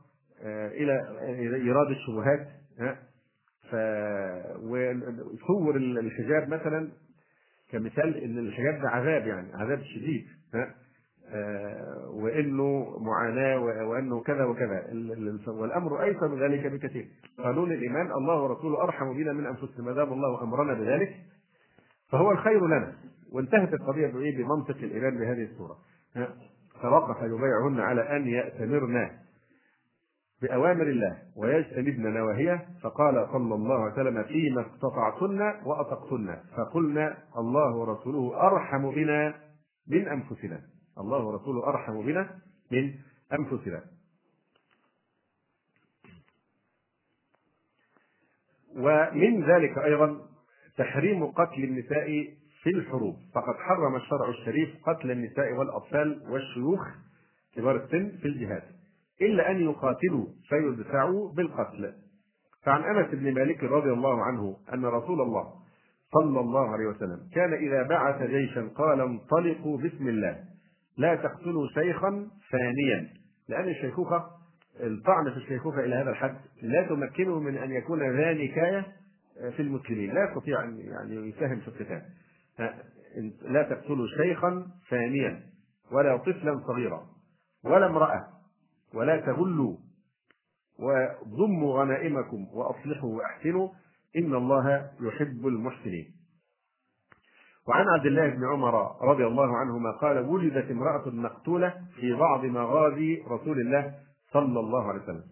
آه، 0.42 0.68
الى 0.68 1.20
ايراد 1.54 1.90
الشبهات 1.90 2.48
ف 3.70 3.74
وصور 4.64 5.76
الحجاب 5.76 6.48
مثلا 6.48 6.88
كمثال 7.70 8.16
ان 8.16 8.38
الحجاب 8.38 8.82
ده 8.82 8.88
عذاب 8.88 9.26
يعني 9.26 9.54
عذاب 9.56 9.82
شديد 9.82 10.26
آه، 11.28 12.08
وانه 12.10 12.96
معاناه 13.00 13.58
وانه 13.60 14.20
كذا 14.22 14.44
وكذا 14.44 14.84
والامر 15.46 16.02
ايسر 16.02 16.28
من 16.28 16.42
ذلك 16.42 16.66
بكثير 16.72 17.06
قانون 17.38 17.72
الايمان 17.72 18.12
الله 18.12 18.42
ورسوله 18.42 18.82
ارحم 18.82 19.12
بنا 19.12 19.32
من 19.32 19.46
انفسنا 19.46 19.84
ما 19.84 19.92
دام 19.92 20.12
الله 20.12 20.42
امرنا 20.42 20.72
بذلك 20.74 21.16
فهو 22.10 22.30
الخير 22.30 22.66
لنا 22.66 22.92
وانتهت 23.32 23.74
القضيه 23.74 24.06
بايه 24.06 24.36
بمنطق 24.36 24.76
الايمان 24.76 25.18
بهذه 25.18 25.44
الصوره 25.52 25.76
توقف 26.82 27.16
يبيعهن 27.22 27.80
على 27.80 28.16
ان 28.16 28.26
ياتمرنا 28.28 29.10
بأوامر 30.42 30.82
الله 30.82 31.16
ويجتنبن 31.36 32.14
نواهيه 32.14 32.68
فقال 32.82 33.28
صلى 33.32 33.54
الله 33.54 33.74
عليه 33.78 33.92
وسلم 33.92 34.22
فيما 34.24 34.66
استطعتن 34.66 35.40
وأطقتن 35.66 36.36
فقلنا 36.56 37.16
الله 37.38 37.76
ورسوله 37.76 38.46
أرحم 38.46 38.90
بنا 38.90 39.34
من 39.88 40.08
أنفسنا 40.08 40.62
الله 40.98 41.24
ورسوله 41.26 41.66
أرحم 41.68 42.02
بنا 42.02 42.38
من 42.72 42.94
أنفسنا 43.32 43.84
ومن 48.76 49.44
ذلك 49.44 49.78
أيضا 49.78 50.28
تحريم 50.76 51.26
قتل 51.26 51.64
النساء 51.64 52.06
في 52.62 52.70
الحروب 52.70 53.16
فقد 53.34 53.54
حرم 53.54 53.96
الشرع 53.96 54.28
الشريف 54.28 54.84
قتل 54.88 55.10
النساء 55.10 55.52
والأطفال 55.52 56.22
والشيوخ 56.30 56.80
كبار 57.54 57.76
السن 57.76 58.18
في 58.22 58.28
الجهاد 58.28 58.62
إلا 59.22 59.50
أن 59.50 59.60
يقاتلوا 59.64 60.26
فيدفعوا 60.48 61.32
بالقتل 61.32 61.94
فعن 62.62 62.82
أنس 62.96 63.14
بن 63.14 63.34
مالك 63.34 63.64
رضي 63.64 63.92
الله 63.92 64.24
عنه 64.24 64.56
أن 64.74 64.84
رسول 64.84 65.20
الله 65.20 65.65
صلى 66.12 66.40
الله 66.40 66.70
عليه 66.72 66.86
وسلم 66.86 67.20
كان 67.34 67.52
إذا 67.52 67.82
بعث 67.82 68.30
جيشا 68.30 68.68
قال 68.76 69.00
انطلقوا 69.00 69.78
بسم 69.78 70.08
الله 70.08 70.44
لا 70.98 71.14
تقتلوا 71.14 71.68
شيخا 71.74 72.28
فانيا 72.50 73.06
لأن 73.48 73.68
الشيخوخة 73.68 74.24
الطعن 74.80 75.30
في 75.30 75.36
الشيخوخة 75.36 75.80
إلى 75.80 75.94
هذا 75.94 76.10
الحد 76.10 76.36
لا 76.62 76.82
تمكنه 76.82 77.40
من 77.40 77.56
أن 77.56 77.72
يكون 77.72 78.00
ذا 78.02 78.32
نكاية 78.32 78.84
آه، 79.40 79.50
في 79.50 79.62
المسلمين 79.62 80.14
لا 80.14 80.28
يستطيع 80.28 80.64
أن 80.64 80.78
يعني 80.80 81.16
يساهم 81.28 81.60
في 81.60 81.68
القتال 81.68 82.02
لا 83.52 83.62
تقتلوا 83.62 84.06
شيخا 84.06 84.66
فانيا 84.88 85.40
ولا 85.92 86.16
طفلا 86.16 86.60
صغيرا 86.68 87.02
ولا 87.64 87.86
امرأة 87.86 88.28
ولا 88.94 89.20
تغلوا 89.20 89.76
وضموا 90.78 91.80
غنائمكم 91.82 92.46
وأصلحوا 92.54 93.16
وأحسنوا 93.16 93.68
إن 94.16 94.34
الله 94.34 94.90
يحب 95.00 95.46
المحسنين 95.46 96.06
وعن 97.68 97.84
عبد 97.88 98.06
الله 98.06 98.28
بن 98.30 98.44
عمر 98.52 99.02
رضي 99.02 99.26
الله 99.26 99.56
عنهما 99.56 99.90
قال 100.00 100.18
ولدت 100.28 100.70
امرأة 100.70 101.04
مقتولة 101.08 101.74
في 101.96 102.12
بعض 102.12 102.44
مغازي 102.44 103.22
رسول 103.28 103.60
الله 103.60 103.94
صلى 104.32 104.60
الله 104.60 104.88
عليه 104.88 105.02
وسلم 105.02 105.22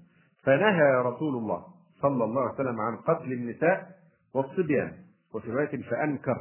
فنهى 0.45 0.93
رسول 0.97 1.35
الله 1.37 1.65
صلى 2.03 2.25
الله 2.25 2.43
عليه 2.43 2.55
وسلم 2.55 2.81
عن 2.81 2.97
قتل 2.97 3.33
النساء 3.33 3.89
والصبيان 4.35 4.93
وفي 5.35 5.51
رواية 5.51 5.83
فأنكر 5.83 6.37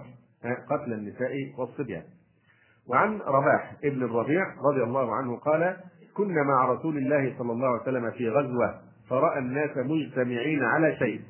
آه، 0.45 0.57
قتل 0.69 0.93
النساء 0.93 1.53
والصبيان 1.57 2.03
وعن 2.89 3.19
رباح 3.19 3.75
ابن 3.83 4.03
الربيع 4.03 4.45
رضي 4.71 4.83
الله 4.83 5.15
عنه 5.15 5.37
قال 5.37 5.77
كنا 6.13 6.43
مع 6.43 6.71
رسول 6.71 6.97
الله 6.97 7.35
صلى 7.37 7.51
الله 7.51 7.67
عليه 7.67 7.81
وسلم 7.81 8.11
في 8.11 8.29
غزوة 8.29 8.79
فرأى 9.09 9.39
الناس 9.39 9.69
مجتمعين 9.77 10.63
على 10.63 10.95
شيء 10.95 11.21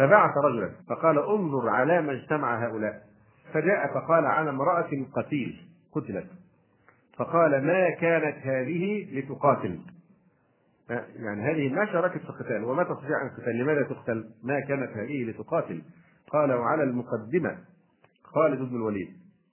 فبعث 0.00 0.36
رجلا 0.36 0.70
فقال 0.88 1.18
انظر 1.18 1.68
على 1.68 2.02
ما 2.02 2.12
اجتمع 2.12 2.66
هؤلاء 2.66 3.02
فجاء 3.52 3.94
فقال 3.94 4.26
على 4.26 4.50
امرأة 4.50 4.86
قتيل 5.16 5.68
قتلت 5.94 6.26
فقال 7.16 7.66
ما 7.66 7.90
كانت 7.90 8.46
هذه 8.46 9.08
لتقاتل 9.18 9.78
يعني 11.16 11.42
هذه 11.42 11.74
ما 11.74 11.86
شاركت 11.86 12.18
في 12.18 12.30
القتال 12.30 12.64
وما 12.64 12.82
تستطيع 12.82 13.22
ان 13.22 13.30
تقتل 13.36 13.58
لماذا 13.58 13.82
تقتل 13.82 14.30
ما 14.44 14.60
كانت 14.60 14.96
هذه 14.96 15.24
لتقاتل 15.24 15.82
قال 16.32 16.52
وعلى 16.52 16.82
المقدمة 16.82 17.58
خالد 18.24 18.58
بن 18.68 18.76
الوليد 18.76 19.08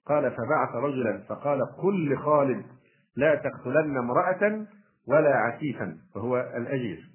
قال 0.05 0.31
فبعث 0.31 0.75
رجلا 0.75 1.17
فقال 1.29 1.59
قل 1.83 2.13
لخالد 2.13 2.65
لا 3.15 3.35
تقتلن 3.35 3.97
امرأة 3.97 4.65
ولا 5.07 5.35
عفيفا 5.37 5.97
وهو 6.15 6.37
الأجير 6.57 7.06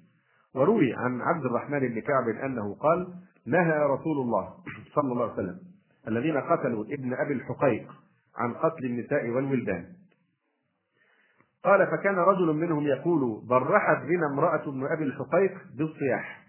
وروي 0.55 0.93
عن 0.95 1.21
عبد 1.21 1.45
الرحمن 1.45 1.79
بن 1.79 1.99
كعب 1.99 2.27
انه 2.45 2.75
قال 2.75 3.07
نهى 3.45 3.79
رسول 3.79 4.17
الله 4.17 4.53
صلى 4.95 5.11
الله 5.11 5.23
عليه 5.23 5.33
وسلم 5.33 5.59
الذين 6.07 6.37
قتلوا 6.37 6.85
ابن 6.85 7.13
ابي 7.13 7.33
الحقيق 7.33 7.91
عن 8.37 8.53
قتل 8.53 8.85
النساء 8.85 9.27
والولدان 9.29 9.85
قال 11.63 11.87
فكان 11.87 12.15
رجل 12.15 12.53
منهم 12.53 12.87
يقول 12.87 13.41
ضرحت 13.47 13.97
بنا 14.05 14.25
امرأة 14.33 14.69
ابن 14.69 14.85
أبي 14.85 15.03
الحقيق 15.03 15.51
بالصياح 15.75 16.43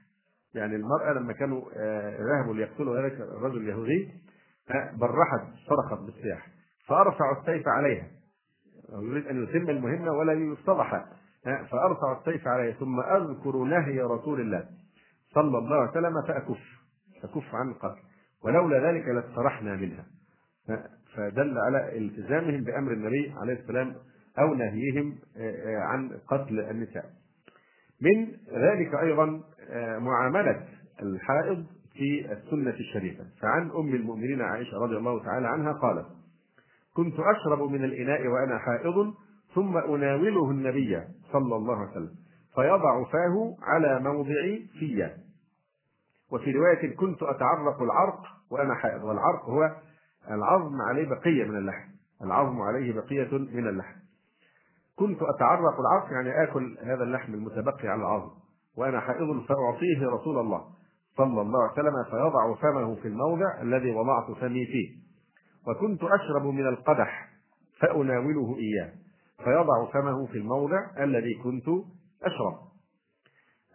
يعني 0.55 0.76
المرأة 0.76 1.12
لما 1.12 1.32
كانوا 1.32 1.62
آه، 1.76 2.18
ذهبوا 2.20 2.55
ليقتلوا 2.55 3.01
ذلك 3.01 3.12
الرجل 3.20 3.56
اليهودي 3.56 4.09
آه، 4.70 4.90
برحت 4.97 5.40
صرخت 5.68 6.01
بالصياح 6.05 6.47
فأرفع 6.86 7.40
السيف 7.40 7.68
عليها 7.68 8.06
يريد 8.93 9.26
أن 9.26 9.43
يتم 9.43 9.70
المهمة 9.70 10.12
ولا 10.12 10.32
يصطلح 10.32 11.05
فأرفع 11.44 12.18
السيف 12.20 12.48
عليه 12.48 12.72
ثم 12.72 13.00
أذكر 13.00 13.56
نهي 13.56 14.00
رسول 14.02 14.40
الله 14.40 14.64
صلى 15.34 15.58
الله 15.58 15.76
عليه 15.76 15.90
وسلم 15.90 16.22
فأكف 16.22 16.58
أكف 17.24 17.54
عن 17.54 17.68
القتل 17.70 18.00
ولولا 18.44 18.90
ذلك 18.92 19.08
لاسترحنا 19.08 19.76
منها 19.76 20.04
فدل 21.16 21.58
على 21.58 21.98
التزامهم 21.98 22.64
بأمر 22.64 22.92
النبي 22.92 23.34
عليه 23.40 23.52
السلام 23.52 23.94
أو 24.38 24.54
نهيهم 24.54 25.14
آه، 25.38 25.76
آه، 25.76 25.78
عن 25.78 26.10
قتل 26.28 26.60
النساء 26.60 27.04
من 28.00 28.26
ذلك 28.58 28.94
أيضا 28.94 29.40
آه، 29.70 29.98
معاملة 29.98 30.64
الحائض 31.02 31.64
في 31.94 32.32
السنة 32.32 32.70
الشريفة 32.70 33.24
فعن 33.40 33.70
أم 33.70 33.94
المؤمنين 33.94 34.40
عائشة 34.40 34.76
رضي 34.78 34.96
الله 34.96 35.24
تعالى 35.24 35.48
عنها 35.48 35.72
قالت 35.72 36.06
كنت 36.96 37.14
أشرب 37.20 37.68
من 37.70 37.84
الإناء 37.84 38.26
وأنا 38.28 38.58
حائض 38.58 39.14
ثم 39.55 39.76
أناوله 39.76 40.51
النبي 40.51 41.02
صلى 41.32 41.56
الله 41.56 41.76
عليه 41.76 41.90
وسلم 41.90 42.14
فيضع 42.55 43.05
فاه 43.05 43.56
على 43.62 44.01
موضع 44.01 44.59
في 44.78 45.10
وفي 46.32 46.52
رواية 46.52 46.97
كنت 46.97 47.22
أتعرق 47.22 47.82
العرق 47.82 48.18
وأنا 48.51 48.74
حائض 48.74 49.05
والعرق 49.05 49.44
هو 49.48 49.70
العظم 50.31 50.81
عليه 50.89 51.09
بقية 51.09 51.44
من 51.44 51.56
اللحم 51.59 51.89
العظم 52.24 52.60
عليه 52.62 52.93
بقية 52.93 53.39
من 53.39 53.68
اللحم 53.68 53.97
كنت 54.97 55.22
أتعرق 55.22 55.81
العرق 55.81 56.12
يعني 56.12 56.43
آكل 56.43 56.78
هذا 56.82 57.02
اللحم 57.05 57.35
المتبقي 57.35 57.89
على 57.89 58.01
العظم 58.01 58.31
وأنا 58.76 59.01
حائض 59.01 59.40
فأعطيه 59.48 60.06
رسول 60.10 60.39
الله 60.39 60.64
صلى 61.16 61.40
الله 61.40 61.62
عليه 61.62 61.72
وسلم 61.72 62.05
فيضع 62.10 62.55
فمه 62.55 62.94
في 62.94 63.09
الموضع 63.09 63.62
الذي 63.62 63.94
وضعت 63.94 64.31
فمي 64.31 64.66
فيه 64.66 64.94
وكنت 65.68 66.01
أشرب 66.05 66.47
من 66.47 66.66
القدح 66.66 67.28
فأناوله 67.81 68.56
إياه 68.59 68.93
فيضع 69.44 69.86
فمه 69.93 70.27
في 70.27 70.39
الموضع 70.39 70.86
الذي 71.01 71.35
كنت 71.35 71.69
أشرب 72.23 72.56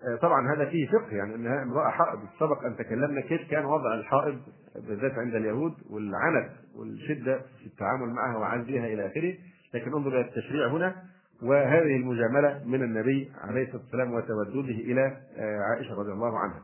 آه، 0.07 0.15
طبعا 0.15 0.53
هذا 0.53 0.65
فيه 0.65 0.87
فقه 0.87 1.15
يعني 1.15 1.35
انها 1.35 1.63
امراه 1.63 1.89
حائض 1.89 2.19
سبق 2.39 2.63
ان 2.63 2.75
تكلمنا 2.77 3.21
كيف 3.21 3.51
كان 3.51 3.65
وضع 3.65 3.93
الحائض 3.93 4.39
بالذات 4.75 5.11
عند 5.11 5.35
اليهود 5.35 5.73
والعنف 5.89 6.51
والشده 6.75 7.39
في 7.59 7.65
التعامل 7.65 8.09
معها 8.13 8.37
وعزلها 8.37 8.87
الى 8.87 9.05
اخره 9.07 9.33
لكن 9.73 9.93
انظر 9.93 10.09
الى 10.19 10.27
التشريع 10.27 10.67
هنا 10.67 10.95
وهذه 11.43 11.95
المجامله 11.95 12.61
من 12.65 12.83
النبي 12.83 13.31
عليه 13.41 13.63
الصلاه 13.73 13.81
والسلام 13.81 14.13
وتودده 14.13 14.73
الى 14.75 15.17
آه، 15.37 15.59
عائشه 15.59 15.95
رضي 15.95 16.11
الله 16.11 16.39
عنها. 16.39 16.61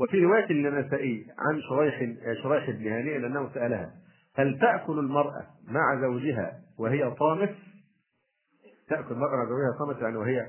وفي 0.00 0.24
روايه 0.24 0.52
للنسائي 0.52 1.26
عن 1.38 1.60
شريح 1.68 2.02
آه، 2.26 2.34
شريح 2.42 2.70
بن 2.70 2.88
هانئ 2.88 3.16
انه 3.16 3.50
سالها 3.54 3.92
هل 4.36 4.58
تأكل 4.58 4.98
المرأة 4.98 5.44
مع 5.68 6.00
زوجها 6.00 6.60
وهي 6.78 7.10
طامس؟ 7.10 7.48
تأكل 8.88 9.10
المرأة 9.14 9.30
مع 9.36 9.44
زوجها 9.44 9.78
طامس 9.78 10.02
يعني 10.02 10.16
وهي 10.16 10.46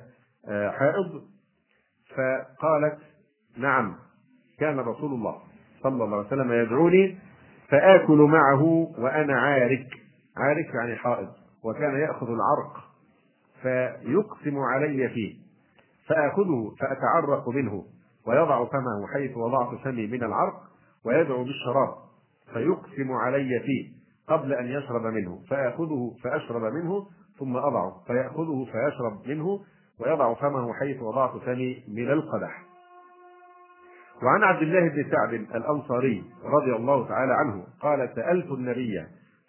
آه، 0.49 0.71
حائض؟ 0.71 1.23
فقالت 2.15 2.97
نعم 3.57 3.95
كان 4.59 4.79
رسول 4.79 5.11
الله 5.13 5.39
صلى 5.83 6.03
الله 6.03 6.17
عليه 6.17 6.27
وسلم 6.27 6.51
يدعوني 6.51 7.17
فآكل 7.69 8.17
معه 8.17 8.63
وأنا 8.97 9.39
عارك 9.39 9.87
عارك 10.37 10.65
يعني 10.73 10.95
حائض 10.95 11.29
وكان 11.63 11.99
يأخذ 11.99 12.27
العرق 12.27 12.83
فيقسم 13.61 14.57
علي 14.59 15.09
فيه 15.09 15.37
فآخذه 16.07 16.75
فأتعرق 16.79 17.49
منه 17.49 17.85
ويضع 18.27 18.65
فمه 18.65 19.07
حيث 19.13 19.37
وضعت 19.37 19.75
فمي 19.83 20.07
من 20.07 20.23
العرق 20.23 20.61
ويدعو 21.05 21.43
بالشراب 21.43 22.02
فيقسم 22.53 23.11
علي 23.11 23.49
فيه 23.65 23.91
قبل 24.27 24.53
أن 24.53 24.65
يشرب 24.67 25.01
منه 25.05 25.39
فآخذه 25.49 26.15
فأشرب 26.23 26.73
منه 26.73 27.07
ثم 27.39 27.57
أضعه 27.57 27.95
فيأخذه 28.07 28.65
فيشرب 28.65 29.27
منه 29.27 29.59
ويضع 29.99 30.33
فمه 30.33 30.73
حيث 30.73 31.01
وضعت 31.01 31.37
فمي 31.37 31.83
من 31.87 32.11
القدح 32.11 32.63
وعن 34.23 34.43
عبد 34.43 34.61
الله 34.61 34.79
بن 34.89 35.11
سعد 35.11 35.33
الأنصاري 35.33 36.23
رضي 36.43 36.75
الله 36.75 37.07
تعالى 37.07 37.33
عنه 37.33 37.63
قال 37.81 38.09
سألت 38.15 38.51
النبي 38.51 39.05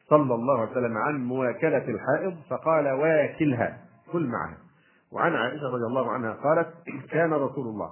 صلى 0.09 0.35
الله 0.35 0.61
عليه 0.61 0.71
وسلم 0.71 0.97
عن 0.99 1.25
مواكلة 1.25 1.85
الحائض 1.89 2.37
فقال 2.51 2.89
واكلها 2.89 3.79
كل 4.13 4.27
معها 4.27 4.57
وعن 5.13 5.33
عائشة 5.35 5.67
رضي 5.67 5.87
الله 5.89 6.11
عنها 6.13 6.33
قالت 6.33 6.69
كان 7.11 7.33
رسول 7.33 7.67
الله 7.67 7.91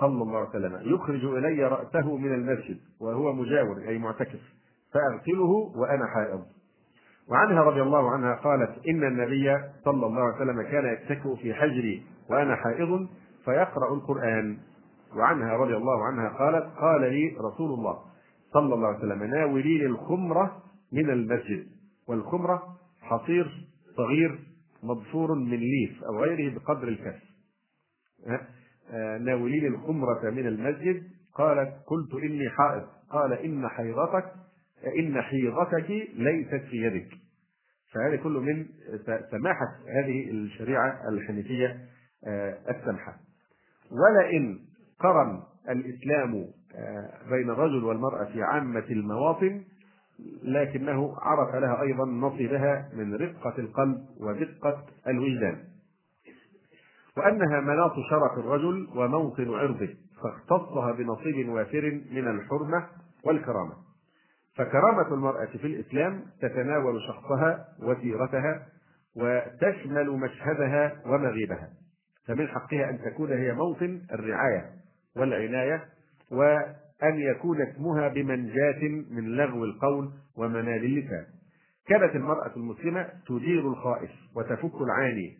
صلى 0.00 0.22
الله 0.22 0.38
عليه 0.38 0.48
وسلم 0.48 0.94
يخرج 0.94 1.24
إلي 1.24 1.64
رأسه 1.64 2.16
من 2.16 2.34
المسجد 2.34 2.78
وهو 3.00 3.32
مجاور 3.32 3.78
أي 3.88 3.98
معتكف 3.98 4.40
فأغسله 4.92 5.72
وأنا 5.76 6.06
حائض 6.14 6.40
وعنها 7.28 7.62
رضي 7.62 7.82
الله 7.82 8.10
عنها 8.10 8.34
قالت 8.34 8.86
إن 8.88 9.04
النبي 9.04 9.56
صلى 9.84 10.06
الله 10.06 10.22
عليه 10.22 10.36
وسلم 10.36 10.62
كان 10.62 10.92
يتكئ 10.92 11.36
في 11.42 11.54
حجري 11.54 12.02
وأنا 12.30 12.56
حائض 12.56 13.08
فيقرأ 13.44 13.94
القرآن 13.94 14.56
وعنها 15.16 15.56
رضي 15.56 15.76
الله 15.76 16.04
عنها 16.04 16.28
قالت 16.28 16.66
قال 16.78 17.00
لي 17.00 17.36
رسول 17.40 17.74
الله 17.74 17.98
صلى 18.52 18.74
الله 18.74 18.86
عليه 18.88 18.98
وسلم 18.98 19.24
ناولي 19.24 19.86
الخمرة 19.86 20.62
من 20.92 21.10
المسجد 21.10 21.66
والخمرة 22.08 22.62
حصير 23.02 23.68
صغير 23.96 24.38
مبصور 24.82 25.34
من 25.34 25.50
ليف 25.58 26.04
أو 26.04 26.20
غيره 26.22 26.54
بقدر 26.54 26.88
الكف 26.88 27.22
آه، 28.92 29.18
ناولين 29.18 29.66
الخمرة 29.66 30.30
من 30.30 30.46
المسجد 30.46 31.02
قالت 31.34 31.74
قلت 31.86 32.14
إني 32.14 32.48
حائض 32.50 32.86
قال 33.10 33.32
إن 33.32 33.68
حيضتك 33.68 34.24
إن 34.98 35.22
حيضتك 35.22 35.90
ليست 36.14 36.54
في 36.70 36.76
يدك 36.76 37.08
فهذا 37.92 38.16
كله 38.16 38.40
من 38.40 38.66
سماحة 39.30 39.66
هذه 39.88 40.30
الشريعة 40.30 41.08
الحنيفية 41.08 41.76
آه، 42.26 42.58
السمحة 42.70 43.16
ولئن 43.90 44.58
قرن 45.00 45.42
الإسلام 45.68 46.34
آه، 46.76 47.10
بين 47.30 47.50
الرجل 47.50 47.84
والمرأة 47.84 48.24
في 48.24 48.42
عامة 48.42 48.84
المواطن 48.90 49.62
لكنه 50.42 51.14
عرف 51.22 51.54
لها 51.54 51.82
أيضا 51.82 52.04
نصيبها 52.06 52.90
من 52.94 53.14
رقة 53.14 53.54
القلب 53.58 53.98
ودقة 54.20 54.84
الوجدان 55.08 55.67
وأنها 57.18 57.60
مناط 57.60 57.94
شرف 58.10 58.38
الرجل 58.38 58.88
وموطن 58.96 59.54
عرضه 59.54 59.88
فاختصها 60.22 60.92
بنصيب 60.92 61.48
وافر 61.48 62.00
من 62.10 62.28
الحرمة 62.28 62.86
والكرامة 63.24 63.72
فكرامة 64.54 65.14
المرأة 65.14 65.44
في 65.46 65.66
الإسلام 65.66 66.20
تتناول 66.40 67.00
شخصها 67.02 67.64
وسيرتها 67.82 68.66
وتشمل 69.16 70.10
مشهدها 70.10 70.96
ومغيبها 71.06 71.68
فمن 72.26 72.48
حقها 72.48 72.90
أن 72.90 72.98
تكون 73.04 73.32
هي 73.32 73.52
موطن 73.52 74.00
الرعاية 74.12 74.70
والعناية 75.16 75.84
وأن 76.32 77.18
يكون 77.20 77.60
اسمها 77.60 78.08
بمنجاة 78.08 78.88
من 79.10 79.24
لغو 79.24 79.64
القول 79.64 80.10
ومنال 80.36 80.68
اللسان 80.84 81.24
كانت 81.86 82.16
المرأة 82.16 82.50
المسلمة 82.56 83.08
تدير 83.26 83.60
الخائف 83.68 84.10
وتفك 84.36 84.74
العاني 84.82 85.38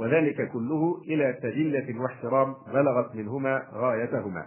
وذلك 0.00 0.50
كله 0.52 1.00
إلى 1.04 1.32
تجلة 1.42 2.00
واحترام 2.00 2.54
بلغت 2.66 3.14
منهما 3.16 3.66
غايتهما 3.72 4.46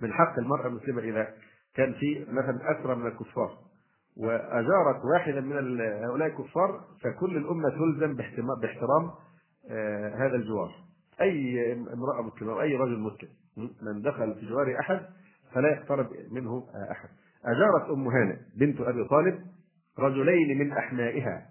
من 0.00 0.12
حق 0.12 0.38
المرأة 0.38 0.66
المسلمة 0.66 1.02
إذا 1.02 1.28
كان 1.74 1.92
في 1.92 2.26
مثلا 2.28 2.80
أسرى 2.80 2.94
من 2.94 3.06
الكفار 3.06 3.58
وأجارت 4.16 5.04
واحدا 5.14 5.40
من 5.40 5.80
هؤلاء 5.80 6.28
الكفار 6.28 6.80
فكل 7.00 7.36
الأمة 7.36 7.68
تلزم 7.70 8.16
باحترام 8.60 9.10
آه، 9.70 10.08
هذا 10.26 10.36
الجوار 10.36 10.74
أي 11.20 11.72
امرأة 11.72 12.22
مسلمة 12.22 12.52
أو 12.52 12.60
أي 12.60 12.76
رجل 12.76 12.98
مسلم 12.98 13.30
من 13.82 14.02
دخل 14.02 14.34
في 14.34 14.46
جوار 14.46 14.76
أحد 14.80 15.00
فلا 15.52 15.68
يقترب 15.68 16.06
منه 16.30 16.66
أحد 16.90 17.08
أجارت 17.44 17.90
أم 17.90 18.08
هانة 18.08 18.38
بنت 18.56 18.80
أبي 18.80 19.04
طالب 19.04 19.38
رجلين 19.98 20.58
من 20.58 20.72
أحمائها 20.72 21.46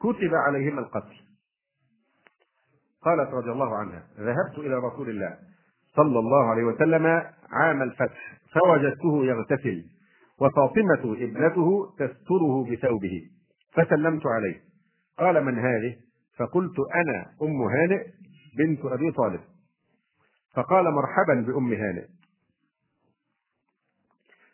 كتب 0.00 0.34
عليهما 0.34 0.80
القتل 0.80 1.29
قالت 3.02 3.30
رضي 3.34 3.50
الله 3.50 3.76
عنها 3.76 4.02
ذهبت 4.18 4.58
إلى 4.58 4.74
رسول 4.74 5.10
الله 5.10 5.38
صلى 5.96 6.18
الله 6.18 6.50
عليه 6.50 6.62
وسلم 6.64 7.06
عام 7.50 7.82
الفتح 7.82 8.36
فوجدته 8.54 9.24
يغتسل 9.24 9.84
وفاطمة 10.40 11.12
ابنته 11.18 11.94
تستره 11.98 12.64
بثوبه 12.70 13.20
فسلمت 13.72 14.22
عليه 14.26 14.60
قال 15.18 15.44
من 15.44 15.58
هذه 15.58 15.96
فقلت 16.38 16.76
أنا 16.94 17.26
أم 17.42 17.62
هانئ 17.62 18.06
بنت 18.58 18.84
أبي 18.84 19.10
طالب 19.12 19.40
فقال 20.54 20.84
مرحبا 20.84 21.46
بأم 21.52 21.72
هانئ 21.72 22.04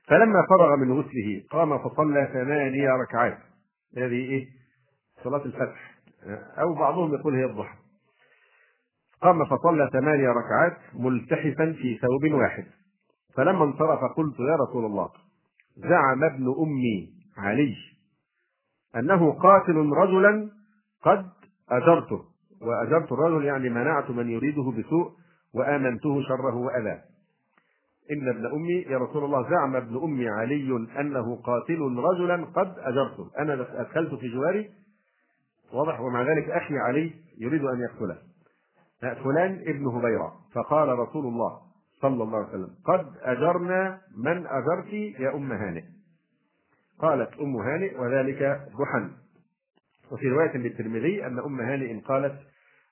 فلما 0.07 0.47
فرغ 0.49 0.77
من 0.77 0.93
غسله 0.93 1.45
قام 1.51 1.79
فصلى 1.79 2.29
ثمانية 2.33 2.91
ركعات 2.91 3.39
هذه 3.97 4.13
إيه؟ 4.31 4.47
صلاة 5.25 5.45
الفتح 5.45 5.95
أو 6.59 6.75
بعضهم 6.75 7.15
يقول 7.15 7.35
هي 7.35 7.45
الضحى 7.45 7.77
قام 9.23 9.45
فصلى 9.45 9.91
ثماني 9.93 10.29
ركعات 10.29 10.77
ملتحفا 10.95 11.73
في 11.73 11.99
ثوب 12.03 12.33
واحد 12.33 12.65
فلما 13.35 13.65
انصرف 13.65 14.01
قلت 14.17 14.41
يا 14.41 14.57
رسول 14.57 14.85
الله 14.85 15.09
زعم 15.77 16.25
ابن 16.25 16.55
امي 16.59 17.11
علي 17.39 17.75
انه 18.97 19.33
قاتل 19.33 19.77
رجلا 19.91 20.51
قد 21.03 21.27
اجرته 21.71 22.21
واجرت 22.63 23.13
الرجل 23.13 23.45
يعني 23.45 23.69
منعت 23.69 24.11
من 24.11 24.31
يريده 24.31 24.63
بسوء 24.63 25.13
وامنته 25.55 26.23
شره 26.23 26.55
واذاه 26.55 27.01
ان 28.11 28.29
ابن 28.29 28.47
امي 28.47 28.73
يا 28.89 28.99
رسول 28.99 29.25
الله 29.25 29.51
زعم 29.51 29.77
ابن 29.77 29.97
امي 30.05 30.29
علي 30.29 30.77
انه 31.01 31.37
قاتل 31.37 31.81
رجلا 31.97 32.45
قد 32.45 32.75
اجرته 32.79 33.31
انا 33.39 33.55
ادخلت 33.81 34.15
في 34.15 34.29
جواري 34.29 34.71
واضح 35.73 36.01
ومع 36.01 36.23
ذلك 36.23 36.51
اخي 36.51 36.79
علي 36.79 37.13
يريد 37.39 37.65
ان 37.65 37.81
يقتله 37.81 38.17
فلان 39.01 39.53
ابن 39.67 39.87
هبيرة 39.87 40.33
فقال 40.53 40.89
رسول 40.89 41.25
الله 41.27 41.59
صلى 42.03 42.23
الله 42.23 42.39
عليه 42.39 42.49
وسلم 42.49 42.71
قد 42.87 43.07
أجرنا 43.23 43.99
من 44.17 44.47
أجرت 44.47 44.93
يا 45.21 45.35
أم 45.35 45.53
هانئ 45.53 45.83
قالت 46.99 47.39
أم 47.41 47.57
هانئ 47.57 47.99
وذلك 48.01 48.61
ضحى 48.77 49.09
وفي 50.13 50.29
رواية 50.29 50.57
للترمذي 50.57 51.27
أن 51.27 51.39
أم 51.39 51.61
هانئ 51.61 52.01
قالت 52.01 52.39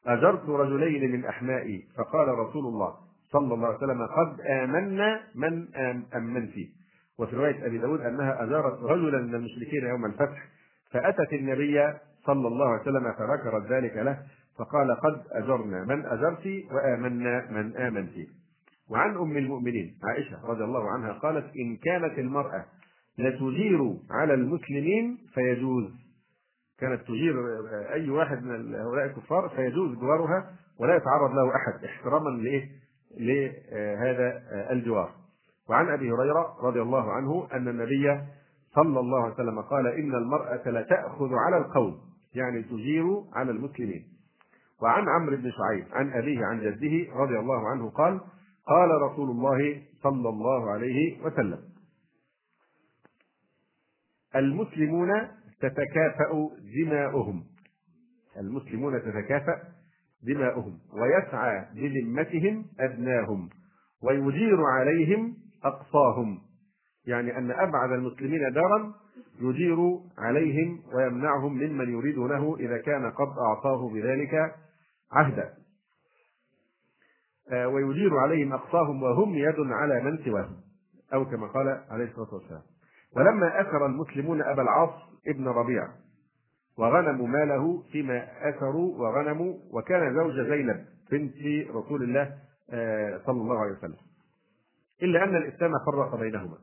أجرت 0.06 0.48
رجلين 0.48 1.10
من 1.12 1.24
أحمائي 1.24 1.88
فقال 1.96 2.28
رسول 2.28 2.64
الله 2.66 2.94
صلى 3.30 3.54
الله 3.54 3.66
عليه 3.66 3.76
وسلم 3.76 4.06
قد 4.06 4.40
آمنا 4.40 5.20
من 5.34 5.74
أمنت 6.14 6.52
وفي 7.18 7.36
رواية 7.36 7.66
أبي 7.66 7.78
داود 7.78 8.00
أنها 8.00 8.44
أجارت 8.44 8.82
رجلا 8.82 9.18
من 9.18 9.34
المشركين 9.34 9.86
يوم 9.88 10.04
الفتح 10.06 10.48
فأتت 10.90 11.32
النبي 11.32 11.92
صلى 12.24 12.48
الله 12.48 12.68
عليه 12.68 12.82
وسلم 12.82 13.12
فذكرت 13.12 13.66
ذلك 13.72 13.96
له 13.96 14.18
فقال 14.58 14.92
قد 15.00 15.22
أجرنا 15.32 15.84
من 15.84 16.06
أجرت 16.06 16.46
وآمنا 16.72 17.50
من 17.50 17.76
آمنت 17.76 18.14
وعن 18.90 19.16
أم 19.16 19.36
المؤمنين 19.36 19.98
عائشة 20.04 20.46
رضي 20.46 20.64
الله 20.64 20.90
عنها 20.90 21.12
قالت 21.12 21.56
إن 21.56 21.76
كانت 21.76 22.18
المرأة 22.18 22.64
لتجير 23.18 23.94
على 24.10 24.34
المسلمين 24.34 25.18
فيجوز 25.34 25.84
كانت 26.78 27.00
تجير 27.02 27.34
أي 27.92 28.10
واحد 28.10 28.42
من 28.42 28.74
هؤلاء 28.74 29.04
الكفار 29.06 29.48
فيجوز 29.56 29.98
جوارها 29.98 30.50
ولا 30.80 30.96
يتعرض 30.96 31.30
له 31.34 31.56
أحد 31.56 31.84
احتراما 31.84 32.30
لإيه؟ 32.30 32.68
لهذا 33.16 34.42
الجوار 34.70 35.10
وعن 35.68 35.88
أبي 35.88 36.10
هريرة 36.12 36.56
رضي 36.62 36.82
الله 36.82 37.12
عنه 37.12 37.48
أن 37.52 37.68
النبي 37.68 38.20
صلى 38.74 39.00
الله 39.00 39.24
عليه 39.24 39.34
وسلم 39.34 39.60
قال 39.60 39.86
إن 39.86 40.14
المرأة 40.14 40.68
لتأخذ 40.70 41.34
على 41.34 41.56
القوم 41.56 41.98
يعني 42.34 42.62
تجير 42.62 43.04
على 43.32 43.50
المسلمين 43.50 44.13
وعن 44.84 45.08
عمرو 45.08 45.36
بن 45.36 45.50
شعيب 45.50 45.84
عن 45.92 46.12
أبيه 46.12 46.44
عن 46.44 46.60
جده 46.60 47.16
رضي 47.16 47.38
الله 47.38 47.68
عنه 47.68 47.90
قال 47.90 48.20
قال 48.66 49.02
رسول 49.02 49.30
الله 49.30 49.82
صلى 50.02 50.28
الله 50.28 50.70
عليه 50.70 51.22
وسلم 51.24 51.58
المسلمون 54.36 55.10
تتكافأ 55.60 56.50
دماؤهم 56.76 57.44
المسلمون 58.38 59.02
تتكافأ 59.02 59.62
دماؤهم 60.22 60.78
ويسعى 60.92 61.64
بذمتهم 61.74 62.64
أدناهم 62.80 63.48
ويجير 64.02 64.62
عليهم 64.64 65.36
أقصاهم 65.64 66.38
يعني 67.06 67.38
أن 67.38 67.50
أبعد 67.50 67.92
المسلمين 67.92 68.52
دارا 68.52 68.92
يجير 69.40 69.78
عليهم 70.18 70.80
ويمنعهم 70.94 71.52
ممن 71.52 71.92
يريدونه 71.92 72.56
إذا 72.60 72.78
كان 72.78 73.10
قد 73.10 73.38
أعطاه 73.38 73.88
بذلك 73.88 74.54
عهدا 75.14 75.54
آه، 77.52 77.68
ويدير 77.68 78.16
عليهم 78.18 78.52
أقصاهم 78.52 79.02
وهم 79.02 79.34
يد 79.34 79.54
على 79.58 80.00
من 80.02 80.18
سواهم 80.24 80.56
أو 81.14 81.24
كما 81.30 81.46
قال 81.46 81.82
عليه 81.90 82.04
الصلاة 82.04 82.34
والسلام 82.34 82.62
ولما 83.16 83.60
أثر 83.60 83.86
المسلمون 83.86 84.42
أبا 84.42 84.62
العاص 84.62 84.94
ابن 85.28 85.48
ربيع 85.48 85.82
وغنموا 86.78 87.26
ماله 87.26 87.82
فيما 87.92 88.48
أثروا 88.48 88.98
وغنموا 88.98 89.54
وكان 89.72 90.14
زوج 90.14 90.40
زينب 90.40 90.84
بنت 91.10 91.36
رسول 91.70 92.02
الله 92.02 92.34
آه، 92.70 93.20
صلى 93.26 93.40
الله 93.42 93.58
عليه 93.58 93.72
وسلم 93.72 93.96
إلا 95.02 95.24
أن 95.24 95.36
الإسلام 95.36 95.72
فرق 95.86 96.14
بينهما 96.20 96.56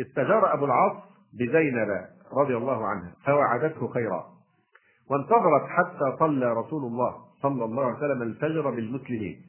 استجار 0.00 0.54
أبو 0.54 0.64
العاص 0.64 1.02
بزينب 1.34 2.06
رضي 2.32 2.56
الله 2.56 2.86
عنها 2.86 3.12
فوعدته 3.24 3.88
خيرا 3.88 4.26
وانتظرت 5.10 5.62
حتى 5.68 6.16
صلى 6.18 6.52
رسول 6.52 6.82
الله 6.84 7.27
صلى 7.42 7.64
الله 7.64 7.84
عليه 7.84 7.96
وسلم 7.96 8.22
الفجر 8.22 8.70
بالمسلمين 8.70 9.40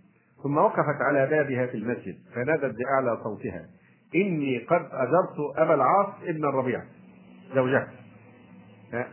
ثم 0.43 0.57
وقفت 0.57 1.01
على 1.01 1.27
بابها 1.29 1.65
في 1.67 1.77
المسجد 1.77 2.15
فنادت 2.33 2.75
بأعلى 2.75 3.23
صوتها 3.23 3.65
إني 4.15 4.57
قد 4.57 4.85
أجرت 4.91 5.57
أبا 5.57 5.73
العاص 5.73 6.09
ابن 6.23 6.45
الربيع 6.45 6.83
زوجها 7.55 7.91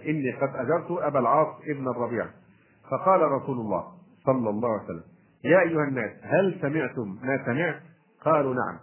إني 0.07 0.31
قد 0.33 0.49
أجرت 0.57 0.91
أبا 1.03 1.19
العاص 1.19 1.57
ابن 1.69 1.89
الربيع 1.89 2.27
فقال 2.91 3.23
رسول 3.23 3.57
الله 3.59 3.85
صلى 4.27 4.51
الله 4.51 4.69
عليه 4.69 4.85
وسلم 4.85 5.03
يا 5.45 5.61
أيها 5.61 5.85
الناس 5.89 6.11
هل 6.23 6.59
سمعتم 6.61 7.17
ما 7.23 7.45
سمعت؟ 7.47 7.83
قالوا 8.21 8.55
نعم 8.55 8.79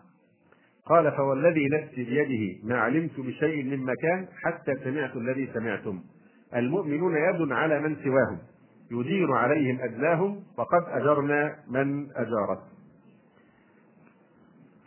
قال 0.85 1.11
فوالذي 1.11 1.67
نفسي 1.69 2.03
بيده 2.03 2.59
ما 2.67 2.77
علمت 2.79 3.19
بشيء 3.19 3.63
مما 3.77 3.93
كان 4.01 4.25
حتى 4.43 4.75
سمعت 4.83 5.15
الذي 5.15 5.49
سمعتم 5.53 5.99
المؤمنون 6.55 7.15
يد 7.15 7.51
على 7.51 7.79
من 7.79 7.95
سواهم 8.03 8.37
يدير 8.93 9.33
عليهم 9.33 9.79
أدناهم 9.81 10.43
وقد 10.57 10.81
أجرنا 10.87 11.55
من 11.67 12.11
أجارت 12.15 12.59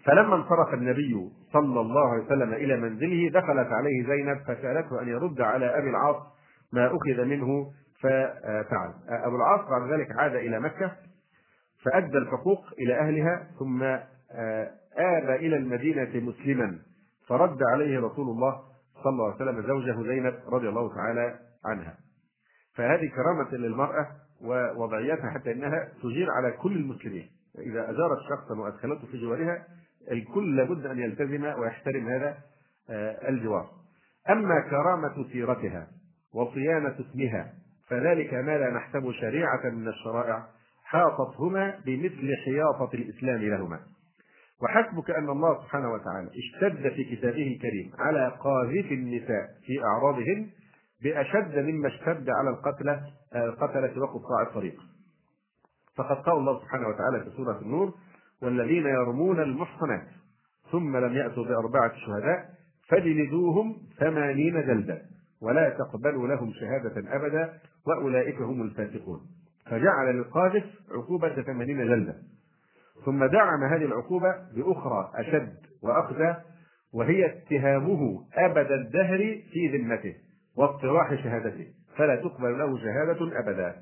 فلما 0.05 0.35
انصرف 0.35 0.75
النبي 0.75 1.29
صلى 1.53 1.81
الله 1.81 2.13
عليه 2.13 2.25
وسلم 2.25 2.53
إلى 2.53 2.77
منزله 2.77 3.31
دخلت 3.31 3.69
عليه 3.69 4.07
زينب 4.09 4.39
فسألته 4.39 5.03
أن 5.03 5.09
يرد 5.09 5.41
على 5.41 5.79
أبي 5.79 5.91
العاص 5.91 6.17
ما 6.73 6.87
أخذ 6.87 7.25
منه 7.25 7.71
ففعل 8.03 8.95
أبو 9.09 9.37
العاص 9.37 9.61
بعد 9.69 9.93
ذلك 9.93 10.13
عاد 10.19 10.35
إلى 10.35 10.61
مكة 10.61 10.93
فأدى 11.85 12.19
الحقوق 12.19 12.61
إلى 12.79 12.95
أهلها 12.99 13.47
ثم 13.59 13.83
آه، 13.83 14.71
آب 14.99 15.31
إلى 15.31 15.57
المدينة 15.57 16.11
مسلما 16.33 16.79
فرد 17.29 17.59
عليه 17.73 17.99
رسول 18.01 18.27
الله 18.29 18.61
صلى 19.05 19.13
الله 19.13 19.25
عليه 19.33 19.37
وسلم 19.37 19.63
زوجه 19.67 20.09
زينب 20.09 20.35
رضي 20.49 20.69
الله 20.69 20.95
تعالى 20.95 21.39
عنها 21.65 21.97
فهذه 22.77 23.07
كرامة 23.09 23.49
للمرأة 23.53 24.07
ووضعيتها 24.43 25.31
حتى 25.31 25.53
انها 25.53 25.89
تجير 26.03 26.31
على 26.31 26.51
كل 26.53 26.77
المسلمين 26.77 27.27
اذا 27.59 27.81
اجارت 27.91 28.19
شخصا 28.31 28.59
وادخلته 28.59 29.07
في 29.07 29.19
جوارها 29.19 29.65
الكل 30.11 30.57
لابد 30.57 30.87
ان 30.87 30.99
يلتزم 30.99 31.45
ويحترم 31.45 32.09
هذا 32.09 32.35
آه، 32.91 33.29
الجوار 33.29 33.69
اما 34.31 34.61
كرامة 34.61 35.27
سيرتها 35.33 35.87
وصيانة 36.35 36.95
اسمها 37.01 37.53
فذلك 37.89 38.35
ما 38.35 38.59
لا 38.59 38.71
نحسب 38.71 39.11
شريعة 39.21 39.71
من 39.73 39.89
الشرائع 39.89 40.45
حاطتهما 40.85 41.81
بمثل 41.87 42.31
حياطة 42.45 42.95
الإسلام 42.95 43.37
لهما 43.43 43.81
وحسبك 44.63 45.11
أن 45.11 45.29
الله 45.29 45.63
سبحانه 45.63 45.93
وتعالى 45.93 46.29
اشتد 46.39 46.89
في 46.95 47.17
كتابه 47.17 47.47
الكريم 47.49 47.93
على 47.99 48.37
قاذف 48.41 48.93
النساء 48.93 49.47
في 49.67 49.85
أعراضهن 49.85 50.49
بأشد 51.03 51.59
مما 51.59 51.89
اشتد 51.89 52.25
على 52.31 52.51
القتلة 52.51 53.01
القتلة 53.37 54.03
وقطاع 54.03 54.43
الطريق 54.49 54.75
فقد 55.97 56.17
قال 56.17 56.37
الله 56.37 56.61
سبحانه 56.61 56.89
وتعالى 56.89 57.25
في 57.31 57.37
سورة 57.37 57.59
النور 57.59 57.95
والذين 58.43 58.87
يرمون 58.87 59.41
المحصنات 59.41 60.07
ثم 60.73 60.97
لم 60.97 61.13
يأتوا 61.13 61.45
بأربعة 61.45 61.93
شهداء 61.95 62.49
فجلدوهم 62.89 63.77
ثمانين 63.99 64.67
جلدة 64.67 65.03
ولا 65.43 65.69
تقبلوا 65.71 66.29
لهم 66.29 66.53
شهادة 66.53 67.17
أبدا 67.17 67.53
وأولئك 67.87 68.41
هم 68.41 68.63
الفاسقون 68.63 69.21
فجعل 69.71 70.17
للقاذف 70.17 70.65
عقوبة 70.91 71.43
ثمانين 71.43 71.79
جلدة 71.79 72.15
ثم 73.05 73.25
دعم 73.25 73.65
هذه 73.65 73.85
العقوبة 73.85 74.35
بأخرى 74.57 75.11
أشد 75.15 75.55
وأخزى 75.83 76.35
وهي 76.95 77.27
اتهامه 77.27 78.27
أبد 78.39 78.71
الدهر 78.73 79.19
في 79.53 79.77
ذمته 79.79 80.15
واقتراح 80.57 81.15
شهادته 81.23 81.67
فلا 81.97 82.17
تقبل 82.17 82.59
له 82.59 82.79
شهادة 82.79 83.39
أبدا 83.39 83.75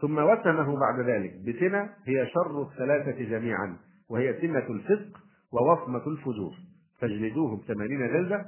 ثم 0.00 0.18
وسمه 0.18 0.80
بعد 0.80 1.00
ذلك 1.06 1.32
بسنة 1.46 1.90
هي 2.06 2.26
شر 2.26 2.62
الثلاثة 2.62 3.24
جميعا 3.30 3.76
وهي 4.10 4.40
سنة 4.40 4.66
الفسق 4.70 5.18
ووصمة 5.52 6.06
الفجور 6.06 6.52
فاجلدوهم 7.00 7.60
ثمانين 7.68 8.08
جلدة 8.08 8.46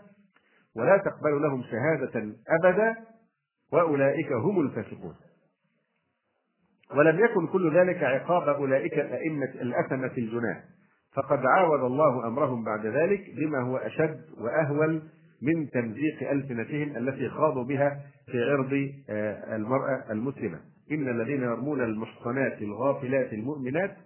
ولا 0.77 0.97
تقبل 0.97 1.43
لهم 1.43 1.63
شهادة 1.63 2.25
أبدا 2.49 2.97
وأولئك 3.73 4.33
هم 4.33 4.61
الفاسقون 4.61 5.15
ولم 6.97 7.25
يكن 7.25 7.47
كل 7.47 7.77
ذلك 7.77 8.03
عقاب 8.03 8.49
أولئك 8.49 8.93
الأئمة 8.93 9.47
الأثمة 9.55 10.13
الجناة 10.19 10.63
فقد 11.15 11.47
عاود 11.47 11.81
الله 11.81 12.27
أمرهم 12.29 12.65
بعد 12.65 12.87
ذلك 12.87 13.23
بما 13.37 13.61
هو 13.61 13.77
أشد 13.77 14.21
وأهول 14.39 15.03
من 15.43 15.71
تمزيق 15.71 16.31
ألسنتهم 16.31 16.97
التي 16.97 17.29
خاضوا 17.29 17.65
بها 17.65 18.01
في 18.27 18.43
عرض 18.45 18.93
آه، 19.11 19.57
المرأة 19.57 20.05
المسلمة 20.11 20.61
إن 20.93 21.09
الذين 21.21 21.43
يرمون 21.43 21.81
المحصنات 21.83 22.63
الغافلات 22.63 23.33
المؤمنات 23.33 23.97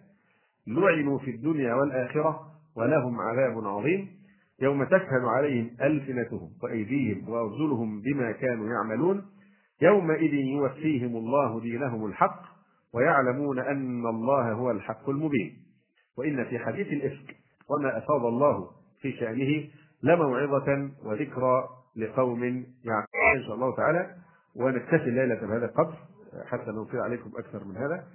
لعنوا 0.67 1.19
في 1.19 1.31
الدنيا 1.31 1.75
والآخرة 1.75 2.41
ولهم 2.77 3.21
عذاب 3.21 3.65
عظيم 3.67 4.09
يوم 4.63 4.85
تشهد 4.85 5.23
عليهم 5.37 5.71
ألسنتهم 5.83 6.51
وأيديهم 6.63 7.29
وأرجلهم 7.29 8.01
بما 8.01 8.33
كانوا 8.33 8.69
يعملون 8.69 9.23
يومئذ 9.83 10.35
يوفيهم 10.35 11.17
الله 11.17 11.61
دينهم 11.61 12.07
الحق 12.07 12.43
ويعلمون 12.95 13.59
أن 13.59 14.07
الله 14.07 14.53
هو 14.53 14.71
الحق 14.71 15.09
المبين 15.09 15.55
وإن 16.19 16.45
في 16.45 16.59
حديث 16.59 16.87
الإفك 16.89 17.35
وما 17.71 17.99
أفاض 17.99 18.25
الله 18.27 18.71
في 19.03 19.13
شأنه 19.13 19.65
لموعظة 20.03 20.91
وذكرى 21.05 21.69
لقوم 21.97 22.43
يعقلون 22.85 23.37
إن 23.37 23.43
شاء 23.47 23.55
الله 23.55 23.77
تعالى 23.77 24.15
ونكتفي 24.57 24.97
الليلة 25.09 25.35
بهذا 25.35 25.67
القدر 25.67 25.95
حتى 26.47 26.71
نوفر 26.71 27.01
عليكم 27.01 27.31
أكثر 27.37 27.65
من 27.65 27.77
هذا 27.77 28.07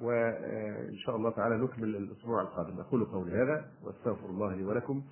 وإن 0.00 0.96
شاء 1.06 1.16
الله 1.16 1.30
تعالى 1.30 1.56
نكمل 1.56 1.96
الأسبوع 1.96 2.42
القادم 2.42 2.80
أقول 2.80 3.04
قولي 3.04 3.32
هذا 3.32 3.64
وأستغفر 3.84 4.26
الله 4.26 4.54
لي 4.54 4.64
ولكم 4.64 5.02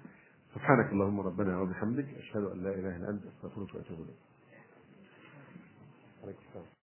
سبحانك 0.55 0.93
اللهم 0.93 1.21
ربنا 1.21 1.61
وبحمدك 1.61 2.07
أشهد 2.19 2.45
أن 2.45 2.63
لا 2.63 2.71
إله 2.75 2.97
إلا 2.97 3.11
أنت 3.11 3.23
أستغفرك 3.37 3.75
وأتوب 3.75 4.07
إليك. 6.25 6.76